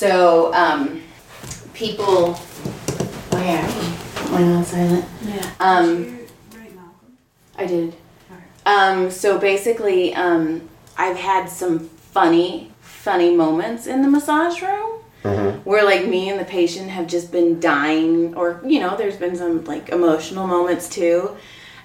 So 0.00 0.50
um, 0.54 1.02
people. 1.74 2.34
Oh 3.32 3.42
yeah, 3.44 3.66
put 4.14 4.40
on 4.40 4.64
silent. 4.64 5.04
Yeah. 5.26 5.50
Um, 5.60 6.04
Did 6.04 6.06
you 6.06 6.58
write 6.58 6.74
Malcolm? 6.74 7.18
I 7.58 7.66
did. 7.66 7.94
Alright. 8.30 8.46
Um, 8.64 9.10
so 9.10 9.38
basically, 9.38 10.14
um, 10.14 10.66
I've 10.96 11.18
had 11.18 11.50
some 11.50 11.80
funny, 11.80 12.72
funny 12.80 13.36
moments 13.36 13.86
in 13.86 14.00
the 14.00 14.08
massage 14.08 14.62
room 14.62 15.00
where 15.64 15.84
like 15.84 16.06
me 16.06 16.30
and 16.30 16.40
the 16.40 16.46
patient 16.46 16.88
have 16.88 17.06
just 17.06 17.30
been 17.30 17.60
dying, 17.60 18.34
or 18.36 18.62
you 18.64 18.80
know, 18.80 18.96
there's 18.96 19.18
been 19.18 19.36
some 19.36 19.66
like 19.66 19.90
emotional 19.90 20.46
moments 20.46 20.88
too. 20.88 21.36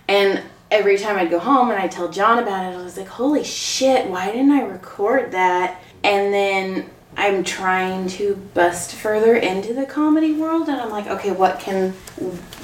And 0.07 0.41
every 0.71 0.97
time 0.97 1.17
I'd 1.17 1.29
go 1.29 1.39
home 1.39 1.69
and 1.69 1.77
I 1.77 1.89
tell 1.89 2.09
John 2.09 2.39
about 2.39 2.71
it, 2.71 2.77
I 2.77 2.81
was 2.81 2.95
like, 2.95 3.09
holy 3.09 3.43
shit, 3.43 4.09
why 4.09 4.31
didn't 4.31 4.51
I 4.51 4.61
record 4.61 5.33
that? 5.33 5.81
And 6.01 6.33
then 6.33 6.89
I'm 7.17 7.43
trying 7.43 8.07
to 8.09 8.35
bust 8.53 8.93
further 8.95 9.35
into 9.35 9.73
the 9.73 9.85
comedy 9.85 10.33
world, 10.33 10.67
and 10.69 10.79
I'm 10.81 10.89
like, 10.89 11.07
okay, 11.07 11.31
what 11.31 11.59
can, 11.59 11.91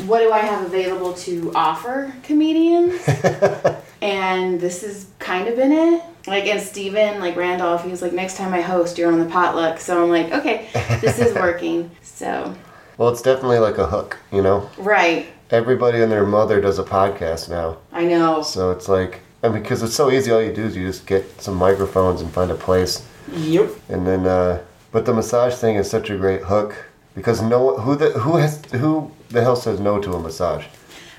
what 0.06 0.20
do 0.20 0.32
I 0.32 0.40
have 0.40 0.66
available 0.66 1.14
to 1.14 1.52
offer 1.56 2.14
comedians? 2.24 3.02
and 4.02 4.60
this 4.60 4.82
has 4.82 5.08
kind 5.20 5.48
of 5.48 5.56
been 5.56 5.72
it. 5.72 6.04
Like, 6.28 6.46
and 6.46 6.62
Steven, 6.62 7.20
like 7.20 7.36
Randolph, 7.36 7.84
he 7.84 7.90
was 7.90 8.02
like, 8.02 8.14
next 8.14 8.38
time 8.38 8.54
I 8.54 8.62
host, 8.62 8.98
you're 8.98 9.12
on 9.12 9.20
the 9.20 9.26
potluck. 9.26 9.80
So 9.80 10.04
I'm 10.04 10.10
like, 10.10 10.32
okay, 10.32 10.68
this 11.02 11.18
is 11.20 11.34
working. 11.36 11.90
So, 12.02 12.54
Well, 12.98 13.10
it's 13.10 13.22
definitely 13.22 13.60
like 13.60 13.78
a 13.78 13.88
hook, 13.88 14.18
you 14.32 14.42
know? 14.42 14.70
right. 14.78 15.28
Everybody 15.50 16.02
and 16.02 16.10
their 16.12 16.26
mother 16.26 16.62
does 16.62 16.80
a 16.80 16.84
podcast 16.84 17.50
now. 17.50 17.78
I 17.92 18.06
know. 18.06 18.42
So 18.42 18.72
it's 18.72 18.88
like, 18.88 19.20
I 19.44 19.50
mean, 19.50 19.62
because 19.62 19.84
it's 19.84 19.94
so 19.96 20.10
easy. 20.10 20.32
All 20.32 20.42
you 20.42 20.54
do 20.54 20.64
is 20.64 20.78
you 20.78 20.88
just 20.88 21.06
get 21.06 21.42
some 21.42 21.56
microphones 21.56 22.22
and 22.22 22.32
find 22.32 22.52
a 22.52 22.56
place. 22.56 23.06
Yep. 23.32 23.70
And 23.90 24.06
then, 24.08 24.26
uh, 24.26 24.62
but 24.92 25.06
the 25.06 25.14
massage 25.14 25.56
thing 25.56 25.76
is 25.76 25.90
such 25.90 26.10
a 26.10 26.18
great 26.18 26.42
hook 26.44 26.76
because 27.16 27.42
no 27.42 27.78
who 27.78 27.96
the 27.96 28.12
who 28.12 28.38
has 28.38 28.64
who 28.72 29.12
the 29.30 29.42
hell 29.42 29.56
says 29.56 29.80
no 29.80 30.00
to 30.00 30.14
a 30.14 30.20
massage? 30.20 30.66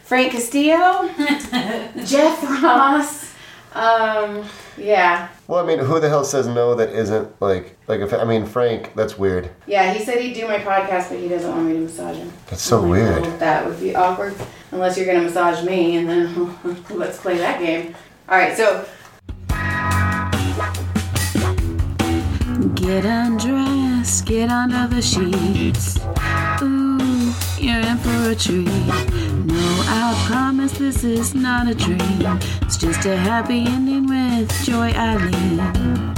Frank 0.04 0.32
Castillo, 0.32 1.08
Jeff 2.04 2.42
Ross. 2.62 3.32
Um, 3.74 4.44
yeah. 4.76 5.28
Well, 5.48 5.64
I 5.64 5.66
mean, 5.66 5.78
who 5.78 5.98
the 6.00 6.08
hell 6.08 6.24
says 6.24 6.46
no 6.46 6.74
that 6.74 6.90
isn't 6.90 7.40
like 7.40 7.76
like 7.88 8.00
if 8.00 8.12
I 8.12 8.24
mean 8.24 8.44
Frank? 8.44 8.92
That's 8.94 9.18
weird. 9.18 9.50
Yeah, 9.66 9.92
he 9.94 10.04
said 10.04 10.20
he'd 10.20 10.34
do 10.34 10.46
my 10.46 10.58
podcast, 10.58 11.08
but 11.08 11.18
he 11.18 11.28
doesn't 11.28 11.50
want 11.50 11.66
me 11.66 11.74
to 11.74 11.80
massage 11.80 12.16
him. 12.16 12.32
That's 12.48 12.62
so 12.62 12.82
I'm 12.82 12.90
like, 12.90 13.00
weird. 13.00 13.22
well, 13.22 13.38
that 13.38 13.66
would 13.66 13.80
be 13.80 13.94
awkward. 13.94 14.34
Unless 14.70 14.96
you're 14.96 15.06
gonna 15.06 15.22
massage 15.22 15.64
me, 15.64 15.96
and 15.96 16.08
then 16.08 16.58
let's 16.90 17.18
play 17.18 17.38
that 17.38 17.60
game. 17.60 17.94
All 18.28 18.36
right, 18.38 18.56
so 18.56 18.86
Get 22.62 23.04
undressed, 23.04 24.24
get 24.24 24.48
under 24.48 24.86
the 24.86 25.02
sheets. 25.02 25.98
Ooh, 26.62 27.34
you're 27.58 27.80
in 27.80 27.98
for 27.98 28.30
a 28.30 28.36
treat. 28.36 28.66
No, 29.46 29.82
I 29.88 30.24
promise 30.28 30.70
this 30.72 31.02
is 31.02 31.34
not 31.34 31.66
a 31.66 31.74
dream. 31.74 32.38
It's 32.62 32.76
just 32.76 33.04
a 33.04 33.16
happy 33.16 33.64
ending 33.66 34.06
with 34.06 34.48
Joy 34.64 34.92
Eileen. 34.92 36.14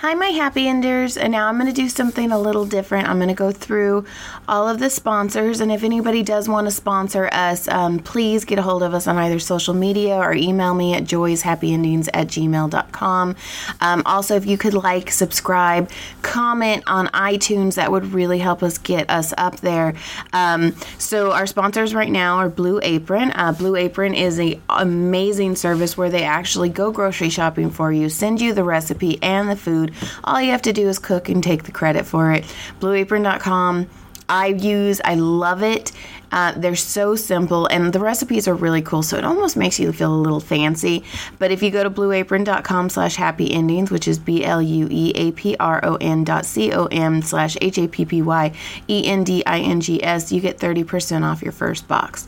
Hi, 0.00 0.12
my 0.12 0.26
happy 0.26 0.68
enders, 0.68 1.16
and 1.16 1.32
now 1.32 1.48
I'm 1.48 1.58
going 1.58 1.72
to 1.72 1.72
do 1.72 1.88
something 1.88 2.30
a 2.30 2.38
little 2.38 2.66
different. 2.66 3.08
I'm 3.08 3.16
going 3.16 3.30
to 3.30 3.34
go 3.34 3.50
through 3.50 4.04
all 4.46 4.68
of 4.68 4.78
the 4.78 4.90
sponsors, 4.90 5.60
and 5.60 5.72
if 5.72 5.82
anybody 5.82 6.22
does 6.22 6.50
want 6.50 6.66
to 6.66 6.70
sponsor 6.70 7.30
us, 7.32 7.66
um, 7.68 8.00
please 8.00 8.44
get 8.44 8.58
a 8.58 8.62
hold 8.62 8.82
of 8.82 8.92
us 8.92 9.06
on 9.06 9.16
either 9.16 9.38
social 9.38 9.72
media 9.72 10.16
or 10.16 10.34
email 10.34 10.74
me 10.74 10.92
at 10.92 11.04
joyshappyendings 11.04 12.10
at 12.12 12.26
gmail.com. 12.26 13.36
Um, 13.80 14.02
also, 14.04 14.36
if 14.36 14.44
you 14.44 14.58
could 14.58 14.74
like, 14.74 15.10
subscribe, 15.10 15.90
comment 16.20 16.84
on 16.86 17.06
iTunes, 17.08 17.76
that 17.76 17.90
would 17.90 18.12
really 18.12 18.38
help 18.38 18.62
us 18.62 18.76
get 18.76 19.08
us 19.08 19.32
up 19.38 19.60
there. 19.60 19.94
Um, 20.34 20.76
so, 20.98 21.32
our 21.32 21.46
sponsors 21.46 21.94
right 21.94 22.10
now 22.10 22.36
are 22.36 22.50
Blue 22.50 22.80
Apron. 22.82 23.32
Uh, 23.32 23.52
Blue 23.52 23.76
Apron 23.76 24.12
is 24.12 24.38
a 24.38 24.60
amazing 24.68 25.56
service 25.56 25.96
where 25.96 26.10
they 26.10 26.24
actually 26.24 26.68
go 26.68 26.92
grocery 26.92 27.30
shopping 27.30 27.70
for 27.70 27.90
you, 27.90 28.10
send 28.10 28.42
you 28.42 28.52
the 28.52 28.62
recipe 28.62 29.18
and 29.22 29.48
the 29.48 29.56
food. 29.56 29.85
All 30.24 30.40
you 30.40 30.50
have 30.50 30.62
to 30.62 30.72
do 30.72 30.88
is 30.88 30.98
cook 30.98 31.28
and 31.28 31.42
take 31.42 31.64
the 31.64 31.72
credit 31.72 32.06
for 32.06 32.32
it. 32.32 32.44
BlueApron.com. 32.80 33.88
I 34.28 34.48
use, 34.48 35.00
I 35.04 35.14
love 35.14 35.62
it. 35.62 35.92
Uh, 36.32 36.52
they're 36.52 36.76
so 36.76 37.14
simple 37.16 37.66
and 37.66 37.92
the 37.92 38.00
recipes 38.00 38.48
are 38.48 38.54
really 38.54 38.82
cool, 38.82 39.02
so 39.02 39.16
it 39.16 39.24
almost 39.24 39.56
makes 39.56 39.78
you 39.78 39.92
feel 39.92 40.14
a 40.14 40.16
little 40.16 40.40
fancy. 40.40 41.04
But 41.38 41.50
if 41.50 41.62
you 41.62 41.70
go 41.70 41.82
to 41.82 41.90
blueapron.com 41.90 42.90
slash 42.90 43.16
happy 43.16 43.52
endings, 43.52 43.90
which 43.90 44.08
is 44.08 44.18
B 44.18 44.44
L 44.44 44.60
U 44.60 44.88
E 44.90 45.12
A 45.14 45.32
P 45.32 45.56
R 45.58 45.80
O 45.84 45.96
N 45.96 46.24
dot 46.24 46.44
C 46.44 46.72
O 46.72 46.86
M 46.86 47.22
slash 47.22 47.56
H 47.60 47.78
A 47.78 47.88
P 47.88 48.04
P 48.04 48.22
Y 48.22 48.52
E 48.88 49.06
N 49.06 49.24
D 49.24 49.44
I 49.46 49.60
N 49.60 49.80
G 49.80 50.02
S, 50.02 50.32
you 50.32 50.40
get 50.40 50.58
30% 50.58 51.22
off 51.22 51.42
your 51.42 51.52
first 51.52 51.86
box. 51.88 52.26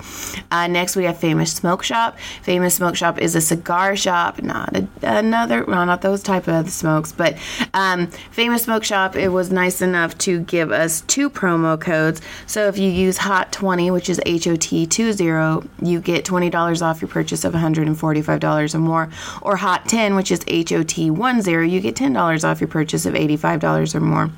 Uh, 0.51 0.67
next, 0.67 0.97
we 0.97 1.05
have 1.05 1.19
Famous 1.19 1.53
Smoke 1.53 1.83
Shop. 1.83 2.19
Famous 2.43 2.75
Smoke 2.75 2.97
Shop 2.97 3.19
is 3.19 3.35
a 3.35 3.41
cigar 3.41 3.97
shop, 3.97 4.43
not 4.43 4.77
a, 4.77 4.89
another, 5.03 5.65
well, 5.65 5.85
not 5.87 6.03
those 6.03 6.23
type 6.23 6.49
of 6.49 6.71
smokes, 6.71 7.13
but 7.13 7.37
um, 7.75 8.07
Famous 8.31 8.63
Smoke 8.63 8.85
Shop, 8.85 9.17
it 9.17 9.29
was 9.29 9.51
nice 9.51 9.83
enough 9.83 10.17
to 10.19 10.41
give 10.41 10.71
us 10.71 11.03
two 11.03 11.29
promo 11.31 11.81
codes. 11.81 12.21
So 12.47 12.69
if 12.69 12.79
you 12.79 12.91
use 12.91 13.19
HOT20, 13.89 13.93
which 13.93 14.11
is 14.11 14.21
H 14.27 14.47
O 14.47 14.57
T 14.57 14.87
20, 14.87 15.69
you 15.83 16.01
get 16.01 16.25
$20 16.25 16.83
off 16.83 17.01
your 17.01 17.09
purchase 17.09 17.45
of 17.45 17.53
$145 17.53 18.75
or 18.75 18.79
more, 18.79 19.09
or 19.43 19.57
HOT10, 19.57 20.17
which 20.17 20.31
is 20.31 20.41
H 20.47 20.73
O 20.73 20.83
T 20.83 21.11
10, 21.11 21.69
you 21.69 21.81
get 21.81 21.95
$10 21.95 22.45
off 22.45 22.61
your 22.61 22.69
purchase 22.69 23.07
of 23.07 23.15
$85 23.15 23.95
or 23.95 24.01
more. 24.01 24.31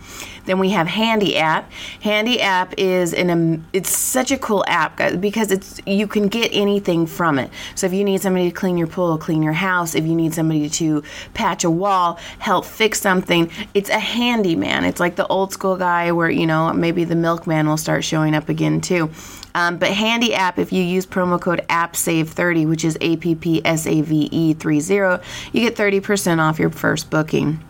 Then 0.46 0.58
we 0.58 0.70
have 0.70 0.86
Handy 0.86 1.36
app. 1.36 1.70
Handy 2.00 2.40
app 2.40 2.74
is 2.78 3.12
an 3.12 3.64
it's 3.72 3.96
such 3.96 4.30
a 4.32 4.38
cool 4.38 4.64
app 4.66 4.96
guys, 4.96 5.16
because 5.16 5.52
it's 5.52 5.80
you 5.86 6.06
can 6.06 6.28
get 6.28 6.50
anything 6.52 7.06
from 7.06 7.38
it. 7.38 7.50
So 7.74 7.86
if 7.86 7.92
you 7.92 8.04
need 8.04 8.20
somebody 8.22 8.50
to 8.50 8.54
clean 8.54 8.76
your 8.76 8.86
pool, 8.86 9.18
clean 9.18 9.42
your 9.42 9.52
house, 9.52 9.94
if 9.94 10.04
you 10.04 10.14
need 10.14 10.34
somebody 10.34 10.68
to 10.70 11.02
patch 11.34 11.62
a 11.64 11.70
wall, 11.70 12.18
help 12.38 12.64
fix 12.64 13.00
something, 13.00 13.50
it's 13.74 13.90
a 13.90 13.98
handyman. 13.98 14.84
It's 14.84 14.98
like 14.98 15.16
the 15.16 15.26
old 15.26 15.52
school 15.52 15.76
guy 15.76 16.10
where 16.10 16.30
you 16.30 16.46
know 16.46 16.72
maybe 16.72 17.04
the 17.04 17.16
milkman 17.16 17.68
will 17.68 17.76
start 17.76 18.02
showing 18.02 18.34
up 18.34 18.48
again 18.48 18.80
too. 18.80 19.10
Um, 19.54 19.78
but 19.78 19.90
Handy 19.90 20.34
app, 20.34 20.58
if 20.58 20.72
you 20.72 20.82
use 20.82 21.06
promo 21.06 21.40
code 21.40 21.64
AppSave30, 21.68 22.68
which 22.68 22.84
is 22.84 22.96
A 23.00 23.16
P 23.16 23.34
P 23.34 23.64
S 23.64 23.86
A 23.86 24.00
V 24.00 24.28
E 24.30 24.54
30, 24.54 25.22
you 25.52 25.68
get 25.68 25.76
30% 25.76 26.38
off 26.38 26.58
your 26.58 26.70
first 26.70 27.10
booking. 27.10 27.60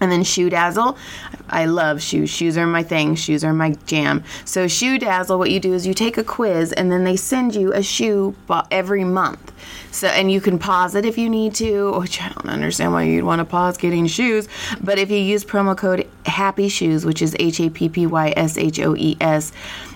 And 0.00 0.10
then 0.10 0.24
Shoe 0.24 0.50
Dazzle. 0.50 0.98
I 1.48 1.66
love 1.66 2.02
shoes. 2.02 2.30
Shoes 2.30 2.58
are 2.58 2.66
my 2.66 2.82
thing. 2.82 3.14
Shoes 3.14 3.44
are 3.44 3.52
my 3.52 3.70
jam. 3.86 4.24
So 4.44 4.66
Shoe 4.66 4.98
Dazzle, 4.98 5.38
what 5.38 5.50
you 5.50 5.60
do 5.60 5.72
is 5.72 5.86
you 5.86 5.94
take 5.94 6.18
a 6.18 6.24
quiz 6.24 6.72
and 6.72 6.90
then 6.90 7.04
they 7.04 7.16
send 7.16 7.54
you 7.54 7.72
a 7.72 7.82
shoe 7.82 8.34
every 8.70 9.04
month. 9.04 9.52
So 9.90 10.08
and 10.08 10.32
you 10.32 10.40
can 10.40 10.58
pause 10.58 10.94
it 10.94 11.04
if 11.04 11.16
you 11.16 11.30
need 11.30 11.54
to, 11.56 11.92
which 12.00 12.20
I 12.20 12.28
don't 12.28 12.48
understand 12.48 12.92
why 12.92 13.04
you'd 13.04 13.24
want 13.24 13.40
to 13.40 13.44
pause 13.44 13.76
getting 13.76 14.06
shoes. 14.06 14.48
But 14.80 14.98
if 14.98 15.10
you 15.10 15.18
use 15.18 15.44
promo 15.44 15.76
code 15.76 16.08
Happy 16.26 16.68
Shoes, 16.68 17.04
which 17.04 17.22
is 17.22 17.36
H 17.38 17.60
A 17.60 17.70
P 17.70 17.88
P 17.88 18.06
Y 18.06 18.34
S 18.36 18.58
H 18.58 18.80
O 18.80 18.96
E 18.96 19.16
S, 19.20 19.52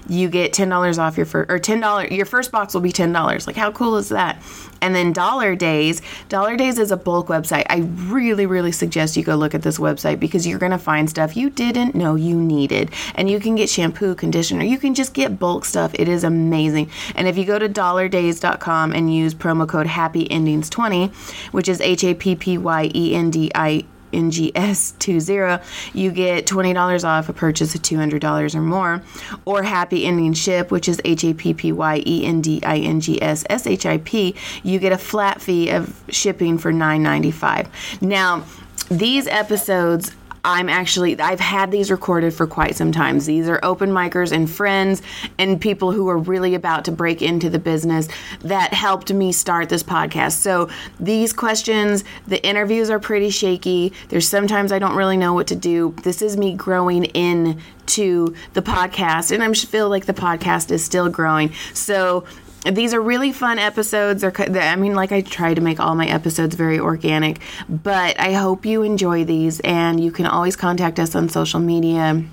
you 0.08 0.28
get 0.28 0.52
ten 0.52 0.68
dollars 0.68 0.98
off 0.98 1.16
your 1.16 1.26
first 1.26 1.50
or 1.50 1.58
ten 1.58 1.80
dollar 1.80 2.06
your 2.06 2.26
first 2.26 2.50
box 2.50 2.74
will 2.74 2.80
be 2.80 2.92
ten 2.92 3.12
dollars. 3.12 3.46
Like 3.46 3.56
how 3.56 3.70
cool 3.72 3.96
is 3.96 4.08
that? 4.08 4.42
And 4.80 4.94
then 4.94 5.12
Dollar 5.12 5.56
Days, 5.56 6.02
Dollar 6.28 6.56
Days 6.56 6.78
is 6.78 6.92
a 6.92 6.96
bulk 6.96 7.26
website. 7.28 7.66
I 7.68 7.78
really, 8.10 8.46
really 8.46 8.72
suggest 8.72 9.16
you 9.16 9.24
go 9.24 9.34
look 9.34 9.54
at 9.54 9.62
this 9.62 9.78
website 9.78 10.20
because 10.20 10.46
you're 10.46 10.58
gonna 10.58 10.78
find 10.78 11.10
stuff 11.10 11.36
you 11.36 11.50
didn't 11.50 11.94
know 11.94 12.14
you 12.14 12.36
needed. 12.36 12.90
And 13.14 13.30
you 13.30 13.40
can 13.40 13.54
get 13.54 13.68
shampoo, 13.68 14.14
conditioner, 14.14 14.64
you 14.64 14.78
can 14.78 14.94
just 14.94 15.14
get 15.14 15.38
bulk 15.38 15.64
stuff. 15.64 15.92
It 15.94 16.08
is 16.08 16.24
amazing. 16.24 16.90
And 17.14 17.26
if 17.26 17.36
you 17.36 17.44
go 17.44 17.58
to 17.58 17.68
dollardays.com 17.68 18.92
and 18.92 19.14
use 19.14 19.34
promo 19.34 19.68
code 19.68 19.86
Happy 19.86 20.30
Endings 20.30 20.70
20, 20.70 21.08
which 21.50 21.68
is 21.68 21.80
H 21.80 22.04
A 22.04 22.14
P 22.14 22.36
P 22.36 22.58
Y 22.58 22.90
E 22.94 23.14
N 23.14 23.30
D 23.30 23.50
I 23.54 23.84
NGS20, 24.12 25.62
you 25.94 26.10
get 26.10 26.46
$20 26.46 27.04
off 27.04 27.28
a 27.28 27.32
purchase 27.32 27.74
of 27.74 27.82
$200 27.82 28.54
or 28.54 28.60
more. 28.60 29.02
Or 29.44 29.62
Happy 29.62 30.04
Ending 30.04 30.32
Ship, 30.32 30.70
which 30.70 30.88
is 30.88 31.00
H 31.04 31.24
A 31.24 31.34
P 31.34 31.54
P 31.54 31.72
Y 31.72 32.02
E 32.06 32.24
N 32.24 32.40
D 32.40 32.60
I 32.62 32.78
N 32.78 33.00
G 33.00 33.20
S 33.20 33.44
S 33.50 33.66
H 33.66 33.86
I 33.86 33.98
P, 33.98 34.34
you 34.62 34.78
get 34.78 34.92
a 34.92 34.98
flat 34.98 35.40
fee 35.40 35.70
of 35.70 36.00
shipping 36.08 36.58
for 36.58 36.72
$9.95. 36.72 37.68
Now, 38.00 38.44
these 38.90 39.26
episodes 39.26 40.12
I'm 40.48 40.70
actually 40.70 41.20
I've 41.20 41.40
had 41.40 41.70
these 41.70 41.90
recorded 41.90 42.32
for 42.32 42.46
quite 42.46 42.74
some 42.74 42.90
time. 42.90 43.18
These 43.18 43.48
are 43.48 43.60
open 43.62 43.90
micers 43.90 44.32
and 44.32 44.50
friends 44.50 45.02
and 45.36 45.60
people 45.60 45.92
who 45.92 46.08
are 46.08 46.16
really 46.16 46.54
about 46.54 46.86
to 46.86 46.92
break 46.92 47.20
into 47.20 47.50
the 47.50 47.58
business 47.58 48.08
that 48.40 48.72
helped 48.72 49.12
me 49.12 49.30
start 49.30 49.68
this 49.68 49.82
podcast. 49.82 50.38
So 50.38 50.70
these 50.98 51.34
questions, 51.34 52.02
the 52.26 52.42
interviews 52.46 52.88
are 52.88 52.98
pretty 52.98 53.28
shaky. 53.28 53.92
There's 54.08 54.26
sometimes 54.26 54.72
I 54.72 54.78
don't 54.78 54.96
really 54.96 55.18
know 55.18 55.34
what 55.34 55.48
to 55.48 55.56
do. 55.56 55.94
This 56.02 56.22
is 56.22 56.38
me 56.38 56.54
growing 56.54 57.04
in 57.04 57.60
to 57.88 58.34
the 58.54 58.62
podcast 58.62 59.30
and 59.32 59.42
I 59.42 59.52
feel 59.52 59.90
like 59.90 60.06
the 60.06 60.14
podcast 60.14 60.70
is 60.70 60.82
still 60.82 61.10
growing. 61.10 61.52
So 61.74 62.24
these 62.64 62.92
are 62.94 63.00
really 63.00 63.32
fun 63.32 63.58
episodes. 63.58 64.22
They're, 64.22 64.32
I 64.60 64.76
mean, 64.76 64.94
like 64.94 65.12
I 65.12 65.20
try 65.20 65.54
to 65.54 65.60
make 65.60 65.80
all 65.80 65.94
my 65.94 66.06
episodes 66.06 66.54
very 66.54 66.78
organic, 66.78 67.40
but 67.68 68.18
I 68.18 68.32
hope 68.32 68.66
you 68.66 68.82
enjoy 68.82 69.24
these. 69.24 69.60
And 69.60 70.00
you 70.02 70.10
can 70.10 70.26
always 70.26 70.56
contact 70.56 70.98
us 70.98 71.14
on 71.14 71.28
social 71.28 71.60
media, 71.60 72.24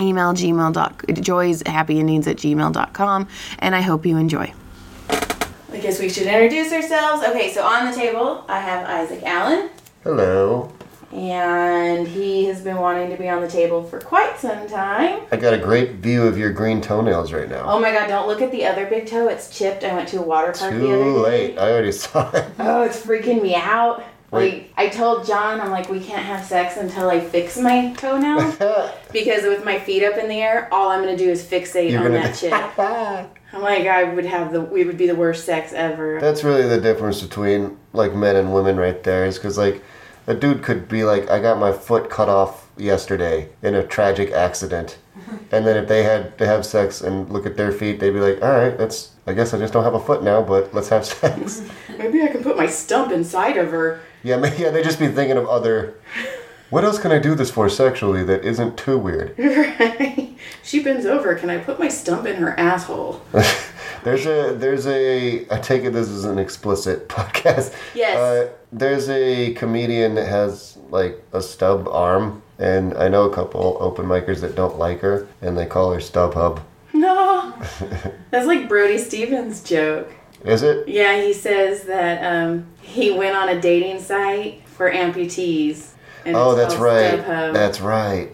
email 0.00 0.32
gmail 0.32 0.72
dot 0.72 1.02
joys 1.20 1.62
happy 1.66 1.98
endings 1.98 2.26
at 2.26 2.36
gmail.com. 2.36 3.28
And 3.58 3.74
I 3.74 3.80
hope 3.80 4.06
you 4.06 4.16
enjoy. 4.16 4.52
I 5.72 5.78
guess 5.78 6.00
we 6.00 6.08
should 6.08 6.26
introduce 6.26 6.72
ourselves. 6.72 7.22
Okay, 7.24 7.52
so 7.52 7.62
on 7.62 7.88
the 7.88 7.96
table, 7.96 8.44
I 8.48 8.58
have 8.60 8.86
Isaac 8.86 9.22
Allen, 9.22 9.70
Hello. 10.02 10.72
And 11.12 12.06
he 12.06 12.44
has 12.46 12.60
been 12.60 12.76
wanting 12.76 13.10
to 13.10 13.16
be 13.16 13.28
on 13.28 13.40
the 13.40 13.48
table 13.48 13.82
for 13.82 14.00
quite 14.00 14.38
some 14.38 14.66
time. 14.68 15.22
I 15.32 15.36
got 15.36 15.52
a 15.54 15.58
great 15.58 15.92
view 15.96 16.22
of 16.24 16.38
your 16.38 16.52
green 16.52 16.80
toenails 16.80 17.32
right 17.32 17.48
now. 17.48 17.64
Oh 17.64 17.80
my 17.80 17.90
god, 17.92 18.06
don't 18.08 18.28
look 18.28 18.40
at 18.42 18.52
the 18.52 18.64
other 18.66 18.86
big 18.86 19.06
toe. 19.06 19.28
It's 19.28 19.56
chipped. 19.56 19.82
I 19.84 19.94
went 19.94 20.08
to 20.10 20.18
a 20.18 20.22
water 20.22 20.52
park 20.52 20.72
the 20.72 20.76
other 20.92 21.04
Too 21.04 21.14
day. 21.14 21.20
late. 21.20 21.58
I 21.58 21.70
already 21.72 21.92
saw 21.92 22.30
it. 22.32 22.44
Oh, 22.58 22.82
it's 22.82 23.00
freaking 23.00 23.42
me 23.42 23.54
out. 23.54 24.04
Wait. 24.30 24.52
Like 24.62 24.72
I 24.76 24.88
told 24.88 25.26
John, 25.26 25.60
I'm 25.60 25.70
like, 25.72 25.88
we 25.90 25.98
can't 25.98 26.22
have 26.24 26.44
sex 26.44 26.76
until 26.76 27.10
I 27.10 27.18
fix 27.18 27.58
my 27.58 27.92
toenail 27.94 28.54
because 29.12 29.42
with 29.42 29.64
my 29.64 29.80
feet 29.80 30.04
up 30.04 30.16
in 30.16 30.28
the 30.28 30.40
air, 30.40 30.68
all 30.72 30.90
I'm 30.90 31.00
gonna 31.02 31.16
do 31.16 31.28
is 31.28 31.44
fixate 31.44 31.90
You're 31.90 31.98
on 32.02 32.12
gonna- 32.12 32.20
that 32.22 32.36
chip. 32.38 33.32
I'm 33.52 33.62
like, 33.62 33.88
I 33.88 34.04
would 34.04 34.26
have 34.26 34.52
the, 34.52 34.60
we 34.60 34.84
would 34.84 34.96
be 34.96 35.08
the 35.08 35.16
worst 35.16 35.44
sex 35.44 35.72
ever. 35.72 36.20
That's 36.20 36.44
really 36.44 36.68
the 36.68 36.80
difference 36.80 37.20
between 37.20 37.76
like 37.92 38.14
men 38.14 38.36
and 38.36 38.54
women 38.54 38.76
right 38.76 39.02
there 39.02 39.24
is 39.24 39.36
because 39.38 39.58
like 39.58 39.82
a 40.30 40.34
dude 40.34 40.62
could 40.62 40.88
be 40.88 41.02
like, 41.04 41.28
I 41.30 41.40
got 41.40 41.58
my 41.58 41.72
foot 41.72 42.08
cut 42.08 42.28
off 42.28 42.68
yesterday 42.76 43.48
in 43.62 43.74
a 43.74 43.86
tragic 43.86 44.30
accident. 44.32 44.98
And 45.52 45.66
then 45.66 45.76
if 45.76 45.88
they 45.88 46.02
had 46.04 46.38
to 46.38 46.46
have 46.46 46.64
sex 46.64 47.00
and 47.00 47.28
look 47.30 47.44
at 47.44 47.56
their 47.56 47.72
feet, 47.72 47.98
they'd 48.00 48.10
be 48.10 48.20
like, 48.20 48.40
all 48.42 48.50
right, 48.52 48.76
that's, 48.78 49.10
I 49.26 49.32
guess 49.32 49.52
I 49.52 49.58
just 49.58 49.72
don't 49.72 49.82
have 49.84 49.94
a 49.94 50.00
foot 50.00 50.22
now, 50.22 50.40
but 50.42 50.72
let's 50.72 50.88
have 50.88 51.04
sex. 51.04 51.68
Maybe 51.98 52.22
I 52.22 52.28
can 52.28 52.42
put 52.42 52.56
my 52.56 52.66
stump 52.66 53.10
inside 53.12 53.56
of 53.56 53.70
her. 53.70 54.00
yeah, 54.22 54.36
ma- 54.36 54.50
yeah, 54.56 54.70
they'd 54.70 54.84
just 54.84 54.98
be 55.00 55.08
thinking 55.08 55.36
of 55.36 55.46
other, 55.48 55.94
what 56.70 56.84
else 56.84 56.98
can 57.00 57.10
I 57.12 57.18
do 57.18 57.34
this 57.34 57.50
for 57.50 57.68
sexually 57.68 58.22
that 58.24 58.44
isn't 58.44 58.76
too 58.78 58.96
weird? 58.98 59.34
Right? 59.38 60.36
She 60.62 60.82
bends 60.82 61.04
over. 61.06 61.34
Can 61.34 61.50
I 61.50 61.58
put 61.58 61.78
my 61.78 61.88
stump 61.88 62.26
in 62.26 62.36
her 62.36 62.58
asshole? 62.58 63.20
There's 64.04 64.26
a 64.26 64.54
there's 64.56 64.86
a 64.86 65.46
I 65.54 65.58
take 65.60 65.84
it 65.84 65.90
this 65.92 66.08
is 66.08 66.24
an 66.24 66.38
explicit 66.38 67.08
podcast. 67.08 67.74
Yes. 67.94 68.16
Uh, 68.16 68.50
there's 68.72 69.08
a 69.08 69.52
comedian 69.54 70.14
that 70.14 70.28
has 70.28 70.78
like 70.90 71.22
a 71.32 71.42
stub 71.42 71.88
arm, 71.88 72.42
and 72.58 72.94
I 72.94 73.08
know 73.08 73.24
a 73.24 73.34
couple 73.34 73.76
open 73.80 74.06
micers 74.06 74.40
that 74.40 74.54
don't 74.54 74.78
like 74.78 75.00
her, 75.00 75.26
and 75.42 75.56
they 75.56 75.66
call 75.66 75.92
her 75.92 76.00
Stub 76.00 76.34
Hub. 76.34 76.60
No, 76.92 77.54
that's 78.30 78.46
like 78.46 78.68
Brody 78.68 78.98
Stevens' 78.98 79.62
joke. 79.62 80.12
Is 80.44 80.62
it? 80.62 80.88
Yeah, 80.88 81.20
he 81.22 81.32
says 81.32 81.84
that 81.84 82.22
um, 82.24 82.66
he 82.80 83.10
went 83.10 83.36
on 83.36 83.48
a 83.48 83.60
dating 83.60 84.00
site 84.00 84.66
for 84.66 84.90
amputees. 84.90 85.90
And 86.24 86.36
Oh, 86.36 86.54
that's 86.54 86.76
right. 86.76 87.20
StubHub. 87.20 87.52
That's 87.52 87.80
right. 87.80 88.30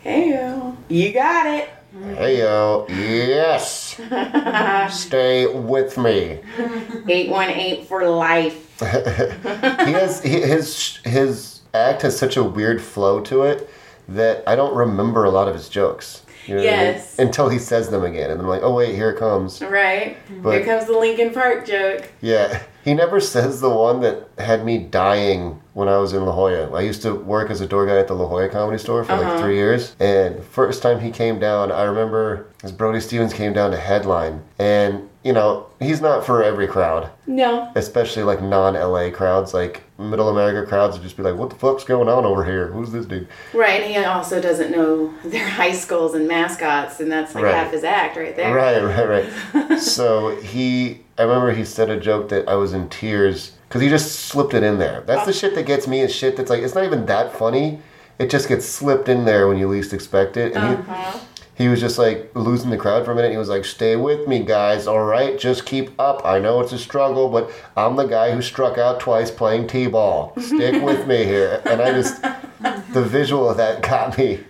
Hey, 0.00 0.30
yo, 0.30 0.76
you 0.88 1.12
got 1.12 1.46
it. 1.46 1.70
Hey 2.16 2.38
yo, 2.40 2.86
yes. 2.88 4.00
Stay 4.98 5.46
with 5.46 5.96
me. 5.96 6.40
818 6.58 7.84
for 7.84 8.04
life. 8.08 8.63
he 8.80 9.92
has 9.92 10.22
he, 10.22 10.40
his 10.40 10.96
his 11.04 11.60
act 11.72 12.02
has 12.02 12.18
such 12.18 12.36
a 12.36 12.42
weird 12.42 12.82
flow 12.82 13.20
to 13.20 13.42
it 13.42 13.70
that 14.08 14.42
I 14.46 14.56
don't 14.56 14.74
remember 14.74 15.24
a 15.24 15.30
lot 15.30 15.48
of 15.48 15.54
his 15.54 15.68
jokes. 15.68 16.23
You 16.46 16.56
know 16.56 16.60
what 16.62 16.72
I 16.72 16.76
mean? 16.76 16.94
Yes. 16.94 17.18
Until 17.18 17.48
he 17.48 17.58
says 17.58 17.90
them 17.90 18.04
again, 18.04 18.30
and 18.30 18.40
I'm 18.40 18.46
like, 18.46 18.62
oh 18.62 18.74
wait, 18.74 18.94
here 18.94 19.10
it 19.10 19.18
comes. 19.18 19.62
Right? 19.62 20.16
But- 20.42 20.54
Here 20.54 20.64
comes 20.64 20.86
the 20.86 20.98
Lincoln 20.98 21.32
Park 21.32 21.66
joke. 21.66 22.10
Yeah, 22.20 22.62
he 22.84 22.94
never 22.94 23.20
says 23.20 23.60
the 23.60 23.70
one 23.70 24.00
that 24.00 24.28
had 24.38 24.64
me 24.64 24.78
dying 24.78 25.60
when 25.72 25.88
I 25.88 25.98
was 25.98 26.12
in 26.12 26.24
La 26.24 26.32
Jolla. 26.32 26.70
I 26.76 26.82
used 26.82 27.02
to 27.02 27.14
work 27.14 27.50
as 27.50 27.60
a 27.60 27.66
door 27.66 27.86
guy 27.86 27.98
at 27.98 28.08
the 28.08 28.14
La 28.14 28.26
Jolla 28.26 28.48
Comedy 28.48 28.78
Store 28.78 29.04
for 29.04 29.16
like 29.16 29.26
uh-huh. 29.26 29.38
three 29.40 29.56
years, 29.56 29.96
and 30.00 30.42
first 30.44 30.82
time 30.82 31.00
he 31.00 31.10
came 31.10 31.38
down, 31.38 31.72
I 31.72 31.84
remember 31.84 32.46
as 32.62 32.72
Brody 32.72 33.00
Stevens 33.00 33.32
came 33.32 33.52
down 33.52 33.70
to 33.70 33.76
headline, 33.76 34.42
and 34.58 35.08
you 35.22 35.32
know 35.32 35.66
he's 35.80 36.00
not 36.00 36.26
for 36.26 36.42
every 36.42 36.66
crowd, 36.66 37.10
No. 37.26 37.70
especially 37.74 38.22
like 38.22 38.42
non-LA 38.42 39.10
crowds, 39.10 39.54
like 39.54 39.83
Middle 39.96 40.28
America 40.28 40.66
crowds 40.68 40.96
would 40.96 41.02
just 41.04 41.16
be 41.16 41.22
like, 41.22 41.36
"What 41.36 41.50
the 41.50 41.56
fuck's 41.56 41.84
going 41.84 42.08
on 42.08 42.24
over 42.24 42.44
here? 42.44 42.66
Who's 42.68 42.90
this 42.90 43.06
dude?" 43.06 43.28
Right, 43.52 43.80
and 43.82 43.90
he 43.92 43.96
also 43.98 44.40
doesn't 44.40 44.72
know 44.72 45.14
their 45.24 45.48
high 45.48 45.72
schools 45.72 46.14
and 46.14 46.26
mascots, 46.26 46.98
and 47.00 47.10
that's 47.12 47.34
like 47.34 47.44
Right. 47.44 47.54
half 47.54 47.70
his 47.72 47.84
act 47.84 48.16
right 48.16 48.34
there. 48.34 48.52
Right, 48.54 48.82
right, 48.82 49.24
right. 49.54 49.78
so 49.80 50.34
he, 50.36 51.00
I 51.16 51.22
remember 51.22 51.52
he 51.52 51.64
said 51.64 51.90
a 51.90 52.00
joke 52.00 52.28
that 52.30 52.48
I 52.48 52.56
was 52.56 52.72
in 52.72 52.88
tears 52.88 53.52
because 53.68 53.82
he 53.82 53.88
just 53.88 54.12
slipped 54.26 54.54
it 54.54 54.62
in 54.64 54.78
there. 54.78 55.02
That's 55.06 55.26
the 55.26 55.32
shit 55.32 55.54
that 55.54 55.66
gets 55.66 55.86
me 55.86 56.00
is 56.00 56.12
shit 56.14 56.36
that's 56.36 56.50
like, 56.50 56.62
it's 56.62 56.74
not 56.74 56.84
even 56.84 57.06
that 57.06 57.32
funny. 57.32 57.80
It 58.18 58.30
just 58.30 58.48
gets 58.48 58.64
slipped 58.66 59.08
in 59.08 59.24
there 59.24 59.48
when 59.48 59.58
you 59.58 59.66
least 59.68 59.92
expect 59.92 60.36
it. 60.36 60.54
And 60.54 60.78
Uh-huh. 60.78 61.12
he, 61.12 61.18
he 61.56 61.68
was 61.68 61.80
just 61.80 61.98
like 61.98 62.30
losing 62.34 62.70
the 62.70 62.76
crowd 62.76 63.04
for 63.04 63.12
a 63.12 63.14
minute. 63.14 63.30
He 63.30 63.36
was 63.36 63.48
like, 63.48 63.64
stay 63.64 63.96
with 63.96 64.26
me, 64.26 64.40
guys. 64.40 64.86
All 64.86 65.04
right, 65.04 65.38
just 65.38 65.66
keep 65.66 65.98
up. 66.00 66.24
I 66.24 66.38
know 66.38 66.60
it's 66.60 66.72
a 66.72 66.78
struggle, 66.78 67.28
but 67.28 67.50
I'm 67.76 67.96
the 67.96 68.06
guy 68.06 68.32
who 68.32 68.42
struck 68.42 68.76
out 68.76 69.00
twice 69.00 69.30
playing 69.30 69.68
T 69.68 69.86
ball. 69.86 70.32
Stick 70.40 70.82
with 70.82 71.06
me 71.06 71.24
here. 71.24 71.62
And 71.74 71.80
I 71.80 71.92
just, 71.92 72.22
the 72.92 73.02
visual 73.02 73.48
of 73.48 73.56
that 73.56 73.82
got 73.82 74.16
me. 74.16 74.40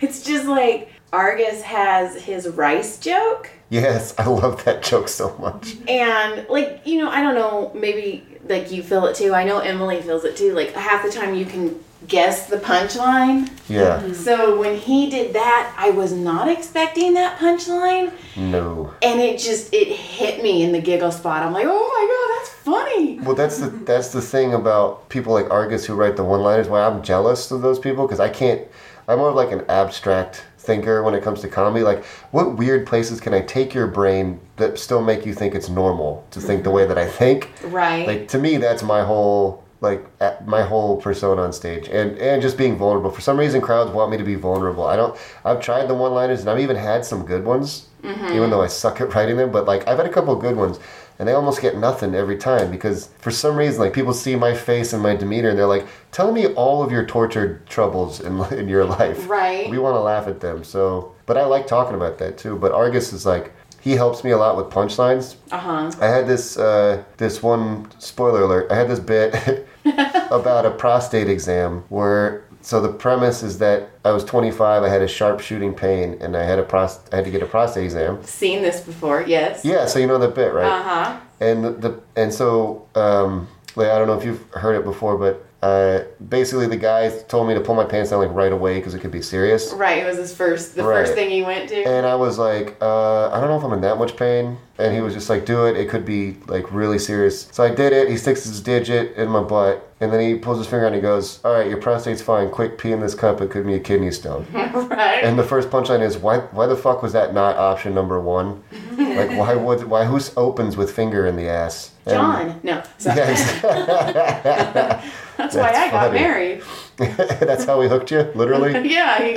It's 0.00 0.22
just 0.22 0.46
like 0.46 0.92
Argus 1.12 1.62
has 1.62 2.22
his 2.22 2.48
rice 2.48 2.98
joke. 2.98 3.50
Yes, 3.70 4.14
I 4.18 4.26
love 4.26 4.64
that 4.64 4.82
joke 4.82 5.08
so 5.08 5.36
much. 5.38 5.76
And 5.88 6.46
like, 6.48 6.86
you 6.86 6.98
know, 6.98 7.10
I 7.10 7.22
don't 7.22 7.34
know, 7.34 7.72
maybe 7.74 8.24
like 8.48 8.70
you 8.70 8.82
feel 8.82 9.06
it 9.06 9.16
too. 9.16 9.34
I 9.34 9.44
know 9.44 9.58
Emily 9.58 10.00
feels 10.02 10.24
it 10.24 10.36
too. 10.36 10.52
Like 10.54 10.72
half 10.72 11.04
the 11.04 11.10
time 11.10 11.34
you 11.34 11.44
can 11.46 11.78
guess 12.08 12.46
the 12.46 12.56
punchline. 12.56 13.50
Yeah. 13.68 14.00
Mm-hmm. 14.00 14.12
So 14.14 14.58
when 14.58 14.76
he 14.76 15.10
did 15.10 15.34
that, 15.34 15.74
I 15.76 15.90
was 15.90 16.12
not 16.12 16.48
expecting 16.48 17.14
that 17.14 17.38
punchline. 17.38 18.12
No. 18.36 18.94
And 19.02 19.20
it 19.20 19.38
just 19.38 19.72
it 19.72 19.88
hit 19.88 20.42
me 20.42 20.62
in 20.62 20.72
the 20.72 20.80
giggle 20.80 21.12
spot. 21.12 21.42
I'm 21.42 21.52
like, 21.52 21.66
oh 21.68 21.70
my 21.70 22.06
god, 22.10 22.38
that's 22.38 22.50
funny. 22.64 23.20
Well, 23.20 23.34
that's 23.34 23.58
the 23.58 23.68
that's 23.68 24.08
the 24.08 24.22
thing 24.22 24.54
about 24.54 25.08
people 25.08 25.32
like 25.32 25.50
Argus 25.50 25.84
who 25.86 25.94
write 25.94 26.16
the 26.16 26.24
one-liners. 26.24 26.68
Why 26.68 26.86
I'm 26.86 27.02
jealous 27.02 27.50
of 27.50 27.62
those 27.62 27.78
people 27.78 28.06
because 28.06 28.20
I 28.20 28.28
can't. 28.28 28.66
I'm 29.08 29.18
more 29.18 29.30
of 29.30 29.34
like 29.34 29.50
an 29.50 29.64
abstract 29.68 30.44
thinker 30.58 31.02
when 31.02 31.14
it 31.14 31.22
comes 31.22 31.40
to 31.40 31.48
comedy. 31.48 31.82
Like, 31.82 32.04
what 32.30 32.56
weird 32.56 32.86
places 32.86 33.20
can 33.20 33.34
I 33.34 33.40
take 33.40 33.74
your 33.74 33.88
brain 33.88 34.40
that 34.56 34.78
still 34.78 35.02
make 35.02 35.26
you 35.26 35.34
think 35.34 35.54
it's 35.54 35.68
normal 35.68 36.24
to 36.30 36.40
think 36.40 36.62
the 36.62 36.70
way 36.70 36.86
that 36.86 36.98
I 36.98 37.06
think? 37.06 37.50
Right. 37.64 38.06
Like 38.06 38.28
to 38.28 38.38
me, 38.38 38.56
that's 38.56 38.82
my 38.82 39.02
whole 39.02 39.64
like 39.80 40.04
at 40.20 40.46
my 40.46 40.62
whole 40.62 40.96
persona 41.00 41.42
on 41.42 41.52
stage 41.52 41.88
and 41.88 42.18
and 42.18 42.42
just 42.42 42.58
being 42.58 42.76
vulnerable. 42.76 43.10
For 43.10 43.20
some 43.22 43.38
reason, 43.38 43.60
crowds 43.60 43.90
want 43.90 44.10
me 44.10 44.16
to 44.18 44.24
be 44.24 44.34
vulnerable. 44.34 44.86
I 44.86 44.96
don't. 44.96 45.16
I've 45.44 45.60
tried 45.60 45.86
the 45.86 45.94
one-liners 45.94 46.40
and 46.40 46.50
I've 46.50 46.60
even 46.60 46.76
had 46.76 47.04
some 47.04 47.24
good 47.24 47.44
ones, 47.44 47.88
even 48.34 48.50
though 48.50 48.62
I 48.62 48.66
suck 48.66 49.00
at 49.00 49.14
writing 49.14 49.36
them. 49.36 49.50
But 49.50 49.66
like 49.66 49.86
I've 49.88 49.96
had 49.96 50.06
a 50.06 50.12
couple 50.12 50.34
of 50.34 50.40
good 50.40 50.56
ones. 50.56 50.78
And 51.18 51.28
they 51.28 51.34
almost 51.34 51.60
get 51.60 51.76
nothing 51.76 52.14
every 52.14 52.38
time 52.38 52.70
because 52.70 53.10
for 53.18 53.30
some 53.30 53.54
reason, 53.54 53.78
like 53.78 53.92
people 53.92 54.14
see 54.14 54.36
my 54.36 54.54
face 54.54 54.94
and 54.94 55.02
my 55.02 55.14
demeanor, 55.14 55.50
and 55.50 55.58
they're 55.58 55.66
like, 55.66 55.86
"Tell 56.12 56.32
me 56.32 56.46
all 56.54 56.82
of 56.82 56.90
your 56.90 57.04
tortured 57.04 57.66
troubles 57.66 58.20
in 58.22 58.40
in 58.58 58.68
your 58.68 58.86
life." 58.86 59.28
Right. 59.28 59.68
We 59.68 59.78
want 59.78 59.96
to 59.96 60.00
laugh 60.00 60.26
at 60.28 60.40
them. 60.40 60.64
So, 60.64 61.12
but 61.26 61.36
I 61.36 61.44
like 61.44 61.66
talking 61.66 61.94
about 61.94 62.16
that 62.20 62.38
too. 62.38 62.56
But 62.56 62.72
Argus 62.72 63.12
is 63.12 63.26
like, 63.26 63.52
he 63.80 63.92
helps 63.92 64.24
me 64.24 64.30
a 64.30 64.38
lot 64.38 64.56
with 64.56 64.66
punchlines. 64.66 65.36
Uh 65.50 65.58
huh. 65.58 65.92
I 66.00 66.06
had 66.06 66.26
this 66.26 66.56
uh, 66.56 67.02
this 67.18 67.42
one 67.42 67.90
spoiler 67.98 68.42
alert. 68.42 68.70
I 68.70 68.76
had 68.76 68.88
this 68.88 69.00
bit 69.00 69.68
about 70.30 70.66
a 70.66 70.70
prostate 70.70 71.28
exam 71.28 71.84
where 71.88 72.44
so 72.62 72.80
the 72.80 72.92
premise 72.92 73.42
is 73.42 73.58
that 73.58 73.88
I 74.04 74.12
was 74.12 74.24
25. 74.24 74.82
I 74.82 74.88
had 74.88 75.00
a 75.00 75.08
sharp 75.08 75.40
shooting 75.40 75.72
pain 75.74 76.18
and 76.20 76.36
I 76.36 76.44
had 76.44 76.58
a 76.58 76.62
prost- 76.62 77.12
I 77.12 77.16
had 77.16 77.24
to 77.24 77.30
get 77.30 77.42
a 77.42 77.46
prostate 77.46 77.84
exam. 77.84 78.22
Seen 78.22 78.62
this 78.62 78.80
before? 78.80 79.22
Yes. 79.26 79.64
Yeah, 79.64 79.86
so 79.86 79.98
you 79.98 80.06
know 80.06 80.18
the 80.18 80.28
bit, 80.28 80.52
right? 80.52 80.66
Uh 80.70 80.82
huh. 80.82 81.20
And 81.40 81.64
the, 81.64 81.70
the 81.70 82.00
and 82.16 82.32
so 82.32 82.86
um, 82.94 83.48
like 83.76 83.88
I 83.88 83.98
don't 83.98 84.06
know 84.06 84.18
if 84.18 84.24
you've 84.24 84.44
heard 84.52 84.74
it 84.74 84.84
before, 84.84 85.16
but 85.16 85.44
uh, 85.62 86.00
basically 86.28 86.66
the 86.66 86.76
guy 86.76 87.10
told 87.28 87.46
me 87.46 87.52
to 87.54 87.60
pull 87.60 87.74
my 87.74 87.84
pants 87.84 88.10
down 88.10 88.20
like 88.20 88.34
right 88.34 88.52
away 88.52 88.78
because 88.78 88.94
it 88.94 89.00
could 89.00 89.10
be 89.10 89.20
serious. 89.22 89.72
Right. 89.74 89.98
It 90.02 90.06
was 90.06 90.16
his 90.16 90.34
first, 90.34 90.74
the 90.74 90.82
Right. 90.82 91.04
first 91.04 91.14
thing 91.14 91.28
he 91.30 91.42
went 91.42 91.68
to. 91.68 91.82
And 91.84 92.06
I 92.06 92.14
was 92.14 92.38
like, 92.38 92.76
uh, 92.80 93.28
I 93.30 93.38
don't 93.40 93.48
know 93.50 93.58
if 93.58 93.64
I'm 93.64 93.72
in 93.74 93.82
that 93.82 93.98
much 93.98 94.16
pain. 94.16 94.56
And 94.78 94.94
he 94.94 95.02
was 95.02 95.12
just 95.12 95.28
like, 95.28 95.44
do 95.44 95.66
it. 95.66 95.76
It 95.76 95.90
could 95.90 96.06
be 96.06 96.38
like 96.46 96.72
really 96.72 96.98
serious. 96.98 97.46
So 97.52 97.62
I 97.62 97.74
did 97.74 97.92
it. 97.92 98.08
He 98.08 98.16
sticks 98.16 98.44
his 98.44 98.62
digit 98.62 99.14
in 99.16 99.28
my 99.28 99.42
butt. 99.42 99.86
And 100.00 100.10
then 100.10 100.20
he 100.20 100.36
pulls 100.36 100.56
his 100.56 100.66
finger 100.66 100.86
out 100.86 100.94
and 100.94 100.96
he 100.96 101.02
goes, 101.02 101.40
All 101.44 101.52
right, 101.52 101.68
your 101.68 101.76
prostate's 101.76 102.22
fine. 102.22 102.48
Quick, 102.50 102.78
pee 102.78 102.92
in 102.92 103.00
this 103.00 103.14
cup. 103.14 103.42
It 103.42 103.50
could 103.50 103.66
be 103.66 103.74
a 103.74 103.78
kidney 103.80 104.10
stone. 104.12 104.46
right. 104.54 105.22
and 105.22 105.38
the 105.38 105.42
first 105.44 105.68
punchline 105.68 106.00
is, 106.00 106.16
Why 106.16 106.38
Why 106.38 106.64
the 106.66 106.76
fuck 106.76 107.02
was 107.02 107.12
that 107.12 107.34
not 107.34 107.56
option 107.58 107.94
number 107.94 108.18
one? 108.18 108.62
like, 108.96 109.30
why 109.36 109.54
would, 109.54 109.84
why, 109.84 110.06
who 110.06 110.18
opens 110.38 110.76
with 110.78 110.90
finger 110.90 111.26
in 111.26 111.36
the 111.36 111.48
ass? 111.48 111.90
And- 112.06 112.14
John. 112.14 112.60
No. 112.62 112.82
Sorry. 112.96 113.16
Yes. 113.20 115.04
That's 115.40 115.54
why 115.56 115.72
That's 115.72 115.78
I 115.78 115.90
got 115.90 116.06
funny. 116.08 116.20
married. 116.20 116.62
That's 116.98 117.64
how 117.64 117.80
he 117.80 117.88
hooked 117.88 118.10
you, 118.10 118.20
literally? 118.34 118.72
yeah. 118.88 119.18
He, 119.22 119.34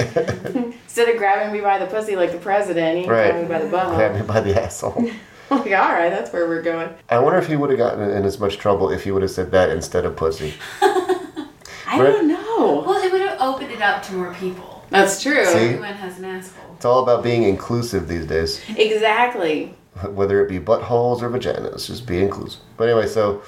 instead 0.83 1.07
of 1.09 1.17
grabbing 1.17 1.53
me 1.53 1.61
by 1.61 1.77
the 1.79 1.85
pussy 1.85 2.15
like 2.15 2.31
the 2.31 2.37
president, 2.37 2.99
he 3.03 3.09
Right. 3.09 3.31
grabbed 3.31 3.41
me 3.49 3.55
by 3.55 3.63
the 3.63 3.69
butthole. 3.77 3.95
Grabbed 3.95 4.15
me 4.19 4.21
by 4.23 4.41
the 4.41 4.61
asshole. 4.61 4.93
I'm 4.97 5.07
like, 5.59 5.67
all 5.71 5.93
right, 5.93 6.09
that's 6.09 6.33
where 6.33 6.47
we're 6.47 6.61
going. 6.61 6.89
I 7.09 7.19
wonder 7.19 7.39
if 7.39 7.47
he 7.47 7.55
would 7.55 7.69
have 7.69 7.79
gotten 7.79 8.09
in 8.09 8.25
as 8.25 8.37
much 8.39 8.57
trouble 8.57 8.89
if 8.91 9.03
he 9.05 9.11
would 9.11 9.21
have 9.21 9.31
said 9.31 9.51
that 9.51 9.69
instead 9.69 10.05
of 10.05 10.15
pussy. 10.17 10.53
I 10.81 11.99
Right. 11.99 12.03
don't 12.11 12.27
know. 12.27 12.83
Well, 12.85 13.01
it 13.03 13.11
would 13.11 13.21
have 13.21 13.39
opened 13.39 13.71
it 13.71 13.81
up 13.81 14.03
to 14.03 14.13
more 14.13 14.33
people. 14.33 14.83
That's 14.89 15.21
true. 15.21 15.45
See? 15.45 15.57
Everyone 15.59 15.93
has 15.93 16.17
an 16.19 16.25
asshole. 16.25 16.73
It's 16.75 16.85
all 16.85 17.01
about 17.03 17.23
being 17.23 17.43
inclusive 17.43 18.07
these 18.07 18.25
days. 18.25 18.61
Exactly. 18.75 19.73
whether 20.09 20.43
it 20.43 20.49
be 20.49 20.59
buttholes 20.59 21.21
or 21.21 21.29
vaginas, 21.29 21.85
just 21.85 22.07
be 22.07 22.19
inclusive. 22.19 22.59
But 22.77 22.89
anyway, 22.89 23.05
so 23.07 23.43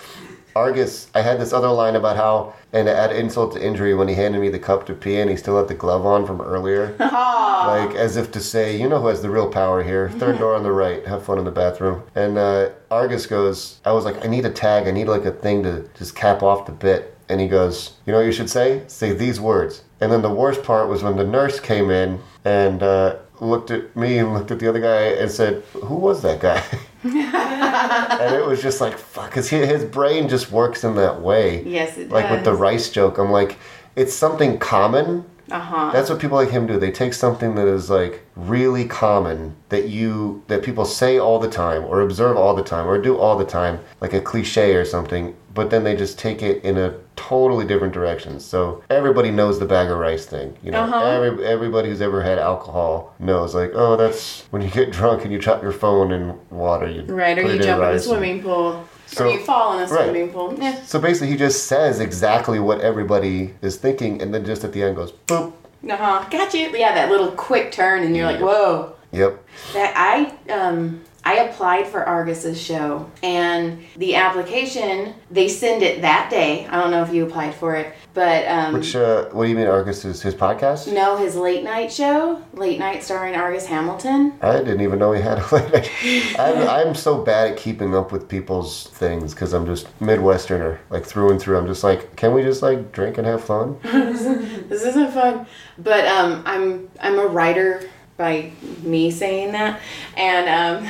Argus, 0.56 1.10
I 1.14 1.22
had 1.22 1.40
this 1.40 1.52
other 1.52 1.68
line 1.68 1.98
about 1.98 2.16
how, 2.16 2.54
and 2.72 2.88
to 2.88 2.96
add 2.96 3.12
insult 3.12 3.54
to 3.54 3.66
injury, 3.66 3.94
when 3.94 4.08
he 4.08 4.16
handed 4.16 4.40
me 4.40 4.48
the 4.48 4.58
cup 4.58 4.86
to 4.86 4.94
pee 4.94 5.18
and 5.18 5.30
he 5.30 5.36
still 5.36 5.58
had 5.58 5.68
the 5.68 5.74
glove 5.74 6.06
on 6.06 6.26
from 6.26 6.42
earlier. 6.42 6.96
Like, 7.66 7.96
as 7.96 8.16
if 8.16 8.32
to 8.34 8.40
say, 8.42 8.78
you 8.80 8.88
know 8.88 9.02
who 9.02 9.08
has 9.08 9.24
the 9.24 9.30
real 9.32 9.50
power 9.50 9.82
here. 9.82 10.12
Third 10.12 10.38
door 10.40 10.54
on 10.54 10.62
the 10.62 10.72
right. 10.72 11.04
Have 11.08 11.26
fun 11.26 11.40
in 11.40 11.46
the 11.46 11.52
bathroom. 11.52 12.04
And 12.14 12.38
uh, 12.38 12.70
Argus 12.92 13.26
goes, 13.26 13.80
I 13.84 13.92
was 13.92 14.06
like, 14.06 14.24
I 14.24 14.28
need 14.28 14.46
a 14.46 14.52
tag. 14.52 14.88
I 14.88 14.92
need 14.92 15.08
like 15.08 15.26
a 15.26 15.32
thing 15.32 15.64
to 15.64 15.90
just 15.98 16.16
cap 16.16 16.44
off 16.44 16.68
the 16.68 16.72
bit. 16.72 17.18
And 17.28 17.42
he 17.42 17.48
goes, 17.48 17.94
You 18.06 18.12
know 18.12 18.20
what 18.20 18.28
you 18.28 18.32
should 18.32 18.52
say? 18.52 18.84
Say 18.86 19.14
these 19.14 19.40
words. 19.40 19.84
And 20.00 20.12
then 20.12 20.22
the 20.22 20.30
worst 20.30 20.62
part 20.62 20.88
was 20.88 21.02
when 21.02 21.18
the 21.18 21.24
nurse 21.26 21.60
came 21.60 21.90
in 21.90 22.20
and 22.44 22.84
uh, 22.84 23.16
looked 23.42 23.72
at 23.72 23.96
me 23.96 24.20
and 24.20 24.32
looked 24.32 24.52
at 24.52 24.60
the 24.60 24.70
other 24.70 24.82
guy 24.82 25.06
and 25.20 25.32
said, 25.32 25.64
Who 25.74 25.96
was 25.96 26.22
that 26.22 26.40
guy? 26.40 26.64
and 27.14 28.36
it 28.36 28.46
was 28.46 28.62
just 28.62 28.82
like, 28.82 28.98
fuck, 28.98 29.30
because 29.30 29.48
his 29.48 29.84
brain 29.84 30.28
just 30.28 30.52
works 30.52 30.84
in 30.84 30.96
that 30.96 31.22
way. 31.22 31.64
Yes, 31.64 31.98
it 31.98 32.10
Like 32.10 32.32
with 32.32 32.44
the 32.44 32.54
rice 32.54 32.90
joke, 32.90 33.20
I'm 33.20 33.32
like, 33.32 33.58
it's 33.96 34.14
something 34.14 34.58
common. 34.58 35.26
Uh 35.52 35.60
huh. 35.60 35.92
That's 35.94 36.10
what 36.10 36.20
people 36.20 36.38
like 36.38 36.50
him 36.50 36.66
do. 36.66 36.80
They 36.80 36.92
take 36.92 37.14
something 37.14 37.54
that 37.56 37.68
is 37.68 37.90
like 37.90 38.24
really 38.36 38.86
common 38.86 39.56
that 39.70 39.88
you 39.90 40.44
that 40.48 40.64
people 40.64 40.86
say 40.86 41.20
all 41.20 41.38
the 41.40 41.50
time 41.50 41.84
or 41.86 42.02
observe 42.02 42.36
all 42.36 42.56
the 42.56 42.64
time 42.64 42.88
or 42.88 42.98
do 43.00 43.18
all 43.18 43.38
the 43.38 43.46
time, 43.46 43.80
like 44.02 44.14
a 44.14 44.22
cliche 44.22 44.74
or 44.75 44.84
something, 44.86 45.36
but 45.54 45.70
then 45.70 45.84
they 45.84 45.96
just 45.96 46.18
take 46.18 46.42
it 46.42 46.64
in 46.64 46.78
a 46.78 46.96
totally 47.16 47.66
different 47.66 47.94
direction. 47.94 48.40
So 48.40 48.84
everybody 48.90 49.30
knows 49.32 49.60
the 49.60 49.66
bag 49.66 49.90
of 49.90 49.98
rice 50.00 50.25
thing. 50.25 50.58
You 50.64 50.72
know, 50.72 50.82
Uh-huh. 50.82 51.06
every, 51.06 51.46
everybody 51.46 51.90
who's 51.90 52.02
ever 52.02 52.22
had 52.24 52.40
alcohol 52.40 53.14
knows 53.20 53.54
like, 53.56 53.72
oh, 53.75 53.96
that's 53.96 54.42
when 54.50 54.62
you 54.64 54.70
get 54.70 54.92
drunk 55.00 55.24
and 55.24 55.32
you 55.32 55.40
chop 55.40 55.62
your 55.62 55.72
phone 55.72 56.12
in 56.12 56.34
water. 56.50 56.90
You 56.90 57.04
Right, 57.04 57.38
or 57.38 57.44
you 57.44 57.60
jump 57.60 57.84
in 57.84 57.90
and- 57.90 58.02
swimming 58.02 58.42
pool. 58.42 58.84
So- 59.08 59.28
or 59.28 59.32
you 59.32 59.40
fall 59.40 59.78
in 59.78 59.84
a 59.84 59.88
right. 59.88 60.04
swimming 60.06 60.32
pool. 60.32 60.56
Yeah. 60.60 60.82
So 60.84 61.00
basically, 61.00 61.30
he 61.30 61.38
just 61.38 61.66
says 61.68 62.00
exactly 62.00 62.60
what 62.60 62.82
everybody 62.82 63.54
is 63.62 63.78
thinking, 63.78 64.22
and 64.22 64.34
then 64.34 64.46
just 64.46 64.64
at 64.64 64.74
the 64.74 64.84
end 64.84 64.96
goes 64.96 65.12
boop. 65.28 65.54
Uh 65.88 65.96
huh. 65.96 66.28
Got 66.30 66.54
you. 66.54 66.70
Yeah, 66.76 66.94
that 66.96 67.10
little 67.12 67.32
quick 67.32 67.72
turn, 67.72 68.04
and 68.04 68.16
you're 68.16 68.26
like, 68.26 68.40
whoa. 68.42 68.96
Yep. 69.12 69.40
That 69.74 69.94
I 69.96 70.52
um 70.52 71.02
I 71.25 71.38
applied 71.38 71.88
for 71.88 72.03
Argus's 72.03 72.62
show, 72.62 73.10
and 73.24 73.84
the 73.98 74.15
application 74.15 75.15
they 75.32 75.48
send 75.48 75.82
it 75.82 76.01
that 76.01 76.29
day. 76.29 76.67
I 76.67 76.79
don't 76.79 76.91
know 76.91 77.01
if 77.01 77.12
you 77.12 77.25
applied 77.25 77.55
for 77.55 77.75
it, 77.75 77.96
but 78.13 78.48
um. 78.48 78.74
Which 78.74 78.96
uh, 78.96 79.29
what 79.29 79.46
do 79.46 79.50
you 79.50 79.55
mean, 79.55 79.65
Argus 79.65 80.05
is 80.05 80.22
his 80.22 80.36
podcast? 80.36 80.94
no, 80.94 81.17
his 81.17 81.36
late 81.36 81.63
night 81.63 81.91
show, 81.91 82.44
late 82.53 82.77
night 82.77 83.03
starring 83.03 83.34
Argus 83.34 83.65
Hamilton. 83.65 84.34
I 84.41 84.60
didn't 84.60 84.82
even 84.82 85.00
know 85.00 85.13
he 85.13 85.22
had 85.22 85.39
a 85.39 85.48
late 85.55 85.74
night. 85.74 85.91
I'm, 86.39 86.67
I'm 86.67 86.96
so 86.96 87.24
bad 87.24 87.51
at 87.53 87.58
keeping 87.58 87.96
up 87.96 88.12
with 88.12 88.29
people's 88.29 88.88
things 88.89 89.34
because 89.34 89.51
I'm 89.53 89.65
just 89.65 89.88
Midwesterner, 90.00 90.77
like 90.91 91.05
through 91.05 91.32
and 91.32 91.41
through. 91.41 91.58
I'm 91.58 91.65
just 91.67 91.84
like, 91.84 92.15
can 92.15 92.36
we 92.36 92.44
just 92.44 92.62
like 92.62 92.91
drink 92.91 93.17
and 93.17 93.25
have 93.25 93.44
fun? 93.44 93.79
This 94.65 94.84
isn't 94.84 95.12
fun, 95.12 95.46
but 95.77 96.05
um, 96.05 96.44
I'm 96.46 96.89
I'm 97.00 97.17
a 97.20 97.27
writer 97.27 97.89
by 98.17 98.51
me 98.81 99.12
saying 99.12 99.51
that, 99.51 99.81
and 100.15 100.48
um, 100.48 100.86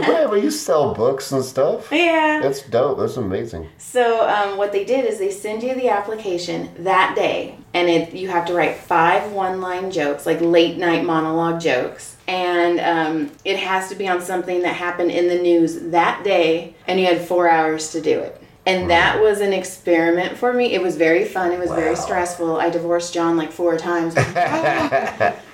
Whatever, 0.00 0.36
you 0.44 0.50
sell 0.50 0.94
books 0.94 1.30
and 1.32 1.44
stuff. 1.44 1.88
yeah. 1.92 2.40
That's 2.42 2.62
dope. 2.62 2.98
That's 2.98 3.16
amazing. 3.16 3.68
So 3.78 4.28
um, 4.28 4.56
what 4.58 4.72
they 4.72 4.84
did 4.84 5.04
is 5.04 5.18
they 5.18 5.30
send 5.30 5.62
you 5.62 5.74
the 5.74 5.88
application 5.88 6.70
that 6.78 7.14
day, 7.14 7.56
and 7.72 7.88
it 7.88 8.12
you 8.14 8.28
have 8.28 8.46
to 8.46 8.54
write 8.54 8.76
five 8.76 9.30
one-line 9.32 9.90
jokes, 9.90 10.26
like 10.26 10.40
late 10.40 10.76
night 10.76 11.04
monologue 11.04 11.60
jokes, 11.60 12.16
and 12.26 12.80
um, 12.80 13.30
it 13.44 13.58
has 13.58 13.88
to 13.90 13.94
be 13.94 14.08
on 14.08 14.20
something 14.20 14.62
that 14.62 14.74
happened 14.74 15.12
in 15.12 15.28
the 15.28 15.38
news 15.40 15.80
that 15.90 16.24
day, 16.24 16.74
and 16.88 16.98
you 16.98 17.06
had 17.06 17.20
four 17.20 17.48
hours 17.48 17.90
to 17.92 18.00
do 18.00 18.18
it. 18.18 18.42
And 18.66 18.90
that 18.90 19.22
was 19.22 19.40
an 19.40 19.52
experiment 19.52 20.36
for 20.36 20.52
me. 20.52 20.74
It 20.74 20.82
was 20.82 20.96
very 20.96 21.24
fun. 21.24 21.52
It 21.52 21.58
was 21.60 21.70
very 21.70 21.94
stressful. 21.94 22.56
I 22.56 22.68
divorced 22.68 23.14
John 23.14 23.36
like 23.36 23.52
four 23.52 23.76
times 23.78 24.14
because 24.16 24.34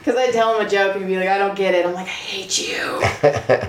oh. 0.07 0.16
I'd 0.19 0.33
tell 0.33 0.59
him 0.59 0.66
a 0.66 0.71
joke 0.71 0.97
and 0.97 1.04
he'd 1.04 1.11
be 1.11 1.19
like, 1.19 1.28
"I 1.28 1.37
don't 1.37 1.54
get 1.54 1.75
it." 1.75 1.85
I'm 1.85 1.92
like, 1.92 2.07
"I 2.07 2.11
hate 2.11 2.59
you." 2.59 3.02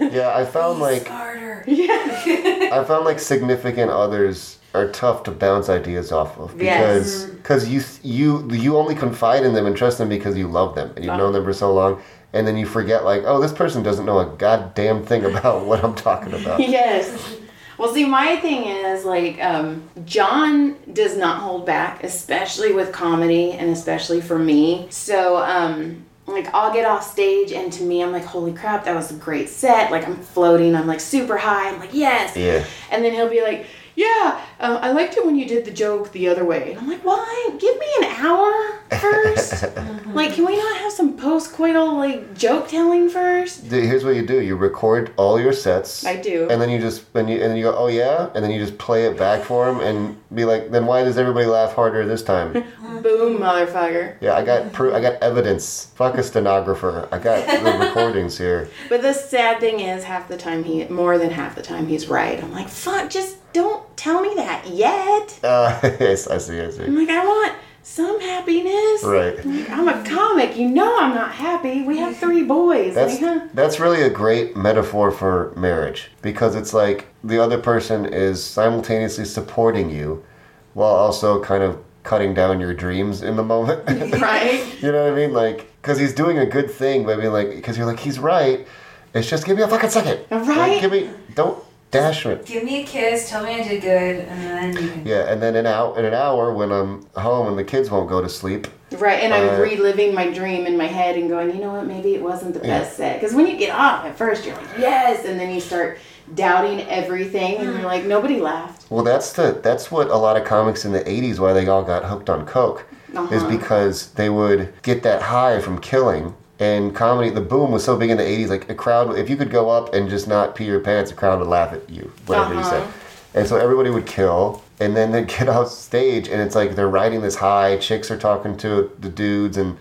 Yeah, 0.00 0.32
I 0.34 0.46
found 0.46 0.78
like 0.78 1.06
Harder. 1.06 1.62
I 1.68 2.82
found 2.88 3.04
like 3.04 3.20
significant 3.20 3.90
others 3.90 4.58
are 4.72 4.88
tough 4.88 5.22
to 5.24 5.30
bounce 5.30 5.68
ideas 5.68 6.12
off 6.12 6.38
of 6.38 6.56
because 6.56 7.24
Yes. 7.24 7.30
because 7.30 7.64
mm-hmm. 7.66 8.06
you 8.06 8.48
you 8.48 8.56
you 8.56 8.76
only 8.78 8.94
confide 8.94 9.44
in 9.44 9.52
them 9.52 9.66
and 9.66 9.76
trust 9.76 9.98
them 9.98 10.08
because 10.08 10.34
you 10.38 10.48
love 10.48 10.74
them 10.74 10.92
and 10.96 11.04
you've 11.04 11.18
known 11.18 11.34
them 11.34 11.44
for 11.44 11.52
so 11.52 11.74
long 11.74 12.00
and 12.32 12.46
then 12.46 12.56
you 12.56 12.64
forget 12.64 13.04
like 13.04 13.22
oh 13.26 13.38
this 13.38 13.52
person 13.52 13.82
doesn't 13.82 14.06
know 14.06 14.18
a 14.18 14.26
goddamn 14.36 15.04
thing 15.04 15.24
about 15.26 15.66
what 15.66 15.84
I'm 15.84 15.94
talking 15.94 16.32
about. 16.32 16.60
yes. 16.60 17.36
Well, 17.78 17.92
see, 17.92 18.04
my 18.04 18.36
thing 18.36 18.64
is 18.64 19.04
like 19.04 19.42
um, 19.42 19.88
John 20.04 20.76
does 20.92 21.16
not 21.16 21.40
hold 21.40 21.66
back, 21.66 22.04
especially 22.04 22.72
with 22.72 22.92
comedy 22.92 23.52
and 23.52 23.70
especially 23.70 24.20
for 24.20 24.38
me. 24.38 24.86
So, 24.90 25.38
um, 25.38 26.04
like, 26.26 26.52
I'll 26.54 26.72
get 26.72 26.86
off 26.86 27.02
stage, 27.10 27.52
and 27.52 27.70
to 27.74 27.82
me, 27.82 28.02
I'm 28.02 28.10
like, 28.10 28.24
"Holy 28.24 28.52
crap, 28.52 28.84
that 28.84 28.94
was 28.94 29.10
a 29.10 29.14
great 29.14 29.48
set!" 29.50 29.90
Like, 29.90 30.06
I'm 30.06 30.16
floating, 30.16 30.74
I'm 30.74 30.86
like 30.86 31.00
super 31.00 31.36
high. 31.36 31.68
I'm 31.68 31.78
like, 31.78 31.92
"Yes!" 31.92 32.36
Yeah. 32.36 32.64
And 32.90 33.04
then 33.04 33.12
he'll 33.12 33.28
be 33.28 33.42
like, 33.42 33.66
"Yeah, 33.94 34.40
uh, 34.60 34.78
I 34.80 34.92
liked 34.92 35.16
it 35.16 35.24
when 35.24 35.36
you 35.36 35.46
did 35.46 35.64
the 35.64 35.70
joke 35.70 36.12
the 36.12 36.28
other 36.28 36.44
way." 36.44 36.72
And 36.72 36.80
I'm 36.80 36.88
like, 36.88 37.04
"Why? 37.04 37.50
Give 37.58 37.78
me 37.78 37.86
an 38.00 38.04
hour 38.24 38.80
first. 39.00 39.62
like, 40.06 40.34
can 40.34 40.46
we 40.46 40.56
not 40.56 40.76
have 40.78 40.92
some 40.92 41.16
post-coital 41.16 41.94
like 41.96 42.34
joke 42.36 42.68
telling 42.68 43.08
first? 43.08 43.68
Dude, 43.68 43.84
Here's 43.84 44.04
what 44.04 44.16
you 44.16 44.26
do: 44.26 44.40
you 44.40 44.56
record 44.56 45.12
all 45.16 45.40
your 45.40 45.52
sets. 45.52 46.04
I 46.06 46.16
do. 46.16 46.48
And 46.50 46.60
then 46.60 46.70
you 46.70 46.78
just 46.78 47.04
and 47.14 47.28
you 47.28 47.36
and 47.36 47.50
then 47.50 47.56
you 47.56 47.64
go, 47.64 47.76
oh 47.76 47.88
yeah, 47.88 48.30
and 48.34 48.44
then 48.44 48.50
you 48.50 48.58
just 48.58 48.78
play 48.78 49.06
it 49.06 49.16
back 49.18 49.42
for 49.44 49.68
him 49.68 49.80
and 49.80 50.16
be 50.34 50.44
like, 50.44 50.70
then 50.70 50.86
why 50.86 51.04
does 51.04 51.18
everybody 51.18 51.46
laugh 51.46 51.74
harder 51.74 52.06
this 52.06 52.22
time? 52.22 52.52
Boom, 53.02 53.38
motherfucker. 53.38 54.16
yeah, 54.20 54.34
I 54.34 54.44
got 54.44 54.72
pro- 54.72 54.94
I 54.94 55.00
got 55.00 55.14
evidence. 55.22 55.90
Fuck 55.94 56.16
a 56.16 56.22
stenographer. 56.22 57.08
I 57.12 57.18
got 57.18 57.46
the 57.46 57.78
recordings 57.86 58.38
here. 58.38 58.68
But 58.88 59.02
the 59.02 59.12
sad 59.12 59.60
thing 59.60 59.80
is, 59.80 60.04
half 60.04 60.28
the 60.28 60.36
time 60.36 60.64
he, 60.64 60.84
more 60.86 61.18
than 61.18 61.30
half 61.30 61.54
the 61.54 61.62
time, 61.62 61.86
he's 61.86 62.08
right. 62.08 62.42
I'm 62.42 62.52
like, 62.52 62.68
fuck, 62.68 63.10
just 63.10 63.36
don't 63.52 63.83
tell 63.96 64.20
me 64.20 64.32
that 64.36 64.66
yet. 64.68 65.38
Uh, 65.44 65.78
yes, 66.00 66.26
I 66.26 66.38
see, 66.38 66.60
I 66.60 66.70
see. 66.70 66.84
I'm 66.84 66.96
like, 66.96 67.08
I 67.08 67.24
want 67.24 67.54
some 67.82 68.18
happiness. 68.20 69.04
Right. 69.04 69.44
Like, 69.44 69.70
I'm 69.70 69.88
a 69.88 70.02
comic. 70.08 70.56
You 70.56 70.68
know 70.70 70.98
I'm 70.98 71.14
not 71.14 71.32
happy. 71.32 71.82
We 71.82 71.98
have 71.98 72.16
three 72.16 72.42
boys. 72.42 72.94
That's 72.94 73.20
like, 73.20 73.40
huh? 73.40 73.48
that's 73.52 73.78
really 73.78 74.02
a 74.02 74.10
great 74.10 74.56
metaphor 74.56 75.10
for 75.10 75.52
marriage 75.56 76.10
because 76.22 76.56
it's 76.56 76.72
like 76.72 77.06
the 77.22 77.38
other 77.42 77.58
person 77.58 78.06
is 78.06 78.42
simultaneously 78.42 79.26
supporting 79.26 79.90
you 79.90 80.24
while 80.72 80.94
also 80.94 81.42
kind 81.42 81.62
of 81.62 81.78
cutting 82.04 82.32
down 82.34 82.58
your 82.58 82.72
dreams 82.74 83.22
in 83.22 83.36
the 83.36 83.44
moment. 83.44 83.82
Right? 84.20 84.64
you 84.82 84.90
know 84.90 85.04
what 85.04 85.12
I 85.12 85.16
mean? 85.16 85.32
Like, 85.34 85.70
because 85.82 85.98
he's 85.98 86.14
doing 86.14 86.38
a 86.38 86.46
good 86.46 86.70
thing 86.70 87.04
but 87.04 87.18
I 87.18 87.22
mean, 87.22 87.32
like, 87.32 87.50
because 87.50 87.76
you're 87.76 87.86
like, 87.86 88.00
he's 88.00 88.18
right. 88.18 88.66
It's 89.12 89.28
just 89.28 89.44
give 89.46 89.56
me 89.58 89.62
a 89.62 89.68
fucking 89.68 89.90
second. 89.90 90.20
Like, 90.30 90.48
Right? 90.48 90.80
give 90.80 90.90
me, 90.90 91.10
don't 91.34 91.62
dash 91.94 92.26
it. 92.26 92.44
Give 92.44 92.64
me 92.64 92.82
a 92.82 92.86
kiss, 92.86 93.30
tell 93.30 93.44
me 93.44 93.54
I 93.60 93.62
did 93.66 93.80
good, 93.80 94.16
and 94.28 94.40
then 94.42 94.72
you 94.82 94.90
can. 94.90 95.06
Yeah, 95.06 95.30
and 95.32 95.40
then 95.40 95.54
an 95.56 95.66
hour, 95.66 95.98
in 95.98 96.04
an 96.04 96.14
hour 96.14 96.52
when 96.52 96.72
I'm 96.72 97.06
home 97.16 97.46
and 97.48 97.56
the 97.58 97.64
kids 97.64 97.90
won't 97.90 98.08
go 98.08 98.20
to 98.20 98.28
sleep. 98.28 98.66
Right, 98.98 99.20
and 99.20 99.32
I'm 99.32 99.48
Uh, 99.54 99.58
reliving 99.62 100.14
my 100.14 100.30
dream 100.30 100.66
in 100.66 100.76
my 100.76 100.86
head 100.86 101.16
and 101.16 101.28
going, 101.28 101.54
you 101.54 101.60
know 101.60 101.72
what, 101.72 101.86
maybe 101.86 102.14
it 102.14 102.22
wasn't 102.22 102.54
the 102.60 102.66
Yeah. 102.66 102.80
best 102.80 102.96
set. 102.96 103.20
Because 103.20 103.34
when 103.34 103.46
you 103.46 103.56
get 103.56 103.70
off 103.74 104.04
at 104.04 104.16
first, 104.16 104.44
you're 104.44 104.54
like, 104.56 104.78
yes, 104.78 105.24
and 105.24 105.38
then 105.38 105.50
you 105.54 105.60
start 105.60 105.98
doubting 106.34 106.80
everything, 106.88 107.56
and 107.56 107.74
you're 107.74 107.82
like, 107.86 108.04
nobody 108.04 108.40
laughed. 108.40 108.84
Well, 108.90 109.04
that's 109.04 109.32
the 109.32 109.58
that's 109.62 109.90
what 109.90 110.08
a 110.10 110.16
lot 110.16 110.36
of 110.36 110.44
comics 110.44 110.84
in 110.84 110.92
the 110.92 111.08
'80s 111.08 111.38
why 111.38 111.52
they 111.52 111.66
all 111.68 111.82
got 111.82 112.04
hooked 112.04 112.28
on 112.30 112.44
coke, 112.46 112.84
is 113.30 113.42
Uh-huh. 113.42 113.48
because 113.48 114.08
they 114.14 114.28
would 114.30 114.72
get 114.82 115.02
that 115.02 115.22
high 115.22 115.60
from 115.60 115.78
killing. 115.78 116.34
And 116.60 116.94
comedy, 116.94 117.30
the 117.30 117.40
boom 117.40 117.72
was 117.72 117.82
so 117.84 117.96
big 117.96 118.10
in 118.10 118.16
the 118.16 118.22
'80s. 118.22 118.48
Like 118.48 118.68
a 118.70 118.74
crowd, 118.74 119.18
if 119.18 119.28
you 119.28 119.36
could 119.36 119.50
go 119.50 119.70
up 119.70 119.92
and 119.92 120.08
just 120.08 120.28
not 120.28 120.54
pee 120.54 120.64
your 120.66 120.80
pants, 120.80 121.10
a 121.10 121.14
crowd 121.14 121.38
would 121.40 121.48
laugh 121.48 121.72
at 121.72 121.88
you, 121.90 122.12
whatever 122.26 122.54
you 122.54 122.60
Uh-huh. 122.60 122.70
said. 122.70 122.88
And 123.34 123.48
so 123.48 123.56
everybody 123.56 123.90
would 123.90 124.06
kill, 124.06 124.62
and 124.78 124.96
then 124.96 125.10
they'd 125.10 125.26
get 125.38 125.48
off 125.48 125.68
stage, 125.70 126.28
and 126.28 126.40
it's 126.40 126.54
like 126.54 126.76
they're 126.76 126.88
riding 126.88 127.22
this 127.22 127.34
high. 127.36 127.76
Chicks 127.78 128.08
are 128.10 128.16
talking 128.16 128.56
to 128.58 128.90
the 129.00 129.08
dudes, 129.08 129.56
and 129.56 129.76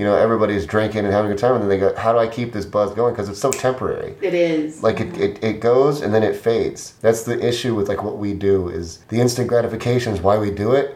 you 0.00 0.06
know 0.06 0.16
everybody's 0.16 0.64
drinking 0.64 1.04
and 1.04 1.12
having 1.12 1.30
a 1.30 1.34
good 1.34 1.40
time. 1.40 1.52
And 1.56 1.62
then 1.62 1.68
they 1.68 1.78
go, 1.78 1.94
"How 1.94 2.10
do 2.14 2.18
I 2.18 2.26
keep 2.26 2.54
this 2.54 2.64
buzz 2.64 2.94
going?" 2.94 3.12
Because 3.12 3.28
it's 3.28 3.38
so 3.38 3.50
temporary 3.50 4.14
It 4.22 4.32
is. 4.32 4.82
like 4.82 4.98
it, 5.00 5.10
it, 5.26 5.44
it 5.44 5.60
goes 5.60 6.00
and 6.00 6.14
then 6.14 6.22
it 6.22 6.34
fades 6.34 6.94
that's 7.02 7.22
the 7.24 7.36
issue 7.46 7.74
with 7.74 7.86
like 7.92 8.02
what 8.02 8.16
we 8.16 8.32
do 8.32 8.70
is 8.70 8.98
the 9.08 9.20
instant 9.20 9.46
gratification 9.48 10.14
is 10.14 10.20
why 10.22 10.38
we 10.38 10.50
do 10.50 10.72
it 10.72 10.88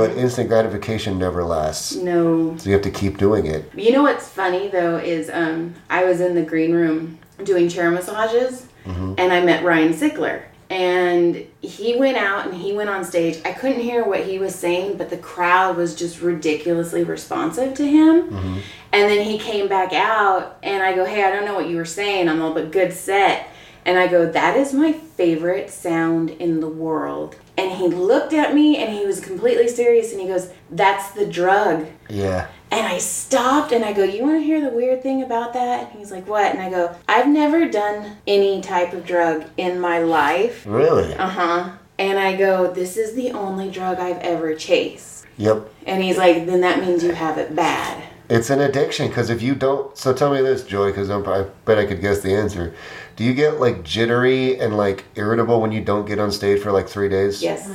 but 0.00 0.10
instant 0.24 0.48
gratification 0.50 1.18
never 1.18 1.42
lasts 1.42 1.96
No. 1.96 2.54
so 2.58 2.68
you 2.68 2.74
have 2.74 2.82
to 2.90 2.90
keep 2.90 3.16
doing 3.16 3.46
it 3.46 3.62
You 3.74 3.92
know 3.92 4.02
what's 4.02 4.28
funny 4.28 4.68
though 4.68 4.96
is 4.98 5.30
um, 5.32 5.74
I 5.88 6.04
was 6.04 6.20
in 6.20 6.34
the 6.34 6.42
green 6.42 6.72
room 6.74 7.18
doing 7.44 7.66
chair 7.70 7.90
massages, 7.90 8.66
and 8.84 9.32
I 9.32 9.40
met 9.42 9.64
Ryan 9.64 9.94
Sickler, 9.94 10.42
and 10.70 11.44
he 11.60 11.96
went 11.96 12.16
out 12.16 12.46
and 12.46 12.54
he 12.54 12.72
went 12.72 12.88
on 12.88 13.04
stage. 13.04 13.38
I 13.44 13.52
couldn't 13.52 13.80
hear 13.80 14.04
what 14.04 14.24
he 14.24 14.38
was 14.38 14.54
saying, 14.54 14.96
but 14.96 15.10
the 15.10 15.18
crowd 15.18 15.76
was 15.76 15.96
just 15.96 16.22
ridiculously 16.22 17.02
responsive 17.02 17.74
to 17.74 17.84
him. 17.84 18.30
Mm-hmm. 18.30 18.58
And 18.92 19.10
then 19.10 19.24
he 19.24 19.36
came 19.36 19.68
back 19.68 19.92
out, 19.92 20.58
and 20.62 20.82
I 20.82 20.94
go, 20.94 21.04
"Hey, 21.04 21.24
I 21.24 21.30
don't 21.30 21.44
know 21.44 21.54
what 21.54 21.68
you 21.68 21.76
were 21.76 21.84
saying." 21.84 22.28
I'm 22.28 22.40
all, 22.40 22.54
"But 22.54 22.70
good 22.70 22.92
set." 22.92 23.48
And 23.84 23.98
I 23.98 24.06
go, 24.06 24.30
"That 24.30 24.56
is 24.56 24.72
my 24.72 24.92
favorite 24.92 25.70
sound 25.70 26.30
in 26.30 26.60
the 26.60 26.68
world." 26.68 27.36
And 27.58 27.72
he 27.72 27.88
looked 27.88 28.32
at 28.32 28.54
me, 28.54 28.76
and 28.76 28.92
he 28.92 29.04
was 29.04 29.20
completely 29.20 29.68
serious, 29.68 30.12
and 30.12 30.20
he 30.20 30.28
goes, 30.28 30.50
"That's 30.70 31.10
the 31.10 31.26
drug." 31.26 31.86
yeah 32.08 32.48
And 32.72 32.86
I 32.86 32.98
stopped 32.98 33.72
and 33.72 33.84
I 33.84 33.92
go, 33.92 34.04
You 34.04 34.22
want 34.22 34.36
to 34.38 34.44
hear 34.44 34.60
the 34.60 34.70
weird 34.70 35.02
thing 35.02 35.22
about 35.22 35.52
that? 35.54 35.90
And 35.90 35.98
he's 35.98 36.10
like, 36.12 36.26
What? 36.28 36.52
And 36.52 36.60
I 36.60 36.70
go, 36.70 36.94
I've 37.08 37.28
never 37.28 37.68
done 37.68 38.16
any 38.26 38.60
type 38.60 38.92
of 38.92 39.04
drug 39.06 39.44
in 39.56 39.80
my 39.80 39.98
life. 39.98 40.64
really 40.66 41.14
Uh 41.14 41.28
huh. 41.28 41.70
And 41.98 42.18
I 42.18 42.36
go, 42.36 42.72
This 42.72 42.96
is 42.96 43.14
the 43.14 43.32
only 43.32 43.70
drug 43.70 43.98
I've 43.98 44.18
ever 44.18 44.54
chased. 44.54 45.26
yep 45.36 45.68
And 45.86 46.02
he's 46.02 46.16
like, 46.16 46.46
Then 46.46 46.60
that 46.60 46.80
means 46.80 47.02
you 47.02 47.12
have 47.12 47.38
it 47.38 47.56
bad. 47.56 48.04
it's 48.28 48.50
an 48.50 48.60
addiction 48.60 49.08
because 49.08 49.30
if 49.30 49.42
you 49.42 49.54
don't 49.56 49.96
so 49.98 50.14
tell 50.14 50.32
me 50.32 50.40
this 50.40 50.62
joy 50.64 50.86
because 50.90 51.10
i 51.10 51.18
bet 51.64 51.78
i 51.78 51.84
could 51.84 52.00
guess 52.00 52.20
the 52.20 52.32
answer 52.32 52.72
do 53.16 53.24
you 53.24 53.34
get 53.34 53.58
like 53.58 53.82
jittery 53.82 54.56
and 54.60 54.76
like 54.76 55.02
irritable 55.16 55.60
when 55.60 55.72
you 55.72 55.82
don't 55.82 56.06
get 56.06 56.20
on 56.20 56.30
stage 56.30 56.60
for 56.62 56.70
like 56.70 56.88
three 56.88 57.08
days 57.08 57.42
Yes. 57.42 57.66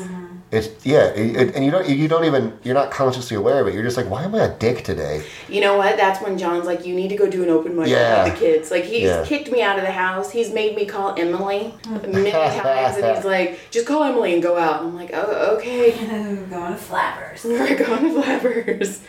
It's 0.51 0.85
yeah 0.85 1.07
it, 1.07 1.35
it- 1.35 1.55
and 1.55 1.65
you 1.65 1.71
don't 1.71 1.89
you 1.89 2.07
don't 2.07 2.23
even 2.25 2.57
you're 2.63 2.75
not 2.75 2.91
consciously 2.91 3.35
aware 3.35 3.59
of 3.61 3.67
it 3.67 3.73
you're 3.73 3.83
just 3.83 3.97
like 3.97 4.07
why 4.09 4.23
am 4.23 4.35
i 4.35 4.43
a 4.45 4.57
dick 4.59 4.83
today 4.83 5.23
You 5.49 5.59
know 5.61 5.77
what? 5.77 5.97
That's 5.97 6.21
when 6.23 6.37
John's 6.37 6.65
like, 6.65 6.85
You 6.85 6.95
need 6.95 7.09
to 7.09 7.15
go 7.15 7.29
do 7.29 7.43
an 7.43 7.49
open 7.49 7.75
mic 7.75 7.87
Yeah. 7.87 8.23
with 8.23 8.33
the 8.33 8.39
kids. 8.39 8.71
Like, 8.71 8.83
he's 8.83 9.03
Yeah. 9.03 9.23
kicked 9.25 9.51
me 9.51 9.61
out 9.61 9.77
of 9.77 9.85
the 9.85 9.91
house. 9.91 10.31
He's 10.31 10.51
made 10.51 10.75
me 10.75 10.85
call 10.85 11.13
Emily 11.17 11.73
many 12.07 12.31
times. 12.39 12.97
And 12.97 13.15
he's 13.15 13.25
like, 13.25 13.59
Just 13.71 13.85
call 13.87 14.03
Emily 14.03 14.33
and 14.33 14.41
go 14.41 14.57
out. 14.57 14.81
I'm 14.81 14.95
like, 14.95 15.11
Oh, 15.13 15.55
okay. 15.57 15.91
Going 16.49 16.73
to 16.73 16.77
flappers. 16.77 17.43
We're 17.43 17.77
going 17.77 18.03
to 18.03 18.21
Flappers. 18.21 19.01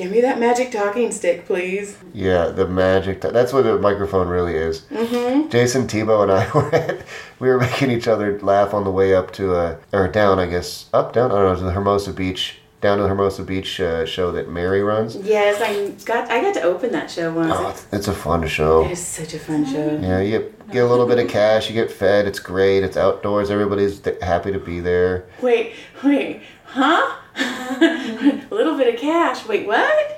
Give 0.00 0.10
me 0.10 0.22
that 0.22 0.40
magic 0.40 0.72
talking 0.72 1.12
stick, 1.12 1.44
please. 1.44 1.98
Yeah, 2.14 2.46
the 2.46 2.66
magic. 2.66 3.20
That's 3.20 3.52
what 3.52 3.66
a 3.66 3.78
microphone 3.78 4.28
really 4.28 4.54
is. 4.54 4.80
Mm-hmm. 4.90 5.50
Jason 5.50 5.86
Tebow 5.86 6.22
and 6.22 6.32
I 6.32 6.50
were 6.54 6.74
at, 6.74 7.04
we 7.38 7.48
were 7.48 7.58
making 7.60 7.90
each 7.90 8.08
other 8.08 8.40
laugh 8.40 8.72
on 8.72 8.84
the 8.84 8.90
way 8.90 9.14
up 9.14 9.30
to 9.34 9.54
uh 9.54 9.76
or 9.92 10.08
down, 10.08 10.38
I 10.38 10.46
guess 10.46 10.88
up 10.94 11.12
down. 11.12 11.30
I 11.30 11.34
don't 11.34 11.52
know, 11.52 11.56
to 11.56 11.64
the 11.64 11.72
Hermosa 11.72 12.14
Beach 12.14 12.56
down 12.80 12.96
to 12.96 13.02
the 13.02 13.10
Hermosa 13.10 13.42
Beach 13.42 13.78
uh, 13.78 14.06
show 14.06 14.32
that 14.32 14.48
Mary 14.48 14.82
runs. 14.82 15.16
Yes, 15.16 15.60
I 15.60 15.90
got 16.06 16.30
I 16.30 16.40
got 16.40 16.54
to 16.54 16.62
open 16.62 16.92
that 16.92 17.10
show 17.10 17.30
once. 17.34 17.52
Oh, 17.54 17.60
it's- 17.68 17.86
it's 17.92 18.08
a 18.08 18.14
fun 18.14 18.48
show. 18.48 18.86
It 18.86 18.92
is 18.92 19.06
such 19.06 19.34
a 19.34 19.38
fun 19.38 19.66
show. 19.66 19.98
Yeah, 20.00 20.20
you 20.22 20.54
get 20.72 20.82
a 20.84 20.86
little 20.88 21.06
bit 21.06 21.18
of 21.18 21.28
cash, 21.28 21.68
you 21.68 21.74
get 21.74 21.92
fed. 21.92 22.26
It's 22.26 22.38
great. 22.40 22.82
It's 22.84 22.96
outdoors. 22.96 23.50
Everybody's 23.50 24.00
happy 24.22 24.50
to 24.50 24.58
be 24.58 24.80
there. 24.80 25.26
Wait, 25.42 25.74
wait, 26.02 26.40
huh? 26.64 27.16
a 27.36 28.46
little 28.50 28.76
bit 28.76 28.94
of 28.94 29.00
cash. 29.00 29.46
Wait, 29.46 29.66
what? 29.66 30.16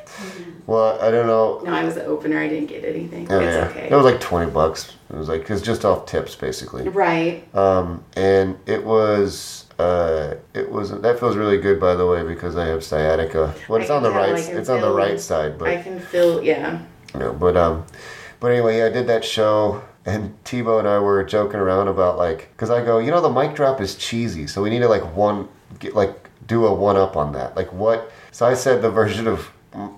Well, 0.67 1.01
I 1.01 1.11
don't 1.11 1.27
know. 1.27 1.61
No, 1.65 1.73
I 1.73 1.85
was 1.85 1.95
the 1.95 2.05
opener. 2.05 2.39
I 2.39 2.49
didn't 2.49 2.67
get 2.69 2.85
anything. 2.85 3.27
Oh, 3.31 3.39
it's 3.41 3.55
yeah. 3.55 3.69
okay. 3.69 3.89
It 3.91 3.95
was 3.95 4.05
like 4.05 4.21
twenty 4.21 4.51
bucks. 4.51 4.95
It 5.11 5.17
was 5.17 5.29
like 5.29 5.51
it's 5.51 5.63
just 5.63 5.85
off 5.85 6.07
tips 6.07 6.35
basically. 6.37 6.89
right. 6.89 7.43
Um, 7.55 8.05
and 8.17 8.59
it 8.67 8.85
was 8.85 9.67
uh, 9.79 10.35
it 10.55 10.71
was 10.71 10.91
that 11.01 11.19
feels 11.19 11.37
really 11.37 11.59
good 11.59 11.81
by 11.81 11.95
the 11.95 12.07
way 12.07 12.23
because 12.23 12.57
I 12.57 12.67
have 12.67 12.85
sciatica. 12.85 13.55
Well, 13.69 13.81
it's 13.81 13.91
on 13.91 14.03
the 14.03 14.11
right. 14.11 14.35
I 14.35 14.43
can 14.43 14.57
It's 14.57 14.69
on 14.69 14.81
the 14.81 14.93
right 14.93 15.13
it. 15.13 15.21
side, 15.21 15.59
but 15.59 15.69
I 15.69 15.83
can 15.83 15.99
feel. 15.99 16.43
Yeah. 16.43 16.81
no. 17.15 17.33
But 17.33 17.57
um, 17.57 17.85
but 18.41 18.53
anyway, 18.53 18.79
yeah, 18.79 18.87
I 18.87 18.91
did 18.91 19.07
that 19.09 19.25
show. 19.25 19.83
And 20.05 20.37
Tebow 20.45 20.79
and 20.79 20.89
I 20.89 20.99
were 20.99 21.23
joking 21.25 21.61
around 21.61 21.89
about 21.89 22.19
like, 22.19 22.49
because 22.53 22.71
I 22.71 22.85
go, 22.85 22.99
you 22.99 23.11
know, 23.11 23.21
the 23.21 23.31
mic 23.31 23.55
drop 23.55 23.81
is 23.81 23.95
cheesy, 23.95 24.47
so 24.49 24.61
we 24.63 24.69
need 24.71 24.81
to 24.81 24.89
like 24.89 25.15
one, 25.17 25.49
get, 25.79 25.95
like 25.95 26.22
do 26.53 26.67
a 26.67 26.75
one 26.75 26.99
up 26.99 27.17
on 27.17 27.33
that. 27.33 27.57
Like 27.57 27.73
what? 27.73 28.13
So 28.31 28.47
I 28.47 28.53
said 28.53 28.83
the 28.83 28.91
version 28.91 29.27
of 29.27 29.51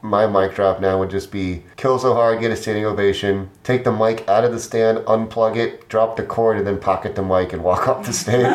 my 0.03 0.25
mic 0.25 0.55
drop 0.55 0.81
now 0.81 1.01
would 1.01 1.11
just 1.11 1.33
be 1.33 1.64
kill 1.77 1.99
so 1.99 2.14
hard, 2.14 2.40
get 2.40 2.53
a 2.53 2.57
standing 2.57 2.85
ovation, 2.85 3.51
take 3.64 3.83
the 3.83 3.90
mic 3.90 4.27
out 4.29 4.45
of 4.45 4.53
the 4.53 4.61
stand, 4.61 4.99
unplug 4.99 5.57
it, 5.57 5.88
drop 5.88 6.17
the 6.17 6.23
cord, 6.23 6.57
and 6.57 6.64
then 6.64 6.79
pocket 6.79 7.17
the 7.17 7.23
mic 7.23 7.53
and 7.53 7.64
walk 7.64 7.88
off 7.88 8.07
the 8.07 8.12
stage. 8.12 8.47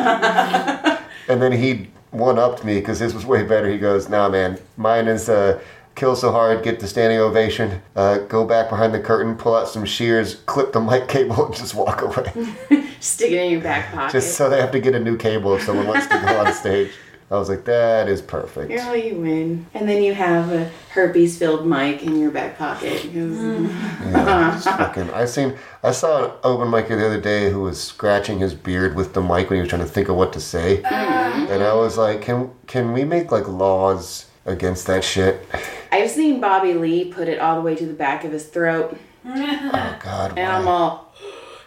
and 1.28 1.42
then 1.42 1.52
he 1.52 1.88
one 2.10 2.38
upped 2.38 2.64
me 2.64 2.78
because 2.78 2.98
his 2.98 3.12
was 3.12 3.26
way 3.26 3.42
better. 3.42 3.68
He 3.68 3.76
goes, 3.76 4.08
"Nah, 4.08 4.30
man, 4.30 4.58
mine 4.78 5.06
is 5.06 5.28
uh, 5.28 5.60
kill 5.94 6.16
so 6.16 6.32
hard, 6.32 6.64
get 6.64 6.80
the 6.80 6.88
standing 6.88 7.18
ovation, 7.18 7.82
uh, 7.96 8.18
go 8.20 8.46
back 8.46 8.70
behind 8.70 8.94
the 8.94 9.00
curtain, 9.00 9.36
pull 9.36 9.54
out 9.54 9.68
some 9.68 9.84
shears, 9.84 10.36
clip 10.46 10.72
the 10.72 10.80
mic 10.80 11.06
cable, 11.06 11.44
and 11.44 11.54
just 11.54 11.74
walk 11.74 12.00
away. 12.00 12.32
Stick 13.00 13.32
it 13.32 13.42
in 13.44 13.52
your 13.52 13.60
back 13.60 13.92
pocket. 13.92 14.12
just 14.12 14.36
so 14.36 14.48
they 14.48 14.58
have 14.58 14.72
to 14.72 14.80
get 14.80 14.94
a 14.94 15.00
new 15.00 15.18
cable 15.18 15.54
if 15.54 15.62
someone 15.64 15.86
wants 15.86 16.06
to 16.06 16.18
go 16.18 16.40
on 16.40 16.50
stage." 16.54 16.90
I 17.30 17.38
was 17.38 17.48
like, 17.48 17.64
"That 17.64 18.08
is 18.08 18.20
perfect." 18.20 18.70
Girl, 18.70 18.96
you 18.96 19.14
win. 19.14 19.66
And 19.72 19.88
then 19.88 20.02
you 20.02 20.14
have 20.14 20.50
a 20.52 20.70
herpes 20.90 21.38
filled 21.38 21.64
mic 21.64 22.02
in 22.02 22.18
your 22.18 22.32
back 22.32 22.58
pocket. 22.58 23.02
Mm. 23.02 23.68
Yeah, 24.10 24.56
it's 24.56 24.64
fucking. 24.64 25.10
I 25.10 25.26
seen. 25.26 25.56
I 25.84 25.92
saw 25.92 26.24
an 26.24 26.30
open 26.42 26.68
micer 26.68 26.88
the 26.88 27.06
other 27.06 27.20
day 27.20 27.50
who 27.50 27.60
was 27.60 27.80
scratching 27.80 28.40
his 28.40 28.54
beard 28.54 28.96
with 28.96 29.14
the 29.14 29.20
mic 29.22 29.48
when 29.48 29.58
he 29.58 29.60
was 29.60 29.68
trying 29.68 29.82
to 29.82 29.88
think 29.88 30.08
of 30.08 30.16
what 30.16 30.32
to 30.32 30.40
say, 30.40 30.82
mm-hmm. 30.82 31.52
and 31.52 31.62
I 31.62 31.74
was 31.74 31.96
like, 31.96 32.22
"Can 32.22 32.50
can 32.66 32.92
we 32.92 33.04
make 33.04 33.30
like 33.30 33.46
laws 33.46 34.26
against 34.44 34.88
that 34.88 35.04
shit?" 35.04 35.46
I've 35.92 36.10
seen 36.10 36.40
Bobby 36.40 36.74
Lee 36.74 37.12
put 37.12 37.28
it 37.28 37.38
all 37.38 37.56
the 37.56 37.62
way 37.62 37.76
to 37.76 37.86
the 37.86 37.92
back 37.92 38.24
of 38.24 38.32
his 38.32 38.46
throat. 38.46 38.98
Oh 39.24 39.98
God. 40.02 40.38
And 40.38 40.50
I'm 40.50 40.66
all 40.66 41.14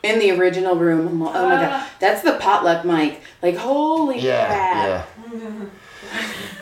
in 0.02 0.20
the 0.20 0.32
original 0.32 0.76
room. 0.76 1.08
I'm 1.08 1.22
all, 1.22 1.30
oh 1.30 1.50
my 1.50 1.56
god, 1.56 1.70
ah. 1.72 1.92
that's 2.00 2.22
the 2.22 2.34
potluck 2.34 2.84
mic. 2.86 3.22
Like, 3.42 3.56
holy 3.56 4.20
Yeah, 4.20 4.48
crap. 4.48 4.88
yeah. 4.88 5.06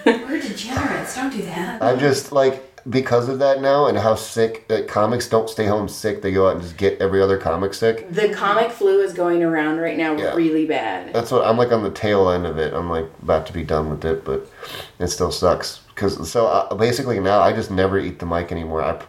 We're 0.06 0.42
degenerates. 0.42 1.16
Don't 1.16 1.32
do 1.32 1.42
that. 1.44 1.82
I'm 1.82 2.00
just 2.00 2.32
like 2.32 2.68
because 2.90 3.30
of 3.30 3.38
that 3.38 3.62
now 3.62 3.86
and 3.86 3.96
how 3.96 4.16
sick 4.16 4.68
that 4.68 4.88
comics 4.88 5.30
don't 5.30 5.48
stay 5.50 5.68
home 5.68 5.88
sick. 5.88 6.22
They 6.24 6.32
go 6.32 6.48
out 6.48 6.54
and 6.56 6.64
just 6.64 6.78
get 6.78 7.00
every 7.00 7.22
other 7.22 7.38
comic 7.38 7.76
sick. 7.76 8.10
The 8.10 8.30
comic 8.34 8.72
flu 8.72 9.02
is 9.02 9.14
going 9.14 9.44
around 9.44 9.78
right 9.78 9.96
now 9.98 10.16
Yeah. 10.18 10.34
really 10.34 10.66
bad. 10.66 11.14
That's 11.14 11.32
what 11.32 11.46
I'm 11.46 11.58
like 11.58 11.72
on 11.72 11.84
the 11.84 11.92
tail 11.92 12.30
end 12.32 12.48
of 12.48 12.58
it. 12.58 12.74
I'm 12.74 12.90
like 12.90 13.06
about 13.22 13.46
to 13.48 13.54
be 13.54 13.64
done 13.64 13.90
with 13.92 14.04
it, 14.04 14.26
but 14.26 14.48
it 14.98 15.08
still 15.10 15.32
sucks. 15.32 15.82
Cause 15.96 16.28
so 16.32 16.48
uh, 16.48 16.74
basically 16.74 17.20
now 17.20 17.42
I 17.42 17.54
just 17.54 17.70
never 17.70 18.00
eat 18.00 18.18
the 18.18 18.26
mic 18.26 18.52
anymore. 18.52 18.84
I, 18.84 19.00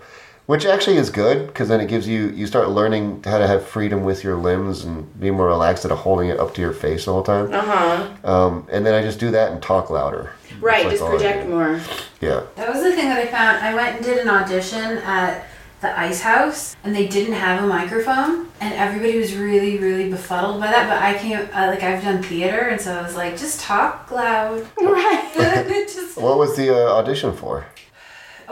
which 0.46 0.64
actually 0.64 0.96
is 0.96 1.11
good 1.11 1.46
because 1.46 1.68
then 1.68 1.81
it 1.81 1.88
gives 1.88 2.07
you 2.09 2.28
you 2.31 2.46
start 2.46 2.68
learning 2.70 3.22
how 3.24 3.38
to 3.38 3.46
have 3.46 3.66
freedom 3.66 4.05
with 4.05 4.24
your 4.24 4.37
limbs 4.37 4.85
and 4.85 5.20
be 5.20 5.31
more 5.31 5.46
relaxed 5.46 5.85
instead 5.85 5.92
of 5.94 5.98
holding 5.98 6.28
it 6.28 6.38
up 6.38 6.55
to 6.55 6.61
your 6.61 6.72
face 6.72 7.07
all 7.07 7.22
the 7.22 7.26
time. 7.26 7.52
Uh 7.52 7.61
huh. 7.62 8.09
Um, 8.24 8.68
and 8.70 8.85
then 8.85 8.94
I 8.94 9.02
just 9.02 9.18
do 9.18 9.31
that 9.31 9.52
and 9.52 9.62
talk 9.62 9.90
louder. 9.90 10.33
Right, 10.61 10.85
That's 10.85 11.00
just 11.00 11.02
like 11.02 11.11
project 11.12 11.48
more. 11.48 11.81
Yeah. 12.20 12.44
That 12.57 12.72
was 12.72 12.83
the 12.83 12.92
thing 12.92 13.09
that 13.09 13.18
I 13.18 13.26
found. 13.26 13.59
I 13.59 13.74
went 13.74 13.96
and 13.96 14.05
did 14.05 14.18
an 14.18 14.28
audition 14.28 14.98
at 14.98 15.46
the 15.81 15.98
Ice 15.98 16.20
House, 16.20 16.76
and 16.85 16.94
they 16.94 17.09
didn't 17.09 17.35
have 17.35 17.62
a 17.62 17.66
microphone, 17.66 18.46
and 18.61 18.72
everybody 18.74 19.18
was 19.18 19.35
really, 19.35 19.78
really 19.78 20.09
befuddled 20.09 20.61
by 20.61 20.68
that. 20.68 20.88
But 20.88 21.02
I 21.02 21.18
came, 21.18 21.48
uh, 21.52 21.66
like, 21.66 21.83
I've 21.83 22.02
done 22.02 22.22
theater, 22.22 22.68
and 22.68 22.81
so 22.81 22.96
I 22.96 23.02
was 23.02 23.16
like, 23.16 23.37
just 23.37 23.61
talk 23.61 24.11
loud. 24.12 24.64
Right. 24.81 25.31
just, 25.92 26.16
What 26.16 26.38
was 26.38 26.57
the 26.57 26.72
uh, 26.72 26.92
audition 26.92 27.35
for? 27.35 27.66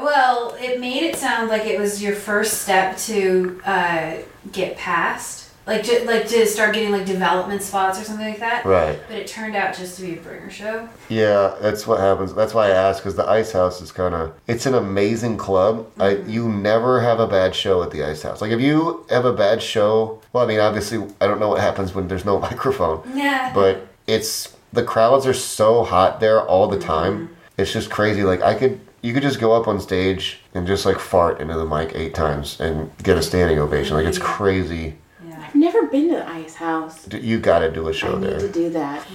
Well, 0.02 0.56
it 0.60 0.80
made 0.80 1.02
it 1.02 1.16
sound 1.16 1.48
like 1.48 1.64
it 1.66 1.78
was 1.78 2.02
your 2.02 2.14
first 2.14 2.62
step 2.62 2.96
to 2.98 3.60
uh, 3.64 4.16
get 4.52 4.76
past, 4.76 5.50
like, 5.66 5.82
to, 5.84 6.04
like 6.04 6.26
to 6.28 6.46
start 6.46 6.74
getting 6.74 6.90
like 6.90 7.06
development 7.06 7.62
spots 7.62 8.00
or 8.00 8.04
something 8.04 8.26
like 8.26 8.40
that. 8.40 8.64
Right. 8.64 8.98
But 9.08 9.16
it 9.18 9.26
turned 9.26 9.54
out 9.54 9.74
just 9.76 9.96
to 9.96 10.02
be 10.02 10.14
a 10.14 10.16
bringer 10.20 10.50
show. 10.50 10.88
Yeah, 11.08 11.54
that's 11.60 11.86
what 11.86 12.00
happens. 12.00 12.34
That's 12.34 12.54
why 12.54 12.66
I 12.68 12.70
asked 12.70 13.00
because 13.00 13.14
the 13.16 13.28
Ice 13.28 13.52
House 13.52 13.80
is 13.80 13.92
kind 13.92 14.14
of 14.14 14.32
it's 14.46 14.66
an 14.66 14.74
amazing 14.74 15.36
club. 15.36 15.88
I 16.00 16.16
you 16.16 16.48
never 16.48 17.00
have 17.00 17.20
a 17.20 17.26
bad 17.26 17.54
show 17.54 17.82
at 17.82 17.90
the 17.90 18.02
Ice 18.04 18.22
House. 18.22 18.40
Like 18.40 18.50
if 18.52 18.60
you 18.60 19.06
have 19.10 19.24
a 19.24 19.32
bad 19.32 19.62
show, 19.62 20.20
well, 20.32 20.42
I 20.44 20.46
mean, 20.46 20.60
obviously, 20.60 20.98
I 21.20 21.26
don't 21.26 21.38
know 21.38 21.48
what 21.50 21.60
happens 21.60 21.94
when 21.94 22.08
there's 22.08 22.24
no 22.24 22.38
microphone, 22.48 23.02
Yeah. 23.14 23.52
but 23.54 23.86
it's 24.06 24.56
the 24.72 24.82
crowds 24.82 25.26
are 25.26 25.34
so 25.34 25.84
hot 25.84 26.20
there 26.20 26.40
all 26.42 26.66
the 26.68 26.78
time. 26.78 27.36
It's 27.58 27.72
just 27.72 27.90
crazy. 27.90 28.24
Like 28.24 28.42
I 28.42 28.54
could. 28.54 28.80
You 29.02 29.14
could 29.14 29.22
just 29.22 29.40
go 29.40 29.52
up 29.52 29.66
on 29.66 29.80
stage 29.80 30.40
and 30.54 30.66
just 30.66 30.84
like 30.84 30.98
fart 30.98 31.40
into 31.40 31.54
the 31.54 31.64
mic 31.64 31.92
eight 31.94 32.14
times 32.14 32.60
and 32.60 32.90
get 33.02 33.16
a 33.16 33.22
standing 33.22 33.58
ovation. 33.58 33.96
Like 33.96 34.06
it's 34.06 34.18
crazy. 34.18 34.96
yeah. 35.26 35.42
I've 35.46 35.54
never 35.54 35.86
been 35.86 36.08
to 36.10 36.16
the 36.16 36.28
Ice 36.28 36.54
House. 36.56 37.08
You 37.12 37.38
got 37.40 37.60
to 37.60 37.70
do 37.70 37.88
a 37.88 37.92
show 37.94 38.16
I 38.16 38.20
need 38.20 38.26
there. 38.26 38.38
to 38.40 38.52
do 38.52 38.70
that. 38.70 39.06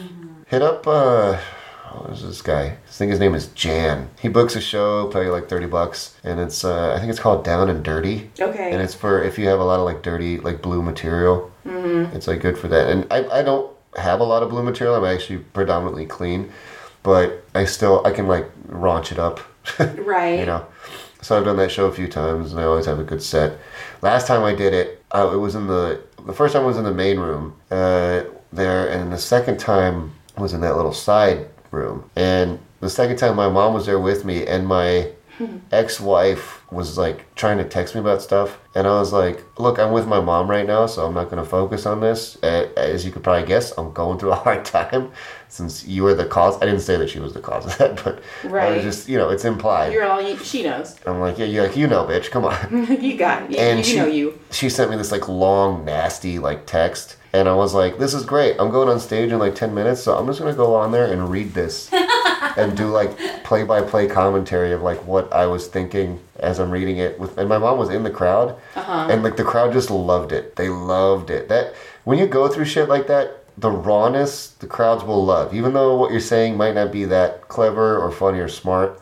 Hit 0.47 0.61
up, 0.61 0.87
uh, 0.87 1.37
what 1.93 2.09
is 2.11 2.23
this 2.23 2.41
guy? 2.41 2.63
I 2.63 2.89
think 2.89 3.11
his 3.11 3.19
name 3.19 3.35
is 3.35 3.47
Jan. 3.49 4.09
He 4.19 4.27
books 4.27 4.55
a 4.55 4.61
show, 4.61 5.07
pay 5.07 5.25
you 5.25 5.31
like 5.31 5.47
30 5.49 5.67
bucks, 5.67 6.15
and 6.23 6.39
it's, 6.39 6.63
uh, 6.63 6.93
I 6.95 6.99
think 6.99 7.09
it's 7.11 7.19
called 7.19 7.45
Down 7.45 7.69
and 7.69 7.83
Dirty. 7.83 8.31
Okay. 8.39 8.71
And 8.71 8.81
it's 8.81 8.93
for 8.95 9.21
if 9.23 9.37
you 9.37 9.47
have 9.47 9.59
a 9.59 9.63
lot 9.63 9.79
of 9.79 9.85
like 9.85 10.01
dirty, 10.01 10.39
like 10.39 10.61
blue 10.61 10.81
material. 10.81 11.51
Mm-hmm. 11.65 12.15
It's 12.15 12.27
like 12.27 12.41
good 12.41 12.57
for 12.57 12.67
that. 12.69 12.89
And 12.89 13.05
I, 13.11 13.39
I 13.39 13.43
don't 13.43 13.71
have 13.97 14.19
a 14.19 14.23
lot 14.23 14.41
of 14.43 14.49
blue 14.49 14.63
material. 14.63 14.95
I'm 14.95 15.05
actually 15.05 15.39
predominantly 15.39 16.05
clean, 16.07 16.51
but 17.03 17.43
I 17.53 17.65
still, 17.65 18.01
I 18.05 18.11
can 18.11 18.27
like 18.27 18.49
raunch 18.67 19.11
it 19.11 19.19
up. 19.19 19.39
right. 19.97 20.39
you 20.39 20.45
know. 20.45 20.65
So 21.21 21.37
I've 21.37 21.45
done 21.45 21.57
that 21.57 21.71
show 21.71 21.87
a 21.87 21.91
few 21.91 22.07
times, 22.07 22.51
and 22.51 22.59
I 22.61 22.65
always 22.65 22.85
have 22.85 22.99
a 22.99 23.03
good 23.03 23.21
set. 23.21 23.57
Last 24.01 24.27
time 24.27 24.43
I 24.43 24.53
did 24.53 24.73
it, 24.73 25.03
uh, 25.11 25.31
it 25.33 25.37
was 25.37 25.55
in 25.55 25.67
the 25.67 26.01
the 26.25 26.33
first 26.33 26.53
time 26.53 26.65
was 26.65 26.77
in 26.77 26.83
the 26.83 26.93
main 26.93 27.19
room 27.19 27.55
uh, 27.71 28.23
there, 28.53 28.89
and 28.89 29.11
the 29.11 29.17
second 29.17 29.59
time 29.59 30.13
was 30.37 30.53
in 30.53 30.61
that 30.61 30.75
little 30.75 30.93
side 30.93 31.47
room. 31.71 32.09
And 32.15 32.59
the 32.79 32.89
second 32.89 33.17
time, 33.17 33.35
my 33.35 33.49
mom 33.49 33.73
was 33.73 33.85
there 33.85 33.99
with 33.99 34.25
me, 34.25 34.45
and 34.45 34.67
my 34.67 35.11
ex-wife 35.71 36.61
was 36.71 36.97
like 36.97 37.33
trying 37.35 37.57
to 37.57 37.63
text 37.63 37.93
me 37.95 38.01
about 38.01 38.21
stuff 38.21 38.59
and 38.73 38.87
i 38.87 38.91
was 38.99 39.11
like 39.13 39.43
look 39.59 39.77
i'm 39.79 39.91
with 39.91 40.07
my 40.07 40.19
mom 40.19 40.49
right 40.49 40.65
now 40.67 40.85
so 40.85 41.05
i'm 41.05 41.13
not 41.13 41.25
going 41.29 41.41
to 41.43 41.47
focus 41.49 41.85
on 41.85 41.99
this 42.01 42.35
as 42.43 43.05
you 43.05 43.11
could 43.11 43.23
probably 43.23 43.45
guess 43.47 43.71
i'm 43.77 43.91
going 43.93 44.17
through 44.17 44.31
a 44.31 44.35
hard 44.35 44.63
time 44.77 45.11
since 45.47 45.85
you 45.85 46.03
were 46.03 46.13
the 46.13 46.25
cause 46.25 46.55
i 46.61 46.65
didn't 46.65 46.79
say 46.81 46.97
that 46.97 47.09
she 47.09 47.19
was 47.19 47.33
the 47.33 47.39
cause 47.41 47.65
of 47.65 47.77
that 47.77 47.95
but 48.03 48.21
i 48.43 48.47
Right. 48.47 48.75
was 48.75 48.83
just 48.83 49.07
you 49.09 49.17
know 49.17 49.29
it's 49.29 49.45
implied 49.45 49.93
You're 49.93 50.05
all 50.05 50.21
you, 50.21 50.37
she 50.37 50.63
knows. 50.63 50.95
i'm 51.05 51.19
like 51.19 51.37
yeah, 51.37 51.45
yeah 51.45 51.63
like 51.63 51.75
you 51.77 51.87
know 51.87 52.05
bitch 52.05 52.31
come 52.31 52.45
on 52.45 53.01
you 53.01 53.17
got 53.17 53.43
it. 53.43 53.51
You, 53.51 53.57
and 53.57 53.77
you 53.79 53.83
she, 53.83 53.95
know 53.97 54.07
you. 54.07 54.39
she 54.51 54.69
sent 54.69 54.89
me 54.91 54.97
this 54.97 55.11
like 55.11 55.27
long 55.27 55.85
nasty 55.85 56.39
like 56.39 56.65
text 56.65 57.17
and 57.33 57.47
i 57.49 57.53
was 57.53 57.73
like 57.73 57.97
this 57.99 58.13
is 58.13 58.25
great 58.25 58.55
i'm 58.59 58.71
going 58.71 58.89
on 58.89 58.99
stage 58.99 59.31
in 59.31 59.39
like 59.39 59.55
10 59.55 59.73
minutes 59.73 60.01
so 60.01 60.17
i'm 60.17 60.25
just 60.27 60.39
going 60.39 60.51
to 60.51 60.57
go 60.57 60.75
on 60.75 60.91
there 60.91 61.11
and 61.11 61.29
read 61.29 61.53
this 61.53 61.89
and 62.57 62.75
do 62.77 62.87
like 62.87 63.17
play-by-play 63.43 64.07
commentary 64.07 64.71
of 64.71 64.81
like 64.81 64.97
what 65.05 65.31
i 65.33 65.45
was 65.45 65.67
thinking 65.67 66.19
as 66.39 66.59
i'm 66.59 66.71
reading 66.71 66.97
it 66.97 67.19
with 67.19 67.37
and 67.37 67.47
my 67.49 67.57
mom 67.57 67.77
was 67.77 67.89
in 67.89 68.03
the 68.03 68.09
crowd 68.09 68.55
Uh-huh. 68.75 69.07
and 69.09 69.23
like 69.23 69.37
the 69.37 69.43
crowd 69.43 69.73
just 69.73 69.89
loved 69.91 70.31
it 70.31 70.55
they 70.55 70.69
loved 70.69 71.29
it 71.29 71.47
that 71.49 71.73
when 72.03 72.17
you 72.19 72.27
go 72.27 72.47
through 72.47 72.65
shit 72.65 72.89
like 72.89 73.07
that 73.07 73.43
the 73.57 73.71
rawness 73.71 74.47
the 74.59 74.67
crowds 74.67 75.03
will 75.03 75.23
love 75.23 75.53
even 75.53 75.73
though 75.73 75.95
what 75.95 76.11
you're 76.11 76.19
saying 76.19 76.57
might 76.57 76.75
not 76.75 76.91
be 76.91 77.05
that 77.05 77.47
clever 77.47 77.97
or 77.97 78.11
funny 78.11 78.39
or 78.39 78.47
smart 78.49 78.99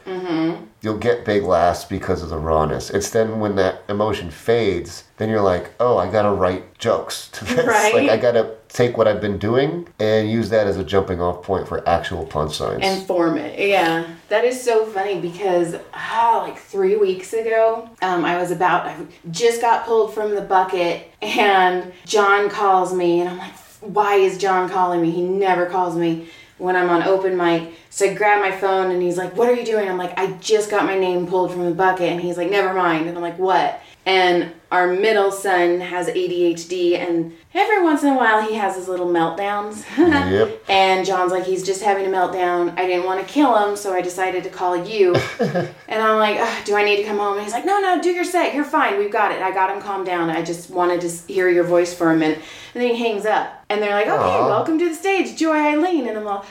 you'll 0.81 0.97
get 0.97 1.23
big 1.25 1.43
laughs 1.43 1.85
because 1.85 2.21
of 2.21 2.27
the 2.29 2.37
rawness. 2.37 2.89
It's 2.89 3.09
then 3.09 3.39
when 3.39 3.55
that 3.55 3.83
emotion 3.87 4.29
fades, 4.29 5.05
then 5.15 5.29
you're 5.29 5.39
like, 5.41 5.71
oh, 5.79 5.97
I 5.97 6.11
gotta 6.11 6.29
write 6.29 6.77
jokes 6.77 7.29
to 7.29 7.45
this. 7.45 7.65
Right. 7.65 7.93
Like 7.95 8.09
I 8.09 8.17
gotta 8.17 8.55
take 8.73 8.97
what 8.97 9.07
I've 9.07 9.21
been 9.21 9.37
doing 9.37 9.87
and 9.99 10.29
use 10.29 10.49
that 10.49 10.65
as 10.65 10.77
a 10.77 10.83
jumping 10.83 11.21
off 11.21 11.43
point 11.43 11.67
for 11.67 11.87
actual 11.87 12.25
punchlines. 12.25 12.81
and 12.81 13.05
form 13.05 13.37
it. 13.37 13.69
Yeah, 13.69 14.07
that 14.29 14.43
is 14.43 14.61
so 14.61 14.85
funny 14.87 15.21
because 15.21 15.75
ah, 15.93 16.43
like 16.45 16.57
three 16.57 16.97
weeks 16.97 17.33
ago, 17.33 17.87
um, 18.01 18.25
I 18.25 18.37
was 18.37 18.49
about 18.49 18.87
I 18.87 18.97
just 19.29 19.61
got 19.61 19.85
pulled 19.85 20.13
from 20.13 20.33
the 20.33 20.41
bucket, 20.41 21.11
and 21.21 21.93
John 22.05 22.49
calls 22.49 22.93
me, 22.93 23.21
and 23.21 23.29
I'm 23.29 23.37
like, 23.37 23.53
why 23.81 24.15
is 24.15 24.39
John 24.39 24.67
calling 24.67 25.01
me? 25.01 25.11
He 25.11 25.21
never 25.21 25.67
calls 25.67 25.95
me 25.95 26.29
when 26.57 26.75
I'm 26.75 26.89
on 26.89 27.03
open 27.03 27.37
mic. 27.37 27.73
So 27.89 28.09
I 28.09 28.13
grab 28.15 28.41
my 28.41 28.51
phone, 28.51 28.89
and 28.89 29.03
he's 29.03 29.17
like, 29.17 29.35
"What 29.37 29.49
are 29.49 29.53
you 29.53 29.65
doing?" 29.65 29.87
I'm 29.87 29.97
like, 29.97 30.17
"I 30.17 30.31
just 30.33 30.71
got 30.71 30.85
my 30.85 30.97
name 30.97 31.27
pulled 31.27 31.51
from 31.51 31.65
the 31.65 31.75
bucket," 31.75 32.11
and 32.11 32.19
he's 32.19 32.37
like, 32.37 32.49
"Never 32.49 32.73
mind," 32.73 33.07
and 33.07 33.15
I'm 33.15 33.21
like, 33.21 33.37
"What?" 33.37 33.79
And 34.05 34.51
our 34.69 34.87
middle 34.87 35.31
son 35.31 35.79
has 35.79 36.07
ADHD, 36.07 36.97
and 36.97 37.31
every 37.53 37.81
once 37.81 38.01
in 38.03 38.09
a 38.09 38.17
while 38.17 38.41
he 38.41 38.55
has 38.55 38.75
his 38.75 38.87
little 38.87 39.07
meltdowns. 39.07 39.85
Yep. 40.23 40.63
And 40.67 41.05
John's 41.05 41.31
like, 41.31 41.43
he's 41.43 41.63
just 41.63 41.83
having 41.83 42.05
a 42.05 42.09
meltdown. 42.09 42.77
I 42.77 42.87
didn't 42.87 43.05
want 43.05 43.25
to 43.25 43.31
kill 43.31 43.55
him, 43.57 43.75
so 43.75 43.93
I 43.93 44.01
decided 44.01 44.43
to 44.45 44.49
call 44.49 44.75
you. 44.75 45.15
and 45.39 46.01
I'm 46.01 46.17
like, 46.17 46.65
do 46.65 46.75
I 46.75 46.83
need 46.83 46.97
to 46.97 47.03
come 47.03 47.17
home? 47.17 47.35
And 47.35 47.43
he's 47.43 47.53
like, 47.53 47.65
no, 47.65 47.79
no, 47.79 48.01
do 48.01 48.09
your 48.09 48.23
set. 48.23 48.55
You're 48.55 48.63
fine. 48.63 48.97
We've 48.97 49.11
got 49.11 49.31
it. 49.31 49.41
I 49.41 49.51
got 49.51 49.75
him 49.75 49.81
calmed 49.81 50.05
down. 50.05 50.29
I 50.29 50.41
just 50.41 50.69
wanted 50.69 51.01
to 51.01 51.09
hear 51.31 51.49
your 51.49 51.65
voice 51.65 51.93
for 51.93 52.11
a 52.11 52.15
minute. 52.15 52.39
And 52.73 52.83
then 52.83 52.95
he 52.95 52.97
hangs 52.97 53.25
up. 53.25 53.63
And 53.69 53.81
they're 53.81 53.93
like, 53.93 54.07
okay, 54.07 54.15
Aw. 54.15 54.47
welcome 54.47 54.79
to 54.79 54.89
the 54.89 54.95
stage, 54.95 55.37
Joy 55.37 55.55
Eileen. 55.55 56.07
And 56.07 56.17
I'm 56.17 56.27
all, 56.27 56.45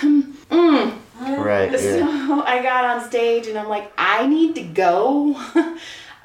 mm. 0.00 0.98
right. 1.20 1.70
Yeah. 1.72 1.78
So 1.78 2.42
I 2.42 2.62
got 2.62 2.84
on 2.84 3.08
stage 3.08 3.46
and 3.46 3.58
I'm 3.58 3.68
like, 3.68 3.90
I 3.96 4.26
need 4.26 4.54
to 4.56 4.62
go. 4.62 5.40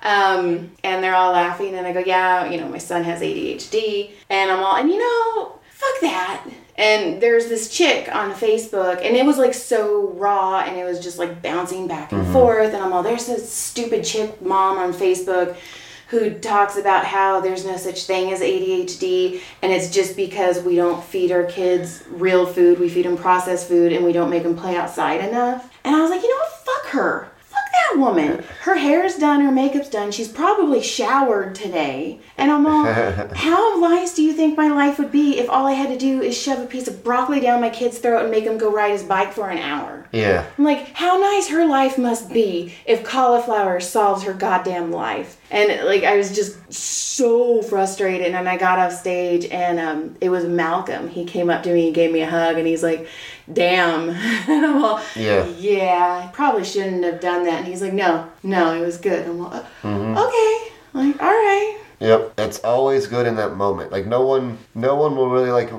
Um, 0.04 0.72
and 0.84 1.04
they're 1.04 1.16
all 1.16 1.34
laughing 1.34 1.76
and 1.76 1.86
I 1.86 1.94
go, 1.94 2.00
yeah, 2.00 2.50
you 2.50 2.60
know, 2.60 2.70
my 2.70 2.78
son 2.78 3.04
has 3.04 3.22
ADHD. 3.22 4.12
And 4.30 4.52
I'm 4.52 4.64
all, 4.64 4.76
and 4.76 4.90
you 4.90 5.00
know, 5.00 5.60
fuck 5.72 6.02
that. 6.02 6.46
And 6.78 7.22
there's 7.22 7.48
this 7.48 7.70
chick 7.70 8.14
on 8.14 8.32
Facebook 8.32 9.04
and 9.04 9.16
it 9.16 9.26
was 9.26 9.38
like 9.38 9.54
so 9.54 10.12
raw 10.12 10.62
and 10.62 10.78
it 10.78 10.86
was 10.86 11.00
just 11.02 11.18
like 11.20 11.42
bouncing 11.42 11.88
back 11.88 12.14
and 12.14 12.26
forth. 12.32 12.74
And 12.74 12.82
I'm 12.82 12.94
all, 12.94 13.04
there's 13.04 13.26
this 13.26 13.52
stupid 13.52 14.06
chick 14.06 14.42
mom 14.42 14.78
on 14.78 14.94
Facebook 14.94 15.58
who 16.08 16.32
talks 16.40 16.78
about 16.78 17.06
how 17.06 17.40
there's 17.42 17.66
no 17.66 17.78
such 17.78 18.06
thing 18.06 18.32
as 18.32 18.40
ADHD 18.40 19.42
and 19.62 19.72
it's 19.72 19.92
just 19.92 20.16
because 20.16 20.64
we 20.64 20.76
don't 20.76 21.04
feed 21.04 21.32
our 21.32 21.44
kids 21.44 22.04
real 22.08 22.46
food, 22.46 22.80
we 22.80 22.90
feed 22.90 23.06
them 23.06 23.18
processed 23.18 23.68
food 23.68 23.94
and 23.94 24.04
we 24.04 24.14
don't 24.14 24.30
make 24.30 24.44
them 24.44 24.56
play 24.56 24.76
outside 24.76 25.20
enough. 25.24 25.72
And 25.84 25.96
I 25.96 26.02
was 26.02 26.10
like, 26.10 26.24
you 26.24 26.30
know 26.30 26.38
what? 26.38 26.52
Fuck 26.66 26.92
her. 26.94 27.32
That 27.80 28.00
woman. 28.00 28.44
Her 28.62 28.76
hair's 28.76 29.16
done, 29.16 29.42
her 29.42 29.52
makeup's 29.52 29.90
done. 29.90 30.12
She's 30.12 30.28
probably 30.28 30.82
showered 30.82 31.56
today. 31.56 32.20
And 32.38 32.52
I'm 32.52 32.66
all, 32.66 32.86
how 33.34 33.80
nice 33.80 34.14
do 34.14 34.22
you 34.22 34.34
think 34.34 34.58
my 34.58 34.68
life 34.68 35.00
would 35.00 35.12
be 35.12 35.40
if 35.40 35.50
all 35.50 35.66
I 35.66 35.74
had 35.74 35.90
to 35.90 35.98
do 35.98 36.22
is 36.22 36.38
shove 36.38 36.60
a 36.60 36.66
piece 36.68 36.88
of 36.88 37.04
broccoli 37.04 37.40
down 37.40 37.62
my 37.62 37.70
kid's 37.70 38.00
throat 38.00 38.22
and 38.22 38.32
make 38.32 38.44
him 38.44 38.58
go 38.58 38.72
ride 38.72 38.92
his 38.92 39.04
bike 39.04 39.34
for 39.34 39.50
an 39.50 39.58
hour? 39.60 40.08
Yeah. 40.12 40.46
I'm 40.58 40.64
like, 40.64 40.90
how 40.96 41.18
nice 41.18 41.50
her 41.50 41.66
life 41.66 41.98
must 41.98 42.32
be 42.32 42.74
if 42.86 43.04
cauliflower 43.04 43.80
solves 43.80 44.24
her 44.24 44.34
goddamn 44.34 44.92
life. 44.92 45.40
And 45.52 45.86
like, 45.86 46.04
I 46.04 46.18
was 46.18 46.36
just 46.36 46.72
so 46.74 47.62
frustrated. 47.62 48.34
And 48.34 48.48
I 48.50 48.58
got 48.58 48.80
off 48.80 48.94
stage, 48.94 49.46
and 49.46 49.80
um, 49.80 50.16
it 50.22 50.30
was 50.30 50.46
Malcolm. 50.46 51.10
He 51.10 51.26
came 51.26 51.50
up 51.50 51.64
to 51.64 51.74
me 51.74 51.88
and 51.88 51.96
gave 51.96 52.12
me 52.12 52.22
a 52.22 52.30
hug, 52.30 52.58
and 52.58 52.66
he's 52.68 52.84
like, 52.84 53.08
"Damn." 53.52 54.10
and 54.50 54.66
I'm 54.66 54.84
all, 54.84 55.02
Yeah. 55.16 55.46
yeah, 55.58 56.24
I 56.26 56.32
probably 56.34 56.64
shouldn't 56.64 57.04
have 57.04 57.20
done 57.20 57.44
that. 57.46 57.60
And 57.60 57.68
he's 57.68 57.82
like, 57.82 57.94
no, 57.94 58.30
no, 58.44 58.74
it 58.74 58.86
was 58.86 58.98
good. 58.98 59.28
I'm 59.28 59.42
all, 59.42 59.54
okay, 59.84 60.72
like, 60.94 61.22
all 61.22 61.30
right. 61.30 61.78
Yep, 62.00 62.34
it's 62.38 62.60
always 62.60 63.08
good 63.08 63.28
in 63.28 63.36
that 63.36 63.56
moment. 63.56 63.92
Like 63.92 64.06
no 64.06 64.26
one, 64.26 64.58
no 64.74 64.96
one 64.96 65.18
will 65.18 65.30
really 65.30 65.52
like, 65.52 65.70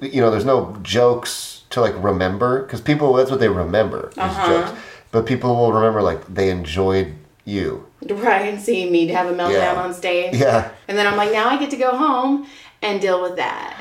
you 0.00 0.20
know, 0.20 0.30
there's 0.30 0.44
no 0.44 0.78
jokes 0.82 1.55
to 1.76 1.80
like 1.82 1.94
remember 2.02 2.62
because 2.62 2.80
people 2.80 3.12
that's 3.12 3.30
what 3.30 3.38
they 3.40 3.48
remember 3.48 4.08
is 4.08 4.16
Uh-huh. 4.18 4.48
jokes. 4.48 4.72
But 5.12 5.24
people 5.26 5.54
will 5.54 5.72
remember 5.72 6.02
like 6.02 6.26
they 6.26 6.50
enjoyed 6.50 7.14
you. 7.44 7.86
Right, 8.10 8.48
and 8.52 8.60
seeing 8.60 8.90
me 8.92 9.06
have 9.08 9.26
a 9.28 9.32
meltdown 9.34 9.74
Yeah. 9.74 9.82
on 9.84 9.94
stage. 9.94 10.34
Yeah, 10.34 10.70
And 10.88 10.98
then 10.98 11.06
I'm 11.06 11.16
like, 11.16 11.32
now 11.32 11.48
I 11.48 11.56
get 11.58 11.70
to 11.70 11.76
go 11.76 11.90
home 11.96 12.46
and 12.82 13.00
deal 13.00 13.22
with 13.22 13.36
that. 13.36 13.76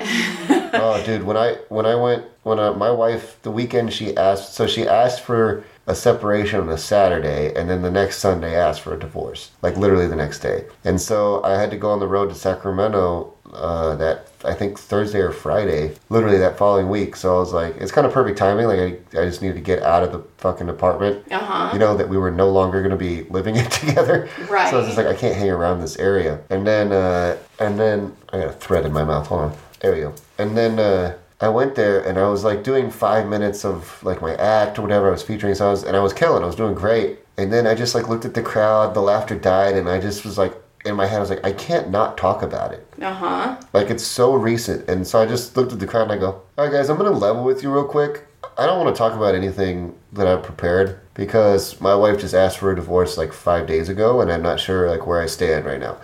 oh, 0.74 1.02
dude, 1.06 1.24
when 1.24 1.36
I 1.38 1.56
when 1.70 1.86
I 1.86 1.96
went 1.96 2.24
when 2.44 2.60
I, 2.60 2.70
my 2.72 2.92
wife 2.92 3.38
the 3.42 3.52
weekend 3.52 3.92
she 3.94 4.16
asked 4.18 4.54
so 4.54 4.68
she 4.68 4.88
asked 4.88 5.22
for 5.22 5.64
a 5.88 5.96
separation 5.96 6.60
on 6.60 6.70
a 6.70 6.78
Saturday, 6.78 7.54
and 7.56 7.70
then 7.70 7.82
the 7.82 7.92
next 7.92 8.18
Sunday 8.20 8.56
asked 8.56 8.82
for 8.82 8.94
a 8.94 9.00
divorce, 9.00 9.52
like 9.62 9.78
literally 9.78 10.08
the 10.08 10.16
next 10.16 10.40
day. 10.40 10.66
And 10.84 11.00
so 11.00 11.44
I 11.44 11.54
had 11.62 11.70
to 11.72 11.78
go 11.78 11.90
on 11.92 12.00
the 12.00 12.08
road 12.08 12.30
to 12.30 12.36
Sacramento 12.36 13.34
uh, 13.54 13.96
that 13.96 14.28
I 14.46 14.54
think 14.54 14.80
Thursday 14.80 15.20
or 15.20 15.32
Friday, 15.32 15.96
literally 16.10 16.38
that 16.38 16.58
following 16.58 16.90
week. 16.90 17.16
So 17.16 17.36
I 17.36 17.40
was 17.40 17.54
like, 17.54 17.76
it's 17.78 17.92
kind 17.92 18.06
of 18.06 18.14
perfect 18.14 18.38
timing. 18.38 18.68
Like 18.68 18.80
I, 18.80 19.22
I 19.22 19.26
just 19.26 19.42
needed 19.42 19.56
to 19.56 19.62
get 19.62 19.84
out 19.84 20.04
of 20.04 20.12
the 20.12 20.20
fucking 20.38 20.70
apartment. 20.70 21.32
Uh-huh. 21.32 21.72
You 21.74 21.80
know 21.80 21.96
that 21.98 22.08
we 22.08 22.18
were 22.18 22.32
no 22.32 22.50
longer 22.50 22.80
going 22.80 22.92
to 22.92 22.98
be 22.98 23.24
living 23.24 23.56
it 23.56 23.72
together. 23.72 24.30
Right. 24.50 24.70
So 24.70 24.78
I 24.78 24.80
was 24.80 24.86
just 24.88 24.98
like, 24.98 25.08
I 25.08 25.16
can't 25.16 25.36
hang 25.36 25.50
around 25.50 25.82
this 25.82 25.98
area. 25.98 26.42
And 26.50 26.66
then, 26.66 26.92
uh, 26.92 27.38
and 27.60 27.80
then 27.80 28.16
I 28.32 28.40
got 28.40 28.48
a 28.48 28.54
thread 28.54 28.86
in 28.86 28.94
my 28.94 29.04
mouth. 29.04 29.28
Hold 29.28 29.42
on. 29.42 29.58
There 29.82 29.94
we 29.94 30.02
go. 30.02 30.14
And 30.38 30.58
then. 30.58 30.80
Uh, 30.80 31.18
I 31.42 31.50
went 31.50 31.76
there 31.76 32.00
and 32.08 32.18
I 32.18 32.30
was 32.30 32.46
like 32.46 32.64
doing 32.64 32.90
five 32.90 33.28
minutes 33.28 33.66
of 33.66 34.02
like 34.04 34.22
my 34.22 34.36
act 34.36 34.80
or 34.80 34.84
whatever 34.84 35.10
I 35.10 35.12
was 35.12 35.22
featuring. 35.22 35.54
So 35.54 35.68
I 35.68 35.72
was 35.72 35.84
and 35.84 35.96
I 35.96 36.00
was 36.00 36.14
killing. 36.14 36.42
I 36.42 36.46
was 36.46 36.56
doing 36.56 36.74
great. 36.74 37.20
And 37.38 37.52
then 37.52 37.68
I 37.68 37.76
just 37.76 37.94
like 37.94 38.08
looked 38.08 38.24
at 38.24 38.34
the 38.34 38.42
crowd. 38.42 38.94
The 38.94 39.02
laughter 39.02 39.36
died, 39.36 39.76
and 39.76 39.90
I 39.90 40.00
just 40.00 40.24
was 40.24 40.38
like 40.38 40.54
in 40.86 40.96
my 40.96 41.06
head. 41.06 41.18
I 41.18 41.20
was 41.22 41.30
like, 41.30 41.46
I 41.46 41.52
can't 41.52 41.90
not 41.90 42.18
talk 42.18 42.42
about 42.44 42.72
it. 42.74 42.88
uh 43.02 43.14
huh. 43.14 43.58
Like 43.74 43.90
it's 43.90 44.04
so 44.04 44.34
recent. 44.36 44.88
And 44.90 45.06
so 45.08 45.22
I 45.22 45.26
just 45.26 45.56
looked 45.58 45.74
at 45.74 45.80
the 45.80 45.88
crowd 45.88 46.04
and 46.04 46.12
I 46.14 46.18
go, 46.18 46.42
All 46.58 46.66
right, 46.66 46.72
guys, 46.72 46.90
I'm 46.90 46.98
gonna 46.98 47.12
level 47.12 47.44
with 47.44 47.64
you 47.64 47.74
real 47.74 47.86
quick. 47.86 48.26
I 48.58 48.66
don't 48.66 48.82
want 48.84 48.96
to 48.96 48.98
talk 48.98 49.14
about 49.14 49.36
anything 49.36 49.96
that 50.14 50.28
I've 50.28 50.44
prepared 50.44 51.00
because 51.14 51.82
my 51.82 51.94
wife 51.96 52.20
just 52.20 52.34
asked 52.34 52.60
for 52.60 52.72
a 52.72 52.76
divorce 52.76 53.18
like 53.18 53.34
five 53.34 53.68
days 53.68 53.90
ago, 53.90 54.22
and 54.22 54.32
I'm 54.32 54.42
not 54.44 54.60
sure 54.60 54.90
like 54.90 55.06
where 55.08 55.20
I 55.22 55.26
stand 55.26 55.66
right 55.66 55.80
now. 55.80 55.98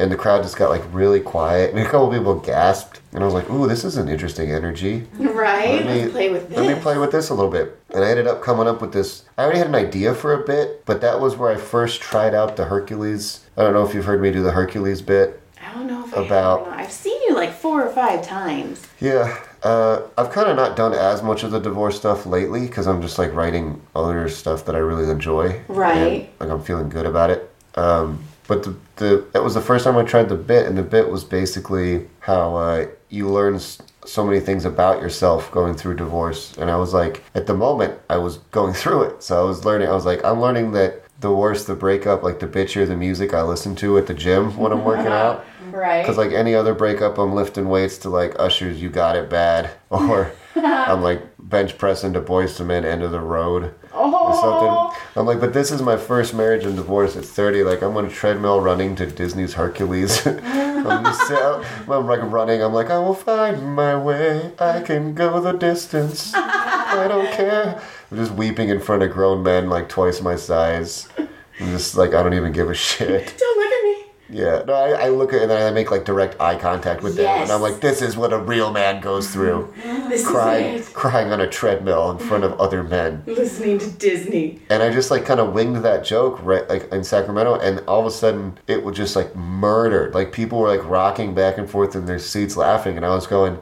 And 0.00 0.12
the 0.12 0.16
crowd 0.16 0.44
just 0.44 0.56
got 0.56 0.70
like 0.70 0.84
really 0.92 1.18
quiet, 1.20 1.70
and 1.74 1.78
a 1.80 1.84
couple 1.84 2.08
people 2.10 2.36
gasped, 2.38 3.00
and 3.12 3.20
I 3.22 3.26
was 3.26 3.34
like, 3.34 3.50
"Ooh, 3.50 3.66
this 3.66 3.84
is 3.84 3.96
an 3.96 4.08
interesting 4.08 4.52
energy." 4.52 5.06
Right. 5.18 5.84
Let 5.84 5.86
me- 5.86 6.00
Let's 6.02 6.12
play 6.12 6.28
with 6.30 6.48
this. 6.48 6.56
Let 6.58 6.76
me 6.76 6.80
play 6.80 6.98
with 6.98 7.10
this 7.10 7.28
a 7.30 7.34
little 7.34 7.50
bit. 7.50 7.76
And 7.92 8.04
I 8.04 8.08
ended 8.10 8.28
up 8.28 8.40
coming 8.40 8.68
up 8.68 8.80
with 8.80 8.92
this. 8.92 9.24
I 9.36 9.42
already 9.42 9.58
had 9.58 9.66
an 9.66 9.74
idea 9.74 10.14
for 10.14 10.32
a 10.32 10.46
bit, 10.46 10.84
but 10.86 11.00
that 11.00 11.20
was 11.20 11.36
where 11.36 11.50
I 11.50 11.56
first 11.56 12.00
tried 12.00 12.32
out 12.34 12.54
the 12.56 12.66
Hercules. 12.66 13.40
I 13.58 13.62
don't 13.62 13.72
know 13.72 13.84
if 13.84 13.92
you've 13.92 14.04
heard 14.04 14.22
me 14.22 14.30
do 14.30 14.40
the 14.40 14.52
Hercules 14.52 15.02
bit. 15.02 15.42
I 15.60 15.74
don't 15.74 15.88
know 15.88 16.04
if 16.04 16.16
I 16.16 16.22
About- 16.24 16.58
have 16.60 16.68
or 16.68 16.70
not. 16.70 16.78
I've 16.78 16.92
seen 16.92 17.20
you 17.28 17.34
like 17.34 17.52
four 17.52 17.82
or 17.84 17.90
five 17.90 18.24
times. 18.24 18.86
Yeah, 19.00 19.36
uh, 19.64 20.02
I've 20.16 20.30
kind 20.30 20.48
of 20.48 20.54
not 20.54 20.76
done 20.76 20.92
as 20.94 21.24
much 21.24 21.42
of 21.42 21.50
the 21.50 21.58
divorce 21.58 21.96
stuff 21.96 22.24
lately 22.24 22.68
because 22.68 22.86
I'm 22.86 23.02
just 23.02 23.18
like 23.18 23.34
writing 23.34 23.80
other 23.96 24.28
stuff 24.28 24.64
that 24.66 24.76
I 24.76 24.78
really 24.78 25.10
enjoy. 25.10 25.60
Right. 25.66 26.30
And, 26.38 26.48
like 26.48 26.50
I'm 26.50 26.62
feeling 26.62 26.88
good 26.88 27.04
about 27.04 27.30
it. 27.30 27.50
Um, 27.74 28.20
but 28.46 28.62
the, 28.62 28.76
the 28.96 29.24
that 29.32 29.42
was 29.42 29.54
the 29.54 29.60
first 29.60 29.84
time 29.84 29.96
I 29.96 30.04
tried 30.04 30.28
the 30.28 30.36
bit, 30.36 30.66
and 30.66 30.78
the 30.78 30.82
bit 30.84 31.10
was 31.10 31.24
basically 31.24 32.06
how 32.20 32.54
uh, 32.54 32.86
you 33.08 33.28
learn 33.28 33.58
so 33.58 34.24
many 34.24 34.38
things 34.38 34.64
about 34.66 35.02
yourself 35.02 35.50
going 35.50 35.74
through 35.74 35.96
divorce. 35.96 36.56
And 36.58 36.70
I 36.70 36.76
was 36.76 36.94
like, 36.94 37.24
at 37.34 37.46
the 37.48 37.54
moment, 37.54 37.98
I 38.08 38.18
was 38.18 38.38
going 38.52 38.72
through 38.80 39.02
it, 39.02 39.22
so 39.24 39.42
I 39.42 39.44
was 39.44 39.64
learning. 39.64 39.88
I 39.88 39.94
was 39.94 40.06
like, 40.06 40.24
I'm 40.24 40.40
learning 40.40 40.70
that 40.72 41.02
the 41.20 41.32
worse 41.32 41.64
the 41.64 41.74
breakup, 41.74 42.22
like 42.22 42.38
the 42.38 42.46
bitchier 42.46 42.86
the 42.86 42.96
music 42.96 43.34
I 43.34 43.42
listen 43.42 43.74
to 43.76 43.98
at 43.98 44.06
the 44.06 44.14
gym 44.14 44.56
when 44.56 44.72
I'm 44.72 44.84
working 44.84 45.06
uh-huh. 45.06 45.40
out. 45.40 45.46
Right. 45.70 46.02
Because 46.02 46.16
like 46.16 46.32
any 46.32 46.54
other 46.54 46.74
breakup, 46.74 47.18
I'm 47.18 47.34
lifting 47.34 47.68
weights 47.68 47.98
to 47.98 48.08
like 48.08 48.38
Usher's 48.38 48.80
"You 48.80 48.88
Got 48.88 49.16
It 49.16 49.28
Bad," 49.28 49.70
or 49.90 50.32
I'm 50.56 51.02
like 51.02 51.22
bench 51.38 51.76
pressing 51.78 52.12
to 52.14 52.20
Boyz 52.20 52.58
II 52.58 52.66
Men 52.66 52.84
"End 52.84 53.02
of 53.02 53.10
the 53.10 53.20
Road" 53.20 53.64
or 53.64 53.72
oh. 53.92 54.40
something. 54.40 55.20
I'm 55.20 55.26
like, 55.26 55.40
but 55.40 55.52
this 55.52 55.70
is 55.70 55.82
my 55.82 55.96
first 55.96 56.34
marriage 56.34 56.64
and 56.64 56.76
divorce 56.76 57.16
at 57.16 57.24
30. 57.24 57.64
Like 57.64 57.82
I'm 57.82 57.96
on 57.96 58.06
a 58.06 58.10
treadmill 58.10 58.60
running 58.60 58.94
to 58.96 59.06
Disney's 59.06 59.54
Hercules. 59.54 60.26
I'm, 60.26 61.04
just, 61.04 61.30
out- 61.32 61.64
I'm 61.88 62.06
like 62.06 62.22
running. 62.22 62.62
I'm 62.62 62.72
like, 62.72 62.90
I 62.90 62.98
will 62.98 63.14
find 63.14 63.74
my 63.74 63.96
way. 63.96 64.52
I 64.58 64.80
can 64.80 65.14
go 65.14 65.40
the 65.40 65.52
distance. 65.52 66.32
I 66.34 67.06
don't 67.08 67.30
care. 67.32 67.82
I'm 68.10 68.16
just 68.16 68.32
weeping 68.32 68.70
in 68.70 68.80
front 68.80 69.02
of 69.02 69.10
grown 69.10 69.42
men 69.42 69.68
like 69.68 69.88
twice 69.88 70.20
my 70.20 70.36
size. 70.36 71.08
I'm 71.18 71.70
just 71.70 71.96
like, 71.96 72.14
I 72.14 72.22
don't 72.22 72.34
even 72.34 72.52
give 72.52 72.70
a 72.70 72.74
shit. 72.74 73.34
Don't 73.38 73.58
look 73.58 73.72
at 73.72 73.84
me. 73.84 73.88
Yeah, 74.30 74.62
no, 74.66 74.74
I, 74.74 75.06
I 75.06 75.08
look 75.08 75.32
at 75.32 75.36
it 75.36 75.42
and 75.42 75.50
then 75.50 75.66
I 75.66 75.70
make 75.70 75.90
like 75.90 76.04
direct 76.04 76.38
eye 76.40 76.56
contact 76.56 77.02
with 77.02 77.16
them, 77.16 77.26
and 77.26 77.50
I'm 77.50 77.62
like, 77.62 77.80
"This 77.80 78.02
is 78.02 78.14
what 78.14 78.32
a 78.32 78.38
real 78.38 78.70
man 78.70 79.00
goes 79.00 79.30
through: 79.30 79.72
This 80.08 80.26
crying, 80.26 80.74
is 80.74 80.88
crying 80.90 81.32
on 81.32 81.40
a 81.40 81.48
treadmill 81.48 82.10
in 82.10 82.18
front 82.18 82.44
of 82.44 82.52
other 82.60 82.82
men." 82.82 83.22
Listening 83.26 83.78
to 83.78 83.90
Disney. 83.90 84.60
And 84.68 84.82
I 84.82 84.92
just 84.92 85.10
like 85.10 85.24
kind 85.24 85.40
of 85.40 85.54
winged 85.54 85.76
that 85.76 86.04
joke 86.04 86.38
right 86.42 86.68
like 86.68 86.92
in 86.92 87.04
Sacramento, 87.04 87.58
and 87.58 87.80
all 87.88 88.00
of 88.00 88.06
a 88.06 88.10
sudden 88.10 88.58
it 88.66 88.84
was 88.84 88.96
just 88.96 89.16
like 89.16 89.34
murdered. 89.34 90.14
Like 90.14 90.30
people 90.30 90.58
were 90.58 90.68
like 90.68 90.86
rocking 90.86 91.34
back 91.34 91.56
and 91.56 91.68
forth 91.68 91.96
in 91.96 92.04
their 92.04 92.18
seats 92.18 92.54
laughing, 92.54 92.96
and 92.96 93.06
I 93.06 93.14
was 93.14 93.26
going, 93.26 93.58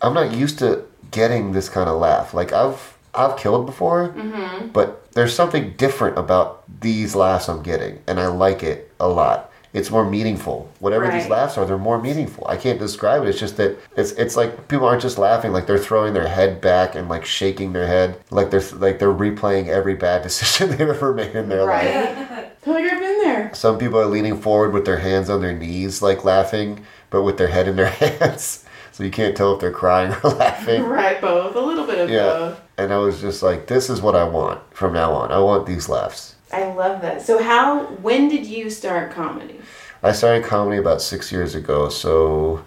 "I'm 0.00 0.14
not 0.14 0.32
used 0.32 0.60
to 0.60 0.84
getting 1.10 1.52
this 1.52 1.68
kind 1.68 1.88
of 1.90 1.98
laugh. 1.98 2.32
Like 2.32 2.52
I've 2.52 2.93
I've 3.16 3.36
killed 3.36 3.66
before, 3.66 4.08
mm-hmm. 4.10 4.68
but 4.68 5.12
there's 5.12 5.34
something 5.34 5.74
different 5.76 6.18
about 6.18 6.64
these 6.80 7.14
laughs 7.14 7.48
I'm 7.48 7.62
getting, 7.62 8.00
and 8.06 8.18
I 8.20 8.26
like 8.26 8.62
it 8.62 8.90
a 9.00 9.08
lot." 9.08 9.50
It's 9.74 9.90
more 9.90 10.08
meaningful. 10.08 10.70
Whatever 10.78 11.10
these 11.10 11.28
laughs 11.28 11.58
are, 11.58 11.66
they're 11.66 11.76
more 11.76 12.00
meaningful. 12.00 12.46
I 12.46 12.56
can't 12.56 12.78
describe 12.78 13.24
it. 13.24 13.28
It's 13.28 13.40
just 13.40 13.56
that 13.56 13.76
it's 13.96 14.12
it's 14.12 14.36
like 14.36 14.68
people 14.68 14.86
aren't 14.86 15.02
just 15.02 15.18
laughing, 15.18 15.50
like 15.52 15.66
they're 15.66 15.78
throwing 15.78 16.14
their 16.14 16.28
head 16.28 16.60
back 16.60 16.94
and 16.94 17.08
like 17.08 17.24
shaking 17.24 17.72
their 17.72 17.88
head, 17.88 18.16
like 18.30 18.50
they're 18.52 18.62
like 18.76 19.00
they're 19.00 19.12
replaying 19.12 19.66
every 19.66 19.94
bad 19.94 20.22
decision 20.28 20.70
they've 20.70 20.80
ever 20.82 21.12
made 21.12 21.34
in 21.34 21.48
their 21.48 21.64
life. 21.64 22.30
Right. 22.66 22.76
like 22.84 22.92
I've 22.92 23.00
been 23.00 23.18
there. 23.22 23.54
Some 23.54 23.76
people 23.78 23.98
are 23.98 24.06
leaning 24.06 24.40
forward 24.40 24.72
with 24.72 24.86
their 24.86 24.98
hands 24.98 25.28
on 25.28 25.42
their 25.42 25.52
knees, 25.52 26.00
like 26.00 26.24
laughing, 26.24 26.84
but 27.10 27.22
with 27.22 27.36
their 27.36 27.48
head 27.48 27.68
in 27.68 27.76
their 27.76 27.86
hands, 28.02 28.63
so 28.94 29.02
you 29.02 29.10
can't 29.10 29.36
tell 29.36 29.52
if 29.54 29.60
they're 29.60 29.72
crying 29.72 30.14
or 30.22 30.30
laughing. 30.38 30.84
Right, 30.84 31.20
both. 31.20 31.56
A 31.56 31.60
little 31.60 31.84
bit 31.84 31.98
of 31.98 32.08
Yeah, 32.08 32.22
both. 32.28 32.60
and 32.78 32.92
I 32.92 32.98
was 32.98 33.20
just 33.20 33.42
like, 33.42 33.66
this 33.66 33.90
is 33.90 34.00
what 34.00 34.14
I 34.14 34.22
want 34.22 34.60
from 34.72 34.92
now 34.92 35.12
on. 35.12 35.32
I 35.32 35.40
want 35.40 35.66
these 35.66 35.88
laughs. 35.88 36.36
I 36.52 36.72
love 36.72 37.02
that. 37.02 37.20
So 37.20 37.42
how 37.42 37.86
when 38.02 38.28
did 38.28 38.46
you 38.46 38.70
start 38.70 39.10
comedy? 39.10 39.60
I 40.04 40.12
started 40.12 40.44
comedy 40.44 40.76
about 40.76 41.02
six 41.02 41.32
years 41.32 41.56
ago, 41.56 41.88
so 41.88 42.62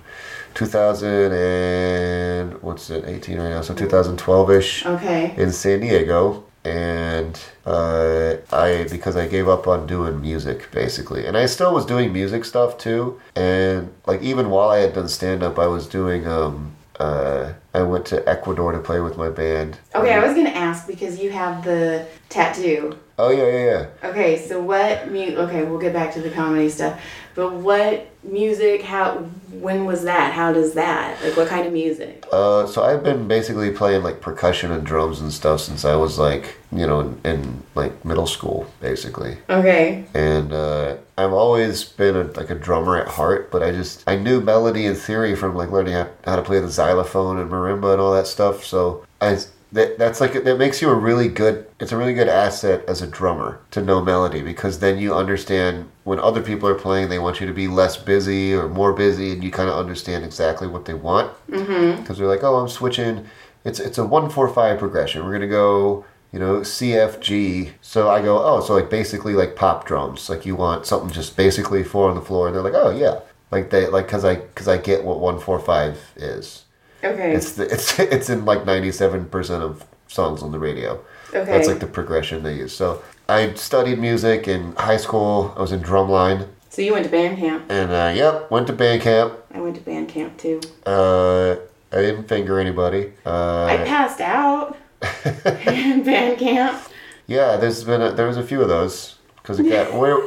2000 0.55 1.31
and 1.31 2.61
what's 2.61 2.89
it, 2.89 3.05
18 3.07 3.39
right 3.39 3.49
now, 3.51 3.61
so 3.61 3.73
mm. 3.73 3.77
2012 3.77 4.51
ish 4.51 4.85
Okay. 4.85 5.33
in 5.37 5.51
San 5.51 5.79
Diego. 5.79 6.43
And 6.67 7.39
uh, 7.65 8.35
I, 8.51 8.87
because 8.89 9.15
I 9.15 9.25
gave 9.27 9.47
up 9.47 9.67
on 9.67 9.87
doing 9.87 10.19
music 10.21 10.69
basically, 10.71 11.25
and 11.25 11.37
I 11.37 11.45
still 11.45 11.73
was 11.73 11.85
doing 11.85 12.11
music 12.11 12.43
stuff 12.43 12.77
too. 12.77 13.19
And 13.35 13.93
like 14.05 14.21
even 14.21 14.49
while 14.49 14.69
I 14.69 14.79
had 14.79 14.93
done 14.93 15.07
stand 15.07 15.43
up, 15.43 15.57
I 15.57 15.67
was 15.67 15.87
doing. 15.87 16.27
Um, 16.27 16.73
uh, 16.99 17.53
I 17.75 17.83
went 17.83 18.07
to 18.07 18.27
Ecuador 18.27 18.71
to 18.71 18.79
play 18.79 18.99
with 18.99 19.17
my 19.17 19.29
band. 19.29 19.77
Okay, 19.93 20.13
I 20.13 20.25
was 20.25 20.35
gonna 20.35 20.49
ask 20.49 20.87
because 20.87 21.19
you 21.19 21.29
have 21.29 21.63
the 21.63 22.07
tattoo. 22.27 22.97
Oh 23.19 23.29
yeah, 23.29 23.47
yeah, 23.47 23.65
yeah. 24.03 24.09
Okay, 24.09 24.37
so 24.47 24.59
what 24.61 25.11
mu- 25.11 25.35
okay, 25.45 25.63
we'll 25.63 25.79
get 25.79 25.93
back 25.93 26.11
to 26.15 26.21
the 26.21 26.31
comedy 26.31 26.69
stuff. 26.69 26.99
But 27.37 27.53
what 27.53 28.09
music, 28.23 28.81
how 28.81 29.17
when 29.51 29.85
was 29.85 30.05
that? 30.05 30.33
How 30.33 30.51
does 30.51 30.73
that? 30.73 31.23
Like 31.23 31.37
what 31.37 31.47
kind 31.47 31.67
of 31.67 31.71
music? 31.71 32.25
Uh, 32.31 32.65
so 32.65 32.83
I've 32.83 33.03
been 33.03 33.27
basically 33.27 33.69
playing 33.69 34.01
like 34.01 34.21
percussion 34.21 34.71
and 34.71 34.83
drums 34.83 35.21
and 35.21 35.31
stuff 35.31 35.61
since 35.61 35.85
I 35.85 35.95
was 35.95 36.17
like, 36.17 36.57
you 36.71 36.87
know, 36.87 37.01
in, 37.01 37.21
in 37.23 37.63
like 37.75 38.03
middle 38.03 38.25
school, 38.25 38.65
basically. 38.81 39.37
Okay. 39.51 40.03
And 40.15 40.51
uh, 40.51 40.97
I've 41.15 41.31
always 41.31 41.83
been 41.83 42.15
a, 42.15 42.23
like 42.23 42.49
a 42.49 42.55
drummer 42.55 42.97
at 42.97 43.07
heart, 43.07 43.51
but 43.51 43.61
I 43.61 43.71
just 43.71 44.03
I 44.07 44.15
knew 44.15 44.41
melody 44.41 44.87
and 44.87 44.97
theory 44.97 45.35
from 45.35 45.55
like 45.55 45.69
learning 45.69 45.93
how, 45.93 46.09
how 46.25 46.37
to 46.37 46.41
play 46.41 46.59
the 46.59 46.71
xylophone 46.71 47.37
and 47.37 47.51
marimba 47.51 47.93
and 47.93 48.01
all 48.01 48.15
that 48.15 48.25
stuff. 48.25 48.65
So 48.65 49.05
I 49.21 49.37
that 49.71 49.97
that's 49.97 50.21
like 50.21 50.43
that 50.43 50.57
makes 50.57 50.81
you 50.81 50.89
a 50.89 50.95
really 50.95 51.27
good. 51.27 51.67
It's 51.79 51.91
a 51.91 51.97
really 51.97 52.13
good 52.13 52.27
asset 52.27 52.83
as 52.87 53.01
a 53.01 53.07
drummer 53.07 53.59
to 53.71 53.81
know 53.81 54.01
melody 54.03 54.41
because 54.41 54.79
then 54.79 54.97
you 54.97 55.13
understand 55.13 55.89
when 56.03 56.19
other 56.19 56.41
people 56.41 56.69
are 56.69 56.75
playing, 56.75 57.09
they 57.09 57.19
want 57.19 57.39
you 57.39 57.47
to 57.47 57.53
be 57.53 57.67
less 57.67 57.97
busy 57.97 58.53
or 58.53 58.67
more 58.67 58.93
busy, 58.93 59.33
and 59.33 59.43
you 59.43 59.51
kind 59.51 59.69
of 59.69 59.77
understand 59.77 60.23
exactly 60.23 60.67
what 60.67 60.85
they 60.85 60.93
want. 60.93 61.31
Because 61.47 61.67
mm-hmm. 61.67 62.13
they're 62.13 62.27
like, 62.27 62.43
oh, 62.43 62.55
I'm 62.55 62.69
switching. 62.69 63.25
It's 63.65 63.79
it's 63.79 63.97
a 63.97 64.05
one 64.05 64.29
four 64.29 64.47
five 64.47 64.79
progression. 64.79 65.25
We're 65.25 65.33
gonna 65.33 65.47
go 65.47 66.05
you 66.31 66.39
know, 66.39 66.59
CFG. 66.59 67.71
So 67.81 68.09
I 68.09 68.21
go, 68.21 68.43
oh, 68.43 68.61
so 68.61 68.73
like 68.73 68.89
basically 68.89 69.33
like 69.33 69.55
pop 69.55 69.85
drums. 69.85 70.29
Like 70.29 70.45
you 70.45 70.55
want 70.55 70.85
something 70.85 71.09
just 71.09 71.37
basically 71.37 71.83
four 71.83 72.09
on 72.09 72.15
the 72.15 72.21
floor, 72.21 72.47
and 72.47 72.55
they're 72.55 72.63
like, 72.63 72.73
oh 72.75 72.89
yeah, 72.89 73.21
like 73.51 73.69
they 73.69 73.87
like 73.87 74.07
because 74.07 74.25
I 74.25 74.35
because 74.35 74.67
I 74.67 74.77
get 74.77 75.03
what 75.03 75.19
one 75.19 75.39
four 75.39 75.59
five 75.59 75.99
is. 76.15 76.65
Okay. 77.03 77.33
It's 77.35 77.53
the, 77.53 77.71
it's 77.71 77.99
it's 78.15 78.29
in 78.29 78.45
like 78.45 78.65
ninety 78.65 78.91
seven 78.91 79.25
percent 79.25 79.63
of 79.63 79.85
songs 80.07 80.41
on 80.41 80.51
the 80.51 80.59
radio. 80.59 80.99
okay. 81.33 81.45
That's 81.45 81.67
like 81.67 81.79
the 81.79 81.87
progression 81.87 82.43
they 82.43 82.55
use. 82.55 82.75
So 82.75 83.01
I 83.29 83.53
studied 83.55 83.99
music 83.99 84.47
in 84.47 84.73
high 84.75 84.97
school. 84.97 85.53
I 85.57 85.61
was 85.61 85.71
in 85.71 85.81
drumline, 85.81 86.47
so 86.69 86.81
you 86.81 86.93
went 86.93 87.05
to 87.05 87.11
band 87.11 87.37
camp. 87.37 87.65
and 87.69 87.91
uh, 87.91 88.11
yep, 88.15 88.49
went 88.49 88.67
to 88.67 88.73
band 88.73 89.01
camp. 89.01 89.33
I 89.53 89.59
went 89.61 89.75
to 89.75 89.81
band 89.81 90.09
camp 90.09 90.37
too. 90.37 90.61
Uh, 90.85 91.55
I 91.91 92.01
didn't 92.01 92.27
finger 92.27 92.59
anybody. 92.59 93.11
I 93.25 93.29
Uh, 93.29 93.85
passed 93.85 94.21
out 94.21 94.77
in 95.67 96.03
band 96.03 96.39
camp. 96.39 96.81
Yeah, 97.27 97.57
there's 97.57 97.83
been 97.83 98.01
a, 98.01 98.11
there 98.11 98.27
was 98.27 98.37
a 98.37 98.43
few 98.43 98.61
of 98.61 98.69
those 98.69 99.15
because 99.37 99.59
it 99.59 99.69
got 99.69 99.93
where 99.99 100.17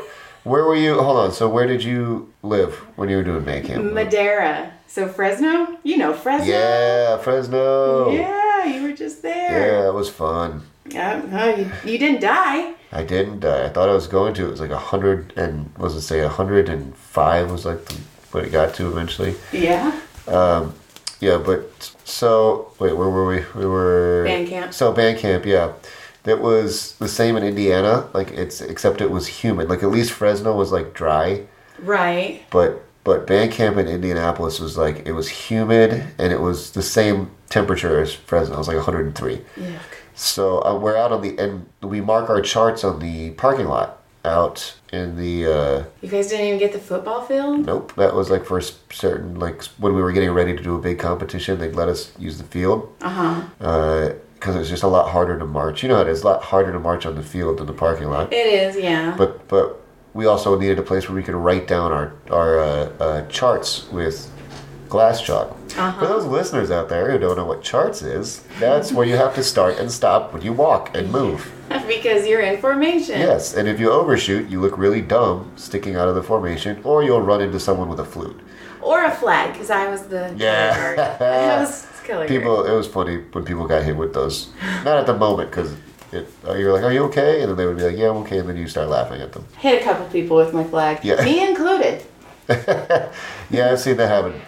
Where 0.44 0.64
were 0.64 0.76
you? 0.76 1.00
Hold 1.00 1.18
on. 1.18 1.32
So 1.32 1.48
where 1.48 1.66
did 1.66 1.84
you 1.84 2.32
live 2.42 2.74
when 2.96 3.08
you 3.08 3.16
were 3.16 3.24
doing 3.24 3.44
band 3.44 3.66
camp? 3.66 3.92
Madera. 3.92 4.72
So 4.86 5.08
Fresno? 5.08 5.78
You 5.82 5.98
know 5.98 6.12
Fresno? 6.12 6.50
Yeah, 6.52 7.18
Fresno. 7.18 8.10
Yeah, 8.10 8.64
you 8.64 8.82
were 8.82 8.92
just 8.92 9.22
there. 9.22 9.82
Yeah, 9.82 9.88
it 9.88 9.94
was 9.94 10.08
fun. 10.08 10.62
Yeah. 10.86 11.22
oh, 11.32 11.54
you, 11.54 11.70
you 11.92 11.98
didn't 11.98 12.20
die. 12.20 12.74
I 12.90 13.04
didn't. 13.04 13.44
Uh, 13.44 13.66
I 13.66 13.68
thought 13.68 13.88
I 13.88 13.92
was 13.92 14.08
going 14.08 14.34
to. 14.34 14.46
It 14.46 14.50
was 14.50 14.60
like 14.60 14.70
a 14.70 14.78
hundred 14.78 15.32
and 15.36 15.70
was 15.76 15.94
it 15.94 16.00
say 16.00 16.20
a 16.20 16.28
hundred 16.28 16.68
and 16.68 16.96
five 16.96 17.50
was 17.50 17.64
like 17.64 17.84
the, 17.84 17.94
what 18.32 18.44
it 18.44 18.50
got 18.50 18.74
to 18.74 18.88
eventually. 18.88 19.36
Yeah. 19.52 20.00
Yeah, 21.20 21.36
but 21.36 21.94
so 22.04 22.72
wait, 22.78 22.94
where 22.96 23.10
were 23.10 23.26
we? 23.26 23.44
We 23.54 23.66
were 23.66 24.24
Band 24.24 24.48
camp. 24.48 24.72
So 24.74 24.90
band 24.92 25.18
camp, 25.18 25.44
yeah. 25.44 25.72
That 26.24 26.40
was 26.40 26.96
the 26.96 27.08
same 27.08 27.36
in 27.36 27.42
Indiana. 27.44 28.08
Like 28.12 28.30
it's 28.32 28.60
except 28.60 29.00
it 29.00 29.10
was 29.10 29.26
humid. 29.26 29.68
Like 29.68 29.82
at 29.82 29.90
least 29.90 30.12
Fresno 30.12 30.54
was 30.54 30.70
like 30.72 30.92
dry, 30.94 31.42
Right. 31.78 32.42
but 32.50 32.82
but 33.04 33.26
band 33.26 33.52
camp 33.52 33.78
in 33.78 33.88
Indianapolis 33.88 34.60
was 34.60 34.76
like 34.76 35.06
it 35.06 35.12
was 35.12 35.28
humid 35.28 36.04
and 36.18 36.32
it 36.32 36.40
was 36.40 36.72
the 36.72 36.82
same 36.82 37.30
temperature 37.48 38.00
as 38.02 38.12
Fresno. 38.14 38.54
It 38.56 38.58
was 38.58 38.68
like 38.68 38.76
103. 38.76 39.36
Yuck. 39.56 39.78
So 40.14 40.62
uh, 40.64 40.76
we're 40.78 40.96
out 40.96 41.12
on 41.12 41.22
the 41.22 41.38
and 41.38 41.66
we 41.82 42.00
mark 42.02 42.28
our 42.28 42.42
charts 42.42 42.84
on 42.84 42.98
the 43.00 43.30
parking 43.30 43.66
lot 43.66 43.96
out 44.22 44.74
in 44.92 45.16
the. 45.16 45.46
uh 45.46 45.84
You 46.02 46.08
guys 46.10 46.28
didn't 46.28 46.44
even 46.48 46.58
get 46.58 46.72
the 46.74 46.78
football 46.78 47.22
field? 47.22 47.64
Nope, 47.64 47.94
that 47.96 48.14
was 48.14 48.28
like 48.28 48.44
for 48.44 48.60
certain 48.60 49.40
like 49.40 49.64
when 49.78 49.94
we 49.94 50.02
were 50.02 50.12
getting 50.12 50.32
ready 50.32 50.54
to 50.54 50.62
do 50.62 50.74
a 50.74 50.78
big 50.78 50.98
competition, 50.98 51.58
they'd 51.58 51.74
let 51.74 51.88
us 51.88 52.12
use 52.18 52.36
the 52.36 52.44
field 52.44 52.94
Uh-huh. 53.00 53.40
Because 54.40 54.56
it's 54.56 54.70
just 54.70 54.82
a 54.82 54.88
lot 54.88 55.10
harder 55.10 55.38
to 55.38 55.44
march. 55.44 55.82
You 55.82 55.90
know, 55.90 56.00
it 56.00 56.08
is 56.08 56.22
a 56.22 56.26
lot 56.26 56.42
harder 56.42 56.72
to 56.72 56.80
march 56.80 57.04
on 57.04 57.14
the 57.14 57.22
field 57.22 57.58
than 57.58 57.66
the 57.66 57.74
parking 57.74 58.08
lot. 58.08 58.32
It 58.32 58.46
is, 58.46 58.76
yeah. 58.76 59.14
But 59.16 59.46
but 59.48 59.80
we 60.14 60.26
also 60.26 60.58
needed 60.58 60.78
a 60.78 60.82
place 60.82 61.08
where 61.08 61.14
we 61.14 61.22
could 61.22 61.34
write 61.34 61.68
down 61.68 61.92
our 61.92 62.14
our 62.30 62.58
uh, 62.58 62.92
uh, 62.98 63.26
charts 63.28 63.88
with 63.90 64.30
glass 64.88 65.20
chalk. 65.20 65.56
For 65.68 66.06
those 66.06 66.24
listeners 66.24 66.70
out 66.70 66.88
there 66.88 67.12
who 67.12 67.18
don't 67.18 67.36
know 67.36 67.44
what 67.44 67.62
charts 67.62 68.02
is, 68.02 68.42
that's 68.58 68.92
where 68.92 69.06
you 69.06 69.14
have 69.14 69.36
to 69.36 69.44
start 69.44 69.78
and 69.78 69.90
stop 69.90 70.32
when 70.32 70.42
you 70.42 70.52
walk 70.52 70.96
and 70.96 71.12
move. 71.12 71.52
because 71.86 72.26
you're 72.26 72.40
in 72.40 72.60
formation. 72.60 73.20
Yes, 73.20 73.54
and 73.54 73.68
if 73.68 73.78
you 73.78 73.92
overshoot, 73.92 74.50
you 74.50 74.60
look 74.60 74.76
really 74.76 75.00
dumb 75.00 75.52
sticking 75.54 75.94
out 75.94 76.08
of 76.08 76.16
the 76.16 76.22
formation, 76.22 76.80
or 76.82 77.04
you'll 77.04 77.22
run 77.22 77.40
into 77.40 77.60
someone 77.60 77.88
with 77.88 78.00
a 78.00 78.04
flute. 78.04 78.40
Or 78.82 79.04
a 79.04 79.10
flag, 79.10 79.52
because 79.52 79.70
I 79.70 79.88
was 79.88 80.02
the 80.02 80.34
Yeah. 80.36 81.16
I 81.20 81.60
was 81.60 81.86
People, 82.28 82.64
it 82.66 82.72
was 82.76 82.86
funny 82.86 83.18
when 83.32 83.44
people 83.44 83.66
got 83.66 83.82
hit 83.82 83.96
with 83.96 84.12
those. 84.14 84.50
Not 84.84 84.98
at 84.98 85.06
the 85.06 85.16
moment, 85.16 85.50
because 85.50 85.74
you're 86.12 86.72
like, 86.72 86.82
"Are 86.82 86.92
you 86.92 87.04
okay?" 87.04 87.40
And 87.40 87.50
then 87.50 87.56
they 87.56 87.66
would 87.66 87.76
be 87.76 87.84
like, 87.84 87.96
"Yeah, 87.96 88.10
I'm 88.10 88.16
okay," 88.18 88.38
and 88.38 88.48
then 88.48 88.56
you 88.56 88.66
start 88.68 88.88
laughing 88.88 89.20
at 89.20 89.32
them. 89.32 89.46
Hit 89.58 89.80
a 89.80 89.84
couple 89.84 90.06
people 90.06 90.36
with 90.36 90.52
my 90.52 90.64
flag. 90.64 91.00
Yeah. 91.04 91.22
Me 91.24 91.46
included. 91.48 92.02
Yeah, 93.50 93.70
I've 93.72 93.80
seen 93.80 93.96
that 93.96 94.08
happen. 94.08 94.40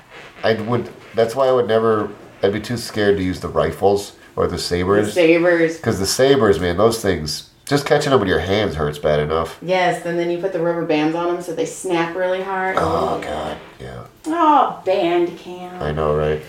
I 0.45 0.55
would. 0.55 0.89
That's 1.15 1.35
why 1.35 1.49
I 1.49 1.53
would 1.53 1.67
never. 1.69 2.09
I'd 2.43 2.53
be 2.53 2.61
too 2.61 2.77
scared 2.77 3.17
to 3.17 3.23
use 3.23 3.41
the 3.41 3.49
rifles 3.49 4.17
or 4.37 4.47
the 4.47 4.59
sabers. 4.59 5.13
Sabers. 5.13 5.77
Because 5.77 5.99
the 5.99 6.07
sabers, 6.07 6.59
man, 6.61 6.77
those 6.77 7.01
things. 7.03 7.51
Just 7.65 7.87
catching 7.87 8.11
them 8.11 8.19
with 8.21 8.29
your 8.29 8.41
hands 8.41 8.75
hurts 8.75 8.99
bad 8.99 9.21
enough. 9.21 9.59
Yes, 9.63 10.05
and 10.05 10.19
then 10.19 10.31
you 10.31 10.39
put 10.39 10.53
the 10.53 10.61
rubber 10.61 10.85
bands 10.85 11.15
on 11.15 11.33
them 11.33 11.43
so 11.43 11.55
they 11.55 11.65
snap 11.67 12.15
really 12.17 12.43
hard. 12.43 12.77
Oh 12.79 13.21
god, 13.23 13.57
yeah. 13.81 14.05
Oh, 14.27 14.83
band 14.85 15.39
camp. 15.39 15.81
I 15.81 15.93
know, 15.93 16.17
right? 16.17 16.43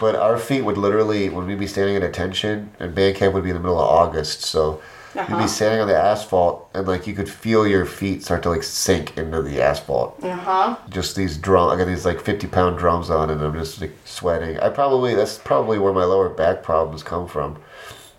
But 0.00 0.16
our 0.16 0.38
feet 0.38 0.62
would 0.62 0.78
literally, 0.78 1.28
when 1.28 1.46
we'd 1.46 1.58
be 1.60 1.66
standing 1.68 1.94
at 1.94 2.02
attention, 2.02 2.70
and 2.80 2.94
band 2.94 3.16
camp 3.16 3.34
would 3.34 3.44
be 3.44 3.50
in 3.50 3.54
the 3.56 3.60
middle 3.60 3.78
of 3.78 3.86
August, 3.86 4.42
so 4.42 4.80
you'd 5.14 5.20
Uh-huh. 5.22 5.38
be 5.42 5.46
standing 5.46 5.80
on 5.80 5.88
the 5.88 5.96
asphalt, 5.96 6.68
and 6.74 6.88
like 6.88 7.06
you 7.06 7.12
could 7.14 7.28
feel 7.28 7.66
your 7.66 7.84
feet 7.84 8.24
start 8.24 8.42
to 8.44 8.48
like 8.50 8.62
sink 8.62 9.16
into 9.18 9.42
the 9.42 9.60
asphalt. 9.60 10.16
Uh 10.24 10.30
huh. 10.36 10.76
Just 10.88 11.16
these 11.16 11.36
drum, 11.36 11.68
I 11.68 11.76
got 11.76 11.86
these 11.86 12.06
like 12.06 12.20
fifty 12.20 12.46
pound 12.46 12.78
drums 12.78 13.10
on, 13.10 13.28
and 13.30 13.42
I'm 13.42 13.52
just 13.54 13.80
like 13.80 13.94
sweating. 14.06 14.58
I 14.60 14.70
probably 14.70 15.14
that's 15.14 15.36
probably 15.38 15.78
where 15.78 15.92
my 15.92 16.04
lower 16.04 16.28
back 16.30 16.62
problems 16.62 17.02
come 17.02 17.28
from. 17.28 17.56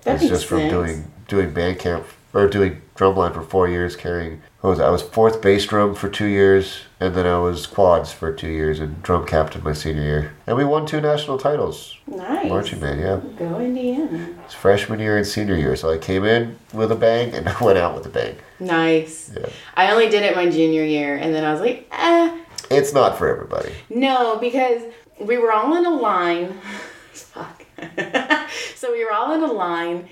That 0.04 0.22
it's 0.22 0.30
just 0.30 0.46
from 0.46 0.70
doing 0.70 1.12
doing 1.28 1.52
band 1.52 1.80
camp 1.80 2.06
or 2.34 2.48
doing 2.48 2.82
drumline 2.96 3.34
for 3.34 3.41
four 3.41 3.67
years, 3.67 3.96
carrying. 3.96 4.41
What 4.62 4.72
was? 4.72 4.80
I 4.80 4.89
was 4.89 5.02
fourth 5.02 5.41
bass 5.41 5.65
drum 5.65 5.96
for 5.96 6.08
two 6.08 6.28
years, 6.28 6.82
and 7.00 7.15
then 7.15 7.26
I 7.26 7.39
was 7.39 7.65
quads 7.65 8.12
for 8.13 8.32
two 8.32 8.50
years, 8.50 8.80
and 8.80 9.02
drum 9.02 9.26
captain 9.26 9.63
my 9.63 9.74
senior 9.74 10.04
year. 10.04 10.34
And 10.46 10.56
we 10.56 10.63
won 10.63 10.86
two 10.86 11.02
national 11.02 11.38
titles. 11.38 11.98
Nice. 12.08 12.50
Marching 12.50 12.80
band, 12.80 13.00
yeah. 13.02 13.20
Go 13.38 13.60
Indiana. 13.60 14.30
It's 14.46 14.54
freshman 14.54 15.00
year 15.00 15.17
and 15.17 15.26
senior 15.26 15.56
year, 15.56 15.76
so 15.76 15.91
I 15.91 15.98
came 15.98 16.26
in 16.26 16.58
with 16.74 16.91
a 16.91 16.96
bang 16.96 17.34
and 17.34 17.50
I 17.50 17.63
went 17.63 17.78
out 17.78 17.96
with 17.96 18.06
a 18.06 18.10
bang. 18.10 18.36
Nice. 18.60 19.32
Yeah. 19.36 19.50
I 19.76 19.91
only 19.91 20.10
did 20.10 20.24
it 20.24 20.36
my 20.36 20.50
junior 20.50 20.84
year, 20.84 21.15
and 21.15 21.34
then 21.34 21.44
I 21.44 21.52
was 21.52 21.62
like, 21.62 21.88
eh. 21.91 22.38
It's 22.70 22.94
not 22.94 23.17
for 23.17 23.28
everybody. 23.30 23.72
No, 23.89 24.38
because 24.38 24.84
we 25.20 25.38
were 25.38 25.52
all 25.52 25.76
in 25.76 25.86
a 25.86 25.89
line. 25.89 26.54
Fuck. 27.13 27.65
so 28.76 28.91
we 28.91 29.04
were 29.04 29.12
all 29.12 29.34
in 29.34 29.41
a 29.41 29.52
line, 29.52 30.08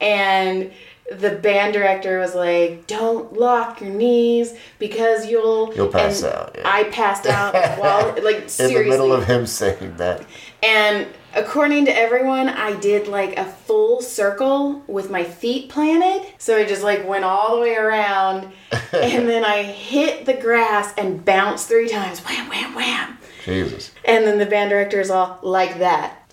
and 0.00 0.72
the 1.10 1.30
band 1.30 1.74
director 1.74 2.18
was 2.18 2.34
like, 2.34 2.86
"Don't 2.86 3.34
lock 3.34 3.80
your 3.80 3.90
knees 3.90 4.54
because 4.78 5.26
you'll 5.30 5.72
You'll 5.74 5.88
pass 5.88 6.22
and 6.22 6.32
out, 6.32 6.54
yeah. 6.56 6.62
I 6.64 6.84
passed 6.84 7.26
out 7.26 7.54
while 7.78 8.14
like 8.22 8.42
In 8.42 8.48
seriously. 8.48 8.84
the 8.84 8.90
middle 8.90 9.12
of 9.12 9.24
him 9.26 9.46
saying 9.46 9.96
that. 9.98 10.24
And 10.62 11.06
according 11.34 11.84
to 11.86 11.94
everyone, 11.96 12.48
I 12.48 12.74
did 12.80 13.06
like 13.06 13.36
a 13.38 13.44
full 13.44 14.00
circle 14.00 14.82
with 14.86 15.10
my 15.10 15.24
feet 15.24 15.68
planted. 15.68 16.26
So 16.38 16.56
I 16.56 16.64
just 16.64 16.82
like 16.82 17.06
went 17.06 17.24
all 17.24 17.54
the 17.56 17.60
way 17.60 17.76
around 17.76 18.50
and 18.92 19.28
then 19.28 19.44
I 19.44 19.62
hit 19.62 20.24
the 20.24 20.34
grass 20.34 20.94
and 20.96 21.22
bounced 21.22 21.68
three 21.68 21.88
times. 21.88 22.20
Wham, 22.20 22.48
wham, 22.48 22.74
wham. 22.74 23.18
Jesus. 23.44 23.92
And 24.06 24.24
then 24.26 24.38
the 24.38 24.46
band 24.46 24.70
director 24.70 25.00
is 25.00 25.10
all 25.10 25.38
like 25.42 25.78
that. 25.80 26.22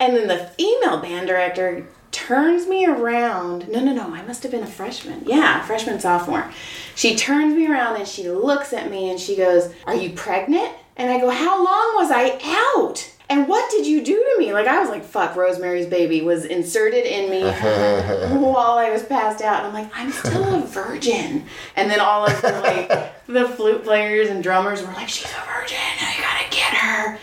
And, 0.00 0.12
and 0.16 0.16
then 0.16 0.28
the 0.28 0.46
female 0.56 0.98
band 0.98 1.26
director 1.26 1.86
turns 2.12 2.66
me 2.66 2.86
around. 2.86 3.68
No, 3.68 3.80
no, 3.80 3.92
no. 3.92 4.14
I 4.14 4.22
must 4.22 4.42
have 4.42 4.52
been 4.52 4.62
a 4.62 4.66
freshman. 4.66 5.22
Yeah, 5.26 5.62
freshman, 5.62 6.00
sophomore. 6.00 6.50
She 6.94 7.16
turns 7.16 7.54
me 7.54 7.66
around 7.66 7.96
and 7.96 8.06
she 8.06 8.28
looks 8.28 8.72
at 8.72 8.90
me 8.90 9.10
and 9.10 9.18
she 9.18 9.36
goes, 9.36 9.72
Are 9.86 9.94
you 9.94 10.10
pregnant? 10.10 10.72
And 10.96 11.10
I 11.10 11.18
go, 11.20 11.30
How 11.30 11.56
long 11.56 11.94
was 11.96 12.10
I 12.10 12.38
out? 12.72 13.10
And 13.30 13.46
what 13.46 13.70
did 13.70 13.86
you 13.86 14.02
do 14.02 14.16
to 14.16 14.36
me? 14.40 14.52
Like, 14.52 14.66
I 14.66 14.80
was 14.80 14.88
like, 14.88 15.04
fuck, 15.04 15.36
Rosemary's 15.36 15.86
Baby 15.86 16.20
was 16.20 16.44
inserted 16.44 17.06
in 17.06 17.30
me 17.30 17.42
while 18.42 18.76
I 18.76 18.90
was 18.90 19.04
passed 19.04 19.40
out. 19.40 19.64
And 19.64 19.68
I'm 19.68 19.72
like, 19.72 19.88
I'm 19.94 20.10
still 20.10 20.52
a 20.56 20.66
virgin. 20.66 21.44
And 21.76 21.88
then 21.88 22.00
all 22.00 22.26
of 22.26 22.42
the, 22.42 22.50
like, 22.60 23.26
the 23.28 23.48
flute 23.50 23.84
players 23.84 24.30
and 24.30 24.42
drummers 24.42 24.82
were 24.82 24.92
like, 24.94 25.08
she's 25.08 25.30
a 25.30 25.60
virgin. 25.60 25.78
I 25.78 26.16
gotta 26.20 26.50
get 26.50 26.74
her. 26.74 27.18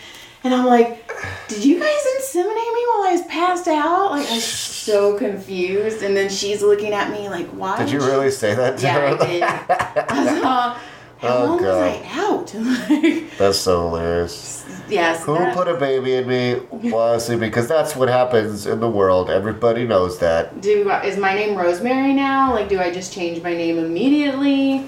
And 0.48 0.54
I'm 0.54 0.64
like, 0.64 1.06
did 1.48 1.62
you 1.62 1.78
guys 1.78 2.00
inseminate 2.16 2.46
me 2.46 2.86
while 2.86 3.06
I 3.06 3.10
was 3.12 3.22
passed 3.26 3.68
out? 3.68 4.12
Like, 4.12 4.26
I 4.30 4.36
was 4.36 4.44
so 4.44 5.18
confused. 5.18 6.02
And 6.02 6.16
then 6.16 6.30
she's 6.30 6.62
looking 6.62 6.94
at 6.94 7.10
me 7.10 7.28
like, 7.28 7.48
why? 7.48 7.76
Did 7.84 7.92
you 7.92 8.00
really 8.00 8.30
say 8.30 8.54
that 8.54 8.78
to 8.78 8.86
Yeah, 8.86 8.94
her? 9.14 9.22
I 9.22 9.26
did. 9.26 9.42
I 10.08 10.24
was, 10.24 10.42
uh, 10.42 10.78
how 11.18 11.36
Oh, 11.36 11.44
long 11.44 11.58
God. 11.58 11.66
was 11.66 11.74
I 11.74 12.02
out? 12.18 12.54
Like, 12.88 13.36
That's 13.36 13.58
so 13.58 13.88
hilarious. 13.90 14.64
yes. 14.88 15.22
Who 15.26 15.34
that- 15.34 15.54
put 15.54 15.68
a 15.68 15.74
baby 15.74 16.14
in 16.14 16.26
me 16.26 16.54
while 16.70 17.08
I 17.10 17.12
was 17.16 17.26
sleeping? 17.26 17.50
Because 17.50 17.68
that's 17.68 17.94
what 17.94 18.08
happens 18.08 18.66
in 18.66 18.80
the 18.80 18.88
world. 18.88 19.28
Everybody 19.28 19.86
knows 19.86 20.18
that. 20.20 20.62
do 20.62 20.88
is 20.90 21.18
my 21.18 21.34
name 21.34 21.58
Rosemary 21.58 22.14
now? 22.14 22.54
Like, 22.54 22.70
do 22.70 22.80
I 22.80 22.90
just 22.90 23.12
change 23.12 23.42
my 23.42 23.52
name 23.52 23.76
immediately? 23.78 24.86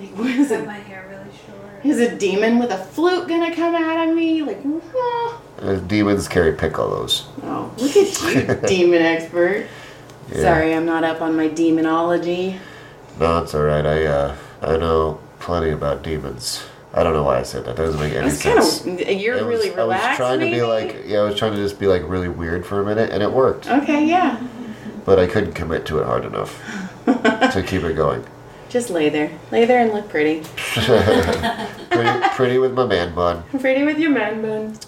Like, 0.00 0.10
what 0.16 0.30
is 0.30 0.50
it? 0.50 0.66
my 0.66 0.74
hair 0.74 0.82
really 0.82 0.96
short. 0.96 0.97
Is 1.84 2.00
a 2.00 2.14
demon 2.16 2.58
with 2.58 2.70
a 2.70 2.78
flute 2.78 3.28
gonna 3.28 3.54
come 3.54 3.74
out 3.74 4.08
of 4.08 4.14
me? 4.14 4.42
Like, 4.42 4.58
Uh, 5.60 5.74
demons 5.76 6.28
carry 6.28 6.52
piccolos. 6.52 7.24
oh 7.44 7.70
look 7.78 7.96
at 7.96 8.60
you, 8.62 8.68
demon 8.68 9.02
expert. 9.02 9.66
Yeah. 10.32 10.42
Sorry, 10.42 10.74
I'm 10.74 10.84
not 10.86 11.04
up 11.04 11.20
on 11.20 11.36
my 11.36 11.48
demonology. 11.48 12.58
No, 13.18 13.38
it's 13.42 13.54
alright. 13.54 13.86
I, 13.86 14.04
uh, 14.06 14.36
I 14.62 14.76
know 14.76 15.18
plenty 15.40 15.70
about 15.70 16.02
demons. 16.02 16.64
I 16.94 17.02
don't 17.02 17.12
know 17.12 17.22
why 17.22 17.38
I 17.38 17.42
said 17.42 17.64
that. 17.64 17.76
That 17.76 17.84
doesn't 17.84 18.00
make 18.00 18.14
any 18.14 18.30
sense. 18.30 18.80
of 18.84 19.00
you're 19.00 19.36
was- 19.36 19.44
really 19.44 19.70
relaxed. 19.70 20.04
I 20.06 20.08
was 20.10 20.16
trying 20.16 20.38
maybe? 20.40 20.50
to 20.52 20.56
be 20.56 20.62
like, 20.62 20.96
yeah, 21.06 21.18
I 21.20 21.22
was 21.24 21.36
trying 21.36 21.52
to 21.52 21.58
just 21.58 21.78
be 21.78 21.86
like 21.86 22.02
really 22.08 22.28
weird 22.28 22.64
for 22.66 22.80
a 22.80 22.84
minute, 22.84 23.10
and 23.10 23.22
it 23.22 23.30
worked. 23.32 23.68
Okay, 23.68 24.04
yeah. 24.04 24.38
But 25.04 25.18
I 25.18 25.26
couldn't 25.26 25.52
commit 25.54 25.86
to 25.86 25.98
it 26.00 26.06
hard 26.06 26.24
enough 26.24 26.60
to 27.06 27.64
keep 27.66 27.82
it 27.84 27.94
going. 27.94 28.24
Just 28.68 28.90
lay 28.90 29.08
there, 29.08 29.30
lay 29.50 29.64
there 29.64 29.80
and 29.80 29.92
look 29.92 30.08
pretty. 30.08 30.42
Pretty, 31.90 32.28
pretty 32.36 32.58
with 32.58 32.74
my 32.74 32.84
man 32.84 33.14
bun. 33.14 33.42
Pretty 33.58 33.82
with 33.82 33.98
your 33.98 34.10
man 34.10 34.42
bun. 34.42 34.78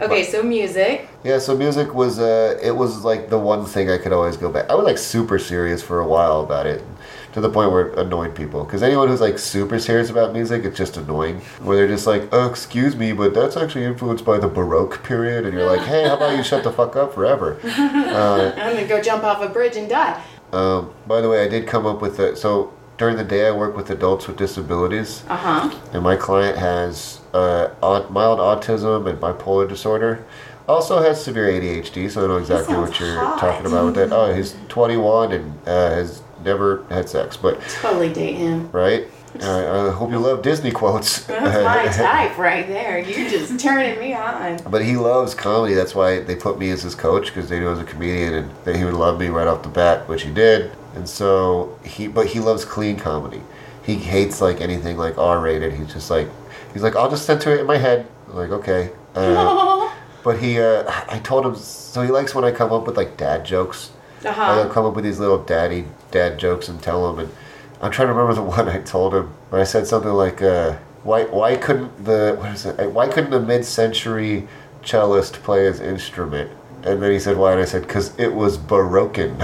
Okay, 0.00 0.22
so 0.24 0.42
music. 0.42 1.08
Yeah, 1.24 1.38
so 1.38 1.56
music 1.56 1.94
was 1.94 2.18
uh 2.18 2.58
it 2.62 2.72
was 2.72 3.04
like 3.04 3.30
the 3.30 3.38
one 3.38 3.64
thing 3.64 3.90
I 3.90 3.98
could 3.98 4.12
always 4.12 4.36
go 4.36 4.50
back. 4.50 4.68
I 4.68 4.74
was 4.74 4.84
like 4.84 4.98
super 4.98 5.38
serious 5.38 5.82
for 5.82 6.00
a 6.00 6.06
while 6.06 6.40
about 6.40 6.66
it 6.66 6.82
to 7.32 7.40
the 7.40 7.48
point 7.48 7.72
where 7.72 7.88
it 7.88 7.98
annoyed 7.98 8.34
people 8.34 8.64
cuz 8.64 8.82
anyone 8.82 9.08
who's 9.08 9.20
like 9.20 9.38
super 9.38 9.78
serious 9.78 10.10
about 10.10 10.32
music 10.32 10.64
it's 10.64 10.76
just 10.76 10.96
annoying 10.96 11.40
where 11.62 11.76
they're 11.76 11.88
just 11.88 12.06
like, 12.06 12.28
"Oh, 12.32 12.46
excuse 12.48 12.94
me, 12.96 13.12
but 13.12 13.34
that's 13.34 13.56
actually 13.56 13.84
influenced 13.84 14.24
by 14.24 14.38
the 14.38 14.48
baroque 14.48 15.02
period." 15.02 15.44
And 15.46 15.54
you're 15.54 15.66
like, 15.66 15.80
"Hey, 15.80 16.06
how 16.06 16.14
about 16.16 16.36
you 16.36 16.42
shut 16.42 16.64
the 16.64 16.72
fuck 16.72 16.96
up 16.96 17.14
forever?" 17.14 17.56
I'm 17.64 18.74
gonna 18.74 18.86
go 18.86 19.00
jump 19.00 19.24
off 19.24 19.42
a 19.42 19.48
bridge 19.48 19.76
and 19.76 19.88
die. 19.88 20.20
Um, 20.52 20.90
by 21.06 21.20
the 21.20 21.28
way, 21.28 21.42
I 21.44 21.48
did 21.48 21.66
come 21.66 21.86
up 21.86 22.00
with 22.00 22.18
a 22.20 22.36
so 22.36 22.72
during 22.98 23.16
the 23.16 23.24
day 23.24 23.46
I 23.46 23.52
work 23.52 23.76
with 23.76 23.90
adults 23.90 24.26
with 24.26 24.36
disabilities, 24.36 25.22
Uh 25.28 25.36
huh. 25.36 25.78
and 25.92 26.02
my 26.02 26.16
client 26.16 26.58
has 26.58 27.20
uh, 27.32 27.68
mild 28.10 28.38
autism 28.40 29.08
and 29.08 29.18
bipolar 29.20 29.68
disorder. 29.68 30.24
Also 30.68 31.00
has 31.00 31.22
severe 31.24 31.46
ADHD, 31.48 32.10
so 32.10 32.24
I 32.24 32.28
know 32.28 32.36
exactly 32.36 32.76
what 32.76 33.00
you're 33.00 33.14
hot. 33.18 33.38
talking 33.40 33.66
about 33.66 33.86
with 33.86 33.94
that. 33.94 34.12
Oh, 34.12 34.34
he's 34.34 34.54
21 34.68 35.32
and 35.32 35.54
uh, 35.66 35.90
has 35.94 36.20
never 36.44 36.84
had 36.90 37.08
sex, 37.08 37.36
but 37.38 37.58
Totally 37.80 38.12
date 38.12 38.34
him. 38.34 38.70
right. 38.72 39.06
Uh, 39.42 39.88
I 39.88 39.92
hope 39.92 40.10
you 40.10 40.18
love 40.18 40.42
Disney 40.42 40.70
quotes. 40.70 41.22
That's 41.26 41.64
my 41.64 41.92
type 42.28 42.36
right 42.38 42.66
there. 42.66 42.98
You're 42.98 43.28
just 43.30 43.60
turning 43.60 43.98
me 44.00 44.12
on. 44.14 44.58
But 44.70 44.84
he 44.84 44.96
loves 44.96 45.34
comedy. 45.34 45.74
That's 45.74 45.94
why 45.94 46.20
they 46.20 46.34
put 46.34 46.58
me 46.58 46.70
as 46.70 46.82
his 46.82 46.94
coach 46.94 47.26
because 47.26 47.48
they 47.48 47.60
knew 47.60 47.68
I 47.68 47.70
was 47.70 47.78
a 47.78 47.84
comedian 47.84 48.34
and 48.34 48.50
that 48.64 48.74
he 48.76 48.84
would 48.84 48.94
love 48.94 49.20
me 49.20 49.28
right 49.28 49.46
off 49.46 49.62
the 49.62 49.68
bat, 49.68 50.08
which 50.08 50.22
he 50.22 50.32
did. 50.32 50.72
And 50.94 51.08
so 51.08 51.78
he, 51.84 52.08
but 52.08 52.26
he 52.26 52.40
loves 52.40 52.64
clean 52.64 52.96
comedy. 52.96 53.42
He 53.84 53.94
hates 53.94 54.40
like 54.40 54.60
anything 54.60 54.96
like 54.96 55.16
R 55.18 55.40
rated. 55.40 55.72
He's 55.72 55.92
just 55.92 56.10
like, 56.10 56.28
he's 56.72 56.82
like, 56.82 56.96
I'll 56.96 57.10
just 57.10 57.24
censor 57.26 57.54
it 57.54 57.60
in 57.60 57.66
my 57.66 57.76
head. 57.76 58.06
I'm 58.28 58.36
like, 58.36 58.50
okay. 58.50 58.90
Uh, 59.14 59.92
but 60.24 60.38
he, 60.38 60.60
uh, 60.60 60.84
I 61.08 61.18
told 61.20 61.46
him, 61.46 61.56
so 61.56 62.02
he 62.02 62.10
likes 62.10 62.34
when 62.34 62.44
I 62.44 62.50
come 62.50 62.72
up 62.72 62.86
with 62.86 62.96
like 62.96 63.16
dad 63.16 63.44
jokes. 63.44 63.90
Uh 64.24 64.30
I'll 64.36 64.68
come 64.68 64.84
up 64.84 64.94
with 64.94 65.04
these 65.04 65.20
little 65.20 65.38
daddy 65.38 65.84
dad 66.10 66.38
jokes 66.38 66.68
and 66.68 66.82
tell 66.82 67.08
him. 67.08 67.20
And 67.20 67.30
I'm 67.80 67.90
trying 67.92 68.08
to 68.08 68.14
remember 68.14 68.34
the 68.34 68.42
one 68.56 68.68
I 68.68 68.80
told 68.80 69.14
him. 69.14 69.32
I 69.52 69.64
said 69.64 69.86
something 69.86 70.10
like, 70.10 70.42
uh, 70.42 70.76
"Why 71.04 71.24
why 71.24 71.56
couldn't 71.56 72.04
the 72.04 72.36
what 72.38 72.52
is 72.52 72.66
it? 72.66 72.90
Why 72.90 73.08
couldn't 73.08 73.32
a 73.32 73.40
mid-century 73.40 74.48
cellist 74.84 75.34
play 75.42 75.64
his 75.64 75.80
instrument?" 75.80 76.50
And 76.84 77.02
then 77.02 77.10
he 77.12 77.18
said, 77.18 77.36
"Why?" 77.36 77.52
And 77.52 77.60
I 77.60 77.64
said, 77.64 77.88
"Cause 77.88 78.18
it 78.18 78.32
was 78.32 78.56
baroquin." 78.58 79.34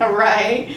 All 0.00 0.12
right. 0.26 0.74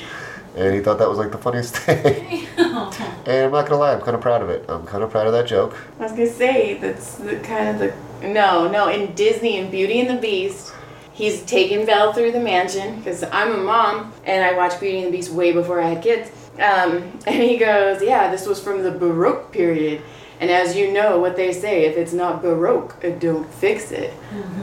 and 0.56 0.74
he 0.74 0.80
thought 0.82 1.00
that 1.00 1.10
was 1.10 1.18
like 1.18 1.32
the 1.32 1.38
funniest 1.38 1.76
thing. 1.86 2.48
and 2.58 3.28
I'm 3.28 3.52
not 3.52 3.68
gonna 3.68 3.78
lie, 3.78 3.94
I'm 3.94 4.02
kind 4.02 4.16
of 4.16 4.22
proud 4.22 4.42
of 4.42 4.50
it. 4.50 4.64
I'm 4.70 4.86
kind 4.86 5.04
of 5.04 5.10
proud 5.12 5.28
of 5.28 5.34
that 5.34 5.48
joke. 5.48 5.76
I 6.00 6.04
was 6.04 6.12
gonna 6.12 6.28
say 6.28 6.76
that's 6.76 7.16
the 7.16 7.38
kind 7.38 7.70
of 7.70 7.80
the 7.80 7.94
no 8.28 8.68
no 8.70 8.88
in 8.90 9.14
Disney 9.16 9.58
and 9.60 9.70
Beauty 9.72 10.00
and 10.00 10.10
the 10.18 10.22
Beast. 10.22 10.72
He's 11.12 11.44
taking 11.46 11.86
Belle 11.86 12.12
through 12.14 12.32
the 12.34 12.40
mansion 12.42 12.98
because 12.98 13.24
I'm 13.24 13.54
a 13.54 13.58
mom 13.58 14.12
and 14.26 14.44
I 14.44 14.54
watched 14.56 14.80
Beauty 14.82 14.98
and 14.98 15.08
the 15.08 15.12
Beast 15.18 15.32
way 15.32 15.52
before 15.54 15.80
I 15.82 15.90
had 15.90 16.04
kids. 16.04 16.30
Um, 16.56 17.12
and 17.28 17.36
he 17.44 17.58
goes, 17.58 18.02
"Yeah, 18.04 18.30
this 18.32 18.46
was 18.46 18.62
from 18.64 18.84
the 18.84 18.92
Baroque 18.92 19.52
period." 19.52 20.02
And 20.40 20.50
as 20.52 20.76
you 20.76 20.92
know, 20.92 21.20
what 21.20 21.36
they 21.36 21.54
say, 21.54 21.86
if 21.86 21.96
it's 21.98 22.12
not 22.14 22.42
Baroque, 22.42 23.04
uh, 23.04 23.10
don't 23.12 23.50
fix 23.54 23.92
it. 23.92 24.14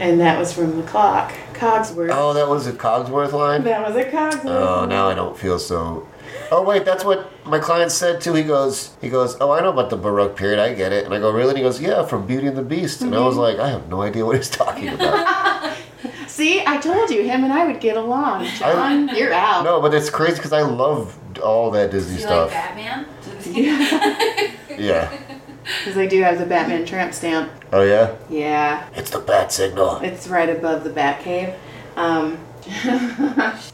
And 0.01 0.21
that 0.21 0.39
was 0.39 0.53
from 0.53 0.77
the 0.77 0.83
clock, 0.83 1.33
Cogsworth. 1.55 2.11
Oh, 2.13 2.35
that 2.35 2.49
was 2.49 2.67
a 2.67 2.73
Cogsworth 2.73 3.33
line. 3.33 3.65
That 3.65 3.87
was 3.87 3.97
a 3.97 4.05
Cogsworth. 4.05 4.45
Oh, 4.45 4.85
now 4.85 5.09
I 5.09 5.15
don't 5.15 5.37
feel 5.39 5.59
so. 5.59 6.07
Oh 6.51 6.63
wait, 6.63 6.85
that's 6.85 7.05
what 7.05 7.31
my 7.47 7.59
client 7.59 7.91
said 7.91 8.21
too. 8.21 8.35
He 8.35 8.43
goes, 8.43 8.95
he 9.01 9.09
goes, 9.09 9.37
oh, 9.41 9.51
I 9.51 9.61
know 9.61 9.71
about 9.71 9.89
the 9.89 9.97
Baroque 9.97 10.37
period. 10.37 10.59
I 10.59 10.75
get 10.75 10.93
it. 10.93 11.05
And 11.07 11.15
I 11.15 11.19
go, 11.19 11.31
really? 11.31 11.51
And 11.51 11.59
he 11.59 11.65
goes, 11.65 11.81
yeah, 11.81 12.05
from 12.05 12.27
Beauty 12.27 12.47
and 12.47 12.57
the 12.57 12.63
Beast. 12.63 13.01
And 13.01 13.15
I 13.15 13.21
was 13.21 13.37
like, 13.37 13.59
I 13.59 13.71
have 13.71 13.89
no 13.89 14.03
idea 14.03 14.27
what 14.27 14.37
he's 14.37 14.51
talking 14.51 14.89
about. 14.97 15.75
See, 16.27 16.63
I 16.67 16.79
told 16.79 17.11
you, 17.11 17.23
him 17.23 17.45
and 17.45 17.53
I 17.53 17.67
would 17.67 17.81
get 17.81 17.97
along. 17.97 18.47
John, 18.59 19.09
you're 19.17 19.33
out. 19.33 19.65
no, 19.65 19.81
but 19.81 19.95
it's 19.95 20.11
crazy 20.11 20.37
because 20.37 20.53
I 20.53 20.63
love 20.63 21.17
all 21.41 21.71
that 21.73 21.91
Disney 21.91 22.15
You 22.17 22.21
stuff. 22.23 22.51
like 22.51 22.77
Batman? 22.77 23.07
yeah. 23.55 24.55
yeah. 24.79 25.19
Because 25.65 25.97
I 25.97 26.07
do 26.07 26.21
have 26.23 26.39
the 26.39 26.47
Batman 26.47 26.85
tramp 26.85 27.15
stamp. 27.15 27.51
Oh 27.73 27.83
yeah. 27.83 28.15
Yeah, 28.29 28.89
It's 28.95 29.11
the 29.11 29.21
bat 29.21 29.53
signal. 29.53 29.99
it's 30.03 30.27
right 30.29 30.49
above 30.51 30.85
the 30.85 30.91
Batcave. 30.91 31.55
Um, 31.97 32.39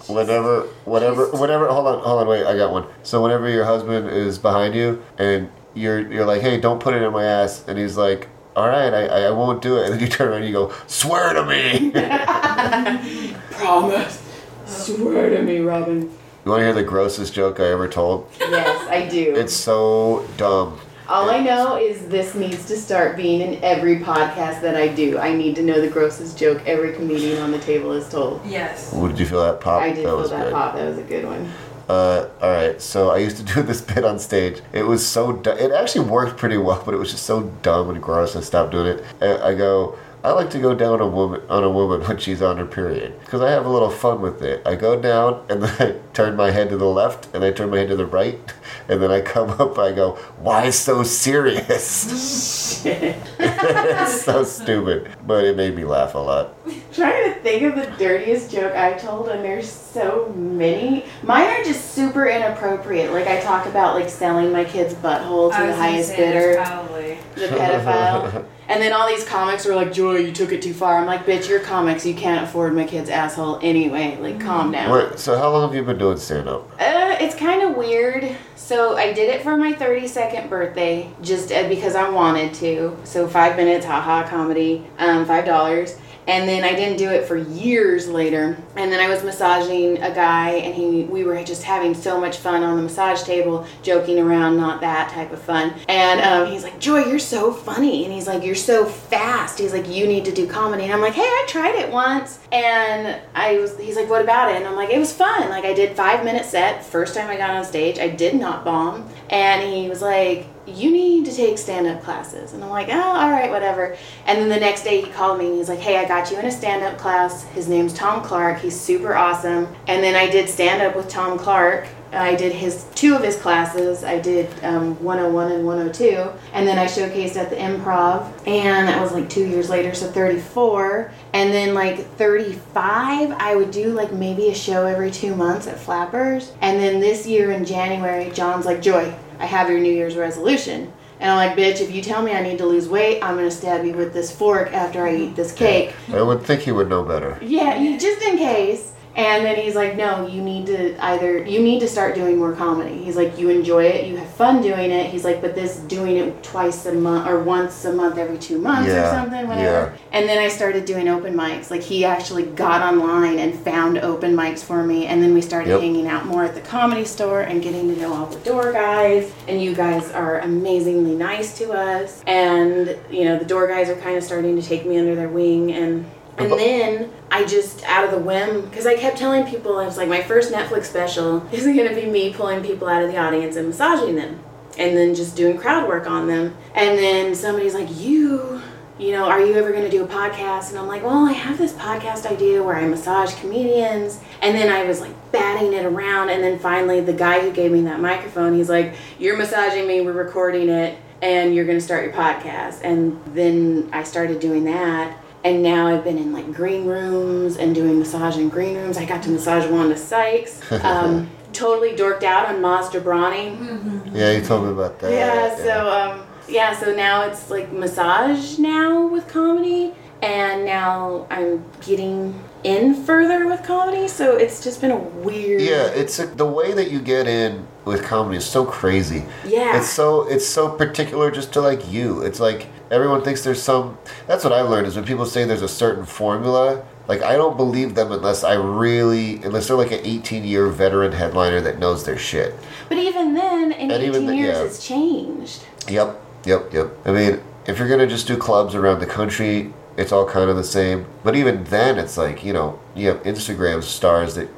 Whenever, 0.08 0.62
whenever, 0.86 1.26
whenever. 1.32 1.68
Hold 1.68 1.86
on, 1.86 1.98
hold 2.02 2.20
on. 2.22 2.26
Wait, 2.26 2.46
I 2.46 2.56
got 2.56 2.72
one. 2.72 2.86
So 3.02 3.22
whenever 3.22 3.48
your 3.48 3.64
husband 3.64 4.08
is 4.08 4.38
behind 4.38 4.74
you 4.74 5.02
and 5.18 5.50
you're 5.74 6.10
you're 6.10 6.24
like, 6.24 6.40
hey, 6.40 6.58
don't 6.58 6.80
put 6.80 6.94
it 6.94 7.02
in 7.02 7.12
my 7.12 7.24
ass, 7.24 7.64
and 7.68 7.78
he's 7.78 7.96
like. 7.96 8.28
All 8.56 8.66
right, 8.66 8.92
I, 8.92 9.26
I 9.26 9.30
won't 9.30 9.62
do 9.62 9.76
it. 9.76 9.84
And 9.84 9.92
then 9.94 10.00
you 10.00 10.08
turn 10.08 10.30
around 10.30 10.38
and 10.38 10.46
you 10.46 10.52
go, 10.52 10.72
swear 10.88 11.32
to 11.32 11.46
me. 11.46 11.92
promise. 13.52 14.20
Swear 14.66 15.30
to 15.30 15.42
me, 15.42 15.58
Robin. 15.60 16.02
You 16.44 16.50
want 16.50 16.60
to 16.60 16.64
hear 16.64 16.72
the 16.72 16.82
grossest 16.82 17.34
joke 17.34 17.60
I 17.60 17.68
ever 17.70 17.86
told? 17.86 18.28
Yes, 18.40 18.88
I 18.88 19.06
do. 19.06 19.32
It's 19.36 19.54
so 19.54 20.26
dumb. 20.36 20.80
All 21.08 21.30
I 21.30 21.40
know 21.40 21.78
is 21.78 22.06
this 22.08 22.34
needs 22.34 22.66
to 22.66 22.76
start 22.76 23.16
being 23.16 23.40
in 23.40 23.64
every 23.64 23.98
podcast 24.00 24.60
that 24.60 24.76
I 24.76 24.88
do. 24.88 25.18
I 25.18 25.32
need 25.34 25.56
to 25.56 25.62
know 25.62 25.80
the 25.80 25.88
grossest 25.88 26.38
joke 26.38 26.60
every 26.66 26.92
comedian 26.92 27.40
on 27.40 27.50
the 27.50 27.58
table 27.60 27.92
has 27.94 28.10
told. 28.10 28.44
Yes. 28.44 28.92
What 28.92 29.08
did 29.08 29.18
you 29.18 29.24
feel 29.24 29.42
that 29.42 29.58
pop? 29.62 29.80
I 29.80 29.88
did 29.88 29.98
that 29.98 30.02
feel 30.02 30.16
was 30.18 30.30
that 30.30 30.44
good. 30.44 30.52
pop. 30.52 30.74
That 30.74 30.86
was 30.86 30.98
a 30.98 31.02
good 31.02 31.24
one. 31.24 31.50
Uh, 31.88 32.28
all 32.42 32.50
right, 32.50 32.82
so 32.82 33.08
I 33.08 33.16
used 33.18 33.38
to 33.38 33.42
do 33.54 33.62
this 33.62 33.80
bit 33.80 34.04
on 34.04 34.18
stage. 34.18 34.60
It 34.74 34.82
was 34.82 35.06
so 35.06 35.32
du- 35.32 35.56
it 35.64 35.72
actually 35.72 36.10
worked 36.10 36.36
pretty 36.36 36.58
well, 36.58 36.82
but 36.84 36.92
it 36.92 36.98
was 36.98 37.10
just 37.10 37.24
so 37.24 37.44
dumb 37.62 37.88
and 37.88 38.02
gross. 38.02 38.36
I 38.36 38.40
stopped 38.40 38.72
doing 38.72 38.88
it. 38.88 39.04
And 39.22 39.42
I 39.42 39.54
go, 39.54 39.98
I 40.28 40.32
like 40.32 40.50
to 40.50 40.58
go 40.58 40.74
down 40.74 41.00
a 41.00 41.06
woman 41.08 41.40
on 41.48 41.64
a 41.64 41.70
woman 41.70 42.02
when 42.06 42.18
she's 42.18 42.42
on 42.42 42.58
her 42.58 42.66
period 42.66 43.18
because 43.20 43.40
I 43.40 43.50
have 43.50 43.64
a 43.64 43.68
little 43.70 43.88
fun 43.88 44.20
with 44.20 44.42
it. 44.42 44.60
I 44.66 44.76
go 44.76 45.00
down 45.00 45.42
and 45.48 45.62
then 45.62 45.74
I 45.80 46.12
turn 46.12 46.36
my 46.36 46.50
head 46.50 46.68
to 46.68 46.76
the 46.76 46.84
left 46.84 47.34
and 47.34 47.42
I 47.42 47.50
turn 47.50 47.70
my 47.70 47.78
head 47.78 47.88
to 47.88 47.96
the 47.96 48.04
right, 48.04 48.38
and 48.90 49.00
then 49.00 49.10
I 49.10 49.22
come 49.22 49.48
up. 49.48 49.78
I 49.78 49.92
go, 49.92 50.16
why 50.38 50.68
so 50.68 51.02
serious? 51.02 52.84
it's 52.84 54.22
so 54.22 54.44
stupid, 54.44 55.10
but 55.26 55.44
it 55.46 55.56
made 55.56 55.74
me 55.74 55.86
laugh 55.86 56.14
a 56.14 56.18
lot. 56.18 56.54
trying 56.92 57.32
to 57.32 57.40
think 57.40 57.62
of 57.62 57.76
the 57.76 57.90
dirtiest 57.96 58.50
joke 58.50 58.74
I 58.74 58.98
told, 58.98 59.30
and 59.30 59.42
there's 59.42 59.70
so 59.70 60.30
many. 60.36 61.06
Mine 61.22 61.48
are 61.48 61.64
just 61.64 61.94
super 61.94 62.26
inappropriate. 62.26 63.12
Like 63.12 63.28
I 63.28 63.40
talk 63.40 63.64
about 63.64 63.94
like 63.94 64.10
selling 64.10 64.52
my 64.52 64.64
kid's 64.64 64.92
butthole 64.92 65.56
to 65.56 65.66
the 65.66 65.74
highest 65.74 66.14
bidder, 66.14 66.56
probably. 66.62 67.16
the 67.34 67.46
pedophile. 67.46 68.46
And 68.68 68.82
then 68.82 68.92
all 68.92 69.08
these 69.08 69.24
comics 69.24 69.64
were 69.64 69.74
like, 69.74 69.92
"Joy, 69.92 70.16
you 70.18 70.32
took 70.32 70.52
it 70.52 70.60
too 70.60 70.74
far." 70.74 70.98
I'm 70.98 71.06
like, 71.06 71.24
"Bitch, 71.24 71.48
you're 71.48 71.60
comics. 71.60 72.04
You 72.04 72.14
can't 72.14 72.44
afford 72.46 72.74
my 72.74 72.84
kid's 72.84 73.08
asshole 73.08 73.58
anyway. 73.62 74.18
Like, 74.20 74.40
calm 74.40 74.72
down." 74.72 74.90
Wait, 74.90 75.18
so 75.18 75.38
how 75.38 75.50
long 75.50 75.68
have 75.68 75.74
you 75.74 75.82
been 75.82 75.98
doing 75.98 76.18
stand 76.18 76.48
up? 76.48 76.70
Uh, 76.78 77.16
it's 77.18 77.34
kind 77.34 77.62
of 77.62 77.76
weird. 77.76 78.36
So 78.56 78.98
I 78.98 79.14
did 79.14 79.30
it 79.30 79.42
for 79.42 79.56
my 79.56 79.72
32nd 79.72 80.50
birthday, 80.50 81.08
just 81.22 81.50
uh, 81.50 81.66
because 81.68 81.94
I 81.94 82.10
wanted 82.10 82.52
to. 82.54 82.94
So 83.04 83.26
five 83.26 83.56
minutes, 83.56 83.86
haha, 83.86 84.28
comedy, 84.28 84.86
um, 84.98 85.24
five 85.24 85.46
dollars. 85.46 85.96
And 86.28 86.46
then 86.46 86.62
I 86.62 86.74
didn't 86.74 86.98
do 86.98 87.08
it 87.08 87.26
for 87.26 87.36
years 87.36 88.06
later. 88.06 88.58
And 88.76 88.92
then 88.92 89.00
I 89.00 89.08
was 89.08 89.24
massaging 89.24 89.96
a 90.02 90.14
guy, 90.14 90.50
and 90.50 90.74
he 90.74 91.04
we 91.04 91.24
were 91.24 91.42
just 91.42 91.62
having 91.62 91.94
so 91.94 92.20
much 92.20 92.36
fun 92.36 92.62
on 92.62 92.76
the 92.76 92.82
massage 92.82 93.22
table, 93.22 93.66
joking 93.82 94.18
around, 94.18 94.58
not 94.58 94.82
that 94.82 95.10
type 95.10 95.32
of 95.32 95.40
fun. 95.40 95.72
And 95.88 96.20
um, 96.20 96.52
he's 96.52 96.62
like, 96.62 96.78
"Joy, 96.78 97.06
you're 97.06 97.18
so 97.18 97.50
funny," 97.50 98.04
and 98.04 98.12
he's 98.12 98.26
like, 98.26 98.44
"You're 98.44 98.54
so 98.54 98.84
fast." 98.84 99.58
He's 99.58 99.72
like, 99.72 99.88
"You 99.88 100.06
need 100.06 100.26
to 100.26 100.32
do 100.32 100.46
comedy." 100.46 100.84
And 100.84 100.92
I'm 100.92 101.00
like, 101.00 101.14
"Hey, 101.14 101.22
I 101.22 101.44
tried 101.48 101.76
it 101.76 101.90
once." 101.90 102.38
And 102.52 103.18
I 103.34 103.58
was, 103.58 103.78
he's 103.78 103.96
like, 103.96 104.10
"What 104.10 104.20
about 104.20 104.50
it?" 104.50 104.56
And 104.56 104.66
I'm 104.66 104.76
like, 104.76 104.90
"It 104.90 104.98
was 104.98 105.12
fun. 105.12 105.48
Like 105.48 105.64
I 105.64 105.72
did 105.72 105.96
five 105.96 106.24
minute 106.24 106.44
set. 106.44 106.84
First 106.84 107.14
time 107.14 107.30
I 107.30 107.38
got 107.38 107.50
on 107.50 107.64
stage, 107.64 107.98
I 107.98 108.08
did 108.08 108.34
not 108.34 108.66
bomb." 108.66 109.08
And 109.30 109.62
he 109.72 109.88
was 109.88 110.02
like, 110.02 110.46
you 110.76 110.90
need 110.90 111.24
to 111.24 111.34
take 111.34 111.58
stand-up 111.58 112.02
classes. 112.02 112.52
And 112.52 112.62
i'm 112.62 112.70
like 112.70 112.88
oh 112.88 113.00
all 113.00 113.30
right 113.30 113.50
whatever. 113.50 113.96
And 114.26 114.38
then 114.38 114.48
the 114.48 114.60
next 114.60 114.82
day 114.82 115.02
he 115.02 115.10
called 115.10 115.38
me 115.38 115.46
and 115.46 115.56
he's 115.56 115.68
like 115.68 115.78
hey 115.78 115.96
i 115.96 116.06
got 116.06 116.30
you 116.30 116.38
in 116.38 116.46
a 116.46 116.50
stand-up 116.50 116.98
class. 116.98 117.44
His 117.48 117.68
name's 117.68 117.92
tom 117.92 118.22
clark. 118.22 118.58
He's 118.58 118.78
super 118.78 119.14
awesome. 119.14 119.68
And 119.86 120.02
then 120.02 120.14
i 120.14 120.28
did 120.28 120.48
stand-up 120.48 120.96
with 120.96 121.08
tom 121.08 121.38
clark. 121.38 121.86
I 122.10 122.36
did 122.36 122.52
his 122.52 122.86
two 122.94 123.14
of 123.14 123.22
his 123.22 123.36
classes. 123.36 124.02
I 124.02 124.18
did 124.18 124.48
um, 124.64 125.02
101 125.02 125.52
and 125.52 125.66
102 125.66 126.30
and 126.54 126.66
then 126.66 126.78
i 126.78 126.86
showcased 126.86 127.36
at 127.36 127.50
the 127.50 127.56
improv. 127.56 128.32
And 128.46 128.88
that 128.88 129.00
was 129.00 129.12
like 129.12 129.28
two 129.28 129.46
years 129.46 129.68
later 129.68 129.94
so 129.94 130.10
34 130.10 131.12
and 131.34 131.52
then 131.52 131.74
like 131.74 132.06
35 132.16 133.32
i 133.32 133.54
would 133.54 133.70
do 133.70 133.92
like 133.92 134.12
maybe 134.12 134.48
a 134.48 134.54
show 134.54 134.86
every 134.86 135.10
two 135.10 135.34
months 135.34 135.66
at 135.66 135.78
flappers. 135.78 136.52
And 136.60 136.80
then 136.80 137.00
this 137.00 137.26
year 137.26 137.50
in 137.52 137.64
january 137.64 138.30
john's 138.30 138.66
like 138.66 138.80
joy 138.82 139.14
I 139.38 139.46
have 139.46 139.70
your 139.70 139.80
New 139.80 139.92
Year's 139.92 140.16
resolution. 140.16 140.92
And 141.20 141.30
I'm 141.30 141.36
like, 141.36 141.56
bitch, 141.56 141.80
if 141.80 141.92
you 141.92 142.00
tell 142.00 142.22
me 142.22 142.32
I 142.32 142.42
need 142.42 142.58
to 142.58 142.66
lose 142.66 142.88
weight, 142.88 143.22
I'm 143.22 143.36
gonna 143.36 143.50
stab 143.50 143.84
you 143.84 143.92
with 143.92 144.12
this 144.12 144.30
fork 144.34 144.72
after 144.72 145.04
I 145.04 145.14
eat 145.16 145.36
this 145.36 145.52
cake. 145.52 145.94
I 146.12 146.22
would 146.22 146.42
think 146.42 146.60
he 146.62 146.72
would 146.72 146.88
know 146.88 147.02
better. 147.02 147.38
Yeah, 147.42 147.96
just 147.98 148.22
in 148.22 148.38
case. 148.38 148.92
And 149.16 149.44
then 149.44 149.56
he's 149.56 149.74
like, 149.74 149.96
no, 149.96 150.26
you 150.28 150.40
need 150.40 150.66
to 150.66 150.96
either, 151.04 151.44
you 151.44 151.60
need 151.60 151.80
to 151.80 151.88
start 151.88 152.14
doing 152.14 152.38
more 152.38 152.54
comedy. 152.54 153.02
He's 153.02 153.16
like, 153.16 153.36
you 153.36 153.48
enjoy 153.48 153.84
it, 153.84 154.06
you 154.06 154.16
have 154.16 154.28
fun 154.30 154.62
doing 154.62 154.92
it. 154.92 155.10
He's 155.10 155.24
like, 155.24 155.40
but 155.40 155.56
this 155.56 155.78
doing 155.80 156.16
it 156.18 156.42
twice 156.44 156.86
a 156.86 156.92
month 156.92 157.28
or 157.28 157.42
once 157.42 157.84
a 157.84 157.92
month 157.92 158.16
every 158.16 158.38
two 158.38 158.58
months 158.58 158.88
Yeah, 158.88 159.08
or 159.08 159.10
something, 159.10 159.48
whatever. 159.48 159.96
And 160.12 160.28
then 160.28 160.38
I 160.38 160.46
started 160.48 160.84
doing 160.84 161.08
open 161.08 161.34
mics. 161.34 161.70
Like 161.70 161.82
he 161.82 162.04
actually 162.04 162.44
got 162.44 162.80
online 162.82 163.38
and 163.40 163.58
found 163.58 163.98
open 163.98 164.36
mics 164.36 164.60
for 164.62 164.84
me. 164.84 165.06
And 165.06 165.20
then 165.22 165.34
we 165.34 165.40
started 165.40 165.70
Yep. 165.70 165.80
hanging 165.80 166.06
out 166.06 166.26
more 166.26 166.44
at 166.44 166.54
the 166.54 166.60
comedy 166.60 167.04
store 167.04 167.40
and 167.40 167.60
getting 167.62 167.92
to 167.92 168.00
know 168.00 168.12
all 168.14 168.26
the 168.26 168.38
door 168.40 168.72
guys. 168.72 169.32
And 169.48 169.60
you 169.60 169.74
guys 169.74 170.12
are 170.12 170.38
amazingly 170.40 171.16
nice 171.16 171.58
to 171.58 171.72
us. 171.72 172.22
And, 172.26 172.96
you 173.10 173.24
know, 173.24 173.36
the 173.38 173.44
door 173.44 173.66
guys 173.66 173.88
are 173.88 173.96
kind 173.96 174.16
of 174.16 174.22
starting 174.22 174.54
to 174.54 174.62
take 174.62 174.86
me 174.86 174.96
under 174.96 175.16
their 175.16 175.28
wing. 175.28 175.72
And 175.72 176.06
And 176.38 176.52
then 176.52 177.12
I 177.30 177.44
just, 177.44 177.82
out 177.84 178.04
of 178.04 178.10
the 178.10 178.18
whim, 178.18 178.62
because 178.62 178.86
I 178.86 178.96
kept 178.96 179.18
telling 179.18 179.44
people, 179.44 179.78
I 179.78 179.84
was 179.84 179.96
like, 179.96 180.08
my 180.08 180.22
first 180.22 180.52
Netflix 180.52 180.84
special 180.84 181.46
isn't 181.52 181.74
going 181.74 181.88
to 181.88 181.94
be 181.94 182.06
me 182.06 182.32
pulling 182.32 182.62
people 182.62 182.88
out 182.88 183.02
of 183.02 183.10
the 183.10 183.18
audience 183.18 183.56
and 183.56 183.68
massaging 183.68 184.14
them. 184.14 184.40
And 184.78 184.96
then 184.96 185.14
just 185.14 185.34
doing 185.36 185.58
crowd 185.58 185.88
work 185.88 186.08
on 186.08 186.28
them. 186.28 186.56
And 186.74 186.96
then 186.96 187.34
somebody's 187.34 187.74
like, 187.74 187.88
You, 188.00 188.62
you 188.96 189.10
know, 189.10 189.28
are 189.28 189.44
you 189.44 189.54
ever 189.54 189.72
going 189.72 189.82
to 189.82 189.90
do 189.90 190.04
a 190.04 190.06
podcast? 190.06 190.70
And 190.70 190.78
I'm 190.78 190.86
like, 190.86 191.02
Well, 191.02 191.26
I 191.26 191.32
have 191.32 191.58
this 191.58 191.72
podcast 191.72 192.26
idea 192.26 192.62
where 192.62 192.76
I 192.76 192.86
massage 192.86 193.34
comedians. 193.40 194.20
And 194.40 194.56
then 194.56 194.70
I 194.70 194.84
was 194.84 195.00
like 195.00 195.32
batting 195.32 195.72
it 195.72 195.84
around. 195.84 196.30
And 196.30 196.44
then 196.44 196.60
finally, 196.60 197.00
the 197.00 197.12
guy 197.12 197.40
who 197.40 197.50
gave 197.50 197.72
me 197.72 197.80
that 197.82 197.98
microphone, 197.98 198.54
he's 198.54 198.68
like, 198.68 198.94
You're 199.18 199.36
massaging 199.36 199.88
me, 199.88 200.00
we're 200.00 200.12
recording 200.12 200.68
it, 200.68 200.96
and 201.20 201.56
you're 201.56 201.64
going 201.64 201.78
to 201.78 201.84
start 201.84 202.04
your 202.04 202.14
podcast. 202.14 202.82
And 202.84 203.20
then 203.34 203.90
I 203.92 204.04
started 204.04 204.38
doing 204.38 204.62
that 204.66 205.18
and 205.44 205.62
now 205.62 205.86
I've 205.86 206.04
been 206.04 206.18
in 206.18 206.32
like 206.32 206.52
green 206.52 206.86
rooms 206.86 207.56
and 207.56 207.74
doing 207.74 207.98
massage 207.98 208.36
in 208.36 208.48
green 208.48 208.76
rooms. 208.76 208.96
I 208.96 209.04
got 209.04 209.22
to 209.24 209.30
massage 209.30 209.70
Wanda 209.70 209.96
Sykes. 209.96 210.60
Um, 210.88 211.30
totally 211.52 211.92
dorked 211.96 212.22
out 212.22 212.46
on 212.48 212.56
Maz 212.56 212.90
Jobrani. 212.90 214.14
Yeah, 214.14 214.32
you 214.32 214.44
told 214.44 214.64
me 214.64 214.70
about 214.70 214.98
that. 215.00 215.10
Yeah, 215.10 215.56
so 215.56 215.90
um, 215.90 216.26
yeah, 216.48 216.78
so 216.78 216.94
now 216.94 217.22
it's 217.22 217.50
like 217.50 217.72
massage 217.72 218.58
now 218.58 219.06
with 219.06 219.28
comedy, 219.28 219.92
and 220.22 220.64
now 220.64 221.26
I'm 221.30 221.64
getting 221.80 222.38
in 222.64 222.94
further 223.04 223.46
with 223.46 223.62
comedy. 223.64 224.08
So 224.08 224.36
it's 224.36 224.62
just 224.62 224.80
been 224.80 224.90
a 224.90 224.96
weird. 224.96 225.60
Yeah, 225.60 225.86
it's 225.86 226.18
a, 226.18 226.26
the 226.26 226.46
way 226.46 226.72
that 226.72 226.90
you 226.90 227.00
get 227.00 227.26
in 227.26 227.66
with 227.84 228.02
comedy 228.02 228.36
is 228.36 228.46
so 228.46 228.64
crazy. 228.64 229.24
Yeah. 229.44 229.78
It's 229.78 229.88
so 229.88 230.28
it's 230.28 230.46
so 230.46 230.70
particular 230.70 231.30
just 231.30 231.52
to 231.54 231.60
like 231.60 231.90
you. 231.90 232.22
It's 232.22 232.40
like 232.40 232.66
everyone 232.90 233.22
thinks 233.22 233.42
there's 233.44 233.62
some 233.62 233.98
that's 234.26 234.44
what 234.44 234.52
I've 234.52 234.68
learned 234.68 234.86
is 234.86 234.96
when 234.96 235.04
people 235.04 235.26
say 235.26 235.44
there's 235.44 235.62
a 235.62 235.68
certain 235.68 236.04
formula, 236.04 236.84
like 237.06 237.22
I 237.22 237.36
don't 237.36 237.56
believe 237.56 237.94
them 237.94 238.12
unless 238.12 238.44
I 238.44 238.54
really 238.54 239.36
unless 239.42 239.68
they're 239.68 239.76
like 239.76 239.92
an 239.92 240.00
18 240.04 240.44
year 240.44 240.68
veteran 240.68 241.12
headliner 241.12 241.60
that 241.62 241.78
knows 241.78 242.04
their 242.04 242.18
shit. 242.18 242.54
But 242.88 242.98
even 242.98 243.34
then, 243.34 243.72
in 243.72 243.90
And 243.90 243.92
18 243.92 244.08
even 244.08 244.26
the- 244.26 244.36
years, 244.36 244.56
yeah. 244.58 244.64
it's 244.64 244.86
changed. 244.86 245.64
Yep, 245.88 246.20
yep, 246.44 246.72
yep. 246.72 246.88
I 247.04 247.12
mean, 247.12 247.40
if 247.66 247.78
you're 247.78 247.88
gonna 247.88 248.06
just 248.06 248.26
do 248.26 248.36
clubs 248.36 248.74
around 248.74 249.00
the 249.00 249.06
country, 249.06 249.72
it's 249.96 250.12
all 250.12 250.26
kind 250.28 250.48
of 250.48 250.56
the 250.56 250.64
same. 250.64 251.06
But 251.24 251.34
even 251.36 251.64
then, 251.64 251.98
it's 251.98 252.16
like 252.16 252.44
you 252.44 252.52
know, 252.52 252.78
you 252.94 253.08
have 253.08 253.22
Instagram 253.24 253.82
stars 253.82 254.34
that 254.36 254.48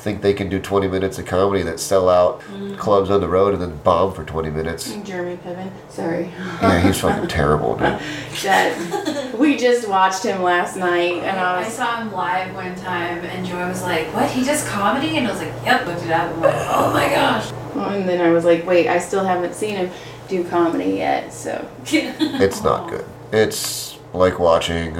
think 0.00 0.22
they 0.22 0.32
can 0.32 0.48
do 0.48 0.58
20 0.58 0.88
minutes 0.88 1.18
of 1.18 1.26
comedy 1.26 1.62
that 1.62 1.78
sell 1.78 2.08
out 2.08 2.40
mm. 2.40 2.76
clubs 2.78 3.10
on 3.10 3.20
the 3.20 3.28
road 3.28 3.52
and 3.52 3.62
then 3.62 3.76
bomb 3.78 4.12
for 4.12 4.24
20 4.24 4.50
minutes. 4.50 4.92
Jeremy 5.04 5.36
Piven. 5.36 5.70
Sorry. 5.88 6.30
Yeah, 6.62 6.80
he's 6.80 7.00
fucking 7.00 7.28
terrible, 7.28 7.76
dude. 7.76 8.00
That 8.42 9.34
we 9.38 9.56
just 9.56 9.88
watched 9.88 10.24
him 10.24 10.42
last 10.42 10.76
night, 10.76 11.14
and 11.14 11.38
I 11.38 11.58
was, 11.58 11.66
I 11.66 11.70
saw 11.70 12.00
him 12.00 12.12
live 12.12 12.54
one 12.54 12.74
time, 12.76 13.18
and 13.24 13.46
Joy 13.46 13.66
was 13.68 13.82
like, 13.82 14.06
"What? 14.14 14.30
He 14.30 14.44
does 14.44 14.66
comedy?" 14.66 15.18
And 15.18 15.26
I 15.26 15.30
was 15.30 15.40
like, 15.40 15.52
"Yep." 15.64 15.86
Looked 15.86 16.04
it 16.04 16.10
up 16.10 16.32
and 16.32 16.40
went, 16.40 16.56
"Oh 16.56 16.90
my 16.92 17.08
gosh." 17.08 17.52
And 17.76 18.08
then 18.08 18.20
I 18.20 18.30
was 18.30 18.44
like, 18.44 18.66
wait, 18.66 18.88
I 18.88 18.98
still 18.98 19.24
haven't 19.24 19.54
seen 19.54 19.76
him 19.76 19.90
do 20.28 20.44
comedy 20.44 20.92
yet, 20.92 21.32
so. 21.32 21.68
It's 21.86 22.62
not 22.62 22.88
good. 22.88 23.04
It's 23.32 23.98
like 24.12 24.38
watching 24.38 24.94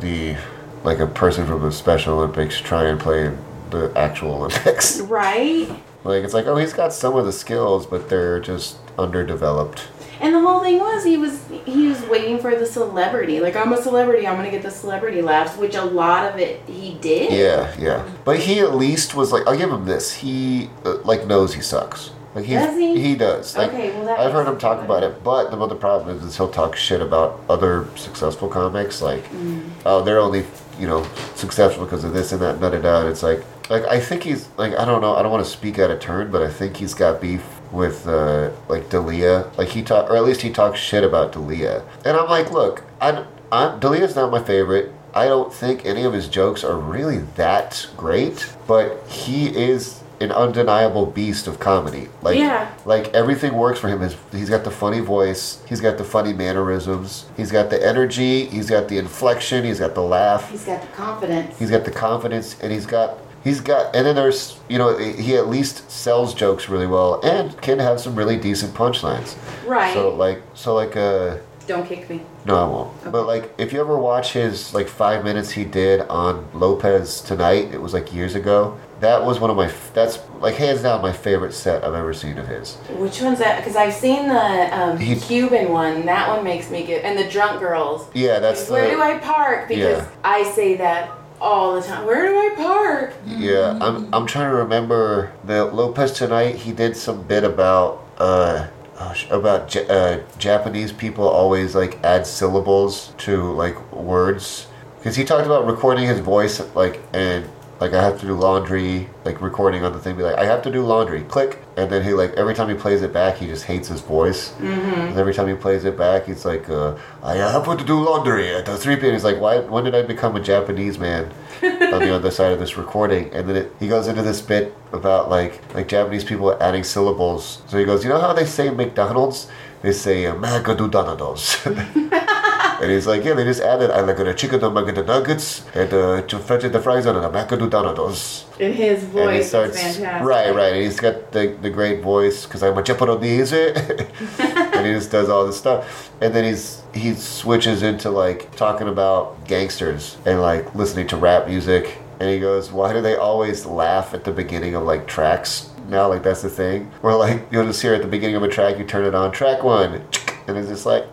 the 0.00 0.36
like 0.84 0.98
a 0.98 1.06
person 1.06 1.46
from 1.46 1.62
the 1.62 1.72
Special 1.72 2.18
Olympics 2.18 2.60
try 2.60 2.84
and 2.84 3.00
play 3.00 3.26
in 3.26 3.38
the 3.70 3.92
actual 3.96 4.34
Olympics. 4.34 5.00
Right? 5.14 5.68
Like 6.04 6.22
it's 6.24 6.34
like, 6.34 6.46
oh, 6.46 6.56
he's 6.56 6.72
got 6.74 6.92
some 6.92 7.16
of 7.16 7.24
the 7.24 7.32
skills, 7.32 7.86
but 7.86 8.08
they're 8.10 8.38
just 8.40 8.76
underdeveloped. 8.98 9.88
And 10.20 10.34
the 10.34 10.40
whole 10.40 10.60
thing 10.62 10.78
was 10.78 11.04
he 11.04 11.16
was 11.16 11.44
he 11.66 11.88
was 11.88 12.00
waiting 12.08 12.38
for 12.38 12.54
the 12.54 12.66
celebrity. 12.66 13.40
Like 13.40 13.56
I'm 13.56 13.72
a 13.72 13.80
celebrity, 13.82 14.26
I'm 14.26 14.36
gonna 14.36 14.50
get 14.50 14.62
the 14.62 14.70
celebrity 14.70 15.22
laughs, 15.22 15.56
which 15.56 15.74
a 15.74 15.84
lot 15.84 16.30
of 16.32 16.38
it 16.38 16.60
he 16.68 16.94
did. 17.00 17.32
Yeah, 17.32 17.74
yeah. 17.78 18.08
But 18.24 18.40
he 18.40 18.60
at 18.60 18.74
least 18.74 19.14
was 19.14 19.32
like, 19.32 19.46
I'll 19.46 19.56
give 19.56 19.70
him 19.70 19.84
this. 19.86 20.12
He 20.14 20.70
uh, 20.84 20.98
like 21.04 21.26
knows 21.26 21.54
he 21.54 21.60
sucks. 21.62 22.10
Like 22.34 22.48
Does 22.48 22.76
he? 22.76 23.14
does. 23.14 23.56
Like, 23.56 23.68
Okay, 23.70 23.90
well, 23.92 24.06
that 24.06 24.18
I've 24.18 24.32
heard 24.32 24.48
him 24.48 24.58
talk 24.58 24.78
good. 24.78 24.86
about 24.86 25.02
it, 25.04 25.22
but 25.22 25.50
the 25.50 25.56
other 25.56 25.76
problem 25.76 26.16
is, 26.16 26.22
is 26.24 26.36
he'll 26.36 26.50
talk 26.50 26.74
shit 26.74 27.00
about 27.00 27.40
other 27.48 27.86
successful 27.96 28.48
comics. 28.48 29.00
Like, 29.00 29.24
Mm. 29.30 29.70
oh, 29.86 30.02
they're 30.02 30.18
only 30.20 30.44
you 30.78 30.86
know 30.88 31.06
successful 31.36 31.84
because 31.84 32.02
of 32.04 32.12
this 32.12 32.32
and 32.32 32.40
that, 32.42 32.52
and 32.54 32.60
da 32.60 32.70
da 32.70 32.78
da. 32.80 33.06
It's 33.06 33.22
like, 33.22 33.44
like 33.70 33.84
I 33.84 34.00
think 34.00 34.22
he's 34.22 34.48
like 34.56 34.74
I 34.78 34.84
don't 34.84 35.00
know. 35.00 35.14
I 35.16 35.22
don't 35.22 35.30
want 35.32 35.44
to 35.44 35.50
speak 35.50 35.78
out 35.78 35.90
of 35.90 36.00
turn, 36.00 36.30
but 36.30 36.42
I 36.42 36.50
think 36.50 36.76
he's 36.76 36.94
got 36.94 37.20
beef 37.20 37.42
with 37.72 38.06
uh, 38.06 38.50
like 38.68 38.88
Dalia. 38.90 39.56
Like 39.56 39.68
he 39.68 39.82
talk, 39.82 40.10
or 40.10 40.16
at 40.16 40.24
least 40.24 40.42
he 40.42 40.50
talks 40.50 40.78
shit 40.78 41.02
about 41.04 41.32
Dalia. 41.32 41.82
And 42.04 42.16
I'm 42.16 42.28
like, 42.28 42.50
look, 42.50 42.84
I, 43.00 43.24
I 43.50 43.76
Dalia's 43.78 44.16
not 44.16 44.30
my 44.30 44.42
favorite. 44.42 44.92
I 45.14 45.26
don't 45.26 45.52
think 45.52 45.84
any 45.86 46.02
of 46.04 46.12
his 46.12 46.28
jokes 46.28 46.64
are 46.64 46.76
really 46.76 47.18
that 47.36 47.86
great, 47.96 48.52
but 48.66 49.06
he 49.08 49.46
is 49.46 50.00
an 50.20 50.30
undeniable 50.32 51.06
beast 51.06 51.46
of 51.46 51.58
comedy. 51.60 52.08
Like, 52.22 52.36
Yeah. 52.38 52.68
like 52.84 53.08
everything 53.14 53.54
works 53.54 53.78
for 53.78 53.88
him. 53.88 54.00
His, 54.00 54.16
he's 54.32 54.48
got 54.50 54.64
the 54.64 54.70
funny 54.70 55.00
voice. 55.00 55.62
He's 55.68 55.80
got 55.80 55.98
the 55.98 56.04
funny 56.04 56.32
mannerisms. 56.32 57.26
He's 57.36 57.50
got 57.52 57.70
the 57.70 57.84
energy. 57.84 58.46
He's 58.46 58.68
got 58.70 58.88
the 58.88 58.98
inflection. 58.98 59.64
He's 59.64 59.80
got 59.80 59.94
the 59.94 60.02
laugh. 60.02 60.50
He's 60.50 60.64
got 60.64 60.80
the 60.80 60.86
confidence. 60.88 61.58
He's 61.58 61.70
got 61.70 61.84
the 61.84 61.90
confidence, 61.90 62.56
and 62.60 62.72
he's 62.72 62.86
got 62.86 63.18
he's 63.44 63.60
got. 63.60 63.94
And 63.94 64.04
then 64.06 64.16
there's 64.16 64.58
you 64.68 64.78
know 64.78 64.96
he 64.98 65.36
at 65.36 65.48
least 65.48 65.88
sells 65.90 66.34
jokes 66.34 66.68
really 66.68 66.86
well 66.88 67.20
and 67.22 67.56
can 67.62 67.78
have 67.78 68.00
some 68.00 68.16
really 68.16 68.36
decent 68.36 68.74
punchlines. 68.74 69.36
right. 69.66 69.94
So 69.94 70.14
like 70.14 70.42
so 70.54 70.74
like 70.74 70.96
uh. 70.96 71.36
Don't 71.66 71.86
kick 71.86 72.10
me. 72.10 72.20
No, 72.44 72.56
I 72.56 72.66
won't. 72.68 73.10
But 73.10 73.26
like, 73.26 73.54
if 73.56 73.72
you 73.72 73.80
ever 73.80 73.96
watch 73.96 74.34
his 74.34 74.74
like 74.74 74.86
five 74.86 75.24
minutes 75.24 75.50
he 75.50 75.64
did 75.64 76.02
on 76.10 76.46
Lopez 76.52 77.22
tonight, 77.22 77.72
it 77.72 77.80
was 77.80 77.94
like 77.94 78.12
years 78.12 78.34
ago. 78.34 78.78
That 79.00 79.24
was 79.24 79.40
one 79.40 79.48
of 79.48 79.56
my. 79.56 79.68
f- 79.68 79.90
That's 79.94 80.18
like 80.40 80.56
hands 80.56 80.82
down 80.82 81.00
my 81.00 81.10
favorite 81.14 81.54
set 81.54 81.82
I've 81.82 81.94
ever 81.94 82.12
seen 82.12 82.36
of 82.36 82.46
his. 82.48 82.74
Which 82.98 83.22
one's 83.22 83.38
that? 83.38 83.60
Because 83.60 83.76
I've 83.76 83.94
seen 83.94 84.28
the 84.28 84.78
um, 84.78 84.98
He- 84.98 85.16
Cuban 85.16 85.72
one. 85.72 86.04
That 86.04 86.28
one 86.28 86.44
makes 86.44 86.68
me 86.70 86.84
get. 86.84 87.02
And 87.02 87.18
the 87.18 87.30
drunk 87.30 87.60
girls. 87.60 88.08
Yeah, 88.12 88.40
that's 88.40 88.68
Where 88.68 88.84
the. 88.90 88.96
do 88.96 89.00
I 89.00 89.16
park? 89.20 89.66
Because 89.68 90.02
Yeah. 90.02 90.08
I 90.22 90.42
say 90.52 90.76
that 90.76 91.10
all 91.44 91.74
the 91.74 91.82
time. 91.86 92.06
Where 92.06 92.26
do 92.26 92.34
I 92.36 92.54
park? 92.56 93.14
Yeah, 93.26 93.78
I'm. 93.80 94.12
I'm 94.14 94.26
trying 94.26 94.50
to 94.50 94.56
remember 94.56 95.32
the 95.44 95.66
Lopez 95.66 96.12
tonight. 96.12 96.56
He 96.56 96.72
did 96.72 96.96
some 96.96 97.22
bit 97.22 97.44
about 97.44 98.02
uh. 98.18 98.66
oh, 98.98 99.14
About 99.30 99.72
Ja- 99.74 99.82
uh, 99.82 100.20
Japanese 100.38 100.92
people 100.92 101.28
always 101.28 101.74
like 101.74 102.02
add 102.02 102.26
syllables 102.26 103.12
to 103.18 103.52
like 103.52 103.76
words 103.92 104.66
because 104.98 105.16
he 105.16 105.24
talked 105.24 105.44
about 105.46 105.66
recording 105.66 106.06
his 106.06 106.20
voice 106.20 106.62
like 106.74 107.02
and 107.12 107.44
like 107.80 107.92
I 107.92 108.02
have 108.02 108.20
to 108.20 108.26
do 108.26 108.34
laundry 108.34 109.08
like 109.24 109.40
recording 109.40 109.84
on 109.84 109.92
the 109.92 109.98
thing 109.98 110.16
be 110.16 110.22
like 110.22 110.36
I 110.36 110.44
have 110.44 110.62
to 110.62 110.70
do 110.70 110.82
laundry. 110.82 111.22
Click. 111.22 111.58
And 111.76 111.90
then 111.90 112.04
he 112.04 112.12
like 112.12 112.32
every 112.34 112.54
time 112.54 112.68
he 112.68 112.74
plays 112.74 113.02
it 113.02 113.12
back 113.12 113.36
he 113.36 113.46
just 113.46 113.64
hates 113.64 113.88
his 113.88 114.00
voice. 114.00 114.52
Mm-hmm. 114.52 115.00
and 115.08 115.18
every 115.18 115.34
time 115.34 115.48
he 115.48 115.54
plays 115.54 115.84
it 115.84 115.96
back 115.96 116.26
he's 116.26 116.44
like 116.44 116.68
uh, 116.68 116.96
I 117.22 117.34
have 117.36 117.64
to 117.64 117.84
do 117.84 118.00
laundry 118.00 118.54
at 118.54 118.66
the 118.66 118.76
3 118.76 118.96
p.m. 118.96 119.12
he's 119.12 119.24
like 119.24 119.40
why 119.40 119.58
when 119.58 119.84
did 119.84 119.94
I 119.94 120.02
become 120.02 120.36
a 120.36 120.40
Japanese 120.40 120.98
man 120.98 121.32
on 121.62 122.00
the 122.00 122.14
other 122.14 122.30
side 122.30 122.52
of 122.52 122.58
this 122.58 122.76
recording? 122.76 123.32
And 123.34 123.48
then 123.48 123.56
it, 123.56 123.72
he 123.80 123.88
goes 123.88 124.06
into 124.06 124.22
this 124.22 124.40
bit 124.40 124.74
about 124.92 125.28
like 125.30 125.60
like 125.74 125.88
Japanese 125.88 126.24
people 126.24 126.56
adding 126.62 126.84
syllables. 126.84 127.62
So 127.66 127.78
he 127.78 127.84
goes 127.84 128.04
you 128.04 128.10
know 128.10 128.20
how 128.20 128.32
they 128.32 128.46
say 128.46 128.70
McDonald's? 128.70 129.48
They 129.82 129.92
say 129.92 130.24
uh, 130.26 130.34
Magadudonados 130.36 131.66
And 132.82 132.90
he's 132.90 133.06
like, 133.06 133.24
yeah, 133.24 133.34
they 133.34 133.44
just 133.44 133.60
added 133.60 133.90
I 133.90 134.00
like 134.00 134.18
a 134.18 134.34
chicken 134.34 134.62
and 134.62 134.76
the 134.96 135.02
nuggets 135.02 135.64
and 135.74 135.92
uh, 135.92 136.22
to 136.22 136.38
french 136.38 136.64
the 136.64 136.80
fries 136.80 137.06
on 137.06 137.16
and 137.16 137.24
a 137.24 137.28
macadonados. 137.28 138.44
In 138.60 138.72
his 138.72 139.02
And 139.02 139.12
he 139.12 139.18
voice, 139.18 139.48
starts 139.48 139.76
fantastic. 139.80 140.26
right, 140.26 140.54
right. 140.54 140.72
And 140.74 140.82
he's 140.82 140.98
got 141.00 141.32
the, 141.32 141.56
the 141.62 141.70
great 141.70 142.02
voice 142.02 142.44
because 142.44 142.62
I'm 142.62 142.76
a 142.76 142.82
Japanese, 142.82 143.52
and 143.52 144.86
he 144.86 144.92
just 144.92 145.10
does 145.10 145.28
all 145.28 145.46
this 145.46 145.58
stuff. 145.58 146.10
And 146.20 146.34
then 146.34 146.44
he's 146.44 146.82
he 146.92 147.14
switches 147.14 147.82
into 147.82 148.10
like 148.10 148.54
talking 148.56 148.88
about 148.88 149.46
gangsters 149.46 150.16
and 150.26 150.40
like 150.40 150.74
listening 150.74 151.06
to 151.08 151.16
rap 151.16 151.46
music. 151.48 151.98
And 152.20 152.30
he 152.30 152.38
goes, 152.38 152.70
why 152.70 152.92
do 152.92 153.00
they 153.02 153.16
always 153.16 153.66
laugh 153.66 154.14
at 154.14 154.22
the 154.24 154.30
beginning 154.30 154.74
of 154.76 154.84
like 154.84 155.06
tracks? 155.06 155.70
Now, 155.88 156.08
like 156.08 156.22
that's 156.22 156.42
the 156.42 156.48
thing. 156.48 156.90
Where 157.02 157.14
like 157.14 157.46
you'll 157.50 157.66
just 157.66 157.82
hear 157.82 157.94
at 157.94 158.02
the 158.02 158.08
beginning 158.08 158.36
of 158.36 158.42
a 158.42 158.48
track, 158.48 158.78
you 158.78 158.84
turn 158.84 159.04
it 159.04 159.14
on, 159.14 159.32
track 159.32 159.62
one, 159.64 159.94
and 160.46 160.56
it's 160.56 160.68
just 160.68 160.86
like, 160.86 161.04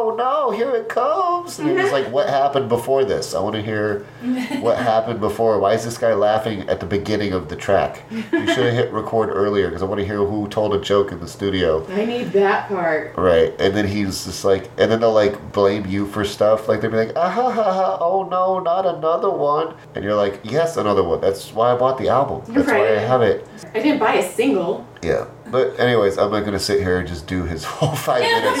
oh 0.00 0.14
no, 0.14 0.50
here 0.50 0.74
it 0.74 0.88
comes. 0.88 1.58
And 1.58 1.78
it's 1.78 1.92
like, 1.92 2.10
what 2.10 2.28
happened 2.28 2.68
before 2.68 3.04
this? 3.04 3.34
I 3.34 3.40
want 3.40 3.54
to 3.56 3.62
hear 3.62 4.06
what 4.60 4.78
happened 4.92 5.20
before. 5.20 5.58
Why 5.58 5.74
is 5.74 5.84
this 5.84 5.98
guy 5.98 6.14
laughing 6.14 6.68
at 6.68 6.80
the 6.80 6.86
beginning 6.86 7.32
of 7.32 7.48
the 7.48 7.56
track? 7.56 8.02
You 8.10 8.22
should 8.22 8.64
have 8.64 8.74
hit 8.74 8.92
record 8.92 9.28
earlier 9.30 9.68
because 9.68 9.82
I 9.82 9.86
want 9.86 10.00
to 10.00 10.06
hear 10.06 10.18
who 10.18 10.48
told 10.48 10.74
a 10.74 10.80
joke 10.80 11.12
in 11.12 11.20
the 11.20 11.28
studio. 11.28 11.86
I 11.90 12.04
need 12.06 12.32
that 12.32 12.68
part. 12.68 13.16
Right, 13.16 13.54
and 13.60 13.74
then 13.76 13.86
he's 13.86 14.24
just 14.24 14.44
like, 14.44 14.70
and 14.78 14.90
then 14.90 15.00
they'll 15.00 15.12
like 15.12 15.52
blame 15.52 15.86
you 15.86 16.06
for 16.06 16.24
stuff. 16.24 16.68
Like 16.68 16.80
they'll 16.80 16.90
be 16.90 16.96
like, 16.96 17.12
ah 17.16 17.30
ha 17.30 17.50
ha 17.50 17.72
ha, 17.72 17.98
oh 18.00 18.28
no, 18.28 18.58
not 18.60 18.86
another 18.86 19.30
one. 19.30 19.74
And 19.94 20.02
you're 20.02 20.14
like, 20.14 20.40
yes, 20.44 20.76
another 20.76 21.04
one. 21.04 21.20
That's 21.20 21.52
why 21.52 21.72
I 21.72 21.76
bought 21.76 21.98
the 21.98 22.08
album. 22.08 22.42
That's 22.54 22.68
why 22.68 22.96
I 22.96 22.98
have 22.98 23.22
it. 23.22 23.46
I 23.74 23.80
didn't 23.80 23.98
buy 23.98 24.14
a 24.14 24.32
single. 24.32 24.86
Yeah. 25.02 25.26
But 25.50 25.78
anyways, 25.80 26.16
I'm 26.16 26.30
not 26.30 26.44
gonna 26.44 26.58
sit 26.60 26.80
here 26.80 26.98
and 26.98 27.08
just 27.08 27.26
do 27.26 27.44
his 27.44 27.64
whole 27.76 27.94
five 27.96 28.22
minutes. 28.22 28.60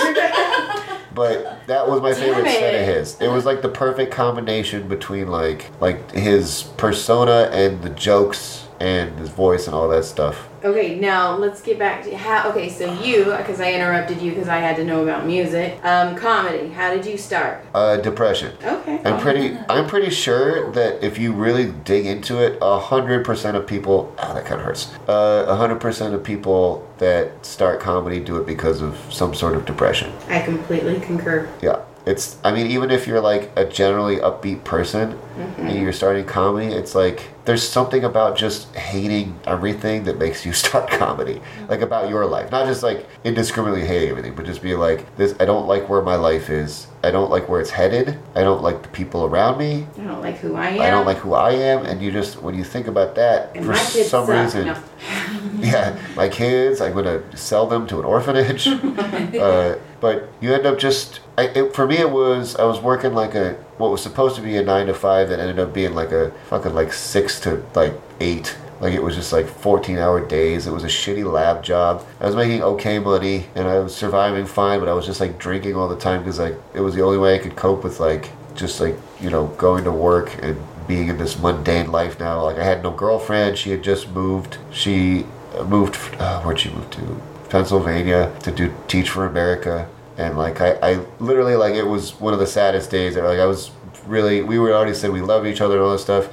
But 1.14 1.66
that 1.66 1.88
was 1.88 2.00
my 2.00 2.12
favorite 2.12 2.44
Damn 2.44 2.60
set 2.60 2.74
of 2.74 2.86
his. 2.86 3.20
It 3.20 3.28
was 3.28 3.44
like 3.44 3.62
the 3.62 3.68
perfect 3.68 4.12
combination 4.12 4.88
between 4.88 5.28
like 5.28 5.70
like 5.80 6.10
his 6.12 6.64
persona 6.76 7.48
and 7.52 7.82
the 7.82 7.90
jokes 7.90 8.68
and 8.78 9.18
his 9.18 9.28
voice 9.28 9.66
and 9.66 9.74
all 9.74 9.88
that 9.88 10.04
stuff. 10.04 10.48
Okay, 10.62 10.94
now 10.96 11.36
let's 11.36 11.62
get 11.62 11.78
back 11.78 12.04
to 12.04 12.14
how. 12.16 12.50
Okay, 12.50 12.68
so 12.68 12.92
you, 13.02 13.24
because 13.36 13.60
I 13.60 13.72
interrupted 13.72 14.20
you 14.20 14.30
because 14.32 14.48
I 14.48 14.58
had 14.58 14.76
to 14.76 14.84
know 14.84 15.02
about 15.02 15.26
music. 15.26 15.82
Um, 15.84 16.14
comedy. 16.16 16.68
How 16.68 16.92
did 16.94 17.06
you 17.06 17.16
start? 17.16 17.64
Uh, 17.74 17.96
depression. 17.96 18.54
Okay. 18.62 19.00
I'm 19.04 19.18
pretty. 19.20 19.56
I'm 19.68 19.86
pretty 19.86 20.10
sure 20.10 20.70
that 20.72 21.02
if 21.02 21.18
you 21.18 21.32
really 21.32 21.72
dig 21.84 22.04
into 22.06 22.38
it, 22.38 22.58
a 22.60 22.78
hundred 22.78 23.24
percent 23.24 23.56
of 23.56 23.66
people. 23.66 24.14
Oh, 24.18 24.34
that 24.34 24.44
kind 24.44 24.60
of 24.60 24.66
hurts. 24.66 24.92
Uh, 25.08 25.46
A 25.48 25.56
hundred 25.56 25.80
percent 25.80 26.14
of 26.14 26.22
people 26.22 26.86
that 26.98 27.44
start 27.46 27.80
comedy 27.80 28.20
do 28.20 28.36
it 28.36 28.46
because 28.46 28.82
of 28.82 28.98
some 29.10 29.34
sort 29.34 29.54
of 29.54 29.64
depression. 29.64 30.12
I 30.28 30.40
completely 30.42 31.00
concur. 31.00 31.48
Yeah. 31.62 31.80
It's. 32.06 32.36
I 32.44 32.52
mean, 32.52 32.66
even 32.66 32.90
if 32.90 33.06
you're 33.06 33.20
like 33.20 33.50
a 33.56 33.64
generally 33.64 34.16
upbeat 34.16 34.64
person 34.64 35.18
and 35.58 35.78
you're 35.78 35.92
starting 35.92 36.24
comedy, 36.26 36.66
it's 36.66 36.94
like 36.94 37.22
there's 37.44 37.66
something 37.66 38.04
about 38.04 38.36
just 38.36 38.74
hating 38.76 39.38
everything 39.46 40.04
that 40.04 40.18
makes 40.18 40.44
you 40.44 40.52
start 40.64 40.88
comedy, 40.90 41.40
like 41.68 41.80
about 41.80 42.08
your 42.08 42.26
life, 42.26 42.50
not 42.50 42.66
just 42.66 42.82
like 42.82 43.06
indiscriminately 43.24 43.86
hating 43.86 44.10
everything, 44.10 44.34
but 44.34 44.44
just 44.46 44.62
being 44.62 44.78
like 44.78 45.16
this. 45.16 45.34
I 45.40 45.44
don't 45.44 45.66
like 45.66 45.88
where 45.88 46.02
my 46.02 46.16
life 46.16 46.50
is. 46.50 46.86
I 47.02 47.10
don't 47.10 47.30
like 47.30 47.48
where 47.48 47.60
it's 47.60 47.70
headed. 47.70 48.18
I 48.34 48.42
don't 48.42 48.62
like 48.62 48.82
the 48.82 48.88
people 48.88 49.24
around 49.24 49.58
me. 49.58 49.86
I 49.98 50.02
don't 50.04 50.20
like 50.20 50.36
who 50.38 50.54
I 50.54 50.68
am. 50.68 50.80
I 50.82 50.90
don't 50.90 51.06
like 51.06 51.16
who 51.18 51.32
I 51.32 51.52
am, 51.52 51.86
and 51.86 52.02
you 52.02 52.10
just 52.12 52.42
when 52.42 52.54
you 52.54 52.62
think 52.64 52.86
about 52.88 53.14
that, 53.14 53.56
And 53.56 53.64
for 53.64 53.74
some 53.74 54.26
suck. 54.26 54.28
reason, 54.28 54.66
No. 54.66 54.76
yeah, 55.60 55.98
my 56.14 56.28
kids, 56.28 56.80
I'm 56.80 56.92
gonna 56.92 57.22
sell 57.36 57.66
them 57.66 57.86
to 57.86 57.98
an 57.98 58.04
orphanage. 58.04 58.66
uh, 59.38 59.76
but 60.00 60.28
you 60.40 60.52
end 60.52 60.66
up 60.66 60.78
just, 60.78 61.20
I, 61.38 61.44
it, 61.44 61.74
for 61.74 61.86
me, 61.86 61.96
it 61.98 62.10
was 62.10 62.56
I 62.56 62.64
was 62.64 62.80
working 62.80 63.14
like 63.14 63.34
a 63.34 63.56
what 63.80 63.90
was 63.90 64.02
supposed 64.02 64.36
to 64.36 64.42
be 64.42 64.56
a 64.56 64.62
nine 64.62 64.86
to 64.86 64.94
five 64.94 65.28
that 65.30 65.40
ended 65.40 65.58
up 65.58 65.72
being 65.72 65.94
like 65.94 66.12
a 66.12 66.30
fucking 66.48 66.74
like 66.74 66.92
six 66.92 67.40
to 67.40 67.64
like 67.74 67.94
eight. 68.20 68.56
Like 68.80 68.94
it 68.94 69.02
was 69.02 69.14
just 69.14 69.32
like 69.32 69.46
14 69.46 69.98
hour 69.98 70.24
days. 70.24 70.66
It 70.66 70.72
was 70.72 70.84
a 70.84 70.88
shitty 70.88 71.30
lab 71.30 71.62
job. 71.62 72.04
I 72.20 72.26
was 72.26 72.36
making 72.36 72.62
okay 72.62 72.98
money 72.98 73.46
and 73.54 73.66
I 73.66 73.78
was 73.78 73.94
surviving 73.94 74.46
fine, 74.46 74.80
but 74.80 74.88
I 74.88 74.92
was 74.92 75.06
just 75.06 75.20
like 75.20 75.38
drinking 75.38 75.76
all 75.76 75.88
the 75.88 75.98
time 75.98 76.20
because 76.22 76.38
like 76.38 76.54
it 76.74 76.80
was 76.80 76.94
the 76.94 77.02
only 77.02 77.18
way 77.18 77.34
I 77.34 77.38
could 77.38 77.56
cope 77.56 77.82
with 77.82 78.00
like 78.00 78.30
just 78.54 78.80
like 78.80 78.96
you 79.20 79.30
know 79.30 79.48
going 79.58 79.84
to 79.84 79.92
work 79.92 80.42
and 80.42 80.56
being 80.86 81.08
in 81.08 81.18
this 81.18 81.38
mundane 81.38 81.90
life 81.90 82.18
now. 82.20 82.44
Like 82.44 82.58
I 82.58 82.64
had 82.64 82.82
no 82.82 82.90
girlfriend. 82.90 83.56
She 83.58 83.70
had 83.70 83.82
just 83.82 84.10
moved. 84.10 84.58
She 84.72 85.26
moved. 85.66 85.96
Uh, 86.18 86.42
where'd 86.42 86.60
she 86.60 86.70
move 86.70 86.90
to? 86.90 87.22
Pennsylvania 87.48 88.32
to 88.42 88.50
do 88.50 88.72
teach 88.88 89.10
for 89.10 89.26
America. 89.26 89.88
And 90.20 90.36
like 90.36 90.60
I, 90.60 90.72
I 90.82 91.06
literally 91.18 91.56
like 91.56 91.74
it 91.74 91.86
was 91.86 92.20
one 92.20 92.34
of 92.34 92.40
the 92.40 92.46
saddest 92.46 92.90
days. 92.90 93.16
Like 93.16 93.38
I 93.38 93.46
was 93.46 93.70
really. 94.06 94.42
We 94.42 94.58
were 94.58 94.72
already 94.74 94.92
said 94.92 95.10
we 95.10 95.22
love 95.22 95.46
each 95.46 95.62
other 95.62 95.76
and 95.76 95.84
all 95.84 95.92
this 95.92 96.02
stuff. 96.02 96.28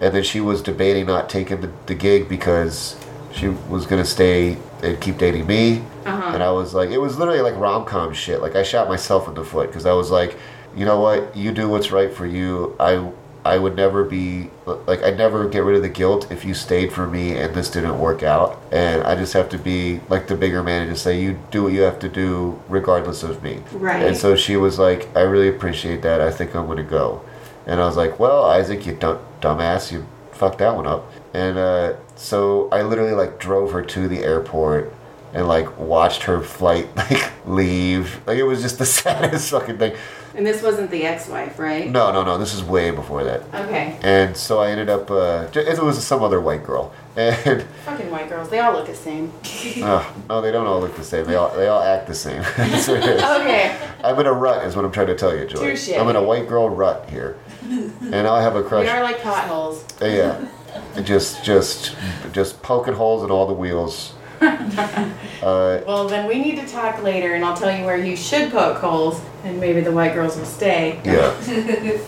And 0.00 0.14
then 0.14 0.22
she 0.22 0.40
was 0.40 0.62
debating 0.62 1.04
not 1.06 1.28
taking 1.28 1.60
the, 1.60 1.70
the 1.84 1.94
gig 1.94 2.30
because 2.30 2.96
she 3.32 3.48
was 3.48 3.86
gonna 3.86 4.06
stay 4.06 4.56
and 4.82 4.98
keep 5.02 5.18
dating 5.18 5.46
me. 5.46 5.82
Uh-huh. 6.06 6.30
And 6.32 6.42
I 6.42 6.50
was 6.50 6.72
like, 6.72 6.88
it 6.88 6.98
was 6.98 7.18
literally 7.18 7.40
like 7.40 7.56
rom 7.56 7.84
com 7.84 8.14
shit. 8.14 8.40
Like 8.40 8.56
I 8.56 8.62
shot 8.62 8.88
myself 8.88 9.28
in 9.28 9.34
the 9.34 9.44
foot 9.44 9.68
because 9.68 9.84
I 9.84 9.92
was 9.92 10.10
like, 10.10 10.38
you 10.74 10.86
know 10.86 11.00
what? 11.00 11.36
You 11.36 11.52
do 11.52 11.68
what's 11.68 11.90
right 11.90 12.12
for 12.12 12.24
you. 12.24 12.74
I 12.80 13.10
I 13.46 13.58
would 13.58 13.76
never 13.76 14.04
be 14.04 14.50
like 14.66 15.02
I'd 15.02 15.16
never 15.16 15.48
get 15.48 15.64
rid 15.64 15.76
of 15.76 15.82
the 15.82 15.88
guilt 15.88 16.30
if 16.30 16.44
you 16.44 16.54
stayed 16.54 16.92
for 16.92 17.06
me 17.06 17.36
and 17.36 17.54
this 17.54 17.70
didn't 17.70 17.98
work 17.98 18.22
out. 18.22 18.60
And 18.72 19.02
I 19.02 19.14
just 19.14 19.32
have 19.32 19.48
to 19.50 19.58
be 19.58 20.00
like 20.08 20.26
the 20.26 20.34
bigger 20.34 20.62
man 20.62 20.82
and 20.82 20.90
just 20.90 21.04
say 21.04 21.20
you 21.20 21.38
do 21.50 21.64
what 21.64 21.72
you 21.72 21.82
have 21.82 21.98
to 22.00 22.08
do 22.08 22.60
regardless 22.68 23.22
of 23.22 23.42
me. 23.42 23.62
Right. 23.72 24.04
And 24.04 24.16
so 24.16 24.36
she 24.36 24.56
was 24.56 24.78
like, 24.78 25.08
I 25.16 25.20
really 25.20 25.48
appreciate 25.48 26.02
that. 26.02 26.20
I 26.20 26.30
think 26.30 26.54
I'm 26.54 26.66
gonna 26.66 26.82
go. 26.82 27.22
And 27.66 27.80
I 27.80 27.86
was 27.86 27.96
like, 27.96 28.18
well, 28.18 28.44
Isaac, 28.44 28.86
you 28.86 28.94
dumb, 28.94 29.18
dumbass, 29.40 29.90
you 29.90 30.06
fucked 30.32 30.58
that 30.58 30.74
one 30.74 30.86
up. 30.86 31.10
And 31.34 31.58
uh, 31.58 31.94
so 32.14 32.68
I 32.70 32.82
literally 32.82 33.12
like 33.12 33.38
drove 33.38 33.72
her 33.72 33.82
to 33.82 34.08
the 34.08 34.20
airport 34.20 34.92
and 35.32 35.46
like 35.46 35.78
watched 35.78 36.22
her 36.24 36.40
flight 36.40 36.94
like 36.96 37.32
leave. 37.46 38.20
Like 38.26 38.38
it 38.38 38.44
was 38.44 38.62
just 38.62 38.78
the 38.78 38.86
saddest 39.00 39.50
fucking 39.50 39.78
thing. 39.78 39.96
And 40.36 40.46
this 40.46 40.62
wasn't 40.62 40.90
the 40.90 41.04
ex-wife, 41.04 41.58
right? 41.58 41.90
No, 41.90 42.12
no, 42.12 42.22
no. 42.22 42.36
This 42.36 42.52
is 42.52 42.62
way 42.62 42.90
before 42.90 43.24
that. 43.24 43.42
Okay. 43.54 43.98
And 44.02 44.36
so 44.36 44.58
I 44.58 44.70
ended 44.70 44.90
up. 44.90 45.10
Uh, 45.10 45.48
it 45.54 45.82
was 45.82 46.04
some 46.06 46.22
other 46.22 46.42
white 46.42 46.62
girl, 46.62 46.92
and 47.16 47.62
Fucking 47.86 48.10
white 48.10 48.28
girls. 48.28 48.50
They 48.50 48.58
all 48.58 48.74
look 48.74 48.86
the 48.86 48.94
same. 48.94 49.32
uh, 49.82 50.04
no, 50.28 50.42
they 50.42 50.52
don't 50.52 50.66
all 50.66 50.78
look 50.80 50.94
the 50.94 51.04
same. 51.04 51.24
They 51.24 51.36
all 51.36 51.56
they 51.56 51.68
all 51.68 51.82
act 51.82 52.06
the 52.06 52.14
same. 52.14 52.42
That's 52.58 52.86
what 52.86 52.98
it 52.98 53.16
is. 53.16 53.22
Okay. 53.22 53.78
I'm 54.04 54.20
in 54.20 54.26
a 54.26 54.32
rut, 54.32 54.66
is 54.66 54.76
what 54.76 54.84
I'm 54.84 54.92
trying 54.92 55.06
to 55.06 55.14
tell 55.14 55.34
you, 55.34 55.46
Joy. 55.46 55.58
Touche. 55.58 55.92
I'm 55.92 56.08
in 56.08 56.16
a 56.16 56.22
white 56.22 56.46
girl 56.48 56.68
rut 56.68 57.08
here, 57.08 57.38
and 57.62 58.26
I 58.26 58.42
have 58.42 58.56
a 58.56 58.62
crush. 58.62 58.84
We 58.84 58.90
are 58.90 59.02
like 59.02 59.22
potholes. 59.22 59.86
Uh, 60.02 60.04
yeah, 60.04 61.02
just 61.02 61.42
just 61.42 61.96
just 62.32 62.62
poking 62.62 62.92
holes 62.92 63.24
in 63.24 63.30
all 63.30 63.46
the 63.46 63.54
wheels. 63.54 64.12
Uh, 65.42 65.80
Well, 65.86 66.08
then 66.08 66.26
we 66.26 66.38
need 66.40 66.56
to 66.56 66.66
talk 66.66 67.02
later, 67.02 67.34
and 67.34 67.44
I'll 67.44 67.56
tell 67.56 67.70
you 67.76 67.84
where 67.84 67.96
you 67.98 68.16
should 68.16 68.50
poke 68.50 68.78
holes, 68.78 69.20
and 69.44 69.60
maybe 69.60 69.80
the 69.80 69.92
white 69.92 70.14
girls 70.14 70.36
will 70.36 70.44
stay. 70.46 71.00
yeah. 71.04 71.32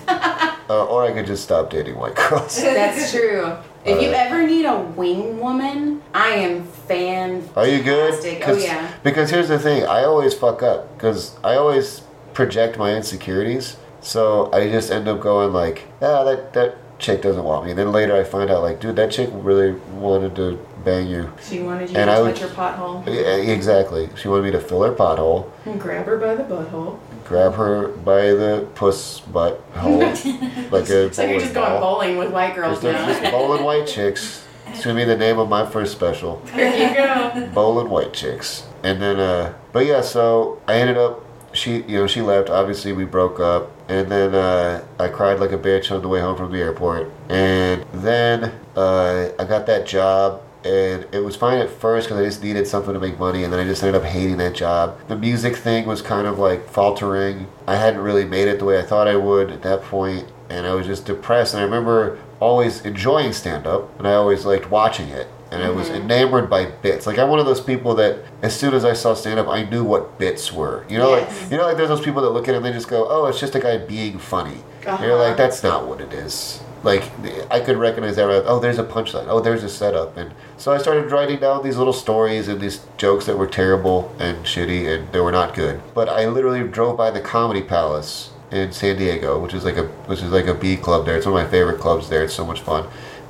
uh, 0.70 0.86
or 0.86 1.04
I 1.04 1.12
could 1.12 1.26
just 1.26 1.44
stop 1.44 1.70
dating 1.70 1.96
white 1.98 2.16
girls. 2.16 2.60
That's 2.62 3.12
true. 3.12 3.52
If 3.84 4.02
you 4.02 4.08
Uh, 4.08 4.12
ever 4.16 4.42
need 4.46 4.64
a 4.64 4.78
wing 4.96 5.38
woman, 5.40 6.02
I 6.12 6.28
am 6.30 6.64
fan. 6.64 7.48
Are 7.54 7.66
you 7.66 7.82
good? 7.82 8.14
Oh 8.46 8.56
yeah. 8.56 8.90
Because 9.04 9.30
here's 9.30 9.48
the 9.48 9.58
thing, 9.58 9.84
I 9.84 10.04
always 10.04 10.34
fuck 10.34 10.62
up 10.62 10.96
because 10.96 11.36
I 11.44 11.54
always 11.54 12.02
project 12.34 12.76
my 12.76 12.94
insecurities. 12.96 13.76
So 14.00 14.50
I 14.52 14.68
just 14.68 14.90
end 14.90 15.06
up 15.08 15.20
going 15.20 15.52
like, 15.52 15.84
ah, 16.02 16.24
that 16.24 16.52
that 16.54 16.76
chick 16.98 17.22
doesn't 17.22 17.44
want 17.44 17.64
me. 17.64 17.70
And 17.70 17.78
then 17.78 17.92
later 17.92 18.16
I 18.16 18.24
find 18.24 18.50
out 18.50 18.62
like, 18.62 18.80
dude, 18.80 18.96
that 18.96 19.10
chick 19.12 19.30
really 19.32 19.72
wanted 19.94 20.34
to 20.36 20.58
bang 20.88 21.06
you. 21.06 21.30
She 21.42 21.60
wanted 21.60 21.90
you 21.90 21.96
And 21.96 22.08
to 22.08 22.12
I 22.12 22.16
touch 22.16 22.40
would- 22.40 22.50
her 22.50 22.54
pothole 22.56 23.06
Yeah, 23.06 23.52
exactly. 23.52 24.08
She 24.16 24.28
wanted 24.28 24.44
me 24.44 24.50
to 24.52 24.60
fill 24.60 24.82
her 24.82 24.92
pothole, 24.92 25.50
and 25.66 25.80
grab 25.80 26.06
her 26.06 26.16
by 26.16 26.34
the 26.34 26.44
butthole. 26.44 26.98
grab 27.26 27.54
her 27.54 27.88
by 27.88 28.22
the 28.42 28.66
puss 28.74 29.20
butt 29.20 29.60
hole, 29.74 29.98
like 30.70 30.88
a 30.88 31.12
So 31.12 31.22
you're 31.24 31.38
bowling 31.38 31.40
just 31.40 31.54
going 31.54 31.80
bowling 31.80 32.16
with 32.16 32.30
white 32.32 32.54
girls 32.54 32.80
Just, 32.80 32.98
now. 33.00 33.06
just 33.20 33.30
bowling 33.32 33.64
white 33.64 33.86
chicks. 33.86 34.44
It's 34.68 34.84
gonna 34.84 34.96
be 34.96 35.04
the 35.04 35.16
name 35.16 35.38
of 35.38 35.48
my 35.48 35.64
first 35.66 35.92
special. 35.92 36.42
there 36.54 36.88
you 36.90 36.94
go. 36.96 37.46
bowling 37.54 37.90
white 37.90 38.12
chicks. 38.14 38.64
And 38.82 39.02
then, 39.02 39.18
uh, 39.18 39.54
but 39.72 39.84
yeah, 39.86 40.00
so 40.02 40.60
I 40.68 40.74
ended 40.74 40.96
up, 40.96 41.24
she, 41.52 41.82
you 41.82 41.98
know, 41.98 42.06
she 42.06 42.20
left. 42.22 42.48
Obviously, 42.48 42.92
we 42.92 43.04
broke 43.04 43.40
up. 43.40 43.70
And 43.88 44.08
then 44.12 44.34
uh, 44.34 44.84
I 45.00 45.08
cried 45.08 45.40
like 45.40 45.50
a 45.52 45.58
bitch 45.58 45.90
on 45.90 46.00
the 46.02 46.08
way 46.08 46.20
home 46.20 46.36
from 46.36 46.52
the 46.52 46.58
airport. 46.58 47.10
And 47.30 47.84
then 47.94 48.52
uh, 48.76 49.30
I 49.38 49.44
got 49.44 49.64
that 49.66 49.86
job. 49.86 50.42
And 50.64 51.06
it 51.12 51.20
was 51.24 51.36
fine 51.36 51.58
at 51.58 51.70
first 51.70 52.08
because 52.08 52.20
I 52.20 52.24
just 52.24 52.42
needed 52.42 52.66
something 52.66 52.92
to 52.92 52.98
make 53.00 53.18
money. 53.18 53.44
And 53.44 53.52
then 53.52 53.60
I 53.60 53.64
just 53.64 53.82
ended 53.82 54.00
up 54.00 54.06
hating 54.08 54.38
that 54.38 54.54
job. 54.54 54.98
The 55.08 55.16
music 55.16 55.56
thing 55.56 55.86
was 55.86 56.02
kind 56.02 56.26
of 56.26 56.38
like 56.38 56.68
faltering. 56.68 57.46
I 57.66 57.76
hadn't 57.76 58.00
really 58.00 58.24
made 58.24 58.48
it 58.48 58.58
the 58.58 58.64
way 58.64 58.78
I 58.78 58.82
thought 58.82 59.06
I 59.06 59.16
would 59.16 59.50
at 59.50 59.62
that 59.62 59.82
point, 59.82 60.26
And 60.50 60.66
I 60.66 60.74
was 60.74 60.86
just 60.86 61.04
depressed. 61.06 61.54
And 61.54 61.60
I 61.60 61.64
remember 61.64 62.18
always 62.40 62.80
enjoying 62.84 63.32
stand 63.32 63.66
up. 63.66 63.96
And 63.98 64.06
I 64.08 64.14
always 64.14 64.44
liked 64.44 64.70
watching 64.70 65.08
it 65.08 65.28
and 65.50 65.62
I 65.62 65.70
was 65.70 65.88
enamored 65.88 66.50
by 66.50 66.66
bits. 66.66 67.06
Like 67.06 67.18
I'm 67.18 67.30
one 67.30 67.38
of 67.38 67.46
those 67.46 67.60
people 67.62 67.94
that 67.94 68.18
as 68.42 68.54
soon 68.54 68.74
as 68.74 68.84
I 68.84 68.92
saw 68.92 69.14
stand 69.14 69.40
up, 69.40 69.48
I 69.48 69.62
knew 69.62 69.82
what 69.82 70.18
bits 70.18 70.52
were. 70.52 70.84
You 70.90 70.98
know, 70.98 71.14
Yes. 71.16 71.42
like 71.42 71.50
you 71.50 71.56
know, 71.56 71.64
like 71.64 71.76
there's 71.78 71.88
those 71.88 72.02
people 72.02 72.20
that 72.20 72.30
look 72.30 72.48
at 72.48 72.54
it 72.54 72.58
and 72.58 72.66
they 72.66 72.72
just 72.72 72.86
go, 72.88 73.06
"Oh, 73.08 73.24
it's 73.26 73.40
just 73.40 73.54
a 73.54 73.58
guy 73.60 73.78
being 73.78 74.18
funny." 74.18 74.58
And 74.86 75.00
You're 75.00 75.12
Uh-huh. 75.14 75.28
like, 75.28 75.36
that's 75.38 75.62
not 75.62 75.86
what 75.86 76.02
it 76.02 76.12
is. 76.12 76.60
Like 76.84 77.02
I 77.50 77.60
could 77.60 77.76
recognize 77.76 78.16
that. 78.16 78.24
right? 78.24 78.42
Oh, 78.46 78.60
there's 78.60 78.78
a 78.78 78.84
punchline. 78.84 79.26
Oh, 79.28 79.40
there's 79.40 79.64
a 79.64 79.68
setup. 79.68 80.16
And 80.16 80.32
so 80.56 80.72
I 80.72 80.78
started 80.78 81.10
writing 81.10 81.38
down 81.40 81.62
these 81.64 81.76
little 81.76 81.92
stories 81.92 82.48
and 82.48 82.60
these 82.60 82.86
jokes 82.96 83.26
that 83.26 83.36
were 83.36 83.46
terrible 83.48 84.14
and 84.18 84.38
shitty 84.44 84.86
and 84.92 85.12
they 85.12 85.20
were 85.20 85.32
not 85.32 85.54
good. 85.54 85.80
But 85.94 86.08
I 86.08 86.26
literally 86.26 86.66
drove 86.68 86.96
by 86.96 87.10
the 87.10 87.20
Comedy 87.20 87.62
Palace 87.62 88.30
in 88.50 88.72
San 88.72 88.96
Diego, 88.96 89.38
which 89.38 89.54
is 89.54 89.64
like 89.64 89.76
a 89.76 89.84
which 90.06 90.22
is 90.22 90.30
like 90.30 90.46
a 90.46 90.54
B 90.54 90.76
club 90.76 91.04
there. 91.04 91.16
It's 91.16 91.26
one 91.26 91.38
of 91.40 91.44
my 91.44 91.50
favorite 91.50 91.80
clubs 91.80 92.08
there. 92.08 92.22
It's 92.24 92.34
so 92.34 92.46
much 92.46 92.60
fun. 92.60 92.88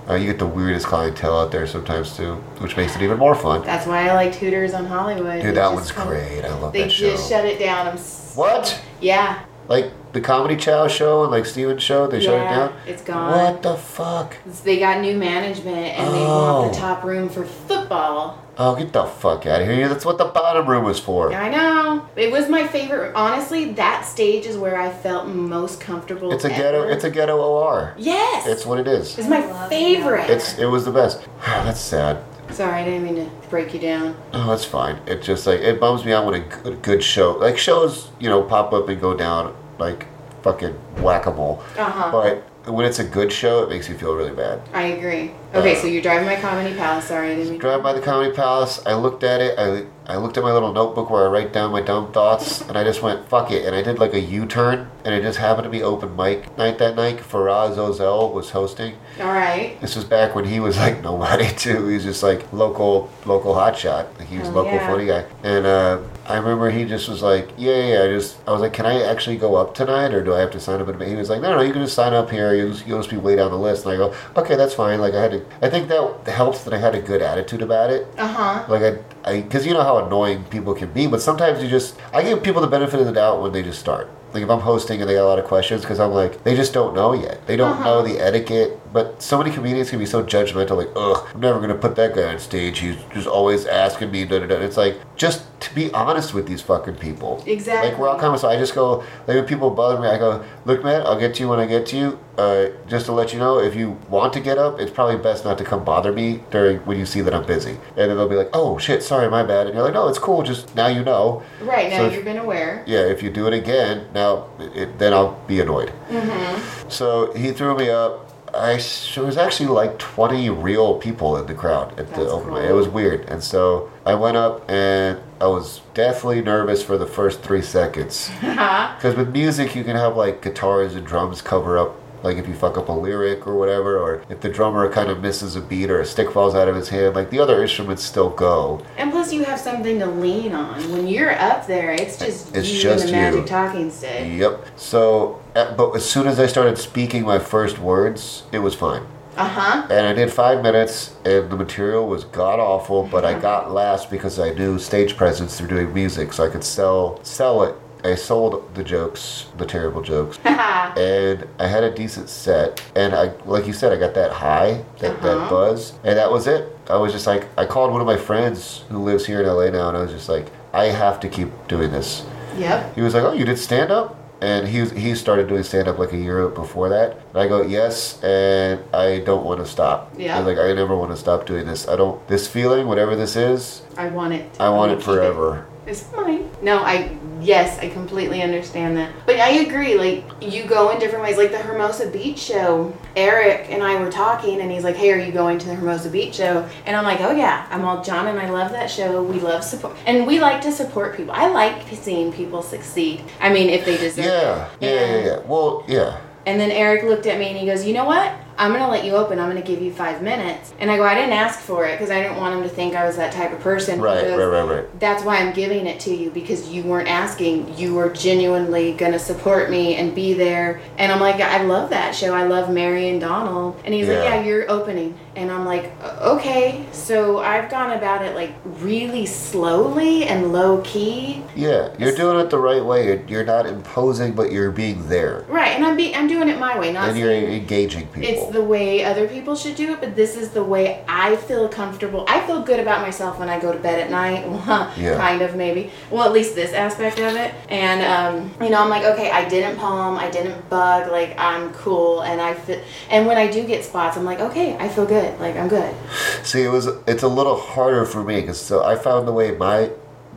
Uh, 0.08 0.14
you 0.14 0.26
get 0.26 0.38
the 0.38 0.46
weirdest 0.46 0.86
clientele 0.86 1.38
out 1.38 1.52
there 1.52 1.66
sometimes 1.66 2.16
too, 2.16 2.34
which 2.60 2.76
makes 2.78 2.96
it 2.96 3.02
even 3.02 3.18
more 3.18 3.34
fun. 3.34 3.62
That's 3.62 3.86
why 3.86 4.08
I 4.08 4.14
liked 4.14 4.36
Hooters 4.36 4.72
on 4.72 4.86
Hollywood. 4.86 5.42
Dude, 5.42 5.50
They 5.50 5.60
that 5.60 5.70
one's 5.72 5.92
come- 5.92 6.08
great. 6.08 6.44
I 6.44 6.54
love 6.58 6.72
that 6.72 6.90
show. 6.90 7.04
They 7.06 7.10
just 7.12 7.28
shut 7.28 7.44
it 7.44 7.58
down. 7.58 7.88
I'm 7.88 7.98
What? 7.98 8.80
Yeah. 9.02 9.42
Like 9.68 9.90
the 10.12 10.20
Comedy 10.20 10.56
Chow 10.56 10.88
show 10.88 11.22
and 11.22 11.30
like 11.30 11.46
Steven's 11.46 11.82
show, 11.82 12.06
they 12.06 12.20
shut 12.20 12.34
it 12.34 12.44
Yeah, 12.44 12.56
down. 12.56 12.72
it's 12.86 13.02
gone. 13.02 13.32
What 13.32 13.62
the 13.62 13.76
fuck? 13.76 14.36
They 14.64 14.78
got 14.78 15.00
new 15.00 15.16
management 15.16 15.76
and 15.98 16.14
they 16.14 16.24
Oh. 16.24 16.60
want 16.62 16.72
the 16.72 16.78
oh. 16.78 16.80
top 16.80 17.04
room 17.04 17.28
for 17.28 17.44
football. 17.44 18.38
Oh, 18.60 18.74
get 18.74 18.92
the 18.92 19.04
fuck 19.04 19.46
out 19.46 19.62
of 19.62 19.68
here! 19.68 19.88
That's 19.88 20.04
what 20.04 20.18
the 20.18 20.24
bottom 20.24 20.66
room 20.66 20.82
was 20.82 20.98
for. 20.98 21.32
I 21.32 21.48
know. 21.48 22.04
It 22.16 22.32
was 22.32 22.48
my 22.48 22.66
favorite. 22.66 23.12
Honestly, 23.14 23.72
that 23.74 24.04
stage 24.04 24.46
is 24.46 24.56
where 24.56 24.76
I 24.80 24.90
felt 24.90 25.28
most 25.28 25.80
comfortable. 25.80 26.32
It's 26.32 26.44
a 26.44 26.48
ghetto. 26.48 26.88
It's 26.88 27.04
a 27.04 27.10
ghetto 27.10 27.36
OR. 27.40 27.94
Yes. 27.96 28.48
It's 28.48 28.66
what 28.66 28.80
it 28.80 28.88
is. 28.88 29.16
It's 29.16 29.28
my 29.28 29.46
love 29.46 29.68
favorite. 29.68 30.28
It's 30.28 30.58
it 30.58 30.66
was 30.66 30.84
the 30.84 30.90
best. 30.90 31.20
That's 31.46 31.80
sad. 31.80 32.24
Sorry, 32.50 32.80
I 32.80 32.84
didn't 32.84 33.04
mean 33.04 33.16
to 33.16 33.30
break 33.50 33.74
you 33.74 33.78
down. 33.78 34.16
Oh, 34.32 34.48
that's 34.48 34.64
fine. 34.64 34.98
It 35.06 35.20
just 35.22 35.46
like 35.46 35.60
it 35.60 35.78
bums 35.78 36.04
me 36.04 36.12
out 36.14 36.24
when 36.24 36.34
a 36.34 36.40
good, 36.40 36.80
good 36.82 37.04
show, 37.04 37.32
like 37.32 37.58
shows, 37.58 38.10
you 38.18 38.28
know, 38.30 38.42
pop 38.42 38.72
up 38.72 38.88
and 38.88 38.98
go 38.98 39.14
down 39.14 39.54
like 39.78 40.06
fucking 40.42 40.74
whackable. 40.96 41.58
Uh-huh. 41.76 42.10
But 42.12 42.44
when 42.72 42.84
it's 42.84 42.98
a 42.98 43.04
good 43.04 43.32
show, 43.32 43.62
it 43.62 43.70
makes 43.70 43.88
you 43.88 43.96
feel 43.96 44.14
really 44.14 44.34
bad. 44.34 44.60
I 44.74 44.82
agree. 44.88 45.30
Okay, 45.54 45.72
Uh, 45.74 45.80
so 45.80 45.86
you're 45.86 46.02
driving 46.02 46.26
my 46.26 46.36
comedy 46.36 46.74
palace. 46.76 47.06
Sorry, 47.06 47.30
I 47.32 47.34
didn't 47.36 47.52
mean. 47.52 47.58
Drive 47.58 47.82
by 47.82 47.94
the 47.94 48.00
Comedy 48.02 48.32
Palace. 48.34 48.82
I 48.84 48.92
looked 48.94 49.24
at 49.24 49.40
it. 49.40 49.58
I 49.58 49.86
I 50.06 50.16
looked 50.16 50.36
at 50.38 50.42
my 50.42 50.52
little 50.52 50.72
notebook 50.72 51.08
where 51.10 51.24
I 51.26 51.28
write 51.30 51.52
down 51.54 51.70
my 51.72 51.80
dumb 51.80 52.12
thoughts, 52.12 52.60
and 52.68 52.76
I 52.76 52.84
just 52.84 53.00
went 53.02 53.26
fuck 53.28 53.50
it, 53.50 53.64
and 53.64 53.74
I 53.74 53.80
did 53.82 53.98
like 53.98 54.12
a 54.12 54.20
U-turn, 54.20 54.90
and 55.04 55.14
it 55.14 55.22
just 55.22 55.38
happened 55.38 55.64
to 55.64 55.70
be 55.70 55.82
open 55.82 56.14
mic 56.16 56.56
night 56.58 56.76
that 56.78 56.94
night. 56.96 57.18
Faraz 57.18 57.76
Ozel 57.76 58.32
was 58.34 58.50
hosting. 58.50 58.94
All 59.20 59.28
right. 59.32 59.80
This 59.80 59.96
was 59.96 60.04
back 60.04 60.34
when 60.34 60.44
he 60.44 60.60
was 60.60 60.76
like 60.76 61.02
nobody 61.10 61.48
too. 61.54 61.86
He 61.88 61.94
was 61.94 62.04
just 62.04 62.22
like 62.22 62.52
local 62.52 63.10
local 63.24 63.54
hotshot. 63.54 64.06
Like 64.18 64.28
he 64.28 64.38
was 64.38 64.48
Oh, 64.48 64.52
local 64.52 64.72
yeah. 64.74 64.86
funny 64.86 65.06
guy. 65.06 65.24
And 65.42 65.64
uh, 65.66 65.98
I 66.28 66.36
remember 66.36 66.70
he 66.70 66.84
just 66.84 67.08
was 67.08 67.22
like, 67.22 67.48
yeah, 67.56 67.72
yeah, 67.72 67.86
yeah. 67.86 68.02
I 68.04 68.08
just 68.08 68.36
I 68.46 68.52
was 68.52 68.60
like, 68.60 68.74
can 68.74 68.84
I 68.84 69.02
actually 69.02 69.38
go 69.38 69.54
up 69.54 69.74
tonight 69.74 70.12
or 70.12 70.22
do 70.22 70.34
I 70.34 70.40
have 70.40 70.50
to 70.50 70.60
sign 70.60 70.80
up? 70.80 70.88
And 70.88 71.00
he 71.02 71.16
was 71.16 71.30
like, 71.30 71.40
no, 71.40 71.56
no, 71.56 71.62
you 71.62 71.72
can 71.72 71.80
just 71.82 71.94
sign 71.94 72.12
up 72.12 72.30
here. 72.30 72.54
You'll 72.54 72.72
just, 72.72 72.86
you'll 72.86 72.98
just 72.98 73.08
be 73.08 73.16
way 73.16 73.34
down 73.36 73.50
the 73.50 73.56
list. 73.58 73.86
And 73.86 73.94
I 73.94 73.96
go, 73.96 74.14
okay, 74.36 74.54
that's 74.54 74.74
fine. 74.74 75.00
Like 75.00 75.14
I 75.14 75.22
had 75.22 75.30
to. 75.30 75.46
I 75.62 75.70
think 75.70 75.88
that 75.88 76.28
helps 76.28 76.64
that 76.64 76.74
I 76.74 76.78
had 76.78 76.94
a 76.94 77.00
good 77.00 77.22
attitude 77.22 77.62
about 77.62 77.90
it. 77.90 78.06
Uh 78.18 78.28
huh. 78.28 78.64
Like 78.68 78.82
I, 78.82 79.30
I, 79.30 79.40
because 79.40 79.66
you 79.66 79.72
know 79.72 79.82
how 79.82 80.04
annoying 80.04 80.44
people 80.44 80.74
can 80.74 80.92
be, 80.92 81.06
but 81.06 81.22
sometimes 81.22 81.62
you 81.62 81.68
just, 81.68 81.98
I 82.12 82.22
give 82.22 82.42
people 82.42 82.60
the 82.60 82.68
benefit 82.68 83.00
of 83.00 83.06
the 83.06 83.12
doubt 83.12 83.40
when 83.40 83.52
they 83.52 83.62
just 83.62 83.80
start. 83.80 84.10
Like 84.38 84.44
if 84.44 84.50
I'm 84.50 84.60
hosting 84.60 85.00
and 85.00 85.10
they 85.10 85.14
got 85.14 85.24
a 85.24 85.26
lot 85.26 85.40
of 85.40 85.46
questions, 85.46 85.80
because 85.80 85.98
I'm 85.98 86.12
like, 86.12 86.44
they 86.44 86.54
just 86.54 86.72
don't 86.72 86.94
know 86.94 87.12
yet. 87.12 87.44
They 87.48 87.56
don't 87.56 87.80
know 87.80 87.98
uh-huh. 87.98 88.08
the 88.08 88.20
etiquette. 88.20 88.78
But 88.92 89.20
so 89.20 89.36
many 89.36 89.50
comedians 89.50 89.90
can 89.90 89.98
be 89.98 90.06
so 90.06 90.22
judgmental, 90.22 90.76
like, 90.76 90.90
ugh, 90.94 91.28
I'm 91.34 91.40
never 91.40 91.60
gonna 91.60 91.74
put 91.74 91.96
that 91.96 92.14
guy 92.14 92.32
on 92.32 92.38
stage. 92.38 92.78
He's 92.78 92.96
just 93.12 93.26
always 93.26 93.66
asking 93.66 94.12
me, 94.12 94.24
da 94.24 94.38
da 94.38 94.46
da. 94.46 94.54
It's 94.60 94.76
like 94.76 95.00
just 95.16 95.44
to 95.60 95.74
be 95.74 95.92
honest 95.92 96.34
with 96.34 96.46
these 96.46 96.62
fucking 96.62 96.94
people. 96.94 97.42
Exactly. 97.46 97.90
Like 97.90 97.98
we're 97.98 98.08
all 98.08 98.18
common, 98.18 98.38
so 98.38 98.48
I 98.48 98.56
just 98.56 98.76
go, 98.76 98.98
like 99.26 99.36
when 99.36 99.44
people 99.44 99.70
bother 99.70 100.00
me, 100.00 100.06
I 100.06 100.18
go, 100.18 100.44
look, 100.64 100.84
man, 100.84 101.02
I'll 101.02 101.18
get 101.18 101.34
to 101.34 101.42
you 101.42 101.48
when 101.48 101.58
I 101.58 101.66
get 101.66 101.84
to 101.86 101.96
you. 101.96 102.18
Uh, 102.38 102.70
just 102.86 103.06
to 103.06 103.12
let 103.12 103.32
you 103.32 103.38
know, 103.40 103.58
if 103.58 103.74
you 103.74 103.98
want 104.08 104.32
to 104.32 104.40
get 104.40 104.58
up, 104.58 104.78
it's 104.78 104.92
probably 104.92 105.16
best 105.16 105.44
not 105.44 105.58
to 105.58 105.64
come 105.64 105.84
bother 105.84 106.12
me 106.12 106.40
during 106.52 106.78
when 106.86 106.96
you 106.96 107.04
see 107.04 107.20
that 107.20 107.34
I'm 107.34 107.44
busy. 107.44 107.72
And 107.96 108.08
then 108.08 108.16
they'll 108.16 108.28
be 108.28 108.36
like, 108.36 108.50
oh 108.52 108.78
shit, 108.78 109.02
sorry, 109.02 109.28
my 109.28 109.42
bad. 109.42 109.66
And 109.66 109.74
you're 109.74 109.84
like, 109.84 109.94
no, 109.94 110.06
it's 110.08 110.20
cool. 110.20 110.42
Just 110.44 110.74
now 110.76 110.86
you 110.86 111.02
know. 111.02 111.42
Right 111.60 111.90
now 111.90 112.08
So 112.08 112.10
you've 112.14 112.24
been 112.24 112.38
aware. 112.38 112.84
Yeah, 112.86 113.00
if 113.00 113.24
you 113.24 113.30
do 113.30 113.48
it 113.48 113.54
again, 113.54 114.06
now 114.14 114.46
it, 114.60 114.98
then 115.00 115.12
I'll 115.12 115.34
be 115.48 115.60
annoyed. 115.60 115.92
Mm-hmm. 116.08 116.88
So 116.88 117.32
he 117.32 117.50
threw 117.50 117.76
me 117.76 117.90
up. 117.90 118.24
I 118.54 118.80
there 119.14 119.24
was 119.24 119.36
actually 119.36 119.68
like 119.68 119.98
20 119.98 120.48
real 120.48 120.98
people 120.98 121.36
in 121.36 121.46
the 121.46 121.54
crowd 121.54 121.90
at 121.98 122.08
the 122.10 122.20
That's 122.20 122.32
open 122.32 122.54
mic. 122.54 122.62
cool. 122.62 122.70
It 122.70 122.72
was 122.72 122.88
weird, 122.88 123.26
and 123.28 123.42
so 123.42 123.90
I 124.06 124.14
went 124.14 124.36
up 124.38 124.68
and 124.70 125.18
I 125.40 125.48
was 125.48 125.82
deathly 125.92 126.40
nervous 126.40 126.82
for 126.82 126.96
the 126.96 127.06
first 127.06 127.42
three 127.42 127.62
seconds. 127.62 128.30
Because 128.40 129.16
with 129.16 129.30
music, 129.32 129.76
you 129.76 129.84
can 129.84 129.96
have 129.96 130.16
like 130.16 130.40
guitars 130.42 130.94
and 130.94 131.06
drums 131.06 131.42
cover 131.42 131.78
up. 131.78 131.94
Like 132.22 132.36
if 132.36 132.48
you 132.48 132.54
fuck 132.54 132.76
up 132.76 132.88
a 132.88 132.92
lyric 132.92 133.46
or 133.46 133.54
whatever, 133.56 133.98
or 133.98 134.22
if 134.28 134.40
the 134.40 134.48
drummer 134.48 134.90
kind 134.90 135.08
of 135.10 135.20
misses 135.20 135.56
a 135.56 135.60
beat 135.60 135.90
or 135.90 136.00
a 136.00 136.04
stick 136.04 136.30
falls 136.30 136.54
out 136.54 136.68
of 136.68 136.74
his 136.76 136.88
hand, 136.88 137.14
like 137.14 137.30
the 137.30 137.38
other 137.38 137.62
instruments 137.62 138.02
still 138.02 138.30
go. 138.30 138.82
And 138.96 139.10
plus, 139.10 139.32
you 139.32 139.44
have 139.44 139.60
something 139.60 139.98
to 139.98 140.06
lean 140.06 140.52
on. 140.52 140.80
When 140.92 141.06
you're 141.06 141.32
up 141.38 141.66
there, 141.66 141.92
it's 141.92 142.18
just 142.18 142.54
It's 142.56 142.68
you 142.72 142.80
just 142.80 143.04
and 143.06 143.14
the 143.14 143.16
you. 143.16 143.22
magic 143.22 143.46
talking 143.46 143.90
stick. 143.90 144.26
Yep. 144.38 144.66
So, 144.76 145.40
uh, 145.54 145.74
but 145.74 145.92
as 145.92 146.08
soon 146.08 146.26
as 146.26 146.38
I 146.40 146.46
started 146.46 146.78
speaking 146.78 147.24
my 147.24 147.38
first 147.38 147.78
words, 147.78 148.44
it 148.52 148.58
was 148.58 148.74
fine. 148.74 149.02
Uh 149.36 149.46
huh. 149.48 149.86
And 149.88 150.04
I 150.04 150.12
did 150.14 150.32
five 150.32 150.64
minutes, 150.64 151.14
and 151.24 151.48
the 151.48 151.56
material 151.56 152.08
was 152.08 152.24
god 152.24 152.58
awful. 152.58 153.04
But 153.04 153.24
I 153.24 153.38
got 153.38 153.70
last 153.70 154.10
because 154.10 154.40
I 154.40 154.50
knew 154.50 154.80
stage 154.80 155.16
presence 155.16 155.56
through 155.56 155.68
doing 155.68 155.94
music, 155.94 156.32
so 156.32 156.44
I 156.44 156.48
could 156.48 156.64
sell 156.64 157.20
sell 157.22 157.62
it. 157.62 157.76
I 158.08 158.14
sold 158.14 158.74
the 158.74 158.84
jokes, 158.84 159.46
the 159.56 159.66
terrible 159.66 160.02
jokes, 160.02 160.38
and 160.44 161.46
I 161.58 161.66
had 161.66 161.84
a 161.84 161.94
decent 161.94 162.28
set. 162.28 162.82
And 162.94 163.14
I, 163.14 163.32
like 163.44 163.66
you 163.66 163.72
said, 163.72 163.92
I 163.92 163.96
got 163.96 164.14
that 164.14 164.32
high, 164.32 164.84
that, 164.98 165.20
that 165.22 165.36
uh-huh. 165.36 165.50
buzz, 165.50 165.98
and 166.04 166.16
that 166.18 166.30
was 166.30 166.46
it. 166.46 166.76
I 166.88 166.96
was 166.96 167.12
just 167.12 167.26
like, 167.26 167.48
I 167.58 167.66
called 167.66 167.92
one 167.92 168.00
of 168.00 168.06
my 168.06 168.16
friends 168.16 168.84
who 168.88 168.98
lives 168.98 169.26
here 169.26 169.40
in 169.40 169.46
LA 169.46 169.70
now, 169.70 169.88
and 169.88 169.96
I 169.96 170.02
was 170.02 170.12
just 170.12 170.28
like, 170.28 170.50
I 170.72 170.86
have 170.86 171.20
to 171.20 171.28
keep 171.28 171.50
doing 171.68 171.90
this. 171.90 172.24
Yep. 172.56 172.94
He 172.94 173.00
was 173.02 173.14
like, 173.14 173.24
"Oh, 173.24 173.32
you 173.32 173.44
did 173.44 173.58
stand 173.58 173.90
up?" 173.90 174.16
And 174.40 174.68
he 174.68 174.80
was, 174.80 174.92
he 174.92 175.14
started 175.14 175.48
doing 175.48 175.62
stand 175.64 175.88
up 175.88 175.98
like 175.98 176.12
a 176.12 176.16
year 176.16 176.48
before 176.48 176.88
that. 176.88 177.18
And 177.30 177.36
I 177.36 177.48
go, 177.48 177.62
"Yes," 177.62 178.22
and 178.22 178.82
I 178.94 179.20
don't 179.20 179.44
want 179.44 179.60
to 179.60 179.66
stop. 179.66 180.12
Yeah. 180.16 180.38
I 180.38 180.40
like, 180.42 180.58
I 180.58 180.72
never 180.72 180.96
want 180.96 181.10
to 181.10 181.16
stop 181.16 181.46
doing 181.46 181.66
this. 181.66 181.88
I 181.88 181.96
don't. 181.96 182.26
This 182.28 182.46
feeling, 182.46 182.86
whatever 182.86 183.16
this 183.16 183.36
is, 183.36 183.82
I 183.96 184.08
want 184.08 184.34
it. 184.34 184.50
I 184.60 184.68
want 184.68 184.78
wanna 184.78 184.92
it 184.94 184.96
keep 184.98 185.64
It's 185.88 186.02
fine. 186.02 186.48
No, 186.62 186.78
I 186.84 187.16
yes, 187.40 187.78
I 187.78 187.88
completely 187.88 188.42
understand 188.42 188.96
that. 188.98 189.10
But 189.26 189.36
I 189.40 189.48
agree. 189.66 189.94
Like 189.96 190.22
you 190.40 190.64
go 190.64 190.90
in 190.90 190.98
different 191.00 191.24
ways. 191.24 191.38
Like 191.38 191.50
the 191.50 191.58
Hermosa 191.58 192.10
Beach 192.10 192.38
show. 192.38 192.92
Eric 193.16 193.68
and 193.70 193.82
I 193.82 193.98
were 194.00 194.10
talking, 194.12 194.60
and 194.60 194.70
he's 194.70 194.84
like, 194.84 194.96
"Hey, 194.96 195.10
are 195.12 195.18
you 195.18 195.32
going 195.32 195.58
to 195.58 195.66
the 195.66 195.74
Hermosa 195.74 196.10
Beach 196.10 196.34
show?" 196.34 196.68
And 196.86 196.94
I'm 196.94 197.04
like, 197.04 197.20
"Oh 197.20 197.32
yeah, 197.32 197.66
I'm 197.70 197.84
all 197.84 198.04
John, 198.04 198.26
and 198.28 198.38
I 198.38 198.50
love 198.50 198.70
that 198.72 198.90
show. 198.90 199.22
We 199.22 199.40
love 199.40 199.64
support, 199.64 199.96
and 200.06 200.26
we 200.26 200.38
like 200.40 200.60
to 200.62 200.72
support 200.72 201.16
people. 201.16 201.32
I 201.34 201.48
like 201.48 201.82
seeing 201.94 202.32
people 202.32 202.62
succeed. 202.62 203.24
I 203.40 203.50
mean, 203.52 203.70
if 203.70 203.84
they 203.86 203.96
deserve 203.96 204.26
Yeah, 204.26 204.68
it. 204.80 204.94
yeah, 204.94 205.16
yeah, 205.16 205.24
yeah. 205.26 205.38
Well, 205.46 205.84
yeah. 205.88 206.20
and 206.46 206.60
then 206.60 206.70
Eric 206.70 207.04
looked 207.04 207.26
at 207.26 207.38
me 207.38 207.48
and 207.48 207.56
he 207.56 207.66
goes, 207.66 207.84
You 207.86 207.94
know 207.94 208.04
what? 208.04 208.32
I'm 208.58 208.72
going 208.72 208.82
to 208.82 208.88
let 208.88 209.04
you 209.04 209.12
open. 209.12 209.38
I'm 209.38 209.48
going 209.48 209.62
to 209.62 209.66
give 209.66 209.80
you 209.80 209.92
five 209.92 210.20
minutes. 210.20 210.74
And 210.80 210.90
I 210.90 210.96
go, 210.96 211.04
I 211.04 211.14
didn't 211.14 211.32
ask 211.32 211.60
for 211.60 211.86
it 211.86 211.92
because 211.92 212.10
I 212.10 212.20
didn't 212.20 212.38
want 212.38 212.56
him 212.56 212.62
to 212.64 212.68
think 212.68 212.96
I 212.96 213.06
was 213.06 213.16
that 213.16 213.32
type 213.32 213.52
of 213.52 213.60
person. 213.60 214.00
Right, 214.00 214.24
right, 214.26 214.36
right, 214.36 214.62
right. 214.62 215.00
That's 215.00 215.22
why 215.22 215.36
I'm 215.38 215.54
giving 215.54 215.86
it 215.86 216.00
to 216.00 216.14
you 216.14 216.30
because 216.30 216.68
you 216.68 216.82
weren't 216.82 217.08
asking. 217.08 217.78
You 217.78 217.94
were 217.94 218.10
genuinely 218.10 218.94
going 218.94 219.12
to 219.12 219.18
support 219.18 219.70
me 219.70 219.94
and 219.94 220.12
be 220.14 220.34
there. 220.34 220.80
And 220.98 221.12
I'm 221.12 221.20
like, 221.20 221.36
I 221.36 221.62
love 221.62 221.90
that 221.90 222.14
show. 222.16 222.34
I 222.34 222.44
love 222.46 222.68
Mary 222.70 223.08
and 223.08 223.20
Donald. 223.20 223.80
And 223.84 223.94
he's 223.94 224.08
like, 224.08 224.16
Yeah. 224.16 224.34
Yeah, 224.38 224.42
you're 224.44 224.70
opening. 224.70 225.16
And 225.36 225.52
I'm 225.52 225.64
like, 225.64 225.92
Okay. 226.20 226.84
So 226.90 227.38
I've 227.38 227.70
gone 227.70 227.92
about 227.92 228.24
it 228.24 228.34
like 228.34 228.54
really 228.64 229.24
slowly 229.24 230.24
and 230.24 230.52
low 230.52 230.80
key. 230.82 231.42
Yeah, 231.54 231.94
you're 231.98 232.14
doing 232.16 232.40
it 232.44 232.50
the 232.50 232.58
right 232.58 232.84
way. 232.84 233.06
You're, 233.06 233.22
you're 233.26 233.44
not 233.44 233.66
imposing, 233.66 234.32
but 234.32 234.50
you're 234.50 234.72
being 234.72 235.08
there, 235.08 235.44
Right. 235.48 235.72
And 235.76 235.84
I'm, 235.84 235.96
be- 235.96 236.14
I'm 236.14 236.26
doing 236.26 236.48
it 236.48 236.58
my 236.58 236.78
way, 236.78 236.92
not 236.92 237.10
and 237.10 237.18
you're 237.18 237.30
engaging 237.32 238.06
people. 238.08 238.47
The 238.52 238.62
way 238.62 239.04
other 239.04 239.28
people 239.28 239.54
should 239.56 239.76
do 239.76 239.92
it, 239.92 240.00
but 240.00 240.16
this 240.16 240.36
is 240.36 240.50
the 240.50 240.62
way 240.64 241.04
I 241.08 241.36
feel 241.36 241.68
comfortable. 241.68 242.24
I 242.28 242.40
feel 242.46 242.62
good 242.62 242.80
about 242.80 243.02
myself 243.02 243.38
when 243.38 243.48
I 243.48 243.60
go 243.60 243.72
to 243.72 243.78
bed 243.78 243.98
at 244.00 244.10
night. 244.10 244.48
Well, 244.48 244.92
Yeah. 244.98 245.16
kind 245.16 245.42
of 245.42 245.54
maybe. 245.54 245.90
Well, 246.10 246.24
at 246.24 246.32
least 246.32 246.54
this 246.54 246.72
aspect 246.72 247.18
of 247.18 247.34
it. 247.36 247.54
And 247.68 248.00
um, 248.02 248.50
you 248.64 248.70
know, 248.70 248.80
I'm 248.82 248.88
like, 248.88 249.04
okay, 249.04 249.30
I 249.30 249.48
didn't 249.48 249.76
palm, 249.76 250.16
I 250.16 250.30
didn't 250.30 250.68
bug. 250.70 251.10
Like 251.10 251.38
I'm 251.38 251.72
cool, 251.74 252.22
and 252.22 252.40
I 252.40 252.54
fit. 252.54 252.84
And 253.10 253.26
when 253.26 253.36
I 253.36 253.46
do 253.50 253.66
get 253.66 253.84
spots, 253.84 254.16
I'm 254.16 254.24
like, 254.24 254.40
okay, 254.40 254.76
I 254.78 254.88
feel 254.88 255.06
good. 255.06 255.38
Like 255.40 255.56
I'm 255.56 255.68
good. 255.68 255.94
See, 256.42 256.62
it 256.62 256.68
was 256.70 256.86
it's 257.06 257.22
a 257.22 257.28
little 257.28 257.56
harder 257.58 258.04
for 258.04 258.22
me 258.22 258.40
because 258.40 258.60
so 258.60 258.84
I 258.84 258.96
found 258.96 259.28
the 259.28 259.32
way 259.32 259.52
my 259.52 259.90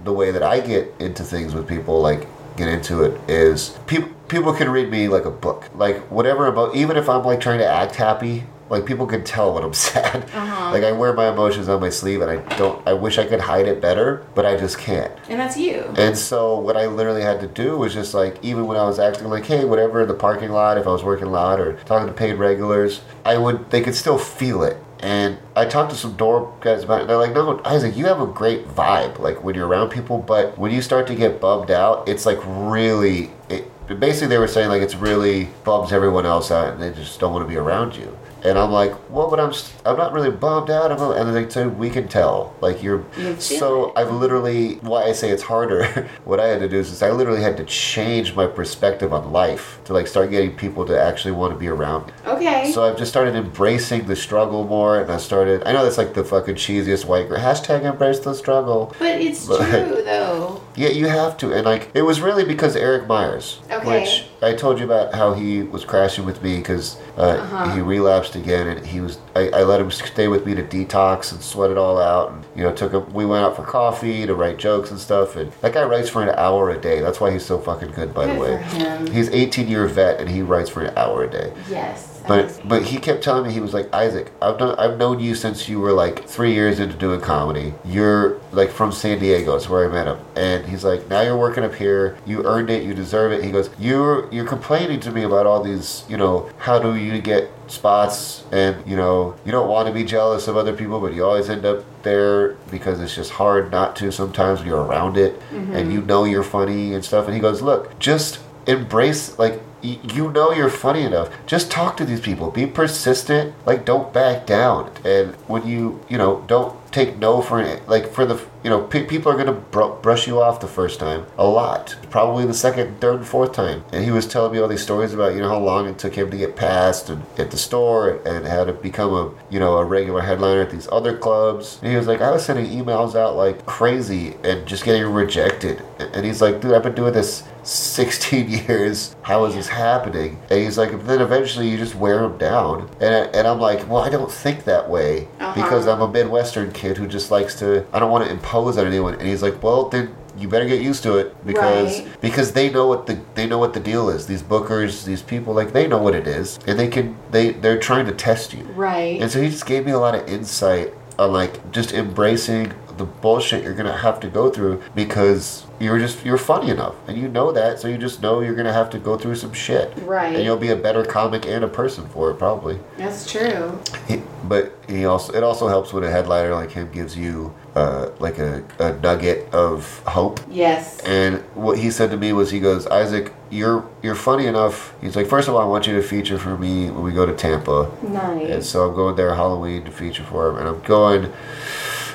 the 0.04 0.14
way 0.14 0.32
that 0.32 0.44
I 0.44 0.60
get 0.60 0.94
into 1.00 1.24
things 1.24 1.54
with 1.54 1.68
people 1.68 2.02
like 2.02 2.28
get 2.58 2.68
into 2.68 3.04
it 3.04 3.20
is 3.30 3.78
people 3.88 4.10
people 4.32 4.54
can 4.54 4.70
read 4.70 4.90
me 4.90 5.08
like 5.10 5.26
a 5.26 5.30
book 5.32 5.70
like 5.76 5.98
whatever 6.10 6.48
about 6.48 6.76
even 6.76 6.96
if 6.98 7.08
I'm 7.10 7.24
like 7.24 7.40
trying 7.42 7.60
to 7.60 7.68
act 7.68 7.96
happy 7.96 8.44
like 8.70 8.86
people 8.86 9.06
can 9.06 9.26
tell 9.26 9.54
when 9.54 9.64
I'm 9.66 9.74
sad 9.90 10.24
Uh-huh. 10.34 10.72
like 10.72 10.84
I 10.84 10.94
wear 10.94 11.12
my 11.14 11.28
emotions 11.30 11.68
on 11.68 11.82
my 11.82 11.90
sleeve 11.90 12.22
and 12.22 12.32
I 12.32 12.58
don't 12.58 12.82
I 12.88 12.94
wish 12.94 13.18
I 13.18 13.26
could 13.26 13.42
hide 13.42 13.68
it 13.68 13.82
better 13.82 14.26
but 14.34 14.46
I 14.46 14.56
just 14.58 14.80
can't 14.80 15.12
And 15.30 15.40
that's 15.40 15.58
you. 15.58 15.94
and 15.98 16.18
so 16.18 16.58
what 16.58 16.78
I 16.78 16.86
literally 16.88 17.22
had 17.22 17.42
to 17.42 17.48
do 17.48 17.78
was 17.78 17.94
just 17.94 18.14
like 18.14 18.38
even 18.42 18.66
when 18.68 18.78
I 18.78 18.86
was 18.86 18.98
acting 19.00 19.28
like 19.28 19.46
hey 19.46 19.66
whatever 19.66 20.02
in 20.02 20.08
the 20.08 20.14
parking 20.14 20.52
lot 20.52 20.78
if 20.78 20.88
I 20.88 20.92
was 20.92 21.04
working 21.04 21.28
loud 21.30 21.60
or 21.60 21.74
talking 21.84 22.08
to 22.08 22.14
paid 22.14 22.34
regulars 22.36 23.02
I 23.26 23.38
would 23.38 23.70
they 23.70 23.82
could 23.82 23.96
still 23.96 24.18
feel 24.18 24.64
it 24.64 24.78
and 25.04 25.40
I 25.56 25.66
talked 25.66 25.90
to 25.92 25.98
some 25.98 26.16
door 26.16 26.56
guys 26.62 26.84
about 26.84 27.02
it. 27.02 27.08
They're 27.08 27.18
like, 27.18 27.34
no, 27.34 27.60
Isaac, 27.66 27.98
you 27.98 28.06
have 28.06 28.22
a 28.22 28.28
great 28.28 28.68
vibe, 28.68 29.18
like 29.18 29.44
when 29.44 29.56
you're 29.56 29.66
around 29.68 29.90
people. 29.90 30.20
But 30.20 30.60
when 30.60 30.72
you 30.72 30.80
start 30.84 31.08
to 31.08 31.16
get 31.16 31.42
bummed 31.42 31.72
out, 31.72 32.08
it's 32.08 32.24
like 32.28 32.38
really. 32.46 33.32
It, 33.50 33.71
basically, 33.96 34.28
they 34.28 34.38
were 34.38 34.48
saying 34.48 34.70
like 34.70 34.82
it's 34.82 34.96
really 34.96 35.46
bums 35.64 35.92
everyone 35.92 36.26
else 36.26 36.52
out, 36.52 36.74
and 36.74 36.82
they 36.82 36.92
just 36.92 37.20
don't 37.20 37.34
want 37.34 37.44
to 37.46 37.50
be 37.50 37.58
around 37.58 37.96
you. 37.96 38.18
And 38.44 38.58
I'm 38.58 38.72
like, 38.72 38.94
well, 39.12 39.30
but 39.30 39.40
I'm 39.40 39.54
I'm 39.86 39.98
not 39.98 40.14
really 40.14 40.32
bummed 40.32 40.70
out. 40.70 40.92
I'm 40.92 41.00
and 41.12 41.36
they 41.36 41.50
said 41.50 41.78
we 41.78 41.90
can 41.90 42.08
tell, 42.08 42.56
like 42.62 42.82
you're. 42.82 43.04
You 43.18 43.40
so 43.40 43.90
it. 43.90 43.94
I've 43.98 44.12
literally 44.12 44.76
why 44.76 45.04
I 45.04 45.12
say 45.12 45.30
it's 45.30 45.44
harder. 45.44 45.86
what 46.26 46.40
I 46.40 46.48
had 46.48 46.60
to 46.62 46.70
do 46.70 46.78
is 46.80 47.02
I 47.04 47.12
literally 47.12 47.42
had 47.42 47.58
to 47.58 47.66
change 47.66 48.36
my 48.36 48.48
perspective 48.48 49.14
on 49.14 49.32
life 49.32 49.80
to 49.86 49.94
like 49.94 50.08
start 50.08 50.32
getting 50.32 50.56
people 50.56 50.86
to 50.88 51.00
actually 51.00 51.34
want 51.34 51.54
to 51.54 51.60
be 51.60 51.68
around 51.68 52.08
me. 52.08 52.14
Okay. 52.26 52.72
So 52.72 52.84
I've 52.84 52.98
just 52.98 53.12
started 53.12 53.36
embracing 53.36 54.08
the 54.08 54.16
struggle 54.16 54.64
more, 54.66 55.00
and 55.02 55.12
I 55.12 55.18
started. 55.18 55.64
I 55.66 55.74
know 55.74 55.84
that's 55.84 55.98
like 55.98 56.14
the 56.14 56.24
fucking 56.24 56.56
cheesiest 56.56 57.06
white 57.06 57.30
girl 57.30 57.38
hashtag 57.40 57.84
embrace 57.84 58.20
the 58.20 58.34
struggle. 58.34 58.96
but 59.00 59.22
it's 59.22 59.46
But- 59.48 59.70
true 59.70 60.02
though. 60.04 60.62
Yeah, 60.74 60.88
you 60.88 61.08
have 61.08 61.36
to, 61.40 61.54
and 61.54 61.66
like 61.66 61.92
it 61.94 62.04
was 62.04 62.22
really 62.22 62.46
because 62.46 62.78
Eric 62.78 63.06
Myers, 63.06 63.60
Okay. 63.70 64.00
which 64.02 64.24
I 64.44 64.54
told 64.54 64.80
you 64.80 64.86
about 64.86 65.14
how 65.14 65.34
he 65.34 65.62
was 65.62 65.86
crashing 65.86 66.26
with 66.26 66.42
me 66.42 66.58
because 66.58 66.98
uh, 67.16 67.74
he 67.76 67.82
relapsed 67.82 68.36
again, 68.36 68.68
and 68.68 68.86
he 68.86 69.00
was. 69.00 69.20
I, 69.36 69.50
I 69.50 69.64
let 69.64 69.80
him 69.80 69.92
stay 69.92 70.28
with 70.28 70.48
me 70.48 70.56
to 70.56 70.64
detox 70.64 71.32
and 71.32 71.42
sweat 71.42 71.70
it 71.70 71.78
all 71.78 72.00
out, 72.00 72.32
and 72.32 72.44
you 72.56 72.64
know, 72.64 72.74
took 72.74 72.92
him. 72.92 73.14
We 73.14 73.26
went 73.26 73.46
out 73.46 73.56
for 73.56 73.64
coffee 73.64 74.26
to 74.26 74.34
write 74.34 74.58
jokes 74.58 74.90
and 74.90 75.00
stuff, 75.00 75.36
and 75.36 75.52
that 75.62 75.74
guy 75.74 75.84
writes 75.84 76.10
for 76.10 76.24
an 76.24 76.30
hour 76.30 76.72
a 76.72 76.80
day. 76.80 77.02
That's 77.02 77.20
why 77.22 77.32
he's 77.32 77.46
so 77.46 77.60
fucking 77.60 77.92
good, 77.92 78.14
by 78.16 78.26
the 78.26 78.40
way. 78.40 78.64
He's 79.12 79.30
18 79.30 79.68
year 79.68 79.86
vet, 79.88 80.20
and 80.20 80.28
he 80.30 80.42
writes 80.42 80.70
for 80.72 80.84
an 80.84 80.98
hour 80.98 81.24
a 81.24 81.30
day. 81.30 81.54
Yes. 81.70 82.11
But 82.28 82.62
but 82.66 82.84
he 82.84 82.98
kept 82.98 83.24
telling 83.24 83.48
me 83.48 83.54
he 83.54 83.60
was 83.60 83.74
like 83.74 83.94
Isaac. 83.94 84.32
I've 84.42 84.60
known 84.60 84.76
I've 84.78 84.98
known 84.98 85.20
you 85.20 85.36
since 85.36 85.68
you 85.68 85.80
were 85.80 85.92
like 85.92 86.28
three 86.28 86.54
years 86.54 86.80
into 86.80 86.96
doing 86.96 87.22
comedy. 87.22 87.74
You're 87.86 88.40
like 88.52 88.70
from 88.70 88.92
San 88.92 89.20
Diego. 89.20 89.56
It's 89.56 89.70
where 89.70 89.90
I 89.90 89.92
met 89.92 90.08
him. 90.08 90.20
And 90.36 90.66
he's 90.66 90.84
like, 90.84 91.08
now 91.10 91.22
you're 91.22 91.38
working 91.38 91.64
up 91.64 91.74
here. 91.74 92.18
You 92.26 92.44
earned 92.46 92.70
it. 92.70 92.84
You 92.84 92.94
deserve 92.94 93.32
it. 93.32 93.44
He 93.44 93.52
goes, 93.52 93.70
you're 93.80 94.32
you're 94.32 94.48
complaining 94.48 95.00
to 95.02 95.12
me 95.12 95.24
about 95.24 95.46
all 95.46 95.64
these. 95.64 96.04
You 96.10 96.18
know, 96.18 96.50
how 96.58 96.80
do 96.80 96.96
you 96.96 97.20
get 97.22 97.50
spots? 97.68 98.44
And 98.52 98.86
you 98.88 98.96
know, 98.96 99.36
you 99.46 99.52
don't 99.52 99.70
want 99.70 99.88
to 99.88 99.94
be 99.94 100.04
jealous 100.04 100.48
of 100.48 100.58
other 100.58 100.74
people, 100.74 101.00
but 101.00 101.14
you 101.14 101.26
always 101.26 101.50
end 101.50 101.66
up 101.66 101.84
there 102.04 102.54
because 102.70 103.00
it's 103.00 103.16
just 103.16 103.32
hard 103.32 103.72
not 103.72 103.96
to 103.98 104.12
sometimes 104.12 104.60
when 104.60 104.68
you're 104.68 104.84
around 104.84 105.18
it 105.18 105.40
and 105.52 105.70
mm-hmm. 105.70 105.92
you 105.92 106.02
know 106.02 106.24
you're 106.24 106.44
funny 106.44 106.94
and 106.94 107.04
stuff. 107.04 107.26
And 107.26 107.34
he 107.34 107.40
goes, 107.40 107.62
look, 107.62 107.98
just 108.00 108.40
embrace 108.68 109.38
like 109.40 109.62
you 109.82 110.32
know 110.32 110.52
you're 110.52 110.70
funny 110.70 111.02
enough. 111.02 111.30
Just 111.46 111.72
talk 111.72 111.98
to 111.98 112.06
these 112.06 112.22
people. 112.22 112.52
Be 112.52 112.66
persistent. 112.66 113.54
Like 113.66 113.86
don't 113.86 114.14
back 114.14 114.46
down. 114.46 114.92
And 115.04 115.36
when 115.48 115.68
you 115.68 116.04
you 116.10 116.18
know 116.18 116.44
don't 116.48 116.76
take 116.92 117.18
no 117.18 117.42
for 117.42 117.62
like 117.88 118.12
for 118.12 118.26
the 118.26 118.42
you 118.64 118.70
know 118.70 118.82
pe- 118.84 119.06
people 119.06 119.32
are 119.32 119.38
gonna 119.38 119.52
br- 119.54 119.96
brush 120.02 120.28
you 120.28 120.40
off 120.42 120.60
the 120.60 120.68
first 120.68 121.00
time 121.00 121.26
a 121.38 121.46
lot. 121.46 121.96
Probably 122.10 122.46
the 122.46 122.54
second 122.54 123.00
third 123.02 123.16
and 123.18 123.28
fourth 123.28 123.54
time. 123.54 123.84
And 123.92 124.04
he 124.04 124.12
was 124.12 124.28
telling 124.28 124.52
me 124.54 124.60
all 124.60 124.68
these 124.68 124.84
stories 124.84 125.14
about 125.14 125.34
you 125.34 125.42
know 125.42 125.50
how 125.50 125.60
long 125.60 125.88
it 125.88 125.98
took 125.98 126.16
him 126.16 126.30
to 126.32 126.38
get 126.38 126.56
past 126.56 127.10
and 127.10 127.24
at 127.38 127.52
the 127.52 127.58
store 127.58 128.10
and, 128.10 128.28
and 128.28 128.48
how 128.48 128.64
to 128.66 128.74
become 128.74 129.14
a 129.14 129.32
you 129.50 129.60
know 129.60 129.78
a 129.78 129.86
regular 129.86 130.22
headliner 130.22 130.62
at 130.62 130.70
these 130.72 130.88
other 130.92 131.18
clubs. 131.18 131.80
And 131.82 131.92
he 131.92 131.98
was 131.98 132.08
like 132.08 132.22
i 132.22 132.32
was 132.32 132.46
sending 132.46 132.66
emails 132.68 133.16
out 133.16 133.36
like 133.36 133.66
crazy 133.66 134.36
and 134.44 134.68
just 134.68 134.84
getting 134.84 135.06
rejected. 135.12 135.82
And 136.00 136.26
he's 136.26 136.42
like 136.42 136.62
dude 136.62 136.74
i've 136.74 136.84
been 136.84 136.96
doing 136.96 137.14
this 137.14 137.44
16 137.64 138.50
years. 138.68 139.16
How 139.22 139.46
is 139.46 139.54
this 139.54 139.68
happening? 139.68 140.40
And 140.50 140.60
he's 140.64 140.78
like 140.78 140.92
then 141.06 141.22
eventually 141.22 141.70
you 141.70 141.78
just 141.78 141.96
wear 141.96 142.22
them 142.22 142.38
down. 142.38 142.90
And, 143.00 143.14
I- 143.16 143.28
and 143.38 143.48
i'm 143.48 143.60
like 143.60 143.88
well 143.90 144.02
i 144.04 144.10
don't 144.10 144.32
think 144.32 144.66
that 144.66 144.90
way 144.90 145.28
uh-huh. 145.40 145.54
because 145.56 145.88
i'm 145.88 146.02
a 146.02 146.08
midwestern 146.12 146.72
kid 146.72 146.98
who 146.98 147.08
just 147.08 147.32
likes 147.32 147.56
to 147.60 147.86
i 147.94 148.00
don't 148.00 148.12
want 148.12 148.26
to 148.26 148.32
impose 148.32 148.51
on 148.54 148.86
anyone 148.86 149.14
and 149.14 149.24
he's 149.28 149.42
like 149.42 149.62
well 149.64 149.88
then 149.90 150.14
you 150.38 150.48
better 150.48 150.66
get 150.66 150.82
used 150.82 151.04
to 151.04 151.18
it 151.18 151.46
because 151.46 152.00
Right. 152.00 152.22
because 152.22 152.52
they 152.54 152.70
know 152.70 152.88
what 152.88 153.06
the 153.06 153.20
they 153.36 153.48
know 153.48 153.58
what 153.58 153.74
the 153.74 153.80
deal 153.80 154.10
is 154.10 154.28
these 154.28 154.42
bookers 154.44 155.06
these 155.06 155.22
people 155.22 155.54
like 155.54 155.74
they 155.74 155.88
know 155.88 155.98
what 155.98 156.16
it 156.16 156.28
is 156.28 156.60
and 156.68 156.78
they 156.80 156.88
can 156.88 157.16
they 157.32 157.52
they're 157.52 157.80
trying 157.80 158.06
to 158.06 158.12
test 158.14 158.54
you 158.54 158.64
Right. 158.76 159.22
and 159.22 159.32
so 159.32 159.42
he 159.42 159.50
just 159.50 159.66
gave 159.66 159.86
me 159.86 159.92
a 159.92 160.00
lot 160.00 160.16
of 160.16 160.28
insight 160.28 160.94
on 161.20 161.32
like 161.34 161.72
just 161.72 161.94
embracing 161.94 162.74
the 163.02 163.08
bullshit 163.22 163.64
you're 163.64 163.74
gonna 163.74 163.98
have 163.98 164.20
to 164.20 164.28
go 164.30 164.50
through 164.52 164.82
because 164.94 165.66
you're 165.80 165.98
just 165.98 166.24
you're 166.24 166.38
funny 166.38 166.70
enough 166.70 166.94
and 167.08 167.18
you 167.18 167.28
know 167.28 167.52
that 167.52 167.80
so 167.80 167.88
you 167.88 167.98
just 167.98 168.22
know 168.22 168.42
you're 168.42 168.54
gonna 168.56 168.72
have 168.72 168.90
to 168.92 169.00
go 169.00 169.18
through 169.18 169.34
some 169.36 169.52
shit 169.54 169.92
Right. 170.04 170.36
and 170.36 170.44
you'll 170.44 170.58
be 170.58 170.70
a 170.70 170.76
better 170.76 171.04
comic 171.04 171.48
and 171.48 171.64
a 171.64 171.68
person 171.68 172.08
for 172.10 172.30
it 172.30 172.36
probably 172.36 172.78
That's 172.98 173.30
true. 173.32 173.80
he, 174.08 174.22
but 174.44 174.72
he 174.88 175.06
also 175.06 175.34
it 175.34 175.42
also 175.44 175.68
helps 175.68 175.92
when 175.94 176.04
a 176.04 176.12
headliner 176.12 176.54
like 176.54 176.72
him 176.72 176.92
gives 176.92 177.18
you 177.18 177.54
uh, 177.76 178.10
like 178.20 178.38
a, 178.38 178.64
a 178.80 178.94
nugget 179.00 179.52
of 179.54 180.00
hope 180.06 180.40
Yes. 180.50 181.00
and 181.00 181.38
what 181.56 181.80
he 181.80 181.90
said 181.90 182.12
to 182.12 182.18
me 182.18 182.34
was, 182.34 182.52
he 182.52 182.60
goes, 182.60 182.86
Isaac, 182.88 183.32
you're 183.50 183.88
you're 184.04 184.14
funny 184.30 184.46
enough. 184.46 184.94
He's 185.00 185.16
like, 185.16 185.28
first 185.28 185.48
of 185.48 185.56
all, 185.56 185.62
I 185.62 185.66
want 185.66 185.88
you 185.88 185.94
to 185.96 186.02
feature 186.04 186.38
for 186.38 186.58
me 186.58 186.92
when 186.92 187.02
we 187.02 187.14
go 187.14 187.26
to 187.26 187.34
Tampa. 187.34 187.90
nice 188.04 188.50
And 188.52 188.64
so 188.66 188.90
I'm 188.90 188.94
going 188.96 189.16
there 189.16 189.34
Halloween 189.36 189.86
to 189.86 189.92
feature 189.92 190.24
for 190.24 190.50
him, 190.50 190.58
and 190.58 190.68
I'm 190.68 190.82
going 190.82 191.32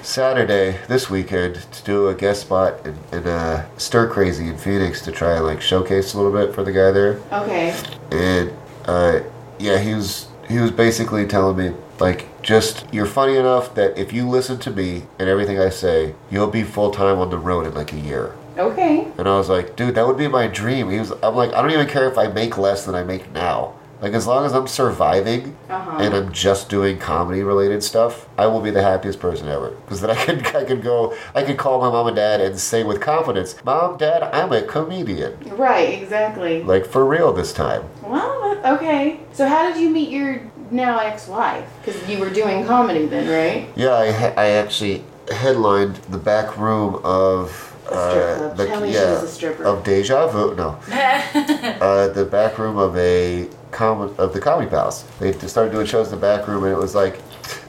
Saturday 0.07 0.79
this 0.87 1.11
weekend 1.11 1.57
to 1.73 1.85
do 1.85 2.09
a 2.09 2.15
guest 2.15 2.43
spot 2.43 2.87
in, 2.87 2.97
in 3.13 3.27
uh, 3.27 3.67
Stir 3.77 4.09
Crazy 4.09 4.47
in 4.47 4.57
Phoenix 4.57 5.03
to 5.03 5.11
try 5.11 5.41
like 5.41 5.61
showcase 5.61 6.15
a 6.15 6.17
little 6.17 6.33
bit 6.33 6.55
for 6.55 6.63
the 6.63 6.71
guy 6.71 6.93
there. 6.93 7.21
Okay. 7.33 7.77
And 8.13 8.53
uh, 8.85 9.21
yeah, 9.59 9.79
he 9.79 9.95
was 9.95 10.29
he 10.49 10.59
was 10.59 10.71
basically 10.71 11.27
telling 11.27 11.57
me 11.57 11.77
like 11.99 12.41
just 12.41 12.87
you're 12.93 13.05
funny 13.05 13.37
enough 13.37 13.75
that 13.75 13.99
if 13.99 14.13
you 14.13 14.29
listen 14.29 14.61
to 14.61 14.71
me 14.71 15.03
and 15.19 15.29
everything 15.29 15.59
I 15.59 15.71
say, 15.71 16.15
you'll 16.31 16.47
be 16.47 16.63
full 16.63 16.93
time 16.93 17.19
on 17.19 17.31
the 17.31 17.39
road 17.39 17.67
in 17.67 17.75
like 17.75 17.93
a 17.93 17.99
year. 17.99 18.37
Okay. 18.57 19.09
And 19.19 19.29
I 19.29 19.37
was 19.37 19.49
like, 19.49 19.77
dude, 19.77 19.97
that 19.97 20.07
would 20.07 20.17
be 20.17 20.29
my 20.29 20.47
dream. 20.47 20.89
He 20.89 20.99
was, 20.99 21.13
I'm 21.23 21.35
like, 21.35 21.53
I 21.53 21.61
don't 21.61 21.73
even 21.73 21.89
care 21.89 22.09
if 22.09 22.17
I 22.17 22.29
make 22.29 22.57
less 22.57 22.87
than 22.87 22.95
I 22.95 23.03
make 23.03 23.31
now. 23.33 23.75
Like, 24.01 24.13
as 24.13 24.27
long 24.27 24.45
as 24.45 24.53
I'm 24.53 24.67
surviving 24.67 25.57
Uh-huh. 25.71 25.99
and 26.03 26.15
I'm 26.15 26.33
just 26.33 26.69
doing 26.69 26.99
comedy 26.99 27.43
related 27.43 27.83
stuff, 27.83 28.29
I 28.37 28.47
will 28.47 28.61
be 28.61 28.71
the 28.71 28.83
happiest 28.83 29.19
person 29.21 29.49
ever. 29.49 29.71
Because 29.71 30.01
then 30.01 30.11
I 30.11 30.25
could, 30.25 30.47
I 30.55 30.65
could 30.65 30.83
go, 30.83 31.15
I 31.35 31.43
could 31.43 31.57
call 31.57 31.81
my 31.81 31.89
mom 31.91 32.07
and 32.09 32.17
dad 32.17 32.41
and 32.41 32.59
say 32.59 32.83
with 32.85 33.01
confidence, 33.01 33.57
Mom, 33.65 33.97
Dad, 33.97 34.23
I'm 34.23 34.53
a 34.53 34.63
comedian. 34.63 35.37
Right. 35.57 36.01
Exactly. 36.03 36.63
Like, 36.63 36.85
for 36.87 37.05
real 37.07 37.33
this 37.33 37.53
time. 37.53 37.85
Well, 38.03 38.61
okay. 38.77 39.21
So 39.33 39.49
how 39.49 39.69
did 39.73 39.81
you 39.81 39.89
meet 39.91 40.11
your 40.11 40.43
now 40.71 40.99
ex-wife? 40.99 41.67
Because 41.85 42.09
you 42.09 42.19
were 42.19 42.31
doing 42.31 42.67
comedy 42.67 43.07
then, 43.07 43.29
right? 43.29 43.69
Yeah, 43.77 43.95
I, 43.95 44.09
I 44.37 44.47
actually 44.51 45.05
headlined 45.33 45.97
the 46.11 46.19
back 46.19 46.57
room 46.59 47.01
of. 47.03 47.73
A 47.89 48.11
strip 48.11 48.37
club. 48.39 48.57
the, 48.57 48.67
Tell 48.67 48.81
me 48.81 48.89
she 48.89 48.95
yeah, 48.95 49.13
was 49.13 49.23
a 49.23 49.29
stripper. 49.29 49.63
Of 49.65 49.85
Deja 49.85 50.27
Vu, 50.27 50.55
no. 50.57 50.71
uh, 50.91 52.09
the 52.09 52.25
back 52.25 52.59
room 52.59 52.79
of 52.79 52.97
a 52.99 53.49
com- 53.71 54.15
of 54.19 54.33
the 54.33 54.41
Comedy 54.41 54.69
Palace. 54.69 55.05
They 55.19 55.33
started 55.33 55.73
doing 55.73 55.87
shows 55.87 56.09
in 56.09 56.15
the 56.15 56.21
back 56.21 56.49
room, 56.49 56.65
and 56.65 56.73
it 56.73 56.79
was 56.79 56.95
like, 56.95 57.21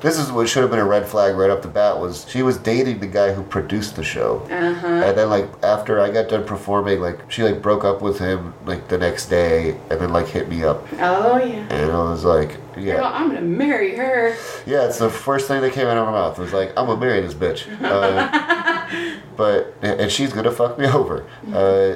this 0.02 0.18
is 0.18 0.32
what 0.32 0.48
should 0.50 0.62
have 0.62 0.70
been 0.72 0.80
a 0.80 0.86
red 0.86 1.06
flag 1.08 1.36
right 1.36 1.50
up 1.50 1.62
the 1.62 1.68
bat. 1.68 2.00
Was 2.00 2.26
she 2.30 2.44
was 2.44 2.58
dating 2.58 3.00
the 3.00 3.08
guy 3.08 3.34
who 3.34 3.44
produced 3.44 3.96
the 3.96 4.04
show, 4.04 4.40
Uh-huh. 4.52 4.88
and 4.88 5.18
then 5.18 5.30
like 5.30 5.48
after 5.64 6.00
I 6.00 6.10
got 6.12 6.30
done 6.30 6.46
performing, 6.46 7.00
like 7.02 7.20
she 7.32 7.44
like 7.44 7.62
broke 7.62 7.84
up 7.84 8.02
with 8.02 8.20
him 8.20 8.54
like 8.66 8.88
the 8.88 8.98
next 8.98 9.28
day, 9.28 9.72
and 9.90 10.00
then 10.00 10.12
like 10.14 10.28
hit 10.28 10.50
me 10.50 10.64
up, 10.64 10.86
Oh 11.00 11.38
yeah. 11.38 11.66
and 11.70 11.92
I 11.92 11.98
was 12.12 12.24
like, 12.26 12.58
Girl, 12.76 12.84
yeah, 12.86 13.02
I'm 13.02 13.30
gonna 13.30 13.42
marry 13.42 13.96
her. 13.96 14.36
yeah. 14.66 14.86
It's 14.88 15.00
the 15.00 15.10
first 15.10 15.48
thing 15.48 15.62
that 15.62 15.74
came 15.74 15.88
out 15.88 15.98
of 15.98 16.06
my 16.06 16.12
mouth. 16.12 16.38
It 16.38 16.42
was 16.44 16.54
like, 16.54 16.70
I'm 16.78 16.86
gonna 16.86 17.00
marry 17.00 17.22
this 17.22 17.34
bitch. 17.34 17.66
Uh, 17.84 19.18
but 19.36 19.74
and 19.82 20.12
she's 20.12 20.32
gonna 20.34 20.52
fuck 20.52 20.78
me 20.78 20.86
over. 20.88 21.26
Uh, 21.54 21.96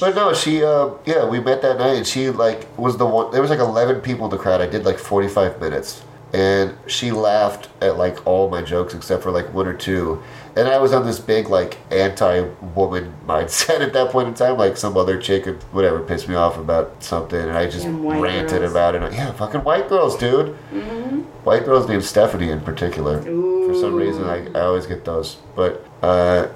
but 0.00 0.14
no, 0.14 0.32
she, 0.34 0.62
uh, 0.64 0.90
yeah, 1.04 1.26
we 1.28 1.40
met 1.40 1.62
that 1.62 1.78
night, 1.78 1.96
and 1.96 2.06
she 2.06 2.30
like 2.30 2.66
was 2.78 2.96
the 2.96 3.06
one. 3.06 3.30
There 3.32 3.40
was 3.42 3.50
like 3.50 3.60
eleven 3.60 4.00
people 4.00 4.24
in 4.24 4.30
the 4.30 4.38
crowd. 4.38 4.60
I 4.60 4.66
did 4.66 4.84
like 4.84 4.98
forty 4.98 5.28
five 5.28 5.60
minutes, 5.60 6.02
and 6.36 6.76
she 6.86 7.12
laughed 7.12 7.70
at 7.80 7.96
like 7.96 8.26
all 8.26 8.50
my 8.50 8.60
jokes 8.60 8.92
except 8.92 9.22
for 9.22 9.30
like 9.30 9.54
one 9.54 9.66
or 9.66 9.72
two. 9.72 10.22
And 10.54 10.68
I 10.68 10.76
was 10.78 10.92
on 10.92 11.06
this 11.06 11.18
big 11.18 11.48
like 11.48 11.78
anti 11.90 12.40
woman 12.74 13.14
mindset 13.26 13.80
at 13.80 13.94
that 13.94 14.10
point 14.10 14.28
in 14.28 14.34
time. 14.34 14.58
Like 14.58 14.76
some 14.76 14.98
other 14.98 15.18
chick 15.18 15.46
would 15.46 15.62
whatever 15.72 16.00
pissed 16.00 16.28
me 16.28 16.34
off 16.34 16.58
about 16.58 17.02
something, 17.02 17.40
and 17.40 17.52
I 17.52 17.70
just 17.70 17.86
ranted 17.88 18.60
girls. 18.60 18.70
about 18.70 18.94
it. 18.94 19.12
Yeah, 19.14 19.32
fucking 19.32 19.64
white 19.64 19.88
girls, 19.88 20.18
dude. 20.18 20.54
White 21.44 21.64
girls 21.64 21.88
named 21.88 22.04
Stephanie 22.04 22.50
in 22.50 22.60
particular. 22.60 23.22
For 23.22 23.74
some 23.74 23.94
reason, 23.94 24.24
I, 24.24 24.46
I 24.48 24.60
always 24.60 24.86
get 24.86 25.06
those. 25.06 25.38
But 25.54 25.86
uh, 26.02 26.48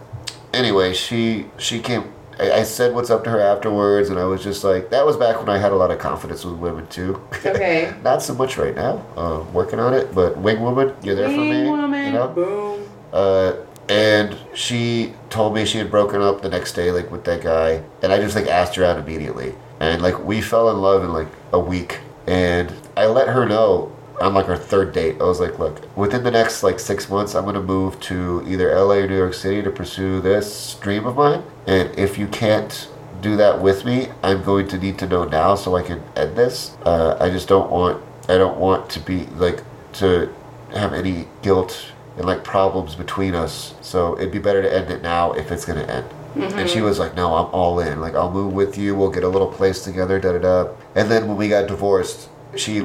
anyway, 0.52 0.92
she 0.92 1.46
she 1.56 1.80
came. 1.80 2.12
I, 2.40 2.60
I 2.60 2.62
said 2.62 2.94
what's 2.94 3.10
up 3.10 3.22
to 3.24 3.30
her 3.30 3.40
afterwards, 3.40 4.08
and 4.10 4.18
I 4.18 4.24
was 4.24 4.42
just 4.42 4.64
like, 4.64 4.90
that 4.90 5.04
was 5.04 5.16
back 5.16 5.38
when 5.38 5.48
I 5.48 5.58
had 5.58 5.72
a 5.72 5.76
lot 5.76 5.90
of 5.90 5.98
confidence 5.98 6.44
with 6.44 6.54
women 6.56 6.86
too. 6.88 7.20
Okay. 7.50 7.92
Not 8.02 8.22
so 8.22 8.34
much 8.34 8.56
right 8.56 8.74
now. 8.74 9.04
Uh, 9.16 9.44
working 9.52 9.78
on 9.80 9.92
it, 9.94 10.14
but 10.14 10.36
wing 10.38 10.60
woman, 10.60 10.94
you're 11.02 11.14
there 11.16 11.28
for 11.28 11.36
Wing 11.36 11.64
me. 11.64 11.70
woman. 11.70 12.06
You 12.06 12.12
know. 12.12 12.28
Boom. 12.28 12.88
Uh, 13.12 13.52
and 13.88 14.36
she 14.54 15.12
told 15.30 15.54
me 15.54 15.64
she 15.64 15.78
had 15.78 15.90
broken 15.90 16.20
up 16.22 16.42
the 16.42 16.48
next 16.48 16.72
day, 16.74 16.90
like 16.92 17.10
with 17.10 17.24
that 17.24 17.42
guy, 17.42 17.82
and 18.02 18.12
I 18.12 18.18
just 18.20 18.36
like 18.36 18.46
asked 18.46 18.76
her 18.76 18.84
out 18.84 18.98
immediately, 18.98 19.54
and 19.80 20.00
like 20.00 20.22
we 20.24 20.40
fell 20.40 20.70
in 20.70 20.80
love 20.80 21.02
in 21.02 21.12
like 21.12 21.28
a 21.52 21.58
week, 21.58 21.98
and 22.26 22.72
I 22.96 23.06
let 23.06 23.28
her 23.28 23.46
know 23.46 23.90
on 24.20 24.34
like 24.34 24.48
our 24.48 24.56
third 24.56 24.92
date. 24.92 25.20
I 25.20 25.24
was 25.24 25.40
like, 25.40 25.58
look, 25.58 25.96
within 25.96 26.22
the 26.24 26.30
next 26.30 26.62
like 26.62 26.78
six 26.78 27.08
months, 27.08 27.34
I'm 27.34 27.44
gonna 27.44 27.62
move 27.62 27.98
to 28.00 28.44
either 28.46 28.74
LA 28.74 28.96
or 28.96 29.06
New 29.08 29.16
York 29.16 29.34
City 29.34 29.62
to 29.62 29.70
pursue 29.70 30.20
this 30.20 30.74
dream 30.80 31.06
of 31.06 31.16
mine, 31.16 31.42
and 31.66 31.96
if 31.98 32.18
you 32.18 32.26
can't 32.26 32.88
do 33.20 33.36
that 33.36 33.60
with 33.60 33.84
me, 33.84 34.08
I'm 34.22 34.42
going 34.42 34.68
to 34.68 34.78
need 34.78 34.98
to 34.98 35.06
know 35.06 35.24
now 35.24 35.54
so 35.54 35.76
I 35.76 35.82
can 35.82 36.02
end 36.16 36.36
this. 36.36 36.76
Uh, 36.84 37.16
I 37.20 37.30
just 37.30 37.48
don't 37.48 37.70
want 37.70 38.02
I 38.28 38.38
don't 38.38 38.58
want 38.58 38.88
to 38.90 39.00
be 39.00 39.26
like 39.36 39.62
to 39.94 40.32
have 40.72 40.92
any 40.92 41.26
guilt 41.42 41.92
and 42.16 42.26
like 42.26 42.44
problems 42.44 42.94
between 42.94 43.34
us. 43.34 43.74
So 43.80 44.16
it'd 44.18 44.32
be 44.32 44.38
better 44.38 44.62
to 44.62 44.72
end 44.72 44.90
it 44.90 45.02
now 45.02 45.32
if 45.32 45.50
it's 45.50 45.64
gonna 45.64 45.82
end. 45.82 46.06
And 46.36 46.70
she 46.70 46.80
was 46.80 47.00
like, 47.00 47.16
"No, 47.16 47.34
I'm 47.34 47.52
all 47.52 47.80
in. 47.80 48.00
Like 48.00 48.14
I'll 48.14 48.30
move 48.30 48.52
with 48.52 48.78
you. 48.78 48.94
We'll 48.94 49.10
get 49.10 49.24
a 49.24 49.28
little 49.28 49.48
place 49.48 49.82
together." 49.82 50.20
Da 50.20 50.32
da 50.32 50.38
da. 50.38 50.72
And 50.94 51.10
then 51.10 51.26
when 51.26 51.36
we 51.36 51.48
got 51.48 51.66
divorced, 51.66 52.28
she, 52.56 52.78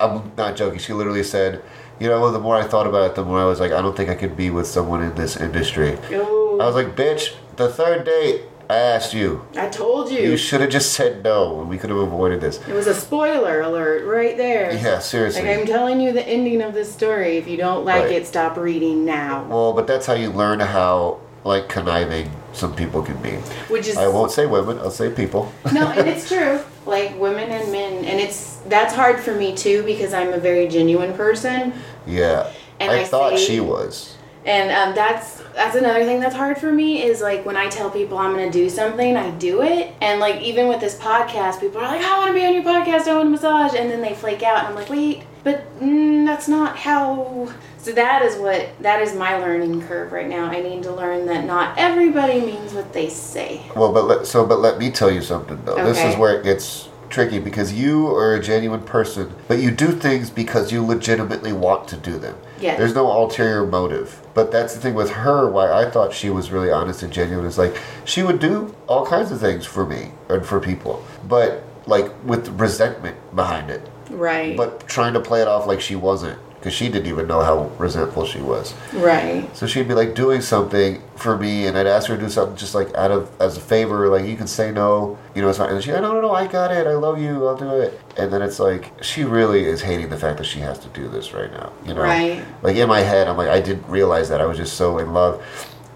I'm 0.00 0.32
not 0.36 0.56
joking. 0.56 0.78
She 0.78 0.92
literally 0.92 1.22
said, 1.22 1.62
"You 2.00 2.08
know, 2.08 2.30
the 2.30 2.38
more 2.40 2.56
I 2.56 2.64
thought 2.64 2.86
about 2.86 3.10
it, 3.10 3.14
the 3.14 3.24
more 3.24 3.40
I 3.40 3.44
was 3.44 3.60
like, 3.60 3.72
I 3.72 3.80
don't 3.82 3.96
think 3.96 4.08
I 4.10 4.14
could 4.14 4.36
be 4.36 4.50
with 4.50 4.66
someone 4.66 5.02
in 5.02 5.14
this 5.14 5.36
industry." 5.36 5.98
Ooh. 6.12 6.58
I 6.60 6.66
was 6.66 6.74
like, 6.74 6.96
bitch, 6.96 7.34
the 7.56 7.68
third 7.68 8.04
date, 8.06 8.42
I 8.70 8.76
asked 8.76 9.12
you. 9.14 9.44
I 9.56 9.68
told 9.68 10.10
you. 10.10 10.20
You 10.20 10.36
should 10.36 10.60
have 10.60 10.70
just 10.70 10.92
said 10.94 11.22
no, 11.22 11.60
and 11.60 11.68
we 11.68 11.76
could 11.78 11.90
have 11.90 11.98
avoided 11.98 12.40
this. 12.40 12.58
it 12.66 12.72
was 12.74 12.86
a 12.86 12.94
spoiler 12.94 13.60
alert 13.60 14.04
right 14.06 14.36
there. 14.36 14.72
Yeah, 14.72 14.98
seriously. 14.98 15.42
Like 15.42 15.58
I'm 15.58 15.66
telling 15.66 16.00
you 16.00 16.12
the 16.12 16.26
ending 16.26 16.62
of 16.62 16.72
this 16.74 16.92
story. 16.92 17.36
If 17.36 17.46
you 17.46 17.56
don't 17.58 17.84
like 17.84 18.04
Right. 18.04 18.12
it, 18.12 18.26
stop 18.26 18.56
reading 18.56 19.04
now. 19.04 19.44
well, 19.48 19.72
but 19.72 19.86
that's 19.86 20.06
how 20.06 20.14
you 20.14 20.30
learn 20.30 20.60
how 20.60 21.20
like 21.44 21.68
conniving 21.68 22.28
some 22.52 22.74
people 22.74 23.02
can 23.02 23.16
be. 23.22 23.32
Which 23.72 23.86
is 23.86 23.96
I 23.96 24.08
won't 24.08 24.32
say 24.32 24.46
women. 24.46 24.78
I'll 24.78 24.90
say 24.90 25.10
people. 25.10 25.52
no, 25.72 25.86
and 25.92 26.08
it's 26.12 26.26
true. 26.26 26.58
Like 26.86 27.16
women 27.20 27.50
and 27.50 27.70
men, 27.70 28.04
and 28.04 28.18
it's 28.18 28.55
that's 28.68 28.94
hard 28.94 29.20
for 29.20 29.34
me 29.34 29.54
too 29.54 29.82
because 29.84 30.12
I'm 30.12 30.32
a 30.32 30.38
very 30.38 30.68
genuine 30.68 31.14
person, 31.14 31.72
Yeah. 32.06 32.52
And 32.78 32.90
I, 32.92 33.00
I 33.00 33.04
thought 33.04 33.38
say- 33.38 33.44
she 33.46 33.60
was. 33.60 34.16
and 34.44 34.70
um, 34.70 34.94
that's 34.94 35.42
that's 35.54 35.74
another 35.74 36.04
thing 36.04 36.20
that's 36.20 36.34
hard 36.34 36.58
for 36.58 36.70
me 36.70 37.02
is 37.02 37.22
like 37.22 37.46
when 37.46 37.56
I 37.56 37.68
tell 37.68 37.90
people 37.90 38.18
I'm 38.18 38.32
gonna 38.32 38.50
do 38.50 38.68
something, 38.68 39.16
I 39.16 39.30
do 39.30 39.62
it, 39.62 39.94
and 40.02 40.20
like 40.20 40.40
even 40.42 40.68
with 40.68 40.80
this 40.80 40.96
podcast, 40.96 41.60
people 41.60 41.80
are 41.80 41.88
like, 41.88 42.02
I 42.02 42.18
want 42.18 42.28
to 42.28 42.34
be 42.34 42.44
on 42.44 42.52
your 42.52 42.62
podcast, 42.62 43.08
I 43.08 43.14
want 43.16 43.28
a 43.28 43.30
massage, 43.30 43.74
and 43.74 43.90
then 43.90 44.02
they 44.02 44.14
flake 44.14 44.42
out, 44.42 44.58
and 44.58 44.66
I'm 44.68 44.74
like, 44.74 44.90
wait, 44.90 45.22
but 45.44 45.64
mm, 45.80 46.26
that's 46.26 46.48
not 46.48 46.76
how. 46.76 47.50
So 47.78 47.92
that 47.92 48.22
is 48.22 48.36
what 48.36 48.68
that 48.80 49.00
is 49.00 49.14
my 49.14 49.36
learning 49.38 49.80
curve 49.86 50.10
right 50.12 50.28
now. 50.28 50.46
I 50.50 50.60
need 50.60 50.82
to 50.82 50.92
learn 50.92 51.24
that 51.26 51.44
not 51.46 51.78
everybody 51.78 52.40
means 52.40 52.74
what 52.74 52.92
they 52.92 53.08
say. 53.08 53.62
Well, 53.76 53.92
but 53.92 54.04
let, 54.06 54.26
so 54.26 54.44
but 54.44 54.58
let 54.58 54.78
me 54.78 54.90
tell 54.90 55.10
you 55.10 55.22
something 55.22 55.58
though. 55.64 55.76
This 55.76 56.02
is 56.04 56.16
where 56.16 56.38
it 56.38 56.42
gets 56.44 56.88
tricky 57.08 57.38
because 57.38 57.72
you 57.72 58.08
are 58.08 58.34
a 58.34 58.42
genuine 58.42 58.82
person, 58.82 59.34
but 59.48 59.58
you 59.58 59.70
do 59.70 59.92
things 59.92 60.30
because 60.30 60.72
you 60.72 60.84
legitimately 60.84 61.52
want 61.52 61.88
to 61.88 61.96
do 61.96 62.18
them. 62.18 62.36
Yes. 62.60 62.78
There's 62.78 62.94
no 62.94 63.10
ulterior 63.10 63.66
motive. 63.66 64.22
But 64.34 64.50
that's 64.52 64.74
the 64.74 64.80
thing 64.80 64.94
with 64.94 65.10
her. 65.10 65.50
Why 65.50 65.72
I 65.72 65.90
thought 65.90 66.12
she 66.12 66.30
was 66.30 66.50
really 66.50 66.70
honest 66.70 67.02
and 67.02 67.12
genuine 67.12 67.46
is 67.46 67.58
like 67.58 67.76
she 68.04 68.22
would 68.22 68.38
do 68.38 68.74
all 68.86 69.06
kinds 69.06 69.30
of 69.30 69.40
things 69.40 69.66
for 69.66 69.86
me 69.86 70.12
and 70.28 70.44
for 70.44 70.60
people, 70.60 71.04
but 71.28 71.64
like 71.86 72.12
with 72.24 72.48
resentment 72.60 73.16
behind 73.34 73.70
it. 73.70 73.88
Right. 74.10 74.56
But 74.56 74.86
trying 74.86 75.14
to 75.14 75.20
play 75.20 75.42
it 75.42 75.48
off 75.48 75.66
like 75.66 75.80
she 75.80 75.96
wasn't 75.96 76.38
because 76.66 76.76
she 76.76 76.88
didn't 76.88 77.06
even 77.06 77.28
know 77.28 77.42
how 77.42 77.70
resentful 77.78 78.26
she 78.26 78.40
was. 78.40 78.74
right. 78.94 79.48
So 79.56 79.68
she'd 79.68 79.86
be 79.86 79.94
like 79.94 80.16
doing 80.16 80.40
something 80.40 81.00
for 81.14 81.38
me, 81.38 81.68
and 81.68 81.78
I'd 81.78 81.86
ask 81.86 82.08
her 82.08 82.16
to 82.16 82.20
do 82.20 82.28
something 82.28 82.56
just 82.56 82.74
like 82.74 82.92
out 82.96 83.12
of 83.12 83.30
as 83.40 83.56
a 83.56 83.60
favor, 83.60 84.08
like 84.08 84.26
you 84.26 84.36
can 84.36 84.48
say 84.48 84.72
no, 84.72 85.16
you 85.36 85.42
know, 85.42 85.48
it's 85.48 85.60
not. 85.60 85.70
And 85.70 85.80
she's 85.80 85.92
like, 85.92 86.02
no, 86.02 86.14
no, 86.14 86.20
no, 86.20 86.32
I 86.32 86.48
got 86.48 86.72
it, 86.72 86.88
I 86.88 86.94
love 86.94 87.20
you, 87.20 87.46
I'll 87.46 87.56
do 87.56 87.70
it. 87.70 88.00
And 88.18 88.32
then 88.32 88.42
it's 88.42 88.58
like 88.58 88.90
she 89.00 89.22
really 89.22 89.64
is 89.64 89.80
hating 89.80 90.08
the 90.08 90.16
fact 90.18 90.38
that 90.38 90.44
she 90.44 90.58
has 90.58 90.76
to 90.80 90.88
do 90.88 91.06
this 91.06 91.32
right 91.32 91.52
now, 91.52 91.72
you 91.84 91.94
know. 91.94 92.02
Right. 92.02 92.44
Like 92.62 92.74
in 92.74 92.88
my 92.88 92.98
head, 92.98 93.28
I'm 93.28 93.36
like, 93.36 93.48
I 93.48 93.60
didn't 93.60 93.86
realize 93.86 94.28
that 94.30 94.40
I 94.40 94.44
was 94.44 94.56
just 94.58 94.76
so 94.76 94.98
in 94.98 95.12
love, 95.12 95.40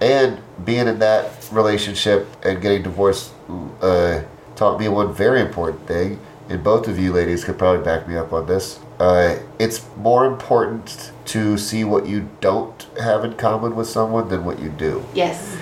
and 0.00 0.40
being 0.64 0.86
in 0.86 1.00
that 1.00 1.48
relationship 1.50 2.28
and 2.44 2.62
getting 2.62 2.84
divorced 2.84 3.32
uh, 3.82 4.22
taught 4.54 4.78
me 4.78 4.86
one 4.88 5.12
very 5.12 5.40
important 5.40 5.84
thing. 5.88 6.20
And 6.48 6.62
both 6.62 6.86
of 6.86 6.96
you 6.96 7.12
ladies 7.12 7.44
could 7.44 7.58
probably 7.58 7.84
back 7.84 8.06
me 8.06 8.16
up 8.16 8.32
on 8.32 8.46
this. 8.46 8.78
Uh, 9.00 9.38
it's 9.58 9.86
more 9.96 10.26
important 10.26 11.10
to 11.24 11.56
see 11.56 11.84
what 11.84 12.06
you 12.06 12.28
don't 12.42 12.86
have 13.00 13.24
in 13.24 13.32
common 13.32 13.74
with 13.74 13.88
someone 13.88 14.28
than 14.28 14.44
what 14.44 14.58
you 14.58 14.68
do. 14.68 15.02
Yes. 15.14 15.56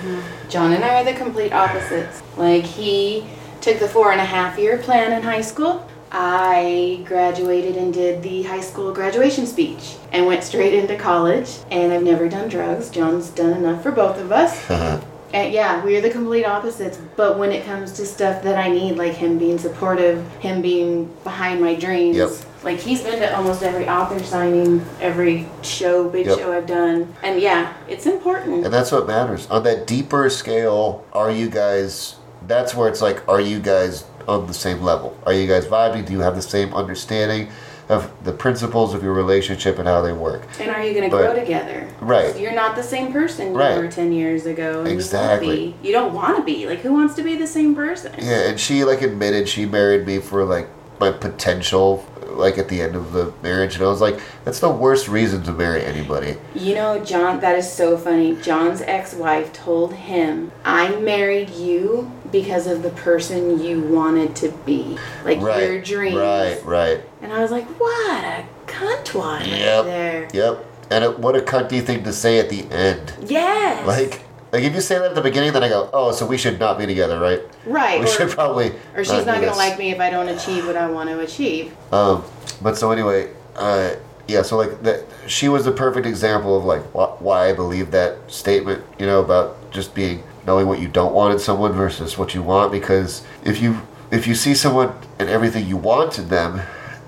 John 0.49 0.73
and 0.73 0.83
I 0.83 1.01
are 1.01 1.05
the 1.05 1.13
complete 1.13 1.53
opposites. 1.53 2.21
Like, 2.35 2.65
he 2.65 3.25
took 3.61 3.79
the 3.79 3.87
four 3.87 4.11
and 4.11 4.19
a 4.19 4.25
half 4.25 4.59
year 4.59 4.77
plan 4.77 5.13
in 5.13 5.23
high 5.23 5.39
school. 5.41 5.89
I 6.11 7.01
graduated 7.05 7.77
and 7.77 7.93
did 7.93 8.23
the 8.23 8.43
high 8.43 8.61
school 8.61 8.91
graduation 8.93 9.45
speech 9.47 9.95
and 10.11 10.25
went 10.25 10.43
straight 10.43 10.73
into 10.73 10.97
college. 10.97 11.59
And 11.71 11.93
I've 11.93 12.03
never 12.03 12.27
done 12.27 12.49
drugs. 12.49 12.89
John's 12.89 13.29
done 13.29 13.53
enough 13.53 13.83
for 13.83 13.91
both 13.91 14.19
of 14.19 14.31
us. 14.33 14.69
And 15.31 15.53
yeah, 15.53 15.83
we're 15.83 16.01
the 16.01 16.09
complete 16.09 16.43
opposites. 16.45 16.97
But 17.15 17.37
when 17.37 17.51
it 17.51 17.63
comes 17.63 17.91
to 17.93 18.05
stuff 18.07 18.41
that 18.43 18.57
I 18.57 18.69
need, 18.69 18.95
like 18.95 19.13
him 19.13 19.37
being 19.37 19.59
supportive, 19.59 20.27
him 20.39 20.61
being 20.61 21.05
behind 21.23 21.61
my 21.61 21.75
dreams, 21.75 22.17
Yep. 22.17 22.29
Like 22.63 22.79
he's 22.79 23.01
been 23.01 23.19
to 23.19 23.35
almost 23.37 23.63
every 23.63 23.87
author 23.87 24.19
signing, 24.23 24.85
every 24.99 25.47
show, 25.61 26.09
big 26.09 26.25
Yep. 26.27 26.39
show 26.39 26.51
I've 26.51 26.67
done. 26.67 27.13
And 27.23 27.39
yeah, 27.39 27.73
it's 27.87 28.05
important. 28.05 28.65
And 28.65 28.73
that's 28.73 28.91
what 28.91 29.07
matters. 29.07 29.47
On 29.49 29.63
that 29.63 29.87
deeper 29.87 30.29
scale, 30.29 31.05
are 31.13 31.31
you 31.31 31.49
guys, 31.49 32.15
that's 32.47 32.75
where 32.75 32.89
it's 32.89 33.01
like, 33.01 33.27
are 33.29 33.41
you 33.41 33.59
guys 33.59 34.03
on 34.27 34.45
the 34.47 34.53
same 34.53 34.81
level? 34.81 35.17
Are 35.25 35.33
you 35.33 35.47
guys 35.47 35.65
vibing? 35.65 36.05
Do 36.05 36.13
you 36.13 36.19
have 36.19 36.35
the 36.35 36.41
same 36.41 36.73
understanding 36.73 37.47
of 37.87 38.11
the 38.23 38.31
principles 38.31 38.93
of 38.93 39.01
your 39.01 39.13
relationship 39.13 39.79
and 39.79 39.87
how 39.87 40.01
they 40.03 40.13
work? 40.13 40.43
And 40.59 40.69
are 40.69 40.83
you 40.83 40.91
going 40.93 41.09
to 41.09 41.15
grow 41.15 41.33
together? 41.33 41.87
Right. 42.01 42.37
You're 42.39 42.53
not 42.53 42.75
the 42.75 42.83
same 42.83 43.11
person 43.11 43.47
you 43.53 43.57
Right. 43.57 43.77
were 43.77 43.87
10 43.87 44.11
years 44.13 44.45
ago. 44.45 44.81
and 44.81 44.89
you 44.89 44.93
Exactly. 44.95 45.55
be. 45.81 45.87
You 45.87 45.93
don't 45.93 46.13
want 46.13 46.37
to 46.37 46.43
be. 46.43 46.67
Like, 46.67 46.79
who 46.81 46.93
wants 46.93 47.15
to 47.15 47.23
be 47.23 47.35
the 47.35 47.47
same 47.47 47.73
person? 47.73 48.11
Yeah, 48.19 48.49
and 48.49 48.59
she 48.59 48.83
like 48.83 49.01
admitted 49.01 49.49
she 49.49 49.65
married 49.65 50.05
me 50.05 50.19
for 50.19 50.43
like 50.43 50.67
my 50.99 51.11
potential, 51.11 52.05
like 52.27 52.57
at 52.57 52.67
the 52.69 52.81
end 52.81 52.95
of 52.95 53.13
the 53.13 53.33
marriage, 53.41 53.75
and 53.75 53.83
I 53.83 53.87
was 53.87 54.01
like, 54.01 54.19
that's 54.45 54.59
the 54.59 54.69
worst 54.69 55.07
reason 55.07 55.43
to 55.43 55.51
marry 55.51 55.83
anybody. 55.83 56.35
You 56.55 56.75
know, 56.75 57.03
John, 57.03 57.39
that 57.41 57.57
is 57.57 57.71
so 57.71 57.97
funny. 57.97 58.35
John's 58.41 58.81
ex 58.81 59.13
wife 59.13 59.51
told 59.53 59.93
him, 59.93 60.51
I 60.65 60.95
married 60.99 61.49
you 61.51 62.11
because 62.31 62.67
of 62.67 62.83
the 62.83 62.91
person 62.91 63.61
you 63.63 63.81
wanted 63.81 64.35
to 64.37 64.49
be. 64.65 64.97
Like, 65.25 65.41
Right. 65.41 65.63
your 65.63 65.81
dreams. 65.81 66.15
Right, 66.17 66.63
right. 66.65 67.01
And 67.21 67.33
I 67.33 67.39
was 67.41 67.51
like, 67.51 67.65
what 67.79 68.23
a 68.23 68.45
cuntwad 68.67 69.47
Yep. 69.47 69.85
right 69.85 69.85
there. 69.85 70.27
Yep. 70.33 70.65
And 70.91 71.03
it, 71.03 71.19
what 71.19 71.35
a 71.35 71.39
cunty 71.41 71.83
thing 71.83 72.03
to 72.03 72.13
say 72.13 72.39
at 72.39 72.49
the 72.49 72.63
end. 72.71 73.13
Yes. 73.25 73.85
Like, 73.85 74.21
like 74.51 74.63
if 74.63 74.73
you 74.73 74.81
say 74.81 74.97
that 74.97 75.09
at 75.09 75.15
the 75.15 75.21
beginning, 75.21 75.53
then 75.53 75.63
I 75.63 75.69
go, 75.69 75.89
oh, 75.93 76.11
so 76.11 76.25
we 76.25 76.37
should 76.37 76.59
not 76.59 76.77
be 76.77 76.85
together, 76.85 77.19
right? 77.19 77.41
right. 77.65 77.99
We 77.99 78.05
or, 78.05 78.09
should 78.09 78.29
probably. 78.29 78.73
or 78.95 79.03
she's 79.03 79.25
not 79.25 79.25
going 79.25 79.41
to 79.41 79.45
this. 79.47 79.57
like 79.57 79.77
me 79.77 79.91
if 79.91 79.99
I 79.99 80.09
don't 80.09 80.27
achieve 80.27 80.65
what 80.65 80.75
I 80.75 80.89
want 80.89 81.09
to 81.09 81.19
achieve. 81.19 81.75
Um, 81.93 82.23
but 82.61 82.77
so 82.77 82.91
anyway, 82.91 83.31
uh, 83.55 83.95
yeah. 84.27 84.41
So 84.41 84.57
like 84.57 84.81
that, 84.83 85.05
she 85.27 85.49
was 85.49 85.65
the 85.65 85.71
perfect 85.71 86.07
example 86.07 86.57
of 86.57 86.65
like 86.65 86.83
wh- 86.91 87.21
why 87.21 87.49
I 87.49 87.53
believe 87.53 87.91
that 87.91 88.31
statement. 88.31 88.83
You 88.97 89.05
know 89.05 89.21
about 89.21 89.71
just 89.71 89.93
being 89.93 90.23
knowing 90.45 90.67
what 90.67 90.79
you 90.79 90.87
don't 90.87 91.13
want 91.13 91.33
in 91.33 91.39
someone 91.39 91.73
versus 91.73 92.17
what 92.17 92.33
you 92.33 92.41
want. 92.41 92.71
Because 92.71 93.23
if 93.43 93.61
you 93.61 93.81
if 94.11 94.25
you 94.25 94.33
see 94.33 94.55
someone 94.55 94.93
and 95.19 95.29
everything 95.29 95.67
you 95.67 95.77
want 95.77 96.17
in 96.17 96.29
them, 96.29 96.61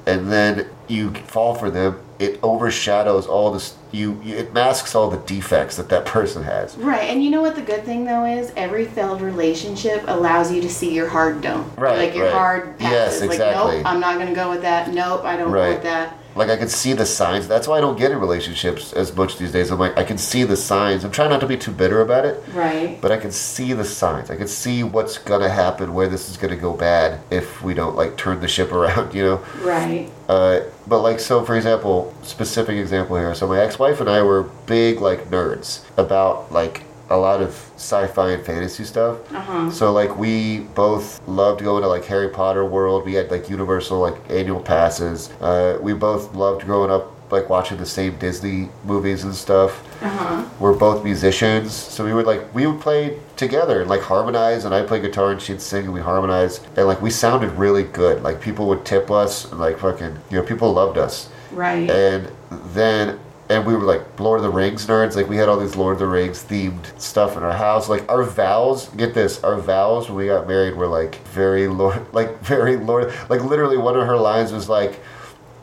and 0.06 0.32
then 0.32 0.68
you 0.88 1.12
fall 1.12 1.56
for 1.56 1.72
them, 1.72 2.00
it 2.22 2.40
overshadows 2.44 3.26
all 3.28 3.52
this. 3.52 3.76
You, 3.92 4.22
you 4.24 4.36
it 4.38 4.54
masks 4.54 4.96
all 4.96 5.10
the 5.10 5.18
defects 5.18 5.76
that 5.78 5.90
that 5.90 6.06
person 6.06 6.44
has. 6.44 6.78
Right, 6.78 7.10
and 7.10 7.24
you 7.24 7.30
know 7.30 7.42
what 7.42 7.56
the 7.56 7.62
good 7.62 7.84
thing 7.84 8.06
though 8.06 8.26
is? 8.26 8.54
Every 8.56 8.86
failed 8.86 9.22
relationship 9.22 10.04
allows 10.08 10.52
you 10.52 10.62
to 10.62 10.70
see 10.70 10.94
your 10.94 11.10
hard 11.10 11.42
don't. 11.42 11.70
Right, 11.78 11.98
Like 11.98 12.16
your 12.16 12.26
right. 12.26 12.34
hard 12.34 12.76
Yes, 12.80 13.22
exactly. 13.22 13.78
Like, 13.78 13.84
nope, 13.84 13.86
I'm 13.86 14.00
not 14.00 14.18
gonna 14.20 14.36
go 14.36 14.50
with 14.50 14.62
that. 14.62 14.90
Nope, 14.94 15.26
I 15.26 15.36
don't 15.36 15.52
Right. 15.52 15.72
want 15.72 15.84
that. 15.84 16.18
Like 16.36 16.50
I 16.50 16.58
can 16.58 16.70
see 16.70 16.94
the 16.94 17.06
signs. 17.06 17.48
That's 17.48 17.68
why 17.68 17.78
I 17.78 17.82
don't 17.82 17.98
get 17.98 18.12
in 18.12 18.18
relationships 18.20 18.94
as 18.94 19.16
much 19.16 19.38
these 19.38 19.52
days. 19.52 19.70
I'm 19.72 19.80
like 19.80 19.98
I 19.98 20.04
can 20.04 20.18
see 20.18 20.44
the 20.44 20.56
signs. 20.58 21.04
I'm 21.04 21.12
trying 21.12 21.30
not 21.30 21.42
to 21.42 21.48
be 21.48 21.58
too 21.58 21.72
bitter 21.72 22.02
about 22.02 22.26
it. 22.26 22.42
Right. 22.54 23.00
but 23.02 23.12
I 23.12 23.18
can 23.18 23.32
see 23.32 23.74
the 23.74 23.84
signs. 23.86 24.30
I 24.32 24.36
can 24.36 24.48
see 24.48 24.84
what's 24.84 25.18
gonna 25.18 25.50
happen, 25.50 25.94
where 25.94 26.08
this 26.08 26.30
is 26.30 26.38
gonna 26.38 26.56
go 26.56 26.74
bad 26.74 27.20
if 27.32 27.62
we 27.62 27.74
don't 27.74 27.96
like 27.96 28.18
turn 28.18 28.40
the 28.40 28.48
ship 28.48 28.72
around, 28.78 29.14
you 29.14 29.24
know. 29.24 29.46
Right. 29.62 30.10
Uh, 30.30 30.62
but 30.88 31.02
like, 31.02 31.20
so 31.20 31.44
for 31.44 31.56
example, 31.56 32.14
specific 32.24 32.78
example 32.78 33.18
here. 33.18 33.36
So 33.36 33.48
my 33.48 33.60
ex-wife 33.60 34.00
and 34.00 34.10
I 34.10 34.22
were 34.24 34.44
big 34.66 35.02
like 35.02 35.30
nerds 35.30 35.82
about 35.98 36.52
like 36.52 36.84
a 37.12 37.18
lot 37.18 37.42
of 37.42 37.50
sci-fi 37.76 38.32
and 38.32 38.46
fantasy 38.46 38.84
stuff. 38.84 39.18
Uh-huh. 39.34 39.70
So 39.72 39.92
like 39.92 40.18
we 40.18 40.60
both 40.76 41.26
loved 41.28 41.62
going 41.64 41.84
to 41.84 41.88
like 41.90 42.06
Harry 42.06 42.30
Potter 42.30 42.66
World. 42.66 43.06
We 43.06 43.14
had 43.14 43.30
like 43.32 43.50
Universal 43.50 44.00
like 44.00 44.16
annual 44.30 44.60
passes. 44.62 45.30
Uh, 45.42 45.78
we 45.82 45.94
both 45.94 46.34
loved 46.34 46.66
growing 46.66 46.92
up 46.92 47.12
like 47.32 47.50
watching 47.50 47.78
the 47.78 47.86
same 47.86 48.18
Disney 48.18 48.68
movies 48.84 49.24
and 49.24 49.34
stuff 49.34 49.72
Uh-huh. 50.04 50.44
we're 50.60 50.74
both 50.76 51.02
musicians, 51.06 51.72
so 51.74 52.04
we 52.04 52.14
would 52.14 52.26
like 52.26 52.54
we 52.54 52.68
would 52.68 52.82
play 52.82 53.18
together 53.38 53.80
and 53.82 53.90
like 53.90 54.02
harmonize, 54.02 54.66
and 54.66 54.76
I'd 54.76 54.86
play 54.88 55.00
guitar 55.00 55.32
and 55.32 55.42
she'd 55.42 55.62
sing, 55.62 55.86
and 55.86 55.94
we 55.94 56.02
harmonize. 56.02 56.60
and 56.76 56.88
like 56.88 57.02
we 57.02 57.10
sounded 57.10 57.52
really 57.54 57.84
good. 57.84 58.22
Like 58.22 58.42
people 58.42 58.68
would 58.68 58.84
tip 58.86 59.10
us, 59.10 59.50
and 59.50 59.60
like 59.62 59.80
fucking, 59.80 60.14
you 60.30 60.38
know, 60.40 60.44
people 60.44 60.74
loved 60.74 60.98
us. 60.98 61.30
Right. 61.54 61.90
And 61.90 62.30
then, 62.74 63.18
and 63.52 63.66
we 63.66 63.76
were 63.76 63.84
like 63.84 64.18
Lord 64.18 64.40
of 64.40 64.44
the 64.44 64.50
Rings 64.50 64.88
nerds. 64.88 65.16
Like 65.18 65.28
we 65.28 65.36
had 65.36 65.50
all 65.50 65.60
these 65.60 65.76
Lord 65.76 65.94
of 65.94 66.00
the 66.00 66.08
Rings 66.08 66.42
themed 66.42 67.00
stuff 67.00 67.36
in 67.36 67.44
our 67.44 67.52
house. 67.52 67.90
Like 67.90 68.10
our 68.10 68.24
vows, 68.24 68.88
get 68.90 69.14
this, 69.14 69.44
our 69.44 69.60
vows 69.60 70.08
when 70.08 70.18
we 70.18 70.28
got 70.28 70.48
married 70.48 70.76
were 70.76 70.88
like 70.88 71.22
very 71.28 71.68
Lord, 71.68 72.02
like 72.14 72.40
very 72.40 72.78
Lord, 72.78 73.14
like 73.30 73.44
literally 73.44 73.78
one 73.78 74.00
of 74.00 74.08
her 74.08 74.16
lines 74.16 74.54
was 74.54 74.70
like, 74.70 75.02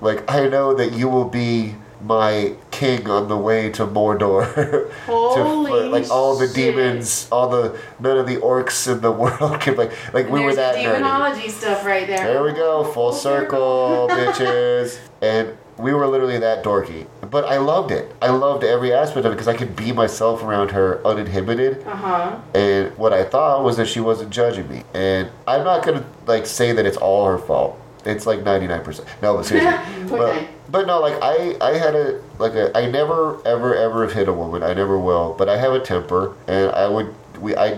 like 0.03 0.31
I 0.31 0.49
know 0.49 0.75
that 0.75 0.93
you 0.93 1.09
will 1.09 1.25
be 1.25 1.75
my 2.01 2.55
king 2.71 3.09
on 3.09 3.27
the 3.29 3.37
way 3.39 3.71
to 3.71 3.87
Mordor. 3.87 4.55
to, 4.55 4.93
Holy 5.07 5.89
like 5.89 6.11
all 6.11 6.37
the 6.37 6.47
shit. 6.47 6.55
demons, 6.55 7.27
all 7.33 7.49
the 7.49 7.81
none 7.99 8.19
of 8.19 8.27
the 8.27 8.37
orcs 8.37 8.93
in 8.93 9.01
the 9.01 9.11
world 9.23 9.61
can 9.63 9.77
like 9.77 9.93
like 10.13 10.29
we 10.29 10.41
were 10.41 10.55
that 10.55 10.75
the 10.75 10.81
nerdy. 10.81 10.97
demonology 10.97 11.49
stuff 11.49 11.87
right 11.87 12.07
there. 12.07 12.35
There 12.35 12.43
we 12.43 12.53
go, 12.53 12.85
full 12.85 13.13
circle, 13.13 14.09
bitches. 14.11 14.99
And 15.23 15.57
we 15.79 15.95
were 15.95 16.07
literally 16.07 16.39
that 16.39 16.65
dorky. 16.65 17.07
But 17.31 17.45
I 17.45 17.59
loved 17.59 17.91
it. 17.91 18.11
I 18.21 18.31
loved 18.31 18.65
every 18.65 18.93
aspect 18.93 19.25
of 19.27 19.33
it 19.33 19.35
because 19.37 19.49
I 19.49 19.57
could 19.57 19.77
be 19.77 19.93
myself 19.93 20.43
around 20.43 20.71
her 20.73 21.07
uninhibited. 21.07 21.87
Uh 21.87 21.97
huh. 21.97 22.39
And 22.55 22.97
what 22.99 23.13
I 23.13 23.25
thought 23.25 23.63
was 23.65 23.77
that 23.77 23.87
she 23.87 24.01
wasn't 24.01 24.31
judging 24.31 24.69
me. 24.69 24.83
And 24.95 25.31
I'm 25.47 25.65
not 25.65 25.85
gonna 25.85 26.05
like 26.27 26.47
say 26.47 26.73
that 26.73 26.85
it's 26.87 26.97
all 26.97 27.27
her 27.27 27.39
fault. 27.39 27.79
It's 28.05 28.27
like 28.27 28.41
99%. 28.41 29.05
No, 29.23 29.37
but 29.37 29.45
seriously. 29.45 30.09
but, 30.09 30.21
Okay. 30.21 30.49
but 30.71 30.87
no, 30.87 31.01
like 31.01 31.19
I, 31.23 31.57
I 31.61 31.77
had 31.77 31.95
a 31.95 32.21
like 32.39 32.55
a 32.55 32.77
I 32.77 32.91
never 32.91 33.47
ever 33.47 33.75
ever 33.75 34.05
have 34.07 34.15
hit 34.15 34.29
a 34.29 34.33
woman. 34.33 34.63
I 34.63 34.73
never 34.73 34.99
will. 34.99 35.35
But 35.37 35.49
I 35.49 35.59
have 35.59 35.73
a 35.73 35.81
temper, 35.81 36.35
and 36.47 36.71
I 36.73 36.89
would 36.89 37.15
we 37.41 37.55
I 37.55 37.75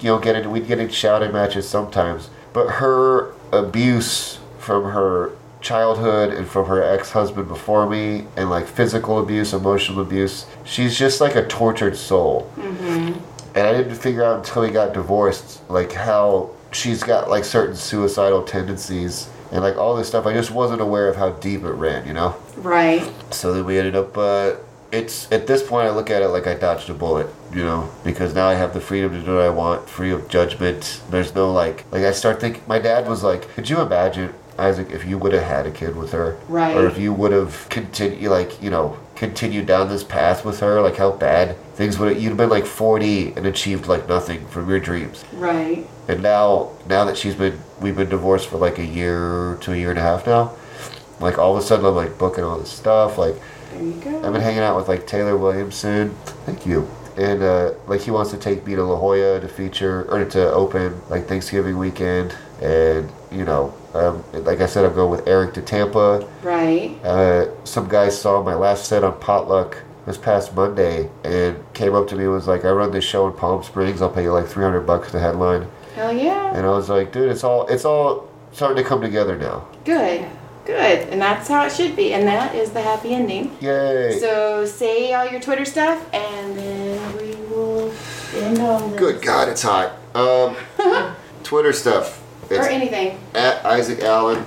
you 0.00 0.04
know 0.10 0.18
get 0.18 0.34
into 0.36 0.48
we'd 0.50 0.66
get 0.66 0.78
in 0.78 0.88
shouting 0.88 1.32
matches 1.32 1.68
sometimes. 1.68 2.30
But 2.52 2.68
her 2.68 3.32
abuse 3.52 4.38
from 4.58 4.84
her 4.90 5.32
childhood 5.64 6.32
and 6.32 6.46
from 6.46 6.66
her 6.66 6.82
ex-husband 6.82 7.48
before 7.48 7.88
me 7.88 8.24
and 8.36 8.50
like 8.50 8.66
physical 8.66 9.18
abuse 9.18 9.52
emotional 9.52 10.00
abuse 10.00 10.46
she's 10.64 10.96
just 10.96 11.20
like 11.20 11.34
a 11.34 11.46
tortured 11.48 11.96
soul 11.96 12.50
and 13.54 13.66
I 13.66 13.72
didn't 13.72 13.94
figure 13.94 14.24
out 14.24 14.38
until 14.38 14.62
we 14.62 14.70
got 14.70 14.92
divorced, 14.92 15.68
like 15.70 15.92
how 15.92 16.50
she's 16.72 17.02
got 17.02 17.30
like 17.30 17.44
certain 17.44 17.76
suicidal 17.76 18.42
tendencies 18.42 19.28
and 19.52 19.62
like 19.62 19.76
all 19.76 19.94
this 19.94 20.08
stuff. 20.08 20.26
I 20.26 20.32
just 20.32 20.50
wasn't 20.50 20.80
aware 20.80 21.08
of 21.08 21.16
how 21.16 21.30
deep 21.30 21.62
it 21.62 21.70
ran, 21.70 22.06
you 22.06 22.12
know. 22.12 22.34
Right. 22.56 23.08
So 23.32 23.54
then 23.54 23.64
we 23.64 23.78
ended 23.78 23.94
up. 23.94 24.16
Uh, 24.18 24.54
it's 24.90 25.30
at 25.32 25.46
this 25.46 25.62
point 25.62 25.86
I 25.86 25.90
look 25.90 26.10
at 26.10 26.22
it 26.22 26.28
like 26.28 26.46
I 26.46 26.54
dodged 26.54 26.90
a 26.90 26.94
bullet, 26.94 27.28
you 27.52 27.62
know, 27.62 27.90
because 28.04 28.34
now 28.34 28.48
I 28.48 28.54
have 28.54 28.74
the 28.74 28.80
freedom 28.80 29.12
to 29.12 29.22
do 29.22 29.36
what 29.36 29.44
I 29.44 29.50
want, 29.50 29.88
free 29.88 30.10
of 30.10 30.28
judgment. 30.28 31.00
There's 31.10 31.34
no 31.34 31.52
like, 31.52 31.84
like 31.92 32.02
I 32.02 32.12
start 32.12 32.40
thinking. 32.40 32.62
My 32.66 32.78
dad 32.78 33.08
was 33.08 33.22
like, 33.22 33.48
"Could 33.54 33.68
you 33.70 33.80
imagine?" 33.80 34.34
Isaac, 34.58 34.90
if 34.92 35.04
you 35.04 35.18
would 35.18 35.32
have 35.32 35.42
had 35.42 35.66
a 35.66 35.70
kid 35.70 35.96
with 35.96 36.12
her, 36.12 36.36
Right. 36.48 36.76
or 36.76 36.86
if 36.86 36.98
you 36.98 37.12
would 37.12 37.32
have 37.32 37.66
continued, 37.70 38.30
like 38.30 38.62
you 38.62 38.70
know, 38.70 38.96
continued 39.16 39.66
down 39.66 39.88
this 39.88 40.04
path 40.04 40.44
with 40.44 40.60
her, 40.60 40.80
like 40.80 40.96
how 40.96 41.10
bad 41.12 41.56
things 41.74 41.98
would 41.98 42.12
have. 42.12 42.22
You'd 42.22 42.30
have 42.30 42.36
been 42.38 42.50
like 42.50 42.66
forty 42.66 43.32
and 43.36 43.46
achieved 43.46 43.86
like 43.86 44.08
nothing 44.08 44.46
from 44.48 44.68
your 44.68 44.80
dreams. 44.80 45.24
Right. 45.32 45.86
And 46.08 46.22
now, 46.22 46.70
now 46.88 47.04
that 47.06 47.16
she's 47.16 47.34
been, 47.34 47.58
we've 47.80 47.96
been 47.96 48.08
divorced 48.10 48.48
for 48.48 48.58
like 48.58 48.78
a 48.78 48.84
year 48.86 49.56
to 49.62 49.72
a 49.72 49.76
year 49.76 49.90
and 49.90 49.98
a 49.98 50.02
half 50.02 50.26
now. 50.26 50.52
Like 51.20 51.38
all 51.38 51.56
of 51.56 51.62
a 51.62 51.66
sudden, 51.66 51.86
I'm 51.86 51.94
like 51.94 52.18
booking 52.18 52.44
all 52.44 52.58
this 52.58 52.70
stuff. 52.70 53.18
Like 53.18 53.36
There 53.72 53.82
you 53.82 53.92
go. 53.94 54.16
I've 54.24 54.32
been 54.32 54.42
hanging 54.42 54.60
out 54.60 54.76
with 54.76 54.88
like 54.88 55.06
Taylor 55.06 55.36
Williamson. 55.36 56.10
Thank 56.44 56.66
you. 56.66 56.88
And 57.16 57.42
uh, 57.42 57.74
like 57.86 58.00
he 58.02 58.10
wants 58.10 58.32
to 58.32 58.36
take 58.36 58.66
me 58.66 58.74
to 58.74 58.82
La 58.82 58.96
Jolla 58.96 59.40
to 59.40 59.48
feature 59.48 60.04
or 60.10 60.24
to 60.24 60.52
open 60.52 61.00
like 61.08 61.26
Thanksgiving 61.28 61.78
weekend. 61.78 62.34
And 62.60 63.08
you 63.34 63.44
know, 63.44 63.74
um, 63.94 64.24
like 64.44 64.60
I 64.60 64.66
said, 64.66 64.84
I'm 64.84 64.94
going 64.94 65.10
with 65.10 65.26
Eric 65.26 65.54
to 65.54 65.62
Tampa. 65.62 66.26
Right. 66.42 66.96
Uh, 67.04 67.64
some 67.64 67.88
guy 67.88 68.08
saw 68.08 68.42
my 68.42 68.54
last 68.54 68.86
set 68.86 69.04
on 69.04 69.18
Potluck 69.20 69.82
this 70.06 70.18
past 70.18 70.54
Monday 70.54 71.10
and 71.24 71.56
came 71.72 71.94
up 71.94 72.08
to 72.08 72.16
me 72.16 72.24
and 72.24 72.32
was 72.32 72.46
like, 72.46 72.64
"I 72.64 72.70
run 72.70 72.90
this 72.92 73.04
show 73.04 73.26
in 73.26 73.32
Palm 73.34 73.62
Springs. 73.62 74.02
I'll 74.02 74.10
pay 74.10 74.22
you 74.24 74.32
like 74.32 74.46
300 74.46 74.82
bucks 74.82 75.10
to 75.12 75.18
headline." 75.18 75.66
Hell 75.94 76.12
yeah. 76.12 76.54
And 76.54 76.66
I 76.66 76.70
was 76.70 76.88
like, 76.88 77.12
"Dude, 77.12 77.30
it's 77.30 77.44
all 77.44 77.66
it's 77.68 77.84
all 77.84 78.28
starting 78.52 78.82
to 78.82 78.88
come 78.88 79.00
together 79.00 79.36
now." 79.36 79.66
Good. 79.84 80.26
Good. 80.64 81.08
And 81.08 81.20
that's 81.20 81.48
how 81.48 81.66
it 81.66 81.72
should 81.72 81.94
be. 81.94 82.14
And 82.14 82.26
that 82.26 82.54
is 82.54 82.70
the 82.70 82.80
happy 82.80 83.12
ending. 83.12 83.54
Yay! 83.60 84.18
So 84.18 84.64
say 84.64 85.12
all 85.12 85.26
your 85.26 85.40
Twitter 85.40 85.64
stuff 85.64 86.08
and 86.14 86.58
then 86.58 87.16
we 87.18 87.34
will 87.54 87.92
end 88.34 88.58
on 88.60 88.90
this. 88.90 88.98
Good 88.98 89.22
God, 89.22 89.48
it's 89.50 89.62
hot. 89.62 89.92
Um, 90.14 90.56
Twitter 91.42 91.72
stuff. 91.72 92.23
Or 92.58 92.68
anything. 92.68 93.18
at 93.34 93.64
Isaac 93.64 94.00
Allen, 94.02 94.44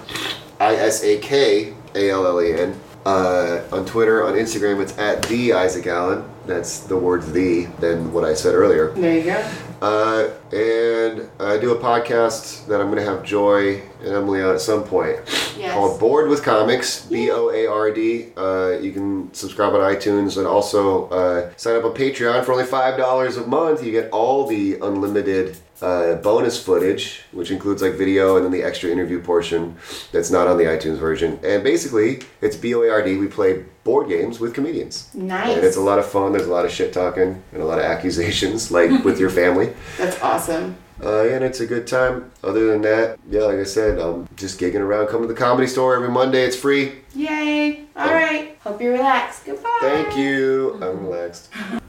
I 0.60 0.76
S 0.76 1.04
A 1.04 1.18
K 1.20 1.74
A 1.96 2.10
L 2.12 2.26
L 2.26 2.42
E 2.42 2.54
N. 2.54 2.80
Uh, 3.06 3.64
on 3.72 3.86
Twitter, 3.86 4.26
on 4.26 4.34
Instagram, 4.34 4.82
it's 4.82 4.98
at 4.98 5.24
the 5.30 5.54
Isaac 5.54 5.88
Allen. 5.88 6.26
That's 6.46 6.82
the 6.82 6.98
word 6.98 7.24
the, 7.32 7.66
than 7.80 8.12
what 8.12 8.26
I 8.26 8.34
said 8.34 8.54
earlier. 8.54 8.92
There 8.92 9.18
you 9.18 9.24
go. 9.24 9.50
Uh, 9.82 10.30
and 10.54 11.30
I 11.40 11.58
do 11.58 11.72
a 11.72 11.80
podcast 11.80 12.68
that 12.68 12.82
I'm 12.82 12.88
going 12.92 12.98
to 12.98 13.10
have 13.10 13.24
Joy 13.24 13.82
and 14.02 14.08
Emily 14.14 14.42
on 14.42 14.56
at 14.56 14.60
some 14.62 14.84
point 14.84 15.20
Yes. 15.58 15.74
called 15.74 16.00
Board 16.02 16.28
with 16.30 16.44
Comics, 16.44 17.06
B 17.06 17.32
O 17.32 17.50
A 17.50 17.66
R 17.68 17.92
D. 17.92 18.28
Uh, 18.36 18.78
you 18.82 18.92
can 18.92 19.34
subscribe 19.34 19.74
on 19.74 19.80
iTunes 19.80 20.38
and 20.38 20.46
also 20.46 21.08
uh, 21.08 21.52
sign 21.56 21.78
up 21.78 21.86
on 21.86 21.94
Patreon 21.94 22.44
for 22.44 22.52
only 22.52 22.66
$5 22.66 23.38
a 23.44 23.48
month. 23.48 23.86
You 23.86 23.92
get 23.94 24.12
all 24.12 24.46
the 24.48 24.76
unlimited 24.82 25.58
uh, 25.82 26.16
bonus 26.16 26.62
footage, 26.64 27.22
which 27.32 27.52
includes 27.52 27.82
like 27.82 27.94
video 27.94 28.36
and 28.36 28.46
then 28.46 28.52
the 28.52 28.64
extra 28.64 28.90
interview 28.90 29.22
portion 29.22 29.76
that's 30.12 30.32
not 30.32 30.48
on 30.48 30.58
the 30.58 30.64
iTunes 30.64 30.98
version. 30.98 31.40
And 31.44 31.64
basically, 31.64 32.22
it's 32.42 32.56
B 32.56 32.74
O 32.74 32.82
A 32.82 32.90
R 32.90 33.04
D. 33.04 33.18
We 33.18 33.28
play 33.28 33.66
board 33.84 34.10
games 34.10 34.40
with 34.40 34.54
comedians. 34.54 35.10
Nice. 35.14 35.56
And 35.56 35.66
it's 35.66 35.78
a 35.78 35.82
lot 35.82 36.00
of 36.00 36.06
fun. 36.06 36.32
There's 36.34 36.48
a 36.48 36.52
lot 36.52 36.66
of 36.66 36.72
shit 36.72 36.94
talking 36.94 37.42
and 37.54 37.62
a 37.62 37.66
lot 37.66 37.80
of 37.80 37.86
accusations, 37.86 38.72
like 38.78 39.04
with 39.04 39.20
your 39.20 39.30
family. 39.30 39.74
That's 39.98 40.22
awesome. 40.22 40.78
Uh, 41.04 41.24
yeah, 41.24 41.36
and 41.36 41.46
it's 41.46 41.60
a 41.60 41.68
good 41.68 41.86
time. 41.86 42.32
Other 42.44 42.72
than 42.72 42.82
that, 42.82 43.20
yeah, 43.30 43.42
like 43.42 43.60
I 43.60 43.64
said, 43.64 44.00
I'm 44.00 44.28
just 44.36 44.60
gigging 44.60 44.80
around. 44.80 45.08
Come 45.08 45.22
to 45.22 45.28
the 45.28 45.36
comedy 45.36 45.68
store 45.68 45.96
every 45.96 46.10
Monday. 46.10 46.44
It's 46.44 46.56
free. 46.56 47.04
Yay. 47.14 47.86
All 47.96 48.12
right. 48.12 48.58
Hope 48.64 48.82
you 48.82 48.92
relax. 48.92 49.44
Goodbye. 49.44 49.78
Thank 49.82 50.18
you. 50.18 50.74
I'm 50.82 51.06
relaxed. 51.06 51.50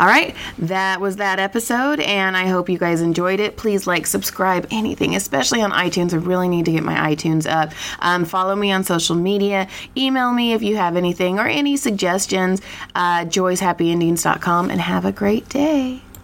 All 0.00 0.06
right, 0.06 0.34
that 0.58 0.98
was 0.98 1.16
that 1.16 1.38
episode, 1.38 2.00
and 2.00 2.34
I 2.34 2.46
hope 2.46 2.70
you 2.70 2.78
guys 2.78 3.02
enjoyed 3.02 3.38
it. 3.38 3.58
Please 3.58 3.86
like, 3.86 4.06
subscribe, 4.06 4.66
anything, 4.70 5.14
especially 5.14 5.60
on 5.60 5.72
iTunes. 5.72 6.14
I 6.14 6.16
really 6.16 6.48
need 6.48 6.64
to 6.64 6.72
get 6.72 6.82
my 6.82 7.14
iTunes 7.14 7.46
up. 7.46 7.72
Um, 7.98 8.24
follow 8.24 8.56
me 8.56 8.72
on 8.72 8.82
social 8.82 9.14
media. 9.14 9.68
Email 9.94 10.32
me 10.32 10.54
if 10.54 10.62
you 10.62 10.76
have 10.76 10.96
anything 10.96 11.38
or 11.38 11.46
any 11.46 11.76
suggestions. 11.76 12.62
Uh, 12.94 13.26
joyshappyendings.com, 13.26 14.70
and 14.70 14.80
have 14.80 15.04
a 15.04 15.12
great 15.12 15.46
day. 15.50 16.00